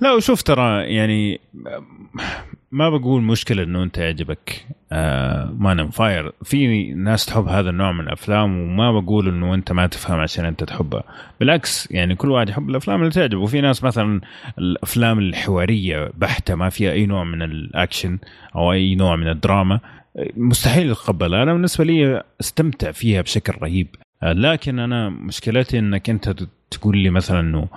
لا 0.00 0.12
وشوف 0.12 0.42
ترى 0.42 0.82
يعني 0.94 1.40
ما 2.72 2.90
بقول 2.90 3.22
مشكلة 3.22 3.62
إنه 3.62 3.82
أنت 3.82 3.98
يعجبك. 3.98 4.66
Man 5.58 5.90
Fire 5.90 6.32
في 6.42 6.92
ناس 6.94 7.26
تحب 7.26 7.48
هذا 7.48 7.70
النوع 7.70 7.92
من 7.92 8.00
الأفلام 8.00 8.58
وما 8.60 9.00
بقول 9.00 9.28
إنه 9.28 9.54
أنت 9.54 9.72
ما 9.72 9.86
تفهم 9.86 10.20
عشان 10.20 10.44
أنت 10.44 10.64
تحبها 10.64 11.04
بالعكس 11.40 11.88
يعني 11.90 12.14
كل 12.14 12.30
واحد 12.30 12.48
يحب 12.48 12.70
الأفلام 12.70 13.00
اللي 13.00 13.12
تعجبه. 13.12 13.40
وفي 13.40 13.60
ناس 13.60 13.84
مثلا 13.84 14.20
الأفلام 14.58 15.18
الحوارية 15.18 16.10
بحتة 16.14 16.54
ما 16.54 16.68
فيها 16.68 16.92
أي 16.92 17.06
نوع 17.06 17.24
من 17.24 17.42
الأكشن 17.42 18.18
أو 18.56 18.72
أي 18.72 18.94
نوع 18.94 19.16
من 19.16 19.28
الدراما 19.28 19.80
مستحيل 20.36 20.90
يتقبلها 20.90 21.42
أنا 21.42 21.52
بالنسبة 21.52 21.84
لي 21.84 22.22
استمتع 22.40 22.90
فيها 22.90 23.22
بشكل 23.22 23.52
رهيب. 23.62 23.88
آه 24.22 24.32
لكن 24.32 24.78
أنا 24.78 25.08
مشكلتي 25.08 25.78
إنك 25.78 26.10
أنت 26.10 26.34
تقول 26.70 26.98
لي 26.98 27.10
مثلا 27.10 27.40
إنه 27.40 27.68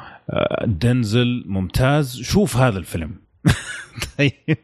دنزل 0.65 1.43
ممتاز. 1.45 2.21
شوف 2.21 2.57
هذا 2.57 2.77
الفيلم. 2.77 3.15
طيب. 4.17 4.57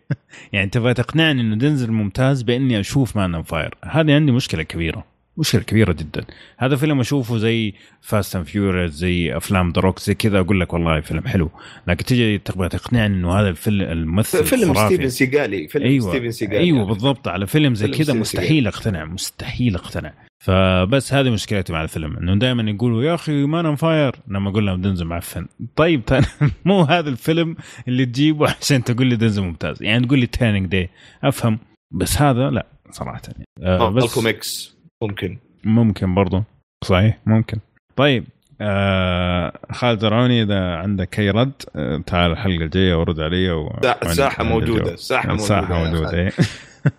يعني 0.54 0.70
تبغى 0.70 0.94
تقنعني 0.94 1.42
إنه 1.42 1.56
دنزل 1.56 1.92
ممتاز؟ 1.92 2.42
بإني 2.42 2.80
أشوف 2.80 3.18
Man 3.18 3.32
on 3.32 3.42
Fire 3.44 3.76
هذه 3.86 4.16
عندي 4.16 4.32
مشكلة 4.32 4.64
كبيرة. 4.64 5.11
مشكلة 5.38 5.62
كبيرة 5.62 5.92
جدا. 5.92 6.26
هذا 6.58 6.76
فيلم 6.76 7.00
أشوفه 7.00 7.38
زي 7.38 7.74
Fast 8.02 8.36
and 8.36 8.46
Furious 8.46 8.92
زي 8.92 9.38
أفلام 9.38 9.72
The 9.72 9.84
Rock 9.84 10.00
زي 10.00 10.14
كذا 10.14 10.40
أقول 10.40 10.60
لك 10.60 10.74
والله 10.74 11.00
فيلم 11.00 11.28
حلو. 11.28 11.52
لكن 11.88 12.06
تجي 12.06 12.38
تبغى 12.38 12.70
تقنعني 12.70 13.16
إنه 13.16 13.34
هذا 13.40 13.50
الفيلم 13.50 13.82
الممثل 13.82 14.46
فيلم 14.46 14.74
خرافي. 14.74 14.96
ستيفن 14.96 15.10
سيجالي 15.10 15.68
فيلم 15.68 15.86
أيوة. 15.86 16.10
ستيفن 16.10 16.32
سيجال. 16.32 16.60
أيوه 16.60 16.86
بالضبط 16.86 17.28
على 17.28 17.48
فيلم 17.48 17.76
زي 17.76 17.88
كذا 17.88 18.14
مستحيل 18.14 18.68
أقتنع 18.68 19.06
مستحيل 19.06 19.76
أقتنع. 19.76 20.14
فبس 20.42 21.14
هذه 21.14 21.30
مشكلتي 21.30 21.74
مع 21.74 21.84
الفيلم 21.84 22.18
إنه 22.18 22.36
دائما 22.36 22.72
يقولوا 22.72 23.04
يا 23.04 23.14
أخي 23.14 23.46
Man 23.46 23.64
on 23.64 23.76
Fire 23.76 24.16
لما 24.28 24.50
أقول 24.50 24.66
لهم 24.66 24.82
دنزل 24.82 25.06
معفن 25.06 25.48
طيب 25.76 26.02
مو 26.66 26.82
هذا 26.82 27.10
الفيلم 27.10 27.56
اللي 27.88 28.06
تجيبه 28.06 28.56
عشان 28.62 28.84
تقول 28.84 29.08
لي 29.08 29.16
دنزل 29.16 29.42
ممتاز. 29.42 29.84
يعني 29.84 30.06
تقول 30.06 30.20
لي 30.20 30.28
Training 30.28 30.66
Day 30.66 30.90
أفهم. 31.24 31.60
بس 31.92 32.22
هذا 32.22 32.50
لا 32.50 32.68
صراحة. 32.92 33.22
يعني 33.28 33.46
آه 33.64 33.90
بس 33.90 34.18
mix 34.18 34.81
ممكن. 35.02 35.38
ممكن 35.64 36.16
برضو. 36.16 36.44
صحيح 36.84 37.18
ممكن. 37.26 37.58
طيب 37.96 38.26
آه 38.62 39.54
خالد 39.72 40.00
زرعوني 40.00 40.44
إذا 40.44 40.76
عندك 40.76 41.20
أي 41.20 41.30
رد 41.30 41.62
آه 41.76 41.98
تعال 41.98 42.32
الحلقة 42.32 42.64
الجاية 42.64 43.00
ورد 43.00 43.20
علي 43.20 43.52
و... 43.52 43.80
ساحة 44.08 44.44
موجودة 44.44 44.96
ساحة 44.96 45.28
موجوده 45.28 45.48
ساحة 45.48 45.84
موجودة 45.84 46.18
إيه. 46.18 46.32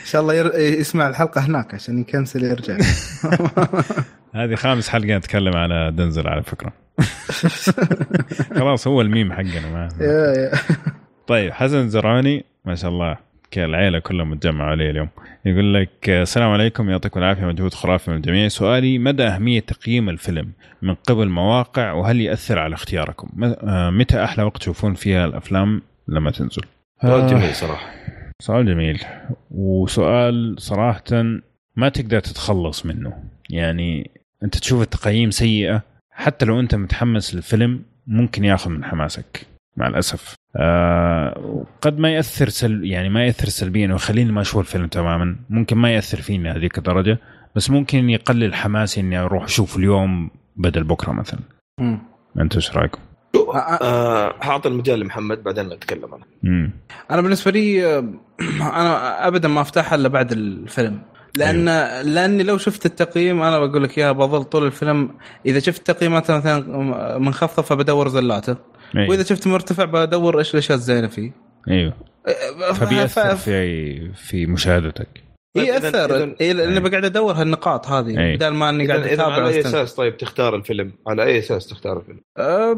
إن 0.00 0.06
شاء 0.06 0.22
الله 0.22 0.34
ير... 0.34 0.54
يسمع 0.54 1.08
الحلقة 1.08 1.40
هناك 1.40 1.74
عشان 1.74 1.98
يكنسل 1.98 2.44
يرجع. 2.44 2.78
هذه 4.34 4.54
خامس 4.54 4.88
حلقة 4.88 5.16
نتكلم 5.16 5.56
على 5.56 5.92
دنزل 5.92 6.28
على 6.28 6.42
فكرة. 6.42 6.72
خلاص 8.58 8.86
هو 8.86 9.00
الميم 9.00 9.32
حقنا 9.32 9.70
ما 9.72 9.88
طيب 11.26 11.52
حسن 11.52 11.88
زرعوني 11.88 12.44
ما 12.64 12.74
شاء 12.74 12.90
الله. 12.90 13.16
العيلة 13.58 13.98
كلهم 13.98 14.30
متجمعوا 14.30 14.70
عليه 14.70 14.90
اليوم. 14.90 15.08
يقول 15.44 15.74
لك 15.74 16.08
السلام 16.08 16.50
عليكم 16.50 16.90
يعطيكم 16.90 17.20
العافية 17.20 17.46
مجهود 17.46 17.74
خرافي 17.74 18.10
من 18.10 18.16
الجميع. 18.16 18.48
سؤالي 18.48 18.98
مدى 18.98 19.22
أهمية 19.22 19.60
تقييم 19.60 20.08
الفيلم؟ 20.08 20.52
من 20.82 20.94
قبل 20.94 21.28
مواقع 21.28 21.92
وهل 21.92 22.20
يأثر 22.20 22.58
على 22.58 22.74
اختياركم؟ 22.74 23.44
آه، 23.44 23.90
متى 23.90 24.24
أحلى 24.24 24.44
وقت 24.44 24.56
تشوفون 24.56 24.94
فيها 24.94 25.24
الأفلام؟ 25.24 25.82
لما 26.08 26.30
تنزل. 26.30 26.62
سؤال 27.02 27.26
جميل 27.26 27.54
صراحة. 27.54 27.90
سؤال 28.40 28.66
جميل. 28.66 29.00
وسؤال 29.50 30.54
صراحة 30.58 31.22
ما 31.76 31.88
تقدر 31.88 32.20
تتخلص 32.20 32.86
منه. 32.86 33.24
يعني 33.50 34.10
أنت 34.44 34.56
تشوف 34.56 34.82
التقييم 34.82 35.30
سيئة 35.30 35.82
حتى 36.10 36.44
لو 36.46 36.60
أنت 36.60 36.74
متحمس 36.74 37.34
للفيلم 37.34 37.82
ممكن 38.06 38.44
ياخذ 38.44 38.70
من 38.70 38.84
حماسك. 38.84 39.46
مع 39.76 39.86
الأسف. 39.86 40.34
آه 40.56 41.64
قد 41.80 41.98
ما 41.98 42.10
يأثر 42.10 42.48
سل 42.48 42.80
يعني 42.84 43.08
ما 43.08 43.26
يأثر 43.26 43.48
سلبيا 43.48 43.92
ويخليني 43.92 44.32
ما 44.32 44.40
أشوف 44.40 44.60
الفيلم 44.60 44.86
تماما. 44.86 45.36
ممكن 45.50 45.76
ما 45.76 45.94
يأثر 45.94 46.20
فيني 46.20 46.50
هذيك 46.50 46.78
الدرجة 46.78 47.18
بس 47.56 47.70
ممكن 47.70 48.10
يقلل 48.10 48.54
حماسي 48.54 49.00
إني 49.00 49.18
أروح 49.18 49.44
أشوف 49.44 49.76
اليوم 49.76 50.30
بدل 50.56 50.84
بكرة 50.84 51.12
مثلا. 51.12 51.40
امم 51.80 51.98
أنت 52.40 52.56
إيش 52.56 52.76
رأيكم؟ 52.76 52.98
آه 53.54 54.34
حاعطي 54.40 54.68
المجال 54.68 55.00
لمحمد 55.00 55.42
بعدين 55.42 55.68
نتكلم 55.68 56.14
أنا. 56.14 56.70
أنا 57.10 57.22
بالنسبة 57.22 57.50
لي 57.50 57.86
آه، 57.86 57.98
أنا 58.80 59.26
ابدا 59.28 59.48
ما 59.48 59.60
أفتحها 59.60 59.96
إلا 59.96 60.08
بعد 60.08 60.32
الفيلم. 60.32 61.02
لأن 61.36 61.68
أيوه. 61.68 62.02
لأني 62.02 62.42
لو 62.42 62.58
شفت 62.58 62.86
التقييم 62.86 63.42
أنا 63.42 63.58
بقول 63.58 63.82
لك 63.82 63.98
اياها 63.98 64.12
بظل 64.12 64.44
طول 64.44 64.66
الفيلم. 64.66 65.10
إذا 65.46 65.58
شفت 65.58 65.90
تقييمات 65.90 66.30
مثلا 66.30 67.18
منخفضه 67.18 67.62
فبدور 67.62 68.08
زلاته. 68.08 68.56
أيوه. 68.96 69.10
وإذا 69.10 69.24
شفت 69.24 69.46
مرتفع 69.46 69.84
بدور 69.84 70.38
إيش 70.38 70.54
الأشياء 70.54 70.78
الزينة 70.78 71.06
فيه 71.06 71.32
إيوه 71.68 71.94
فبيأثر 72.74 73.36
في 73.36 74.12
في 74.14 74.46
مشاهدتك 74.46 75.32
يأثر 75.56 76.16
إيه, 76.16 76.36
إيه 76.40 76.52
لأني 76.52 76.80
بقعد 76.80 77.04
أدور 77.04 77.34
هالنقاط 77.34 77.86
هذه 77.86 78.18
أيه. 78.18 78.36
بدل 78.36 78.48
ما 78.48 78.70
إني 78.70 78.88
قاعد 78.88 79.02
اتابع 79.02 79.32
على 79.32 79.48
أي 79.48 79.60
أساس 79.60 79.94
طيب 79.94 80.16
تختار 80.16 80.56
الفيلم؟ 80.56 80.92
على 81.06 81.22
أي 81.22 81.38
أساس 81.38 81.66
تختار 81.66 81.98
الفيلم؟ 81.98 82.20
أه 82.38 82.74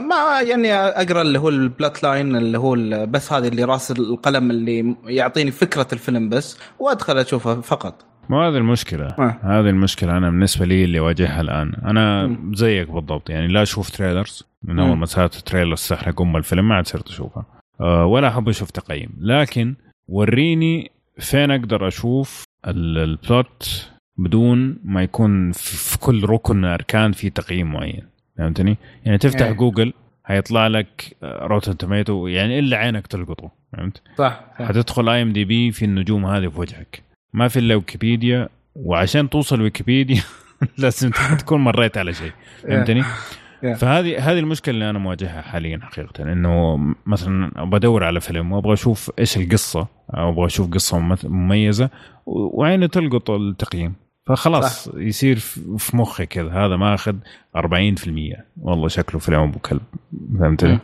ما 0.00 0.40
يعني 0.48 0.74
أقرأ 0.74 1.22
اللي 1.22 1.38
هو 1.38 1.48
ال 1.48 1.59
plot 1.59 2.02
line 2.02 2.36
اللي 2.36 2.58
هو 2.58 2.76
بس 3.06 3.32
هذه 3.32 3.48
اللي 3.48 3.64
راس 3.64 3.90
القلم 3.90 4.50
اللي 4.50 4.96
يعطيني 5.04 5.50
فكرة 5.50 5.86
الفيلم 5.92 6.28
بس 6.28 6.58
وأدخل 6.78 7.18
أشوفه 7.18 7.60
فقط 7.60 8.04
مو 8.28 8.42
هذه 8.42 8.56
المشكلة 8.56 9.06
آه. 9.06 9.38
هذه 9.42 9.68
المشكلة 9.68 10.16
أنا 10.16 10.30
بالنسبة 10.30 10.66
لي 10.66 10.84
اللي 10.84 10.98
أواجهها 10.98 11.40
الآن 11.40 11.74
أنا. 11.84 12.36
زيك 12.52 12.90
بالضبط 12.90 13.30
يعني 13.30 13.46
لا 13.46 13.62
أشوف 13.62 13.90
trailers 13.90 14.53
من 14.64 14.78
أول 14.78 14.96
ما 14.96 15.06
صارت 15.06 15.34
trailers 15.34 15.88
تحرق 15.88 16.20
أم 16.20 16.36
الفيلم 16.36 16.68
ما 16.68 16.74
عاد 16.74 16.86
صرت 16.86 17.08
أشوفها 17.08 17.44
أه 17.80 18.06
ولا 18.06 18.28
أحب 18.28 18.48
أشوف 18.48 18.70
تقييم 18.70 19.10
لكن 19.20 19.74
وريني 20.08 20.90
فين 21.18 21.50
أقدر 21.50 21.88
أشوف 21.88 22.44
ال 22.66 22.91
plot 22.91 23.90
بدون 24.16 24.78
ما 24.84 25.02
يكون 25.02 25.52
في 25.52 25.98
كل 25.98 26.24
ركن 26.24 26.56
من 26.56 26.64
الأركان 26.64 27.12
في 27.12 27.30
تقييم 27.30 27.72
معين 27.72 28.02
فهمتني؟ 28.38 28.76
يعني 29.04 29.18
تفتح 29.18 29.48
yeah. 29.48 29.52
جوجل 29.52 29.92
هيطلع 30.26 30.66
لك 30.66 31.16
Rotten 31.22 31.76
Tomatoes 31.76 32.26
يعني 32.26 32.58
إلا 32.58 32.76
عينك 32.76 33.06
تلقطه 33.06 33.50
فهمت؟ 33.72 34.02
صح, 34.18 34.40
صح. 34.58 34.64
حتدخل 34.64 35.08
IMDb 35.08 35.72
في 35.72 35.84
النجوم 35.84 36.26
هذه 36.26 36.48
في 36.48 36.60
وجهك 36.60 37.02
ما 37.32 37.48
في 37.48 37.58
إلا 37.58 37.74
ويكيبيديا 37.74 38.48
وعشان 38.74 39.30
توصل 39.30 39.60
ويكيبيديا 39.60 40.22
لازم 40.78 41.10
تكون 41.38 41.60
مريت 41.60 41.98
على 41.98 42.12
شيء 42.12 42.32
فهمتني؟ 42.62 43.02
Yeah. 43.64 43.76
فهذه 43.76 44.30
هذه 44.30 44.38
المشكلة 44.38 44.74
اللي 44.74 44.90
أنا 44.90 44.98
مواجهها 44.98 45.42
حاليا 45.42 45.80
حقيقه 45.82 46.32
إنه 46.32 46.76
مثلا 47.06 47.64
بدور 47.64 48.04
على 48.04 48.20
فيلم 48.20 48.52
وأبغى 48.52 48.72
أشوف 48.72 49.10
إيش 49.18 49.36
القصة 49.36 49.88
أو 50.14 50.28
أبغى 50.28 50.46
أشوف 50.46 50.70
قصة 50.70 51.18
مميزة 51.24 51.90
وعيني 52.26 52.88
تلقط 52.88 53.30
التقييم 53.30 53.94
فخلاص 54.26 54.88
صح. 54.88 54.94
يصير 54.96 55.36
في 55.78 55.96
مخي 55.96 56.26
كذا 56.26 56.50
هذا 56.50 56.76
ماخذ 56.76 57.16
40% 57.56 57.60
والله 58.60 58.88
شكله 58.88 59.20
فيلم 59.20 59.40
ابو 59.40 59.58
كلب 59.58 59.82
فهمتني؟ 60.40 60.78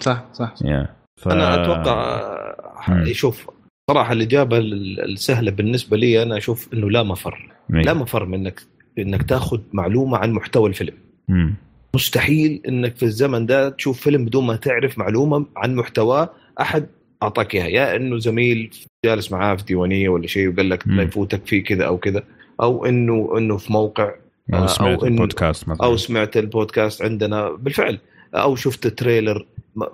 صح 0.00 0.24
صح, 0.32 0.54
Yeah. 0.56 0.86
ف... 1.16 1.28
أنا 1.28 1.62
أتوقع 1.62 3.12
شوف 3.12 3.50
صراحة 3.90 4.12
الإجابة 4.12 4.58
السهلة 4.58 5.50
بالنسبة 5.50 5.96
لي 5.96 6.22
أنا 6.22 6.36
أشوف 6.36 6.74
إنه 6.74 6.90
لا 6.90 7.02
مفر 7.02 7.54
لا 7.68 7.94
مفر 7.94 8.26
من 8.26 8.34
انك 8.34 8.60
إنك 8.98 9.22
تاخذ 9.22 9.60
معلومة 9.72 10.18
عن 10.18 10.32
محتوى 10.32 10.68
الفيلم 10.68 10.94
مم. 11.28 11.54
مستحيل 11.94 12.60
إنك 12.68 12.96
في 12.96 13.02
الزمن 13.02 13.46
ده 13.46 13.68
تشوف 13.68 14.00
فيلم 14.00 14.24
بدون 14.24 14.46
ما 14.46 14.56
تعرف 14.56 14.98
معلومة 14.98 15.46
عن 15.56 15.74
محتواه 15.74 16.30
أحد 16.60 16.86
أعطاك 17.22 17.54
إياها. 17.54 17.66
يا 17.66 17.96
إنه 17.96 18.18
زميل 18.18 18.70
جالس 19.06 19.32
معاه 19.32 19.54
في 19.54 19.64
ديوانية 19.64 20.08
ولا 20.08 20.26
شيء 20.26 20.52
وقال 20.52 20.70
لك 20.70 20.88
لا 20.88 21.02
يفوتك 21.02 21.46
في 21.46 21.60
كذا 21.60 21.84
أو 21.84 21.98
كذا 21.98 22.24
أو 22.60 22.86
إنه 22.86 23.38
إنه 23.38 23.56
في 23.56 23.72
موقع 23.72 24.14
أو 24.54 24.66
سمعت 24.66 24.98
أو 24.98 25.06
البودكاست 25.06 25.68
مثلا. 25.68 25.86
أو 25.86 25.96
سمعت 25.96 26.36
البودكاست 26.36 27.02
عندنا. 27.02 27.50
بالفعل 27.50 27.98
أو 28.34 28.56
شفت 28.56 28.86
تريلر. 28.86 29.46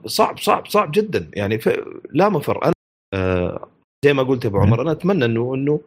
صعب 0.06 0.39
صعب 0.39 0.66
صعب 0.66 0.90
جدا. 0.93 1.31
يعني 1.35 1.60
لا 2.12 2.28
مفر. 2.28 2.64
أنا 2.64 2.72
آه 3.14 3.68
زي 4.05 4.12
ما 4.12 4.22
قلت 4.22 4.47
أبو 4.47 4.59
عمر 4.59 4.82
أنا 4.82 4.93
أتمنى 4.93 5.24
إنه 5.24 5.55
إنه 5.55 5.81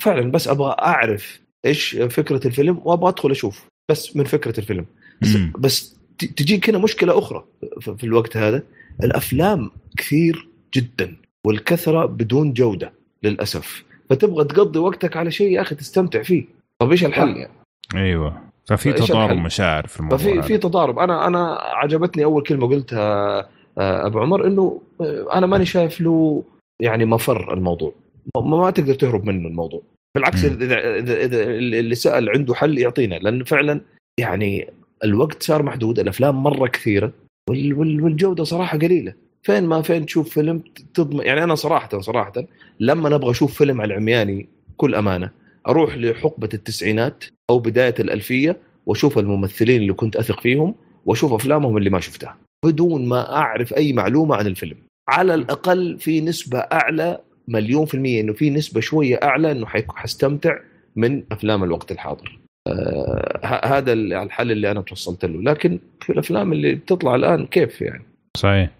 فعلا 0.00 0.30
بس 0.30 0.48
أبغى 0.48 0.76
أعرف 0.78 1.40
إيش 1.66 1.96
فكرة 1.96 2.46
الفيلم 2.46 2.80
وأبغى 2.84 3.08
أدخل 3.10 3.30
أشوف 3.30 3.68
بس 3.90 4.16
من 4.16 4.24
فكرة 4.24 4.60
الفيلم. 4.60 4.86
بس, 5.22 5.36
بس 5.58 5.96
تجيك 6.18 6.68
هنا 6.70 6.78
مشكلة 6.78 7.18
أخرى 7.18 7.44
في 7.80 8.04
الوقت 8.04 8.36
هذا. 8.36 8.62
الأفلام 9.02 9.70
كثير 9.96 10.48
جدا 10.74 11.16
والكثرة 11.46 12.06
بدون 12.06 12.52
جودة 12.52 12.92
للأسف. 13.22 13.84
فتبغى 14.10 14.44
تقضي 14.44 14.78
وقتك 14.78 15.16
على 15.16 15.30
شيء 15.30 15.52
يا 15.52 15.60
أخي 15.60 15.74
تستمتع 15.74 16.22
فيه. 16.22 16.44
طيب 16.78 16.90
إيش 16.90 17.04
الحل 17.04 17.36
يعني؟ 17.36 17.52
أيوه. 17.94 18.40
ففي 18.66 18.92
تضارب 18.92 19.36
مشاعر 19.36 19.86
في 19.86 20.00
الموضوع 20.00 20.18
ففي 20.18 20.42
في 20.42 20.58
تضارب. 20.58 20.98
أنا 20.98 21.26
أنا 21.26 21.58
عجبتني 21.60 22.24
أول 22.24 22.42
كلمة 22.42 22.68
قلتها 22.68 23.38
آه، 23.78 24.06
أبو 24.06 24.18
عمر 24.18 24.46
إنه 24.46 24.80
آه، 25.00 25.26
أنا 25.32 25.46
ماني 25.46 25.64
شايف 25.64 26.00
له 26.00 26.44
يعني 26.80 27.04
مفر 27.04 27.54
الموضوع. 27.54 27.94
ما, 28.36 28.42
ما 28.42 28.70
تقدر 28.70 28.94
تهرب 28.94 29.24
منه 29.24 29.48
الموضوع. 29.48 29.82
بالعكس 30.14 30.44
اذا 30.44 30.98
إذا 30.98 31.42
اللي 31.42 31.94
سأل 31.94 32.30
عنده 32.30 32.54
حل 32.54 32.78
يعطينا 32.78 33.14
لأن 33.14 33.44
فعلا 33.44 33.80
يعني 34.20 34.70
الوقت 35.04 35.42
صار 35.42 35.62
محدود 35.62 35.98
الأفلام 35.98 36.42
مرة 36.42 36.66
كثيرة 36.66 37.12
والجودة 37.48 38.44
صراحة 38.44 38.78
قليلة 38.78 39.14
فين 39.42 39.64
ما 39.64 39.82
فين 39.82 40.06
تشوف 40.06 40.28
فيلم 40.28 40.62
تضمن 40.94 41.26
يعني 41.26 41.44
أنا 41.44 41.54
صراحة 41.54 42.00
صراحة 42.00 42.32
لما 42.80 43.08
نبغى 43.08 43.30
أشوف 43.30 43.58
فيلم 43.58 43.80
على 43.80 43.94
العمياني 43.94 44.48
كل 44.76 44.94
أمانة 44.94 45.30
أروح 45.68 45.96
لحقبة 45.96 46.48
التسعينات 46.54 47.24
أو 47.50 47.58
بداية 47.58 47.94
الألفية 48.00 48.56
وأشوف 48.86 49.18
الممثلين 49.18 49.82
اللي 49.82 49.92
كنت 49.92 50.16
أثق 50.16 50.40
فيهم 50.40 50.74
وأشوف 51.06 51.32
أفلامهم 51.32 51.76
اللي 51.76 51.90
ما 51.90 52.00
شفتها 52.00 52.36
بدون 52.64 53.08
ما 53.08 53.36
أعرف 53.36 53.74
أي 53.74 53.92
معلومة 53.92 54.36
عن 54.36 54.46
الفيلم 54.46 54.76
على 55.08 55.34
الأقل 55.34 55.98
في 55.98 56.20
نسبة 56.20 56.58
أعلى 56.58 57.18
مليون 57.48 57.86
في 57.86 57.94
المية 57.94 58.20
إنه 58.20 58.32
في 58.32 58.50
نسبة 58.50 58.80
شوية 58.80 59.16
أعلى 59.22 59.52
إنه 59.52 59.66
حستمتع 59.66 60.58
من 60.96 61.22
أفلام 61.32 61.64
الوقت 61.64 61.92
الحاضر. 61.92 62.39
آه 62.66 63.40
هذا 63.64 63.92
الحل 63.92 64.52
اللي 64.52 64.70
أنا 64.70 64.80
توصلت 64.80 65.24
له، 65.24 65.42
لكن 65.42 65.78
في 66.00 66.12
الأفلام 66.12 66.52
اللي 66.52 66.74
بتطلع 66.74 67.14
الآن 67.14 67.46
كيف 67.46 67.80
يعني؟ 67.80 68.04
صحيح. 68.36 68.70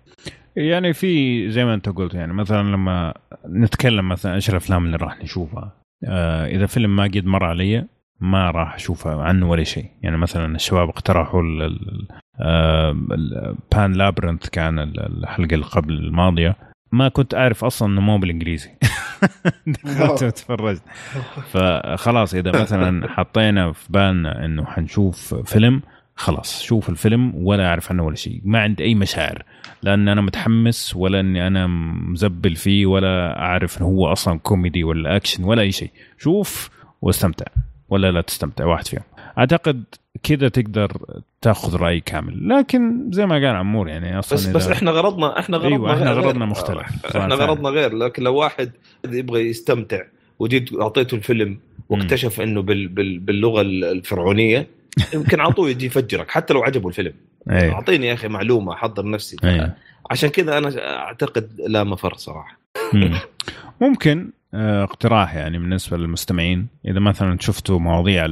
يعني 0.57 0.93
في 0.93 1.51
زي 1.51 1.65
ما 1.65 1.75
أنت 1.75 1.89
قلت 1.89 2.15
يعني 2.15 2.33
مثلا 2.33 2.63
لما 2.63 3.15
نتكلم 3.47 4.09
مثلا 4.09 4.35
إيش 4.35 4.51
الأفلام 4.51 4.85
اللي 4.85 4.97
راح 4.97 5.23
نشوفها 5.23 5.73
آه 6.05 6.47
إذا 6.47 6.67
فيلم 6.67 6.97
ما 6.97 7.05
قد 7.05 7.25
مر 7.25 7.45
علي 7.45 7.87
ما 8.21 8.51
راح 8.51 8.75
أشوفه 8.75 9.23
عنه 9.23 9.51
ولا 9.51 9.65
شيء 9.65 9.87
يعني 10.03 10.17
مثلا 10.17 10.57
الشباب 10.57 10.89
اقترحوا 10.89 11.43
Pan's 13.73 13.93
Labyrinth 13.93 14.45
آه، 14.45 14.51
كان 14.53 14.79
الحلقة 14.79 15.55
اللي 15.55 15.67
قبل 15.67 15.93
الماضية 15.95 16.57
ما 16.93 17.09
كنت 17.09 17.35
أعرف 17.35 17.65
أصلا 17.65 17.89
إنه 17.89 18.01
مو 18.01 18.19
بالإنجليزي. 18.19 18.71
دخلت 19.67 20.23
وتفرجت 20.23 20.83
فخلاص 21.51 22.35
إذا 22.35 22.63
مثلا 22.63 23.09
حطينا 23.09 23.73
في 23.73 23.93
بالنا 23.93 24.45
إنه 24.45 24.65
حنشوف 24.65 25.35
فيلم 25.35 25.83
خلاص 26.15 26.63
شوف 26.63 26.89
الفيلم 26.89 27.33
ولا 27.35 27.67
أعرف 27.67 27.91
عنه 27.91 28.03
ولا 28.05 28.17
شيء. 28.17 28.41
ما 28.45 28.61
عندي 28.61 28.85
أي 28.85 28.95
مشاعر 28.95 29.43
لأن 29.83 30.09
أنا 30.09 30.21
متحمس 30.21 30.97
ولا 30.97 31.21
إني 31.21 31.47
أنا 31.47 31.67
مزبل 31.67 32.57
فيه 32.57 32.87
ولا 32.87 33.39
أعرف 33.39 33.79
إنه 33.79 33.87
هو 33.87 34.13
أصلا 34.13 34.39
كوميدي 34.39 34.85
ولا 34.85 35.17
أكشن 35.17 35.45
ولا 35.45 35.63
أي 35.63 35.73
شيء. 35.73 35.91
شوف 36.19 36.71
واستمتع 37.03 37.47
ولا 37.89 38.11
لا 38.11 38.21
تستمتع 38.21 38.65
واحد 38.65 38.87
فيهم. 38.87 39.03
أعتقد 39.39 39.85
كذا 40.23 40.49
تقدر 40.49 40.97
تاخذ 41.41 41.77
رأي 41.77 42.01
كامل. 42.01 42.49
لكن 42.49 43.11
زي 43.13 43.27
ما 43.27 43.35
قال 43.35 43.57
عمور 43.57 43.89
يعني 43.89 44.19
أصلا 44.19 44.39
بس 44.39 44.47
بس 44.47 44.69
إحنا 44.69 44.91
غرضنا 44.91 45.39
إحنا 45.39 45.57
غرضنا 45.57 45.77
أيوة 45.77 45.95
إحنا 45.95 46.13
غرضنا 46.13 46.47
مختلف. 46.47 47.07
إحنا 47.17 47.35
غرضنا 47.35 47.69
غير. 47.69 47.95
لكن 47.95 48.23
لو 48.23 48.35
واحد 48.35 48.71
يبغى 49.09 49.41
يستمتع 49.41 50.03
وجيت 50.39 50.81
أعطيته 50.81 51.15
الفيلم 51.15 51.59
واكتشف 51.89 52.41
إنه 52.41 52.63
بال 52.63 52.89
بال 52.89 53.19
باللغة 53.19 53.61
الفرعونية 53.61 54.67
يمكن 55.15 55.41
على 55.41 55.53
طول 55.53 55.71
يجي 55.71 55.87
يفجرك 55.87 56.31
حتى 56.31 56.55
لو 56.55 56.63
عجبه 56.63 56.89
الفيلم. 56.89 57.13
أيوة. 57.51 57.75
أعطيني 57.75 58.07
يا 58.07 58.15
أخي 58.15 58.29
معلومة 58.29 58.73
أحضر 58.73 59.11
نفسي. 59.11 59.37
أيوة. 59.45 59.75
عشان 60.11 60.29
كذا 60.29 60.59
أنا 60.59 60.97
أعتقد 60.97 61.61
لا 61.67 61.85
مفر 61.85 62.15
صراحة. 62.15 62.61
ممكن 63.81 64.31
آه، 64.55 64.85
اقتراح 64.85 65.35
يعني 65.35 65.59
بالنسبة 65.59 65.97
للمستمعين. 65.97 66.67
إذا 66.87 67.01
مثلا 67.01 67.39
شفتوا 67.41 67.79
مواضيع 67.79 68.27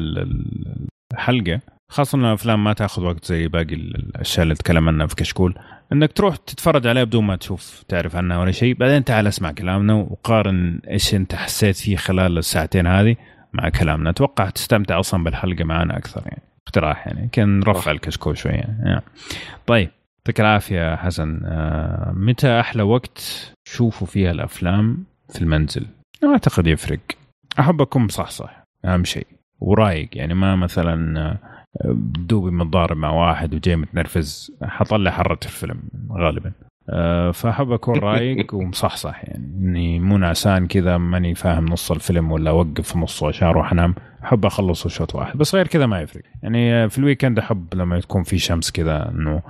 الحلقة 1.12 1.60
خاصة 1.90 2.19
إن 2.19 2.24
الأفلام 2.24 2.65
ما 2.65 2.73
تأخذ 2.73 3.05
وقت 3.05 3.24
زي 3.24 3.48
باقي 3.48 3.74
الأشياء 3.74 4.43
اللي 4.43 4.55
تكلم 4.55 4.89
عنها 4.89 5.06
في 5.06 5.15
كشكول. 5.15 5.59
إنك 5.93 6.12
تروح 6.12 6.36
تتفرج 6.36 6.86
عليها 6.86 7.05
بدون 7.05 7.24
ما 7.24 7.36
تشوف 7.36 7.82
تعرف 7.89 8.16
عنها 8.16 8.39
ولا 8.39 8.51
شيء 8.51 8.74
بعدين 8.74 9.05
تعال 9.05 9.27
أسمع 9.27 9.52
كلامنا 9.52 9.94
وقارن 9.94 10.81
إيش 10.90 11.15
أنت 11.15 11.35
حسيت 11.35 11.77
فيه 11.77 11.97
خلال 11.97 12.39
الساعتين 12.39 12.86
هذه 12.86 13.16
مع 13.52 13.69
كلامنا. 13.69 14.10
أتوقع 14.10 14.51
تستمتع 14.51 14.98
أصلا 14.98 15.24
بالحلقة 15.24 15.65
معنا 15.65 15.97
أكثر 15.97 16.23
يعني 16.27 16.43
اقتراح 16.66 17.06
يعني. 17.06 17.28
كان 17.32 17.60
نرفع 17.60 17.90
الكشكول 17.90 18.39
شوية. 18.39 18.52
يعني. 18.52 19.02
طيب 19.66 19.90
يعطيك 20.19 20.40
العافية 20.40 20.97
حسن. 20.97 21.40
آه 21.44 22.12
متى 22.16 22.60
أحلى 22.60 22.82
وقت 22.82 23.52
تشوفوا 23.65 24.06
فيها 24.06 24.31
الأفلام 24.31 25.05
في 25.32 25.43
المنزل؟ 25.43 25.86
أعتقد 26.24 26.66
يفرق. 26.66 27.01
احب 27.60 27.81
اكون 27.81 28.09
صح 28.09 28.28
أهم 28.85 29.05
شيء. 29.05 29.27
ورايق 29.60 30.09
يعني 30.12 30.35
ما 30.35 30.56
مثلا 30.56 31.39
دوبي 32.19 32.51
متضارب 32.51 32.97
مع 32.97 33.11
واحد 33.11 33.55
وجاي 33.55 33.77
متنرفز. 33.77 34.53
حطلع 34.62 35.11
حرة 35.11 35.39
الفيلم 35.45 35.82
غالبا. 36.12 36.53
آه، 36.90 37.31
فاحب 37.31 37.73
أكون 37.73 37.99
رايق 38.09 38.55
ومصحصح 38.55 39.24
يعني. 39.24 39.45
إني 39.59 40.01
مو 40.01 40.19
نعسان 40.19 40.66
كذا 40.66 40.99
ماني 40.99 41.35
فاهم 41.35 41.65
نص 41.65 41.90
الفيلم 41.90 42.32
ولا 42.32 42.51
أوقف 42.51 42.93
في 42.93 42.99
نصه 42.99 43.28
عشان 43.28 43.49
أروح 43.49 43.73
أنام. 43.73 43.95
أحب 44.24 44.47
أخلصه 44.47 44.89
شوط 44.89 45.15
واحد 45.15 45.39
بس 45.39 45.55
غير 45.55 45.66
كذا 45.66 45.86
ما 45.86 46.01
يفرق. 46.01 46.23
يعني 46.43 46.74
آه، 46.74 46.86
في 46.86 46.99
الويكند 46.99 47.39
أحب 47.39 47.74
لما 47.74 48.01
تكون 48.01 48.23
في 48.23 48.39
شمس 48.39 48.70
كذا 48.70 49.09
إنه 49.09 49.43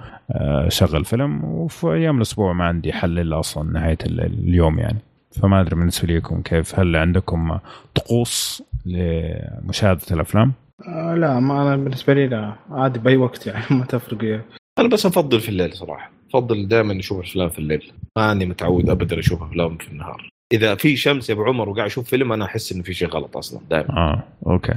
شغل 0.68 1.04
فيلم. 1.04 1.44
وفي 1.44 1.86
أيام 1.86 2.16
الأسبوع 2.16 2.52
ما 2.52 2.64
عندي 2.64 2.92
حل 2.92 3.18
إلا 3.18 3.38
أصلا 3.38 3.72
نهاية 3.72 3.98
اليوم 4.06 4.78
يعني. 4.78 4.98
فما 5.32 5.60
أدري 5.60 5.76
بالنسبة 5.76 6.14
لكم 6.14 6.42
كيف 6.42 6.78
هل 6.80 6.96
عندكم 6.96 7.58
طقوس 7.94 8.62
لمشاهدة 8.86 10.02
الأفلام؟ 10.10 10.52
آه 10.86 11.14
لا 11.14 11.40
ما 11.40 11.62
أنا 11.62 11.76
بالنسبة 11.76 12.14
لي 12.14 12.26
لا. 12.26 12.54
عادي 12.70 12.98
بأي 12.98 13.16
وقت 13.16 13.46
يعني 13.46 13.64
ما 13.78 13.84
تفرق. 13.84 14.24
يعني. 14.24 14.42
أنا 14.78 14.88
بس 14.88 15.06
أفضل 15.06 15.40
في 15.40 15.48
الليل 15.48 15.72
صراحة. 15.72 16.10
أفضل 16.34 16.68
دائما 16.68 16.98
أشوف 16.98 17.18
افلام 17.18 17.48
في 17.48 17.58
الليل. 17.58 17.92
ما 18.18 18.32
اني 18.32 18.46
متعود 18.46 18.90
ابدا 18.90 19.18
أشوف 19.18 19.42
أفلام 19.42 19.76
في 19.76 19.88
النهار. 19.88 20.28
إذا 20.52 20.74
في 20.74 20.96
شمس 20.96 21.28
يا 21.30 21.34
أبو 21.34 21.44
عمر 21.44 21.68
وقاعد 21.68 21.86
أشوف 21.86 22.08
فيلم 22.08 22.32
أنا 22.32 22.44
أحس 22.44 22.72
انه 22.72 22.82
في 22.82 22.94
شيء 22.94 23.08
غلط 23.08 23.36
أصلا 23.36 23.60
دائما. 23.70 23.96
آه 23.96 24.22
أوكي. 24.46 24.74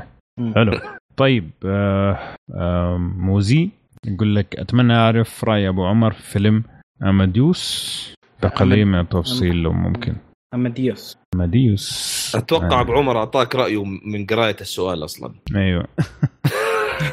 حلو. 0.56 0.80
طيب 1.18 1.50
آه 1.66 2.20
آه 2.56 2.98
موزي 2.98 3.70
يقول 4.08 4.36
لك 4.36 4.60
أتمنى 4.60 4.94
أعرف 4.94 5.44
رأي 5.44 5.70
أبو 5.70 5.86
عمر 5.86 6.12
في 6.12 6.22
فيلم 6.22 6.64
أماديوس 7.04 8.14
بقليل 8.44 8.86
من 8.86 9.00
التفصيل 9.00 9.56
لو 9.56 9.72
ممكن. 9.74 10.16
أماديوس. 10.54 11.18
أماديوس. 11.36 12.36
أتوقع 12.36 12.80
آه. 12.80 12.82
ابو 12.82 12.94
عمر 12.94 13.18
أعطاك 13.18 13.56
رأيه 13.56 13.84
من 13.84 14.26
قراية 14.26 14.56
السؤال 14.62 15.04
أصلا. 15.04 15.34
أيوه. 15.56 15.88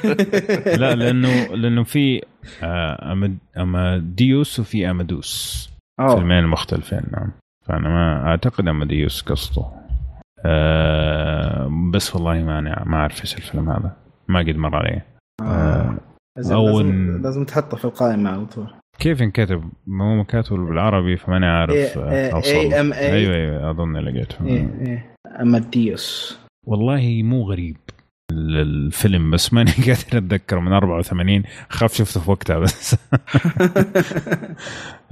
لا 0.80 0.94
لأنه 0.94 1.46
لأنه 1.54 1.84
في 1.84 2.22
آه، 2.62 3.32
أماديوس 3.56 4.60
وفي 4.60 4.90
أمادوس. 4.90 5.68
فيلمين 6.08 6.46
مختلفين 6.46 7.02
نعم. 7.12 7.32
فأنا 7.66 7.88
ما 7.88 8.26
أعتقد 8.26 8.68
أماديوس 8.68 9.22
قصده. 9.22 9.66
أه 10.46 11.90
بس 11.92 12.14
والله 12.14 12.34
ما 12.34 12.60
ما 12.84 12.96
أعرف 12.96 13.20
إيش 13.20 13.36
الفيلم 13.36 13.70
هذا. 13.70 13.96
ما 14.28 14.38
قد 14.40 14.56
مر 14.56 14.76
علي. 14.76 15.02
آه. 15.42 15.44
آه. 15.44 15.98
لازم, 16.36 17.22
لازم 17.22 17.44
تحطه 17.44 17.76
في 17.76 17.84
القائمة 17.84 18.30
على 18.30 18.46
طول. 18.46 18.77
كيف 18.98 19.22
انكتب؟ 19.22 19.70
ما 19.86 20.18
هو 20.20 20.24
كاتب 20.24 20.56
بالعربي 20.56 21.16
فماني 21.16 21.46
عارف 21.46 21.98
أوصل. 21.98 22.50
اي 22.50 22.80
إم 22.80 22.92
اي 22.92 23.12
أيوه 23.12 23.34
أيوه 23.34 23.70
أظن 23.70 23.96
لقيته 23.96 24.46
إيه 24.46 24.68
إيه. 24.80 25.14
أماديوس. 25.40 26.38
والله 26.66 27.22
مو 27.22 27.42
غريب 27.42 27.76
الفيلم 28.32 29.30
بس 29.30 29.52
ماني 29.52 29.70
قادر 29.86 30.18
أتذكر 30.18 30.58
من 30.60 30.72
84 30.72 31.42
خاف 31.68 31.94
شفته 31.94 32.20
في 32.20 32.30
وقتها 32.30 32.58
بس. 32.58 32.96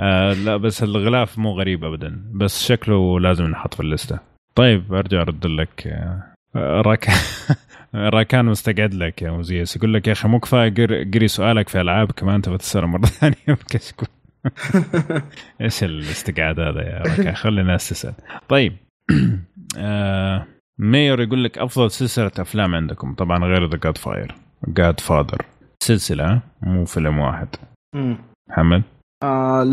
آه 0.00 0.32
لا 0.32 0.56
بس 0.56 0.82
الغلاف 0.82 1.38
مو 1.38 1.52
غريب 1.52 1.84
ابدا 1.84 2.22
بس 2.32 2.64
شكله 2.66 3.20
لازم 3.20 3.44
نحط 3.44 3.74
في 3.74 3.80
الليستة. 3.80 4.18
طيب 4.54 4.94
أرجع 4.94 5.20
أرد 5.22 5.46
لك 5.46 5.86
آه 5.86 6.80
راك. 6.80 7.06
راكان 7.96 8.44
مستقعد 8.44 8.94
لك 8.94 9.22
يا 9.22 9.30
موزيس. 9.30 9.76
يقول 9.76 9.94
لك 9.94 10.06
يا 10.06 10.12
أخي 10.12 10.28
مو 10.28 10.40
كفاية 10.40 10.74
قري 11.14 11.28
سؤالك 11.28 11.68
في 11.68 11.80
ألعاب 11.80 12.12
كمان 12.12 12.42
تبغى 12.42 12.58
تسال 12.58 12.86
مرة 12.86 13.06
ثانية 13.20 13.58
كشكول 13.70 14.08
إيش 15.60 15.84
الاستقعاد 15.84 16.60
هذا 16.60 16.82
يا 16.82 16.98
راكان؟ 16.98 17.34
خلي 17.34 17.60
الناس 17.60 17.88
تسال 17.88 18.14
طيب. 18.48 18.76
آه 19.78 20.46
ميور 20.78 21.20
يقول 21.20 21.44
لك 21.44 21.58
أفضل 21.58 21.90
سلسلة 21.90 22.30
أفلام 22.38 22.74
عندكم. 22.74 23.14
طبعا 23.14 23.38
غير 23.44 23.70
ذا 23.70 23.76
Godfather 23.84 24.34
Godfather 24.68 25.42
سلسلة 25.82 26.40
مو 26.62 26.84
فيلم 26.84 27.18
واحد. 27.18 27.48
محمد؟ 28.50 28.82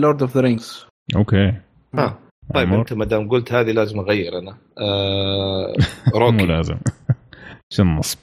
Lord 0.01 0.21
of 0.21 0.35
the 0.35 0.41
Rings 0.41 0.85
أوكي. 1.15 1.53
آه. 1.97 2.17
طيب 2.53 2.73
أنت 2.73 2.93
ما 2.93 3.05
دام 3.05 3.29
قلت 3.29 3.53
هذه 3.53 3.71
لازم 3.71 3.99
أغير 3.99 4.39
أنا. 4.39 4.57
آه 4.81 5.73
روكي 6.19 6.37
مو 6.37 6.45
لازم. 6.45 6.75
شو 7.73 7.83
النصب 7.83 8.17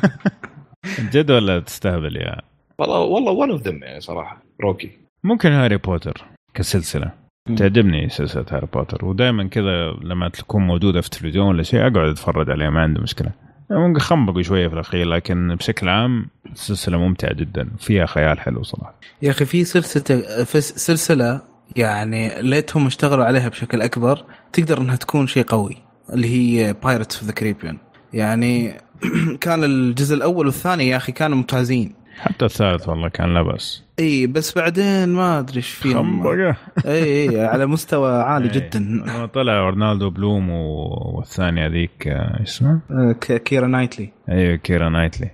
جد 1.12 1.30
ولا 1.30 1.60
تستهبل 1.60 2.16
يا؟ 2.16 2.40
والله 2.78 2.98
والله 2.98 3.32
one 3.32 3.50
of 3.50 3.62
them 3.62 3.82
يعني 3.82 4.00
صراحة 4.00 4.42
روكي 4.62 4.90
ممكن 5.24 5.52
هاري 5.52 5.76
بوتر 5.76 6.24
كسلسلة. 6.54 7.12
تعجبني 7.56 8.08
سلسلة 8.08 8.44
هاري 8.50 8.66
بوتر. 8.72 9.04
ودائما 9.04 9.48
كذا 9.48 9.90
لما 10.02 10.28
تكون 10.28 10.62
موجودة 10.62 11.00
في 11.00 11.06
التلفزيون 11.06 11.46
ولا 11.46 11.62
شيء 11.62 11.80
أقعد 11.80 12.08
أتفرج 12.08 12.50
عليها 12.50 12.70
ما 12.70 12.80
عندي 12.80 13.00
مشكلة. 13.00 13.30
ممكن 13.70 14.00
خنبقوا 14.00 14.42
شوية 14.42 14.68
في 14.68 14.74
الأخير 14.74 15.06
لكن 15.06 15.54
بشكل 15.54 15.88
عام 15.88 16.26
سلسلة 16.54 16.98
ممتعة 16.98 17.34
جدا. 17.34 17.70
فيها 17.78 18.06
خيال 18.06 18.40
حلو 18.40 18.62
صراحة. 18.62 18.94
يا 19.22 19.30
أخي 19.30 19.44
في 19.44 19.64
سلسلة 19.64 20.44
في 20.44 20.60
سلسلة 20.60 21.40
يعني 21.76 22.42
ليتهم 22.42 22.86
اشتغلوا 22.86 23.24
عليها 23.24 23.48
بشكل 23.48 23.82
أكبر 23.82 24.24
تقدر 24.52 24.80
إنها 24.80 24.96
تكون 24.96 25.26
شيء 25.26 25.44
قوي 25.44 25.76
اللي 26.12 26.28
هي 26.28 26.72
Pirates 26.72 27.16
of 27.16 27.24
the 27.24 27.32
Caribbean 27.32 27.78
يعني 28.14 28.74
كان 29.40 29.64
الجزء 29.64 30.14
الأول 30.14 30.46
والثاني 30.46 30.88
يا 30.88 30.96
أخي 30.96 31.12
كانوا 31.12 31.36
ممتازين. 31.36 31.94
حتى 32.18 32.44
الثالث 32.44 32.88
والله 32.88 33.08
كان 33.08 33.34
لا 33.34 33.42
بس 33.42 33.82
إي 33.98 34.26
بس 34.26 34.58
بعدين 34.58 35.08
ما 35.08 35.38
أدري 35.38 35.56
إيش 35.56 35.68
فيهم. 35.68 36.26
إي 36.26 37.30
إي 37.30 37.46
على 37.46 37.66
مستوى 37.66 38.12
عالي 38.12 38.48
جدا. 38.48 39.04
طلع 39.34 39.70
أورلاندو 39.70 40.10
بلوم 40.10 40.50
والثانيه 40.50 41.66
ذيك 41.66 42.06
إيش 42.06 42.48
اسمها؟ 42.48 42.80
آه، 42.90 43.12
كيرا 43.38 43.66
نايتلي. 43.66 44.12
إيوه 44.28 44.56
كيرا 44.56 44.88
نايتلي. 44.88 45.30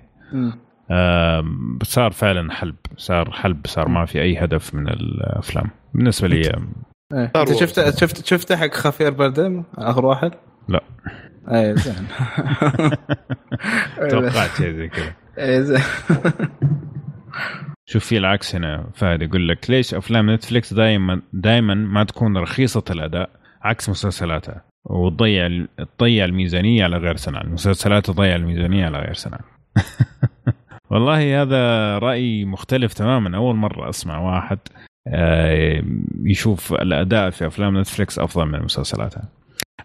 آه 0.91 1.45
صار 1.83 2.11
فعلا 2.11 2.51
حلب. 2.51 2.75
صار 2.97 3.31
حلب 3.31 3.67
صار 3.67 3.87
ما 3.87 4.05
في 4.05 4.21
أي 4.21 4.37
هدف 4.37 4.73
من 4.75 4.87
الأفلام. 4.87 5.69
بالنسبة 5.93 6.27
لي. 6.27 6.51
انت 7.13 7.53
شفت 7.53 7.99
شفت 7.99 8.25
شفت 8.25 8.53
حق 8.53 8.73
خافير 8.73 9.09
بردم؟ 9.11 9.63
آخر 9.77 10.05
واحد؟ 10.05 10.31
لا. 10.69 10.83
اي 11.47 11.75
زين. 11.75 12.07
توقعت 14.09 14.49
شيء 14.57 14.71
زي 14.71 14.87
كذا. 14.87 15.13
اي 15.39 15.63
زين. 15.63 15.81
شوف 17.85 18.05
في 18.05 18.17
العكس 18.17 18.55
هنا 18.55 18.89
فهد 18.93 19.21
يقول 19.21 19.47
لك 19.49 19.69
ليش 19.69 19.93
أفلام 19.93 20.29
نتفليكس 20.29 20.73
دائما 20.73 21.21
دائما 21.33 21.73
ما 21.73 22.03
تكون 22.03 22.37
رخيصة 22.37 22.83
الأداء 22.89 23.29
عكس 23.61 23.89
مسلسلاتها؟ 23.89 24.61
وتضيع 24.85 25.65
تضيع 25.97 26.25
الميزانية 26.25 26.83
على 26.83 26.97
غير 26.97 27.15
سنه 27.15 27.41
المسلسلات 27.41 28.05
تضيع 28.05 28.35
الميزانية 28.35 28.85
على 28.85 28.97
غير 28.97 29.13
سنه 29.13 29.37
والله 30.91 31.41
هذا 31.41 31.97
رأي 31.97 32.45
مختلف 32.45 32.93
تماما. 32.93 33.37
أول 33.37 33.55
مرة 33.55 33.89
أسمع 33.89 34.19
واحد 34.19 34.59
آه، 35.07 35.83
يشوف 36.23 36.73
الأداء 36.73 37.29
في 37.29 37.47
أفلام 37.47 37.79
نتفليكس 37.79 38.19
أفضل 38.19 38.45
من 38.45 38.63
مسلسلاتها. 38.63 39.29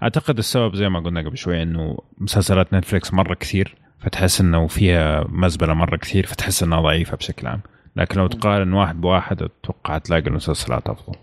أعتقد 0.02 0.38
السبب 0.38 0.74
زي 0.76 0.88
ما 0.88 1.00
قلنا 1.00 1.20
قبل 1.20 1.36
شوي 1.36 1.62
إنه 1.62 1.98
مسلسلات 2.18 2.74
نتفليكس 2.74 3.14
مرة 3.14 3.34
كثير 3.34 3.74
فتحس 3.98 4.40
إنه 4.40 4.66
فيها 4.66 5.24
مزبلة 5.28 5.74
مرة 5.74 5.96
كثير 5.96 6.26
فتحس 6.26 6.62
إنها 6.62 6.80
ضعيفة 6.80 7.16
بشكل 7.16 7.46
عام. 7.46 7.60
لكن 7.96 8.20
لو 8.20 8.26
تقارن 8.26 8.72
واحد 8.72 9.00
بواحد 9.00 9.42
أتوقع 9.42 9.98
تلاقي 9.98 10.26
المسلسلات 10.26 10.88
أفضل. 10.88 11.14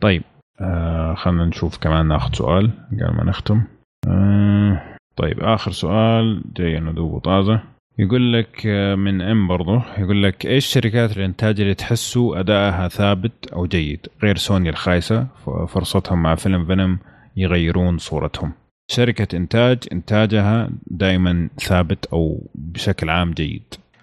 طيب 0.00 0.22
آه 0.60 1.14
خلينا 1.14 1.44
نشوف 1.44 1.78
كمان 1.78 2.08
ناخذ 2.08 2.32
سؤال 2.34 2.70
قبل 2.92 3.16
ما 3.16 3.24
نختم. 3.24 3.62
آه 4.08 4.82
طيب 5.16 5.40
آخر 5.40 5.70
سؤال 5.70 6.42
جاي 6.56 6.80
ندوب 6.80 7.18
طازه 7.18 7.60
يقول 7.98 8.32
لك 8.32 8.62
آه، 8.66 8.94
من 8.94 9.20
إم 9.22 9.48
برضه 9.48 9.82
يقول 9.98 10.22
لك 10.22 10.46
إيش 10.46 10.66
شركات 10.66 11.16
الإنتاج 11.16 11.60
اللي 11.60 11.74
تحسوا 11.74 12.40
أدائها 12.40 12.88
ثابت 12.88 13.52
أو 13.52 13.66
جيد؟ 13.66 14.06
غير 14.22 14.36
سوني 14.36 14.70
الخايسة 14.70 15.26
فرصتهم 15.68 16.22
مع 16.22 16.34
فيلم 16.34 16.66
فينوم 16.66 16.98
يغيرون 17.36 17.98
صورتهم. 17.98 18.52
شركة 18.90 19.36
إنتاج 19.36 19.78
إنتاجها 19.92 20.70
دائما 20.86 21.48
ثابت 21.60 22.06
أو 22.12 22.50
بشكل 22.54 23.10
عام 23.10 23.30
جيد. 23.30 23.62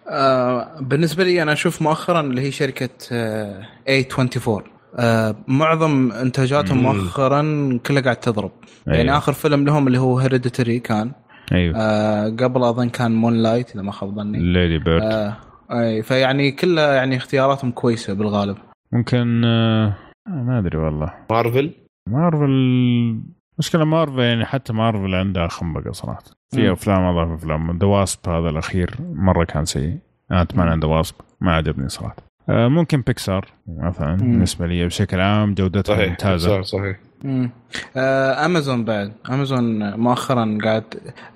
آه 0.10 0.82
بالنسبة 0.82 1.24
لي 1.24 1.42
أنا 1.44 1.54
أشوف 1.54 1.82
مؤخرا 1.82 2.22
اللي 2.22 2.42
هي 2.42 2.52
شركة 2.52 2.90
آه 3.12 3.62
A24 3.90 4.50
آه 5.00 5.36
معظم 5.48 6.12
إنتاجاتهم 6.12 6.78
مؤخرا 6.84 7.42
كلها 7.86 8.02
قاعد 8.02 8.16
تضرب. 8.16 8.52
يعني 8.88 8.98
أيوه. 8.98 8.98
يعني 8.98 9.18
آخر 9.18 9.34
فيلم 9.34 9.66
لهم 9.66 9.88
اللي 9.88 9.98
هو 10.00 10.20
Hereditary 10.20 10.80
كان. 10.80 11.12
أيوه. 11.52 11.78
آه 11.78 12.26
قبل 12.30 12.64
أظن 12.64 12.90
كان 12.90 13.12
Moonlight 13.12 13.72
إذا 13.72 13.82
ما 13.82 13.92
خاب 13.92 14.16
ظني. 14.16 14.40
Lady 14.40 14.78
Bird 14.78 15.02
آه 15.04 15.38
أي 15.72 16.04
فيعني 16.04 16.52
كلها 16.52 16.94
يعني 16.94 17.18
اختياراتهم 17.18 17.72
كويسة 17.72 18.14
بالغالب. 18.14 18.58
ممكن 18.92 19.44
آه 19.46 19.96
ما 20.28 20.60
أدري 20.60 20.78
والله. 20.78 21.14
مارفل 21.32 21.72
مارفل. 22.12 23.20
مشكلة 23.60 23.86
مارفل 23.86 24.20
يعني 24.20 24.46
حتى 24.46 24.74
مارفل 24.74 25.16
عندها 25.16 25.48
خنبقة 25.48 25.92
صراحة. 25.92 26.24
في 26.52 26.72
أفلام 26.72 27.04
اضاف 27.04 27.32
أفلام. 27.32 27.78
The 27.78 27.86
Wasp 27.88 28.30
هذا 28.30 28.50
الأخير 28.50 28.96
مرة 29.00 29.44
كان 29.44 29.66
سيء. 29.66 29.98
أنا 30.32 30.42
أتمنى 30.42 30.80
The 30.80 30.88
Wasp 30.88 31.16
ما 31.42 31.56
عجبني 31.56 31.90
صراحة. 31.90 32.16
آه 32.50 32.68
ممكن 32.68 33.02
بيكسار 33.02 33.48
مثلا 33.68 34.16
بالنسبة 34.16 34.68
لي 34.68 34.86
بشكل 34.86 35.20
عام 35.20 35.54
جودتها 35.54 35.96
صحيح 35.96 36.10
ممتازة. 36.10 36.62
صحيح. 36.62 36.64
صحيح 36.64 37.00
آه 37.98 38.46
امازون 38.46 38.86
بعد. 38.86 39.14
امازون 39.30 39.96
مؤخرا 40.00 40.58
قاعد 40.64 40.84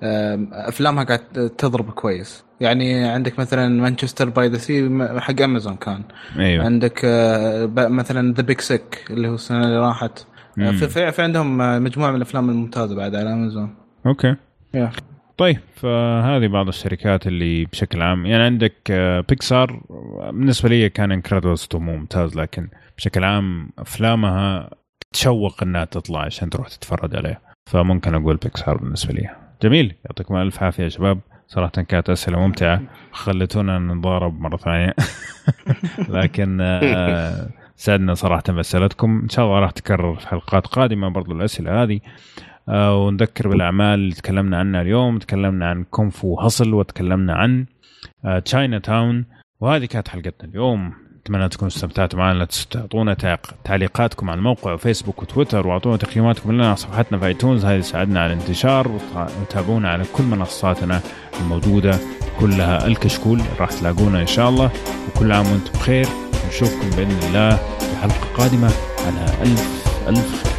آه 0.02 0.46
أفلامها 0.52 1.04
قاعد 1.04 1.50
تضرب 1.58 1.90
كويس. 1.90 2.44
يعني 2.60 3.04
عندك 3.08 3.38
مثلا 3.38 3.68
Manchester 3.82 4.28
by 4.28 4.48
the 4.48 4.58
Sea 4.58 5.06
حق 5.20 5.40
امازون 5.42 5.76
كان. 5.76 6.02
أيوه. 6.38 6.64
عندك 6.64 7.00
آه 7.04 7.66
مثلا 7.76 8.34
The 8.34 8.42
Big 8.42 8.60
Sick 8.60 9.04
اللي 9.10 9.28
هو 9.28 9.34
السنة 9.34 9.64
اللي 9.64 9.78
راحت. 9.78 10.18
آه، 10.18 10.33
في, 10.54 10.88
في, 10.88 11.12
في 11.12 11.22
عندهم 11.22 11.58
مجموعة 11.84 12.10
من 12.10 12.16
الأفلام 12.16 12.50
الممتازة 12.50 12.96
بعد 12.96 13.14
على 13.14 13.32
أمازون. 13.32 13.74
أوكي. 14.06 14.36
Yeah. 14.74 14.90
طيب 15.36 15.58
فهذه 15.74 16.46
بعض 16.46 16.68
الشركات 16.68 17.26
اللي 17.26 17.64
بشكل 17.64 18.02
عام 18.02 18.26
يعني 18.26 18.42
عندك 18.42 18.92
بيكسار 19.28 19.80
آه، 19.90 20.30
بالنسبة 20.30 20.68
لي 20.68 20.88
كان 20.88 21.12
Incredibles 21.12 21.68
ممتاز 21.74 22.36
لكن 22.36 22.68
بشكل 22.96 23.24
عام 23.24 23.70
أفلامها 23.78 24.70
تشوق 25.12 25.62
إنها 25.62 25.84
تطلع 25.84 26.20
عشان 26.20 26.50
تروح 26.50 26.68
تتفرج 26.68 27.16
عليها. 27.16 27.40
فممكن 27.70 28.14
أقول 28.14 28.36
بيكسار 28.36 28.76
بالنسبة 28.76 29.14
لي. 29.14 29.30
جميل. 29.62 29.94
يعطيكم 30.04 30.36
ألف 30.36 30.62
عافية 30.62 30.84
يا 30.84 30.88
شباب. 30.88 31.20
صراحة 31.48 31.70
كانت 31.82 32.10
أسئلة 32.10 32.38
ممتعة. 32.38 32.82
خليتونا 33.12 33.78
نتضارب 33.78 34.40
مرة 34.40 34.56
ثانية. 34.56 34.94
لكن 36.18 36.58
آه، 36.60 37.48
سعدنا 37.76 38.14
صراحة 38.14 38.42
باسئلتكم 38.48 39.20
إن 39.22 39.28
شاء 39.28 39.44
الله 39.44 39.58
راح 39.58 39.70
تكرر 39.70 40.14
في 40.14 40.28
حلقات 40.28 40.66
قادمة 40.66 41.08
برضو 41.08 41.32
الأسئلة 41.32 41.82
هذه. 41.82 42.00
آه، 42.68 43.04
ونذكر 43.06 43.48
بالأعمال 43.48 43.94
اللي 43.94 44.14
تكلمنا 44.14 44.58
عنها 44.58 44.82
اليوم 44.82 45.18
تكلمنا 45.18 45.66
عن 45.66 45.84
كونفو 45.84 46.40
هصل 46.40 46.74
وتكلمنا 46.74 47.34
عن 47.34 47.66
تشاينا 48.44 48.76
آه، 48.76 48.80
تاون 48.80 49.24
وهذه 49.60 49.84
كانت 49.84 50.08
حلقتنا 50.08 50.50
اليوم. 50.50 50.92
أتمنى 51.22 51.48
تكونوا 51.48 51.68
استمتعتوا 51.68 52.18
معنا 52.18 52.44
تعطونا 52.70 53.38
تعليقاتكم 53.64 54.30
على 54.30 54.38
الموقع 54.38 54.72
وفيسبوك 54.72 55.22
وتويتر 55.22 55.66
وأعطونا 55.66 55.96
تقييماتكم 55.96 56.52
لنا 56.52 56.66
على 56.66 56.76
صفحتنا 56.76 57.18
في 57.18 57.26
ايتونز 57.26 57.64
هذه 57.64 57.80
تساعدنا 57.80 58.20
على 58.20 58.32
الانتشار 58.32 59.00
وتابعونا 59.40 59.88
على 59.88 60.04
كل 60.12 60.24
منصاتنا 60.24 61.00
الموجودة 61.40 61.98
كلها 62.40 62.86
الكشكول 62.86 63.40
راح 63.60 63.70
تلاقونا 63.70 64.20
إن 64.20 64.26
شاء 64.26 64.48
الله. 64.48 64.70
وكل 65.08 65.32
عام 65.32 65.46
وأنتم 65.46 65.72
بخير. 65.72 66.23
نشوفكم 66.48 66.90
بإذن 66.90 67.18
الله 67.28 67.56
في 67.56 67.96
حلقة 68.02 68.26
قادمة 68.38 68.70
على 69.06 69.24
ألف 69.42 69.68
ألف 70.08 70.53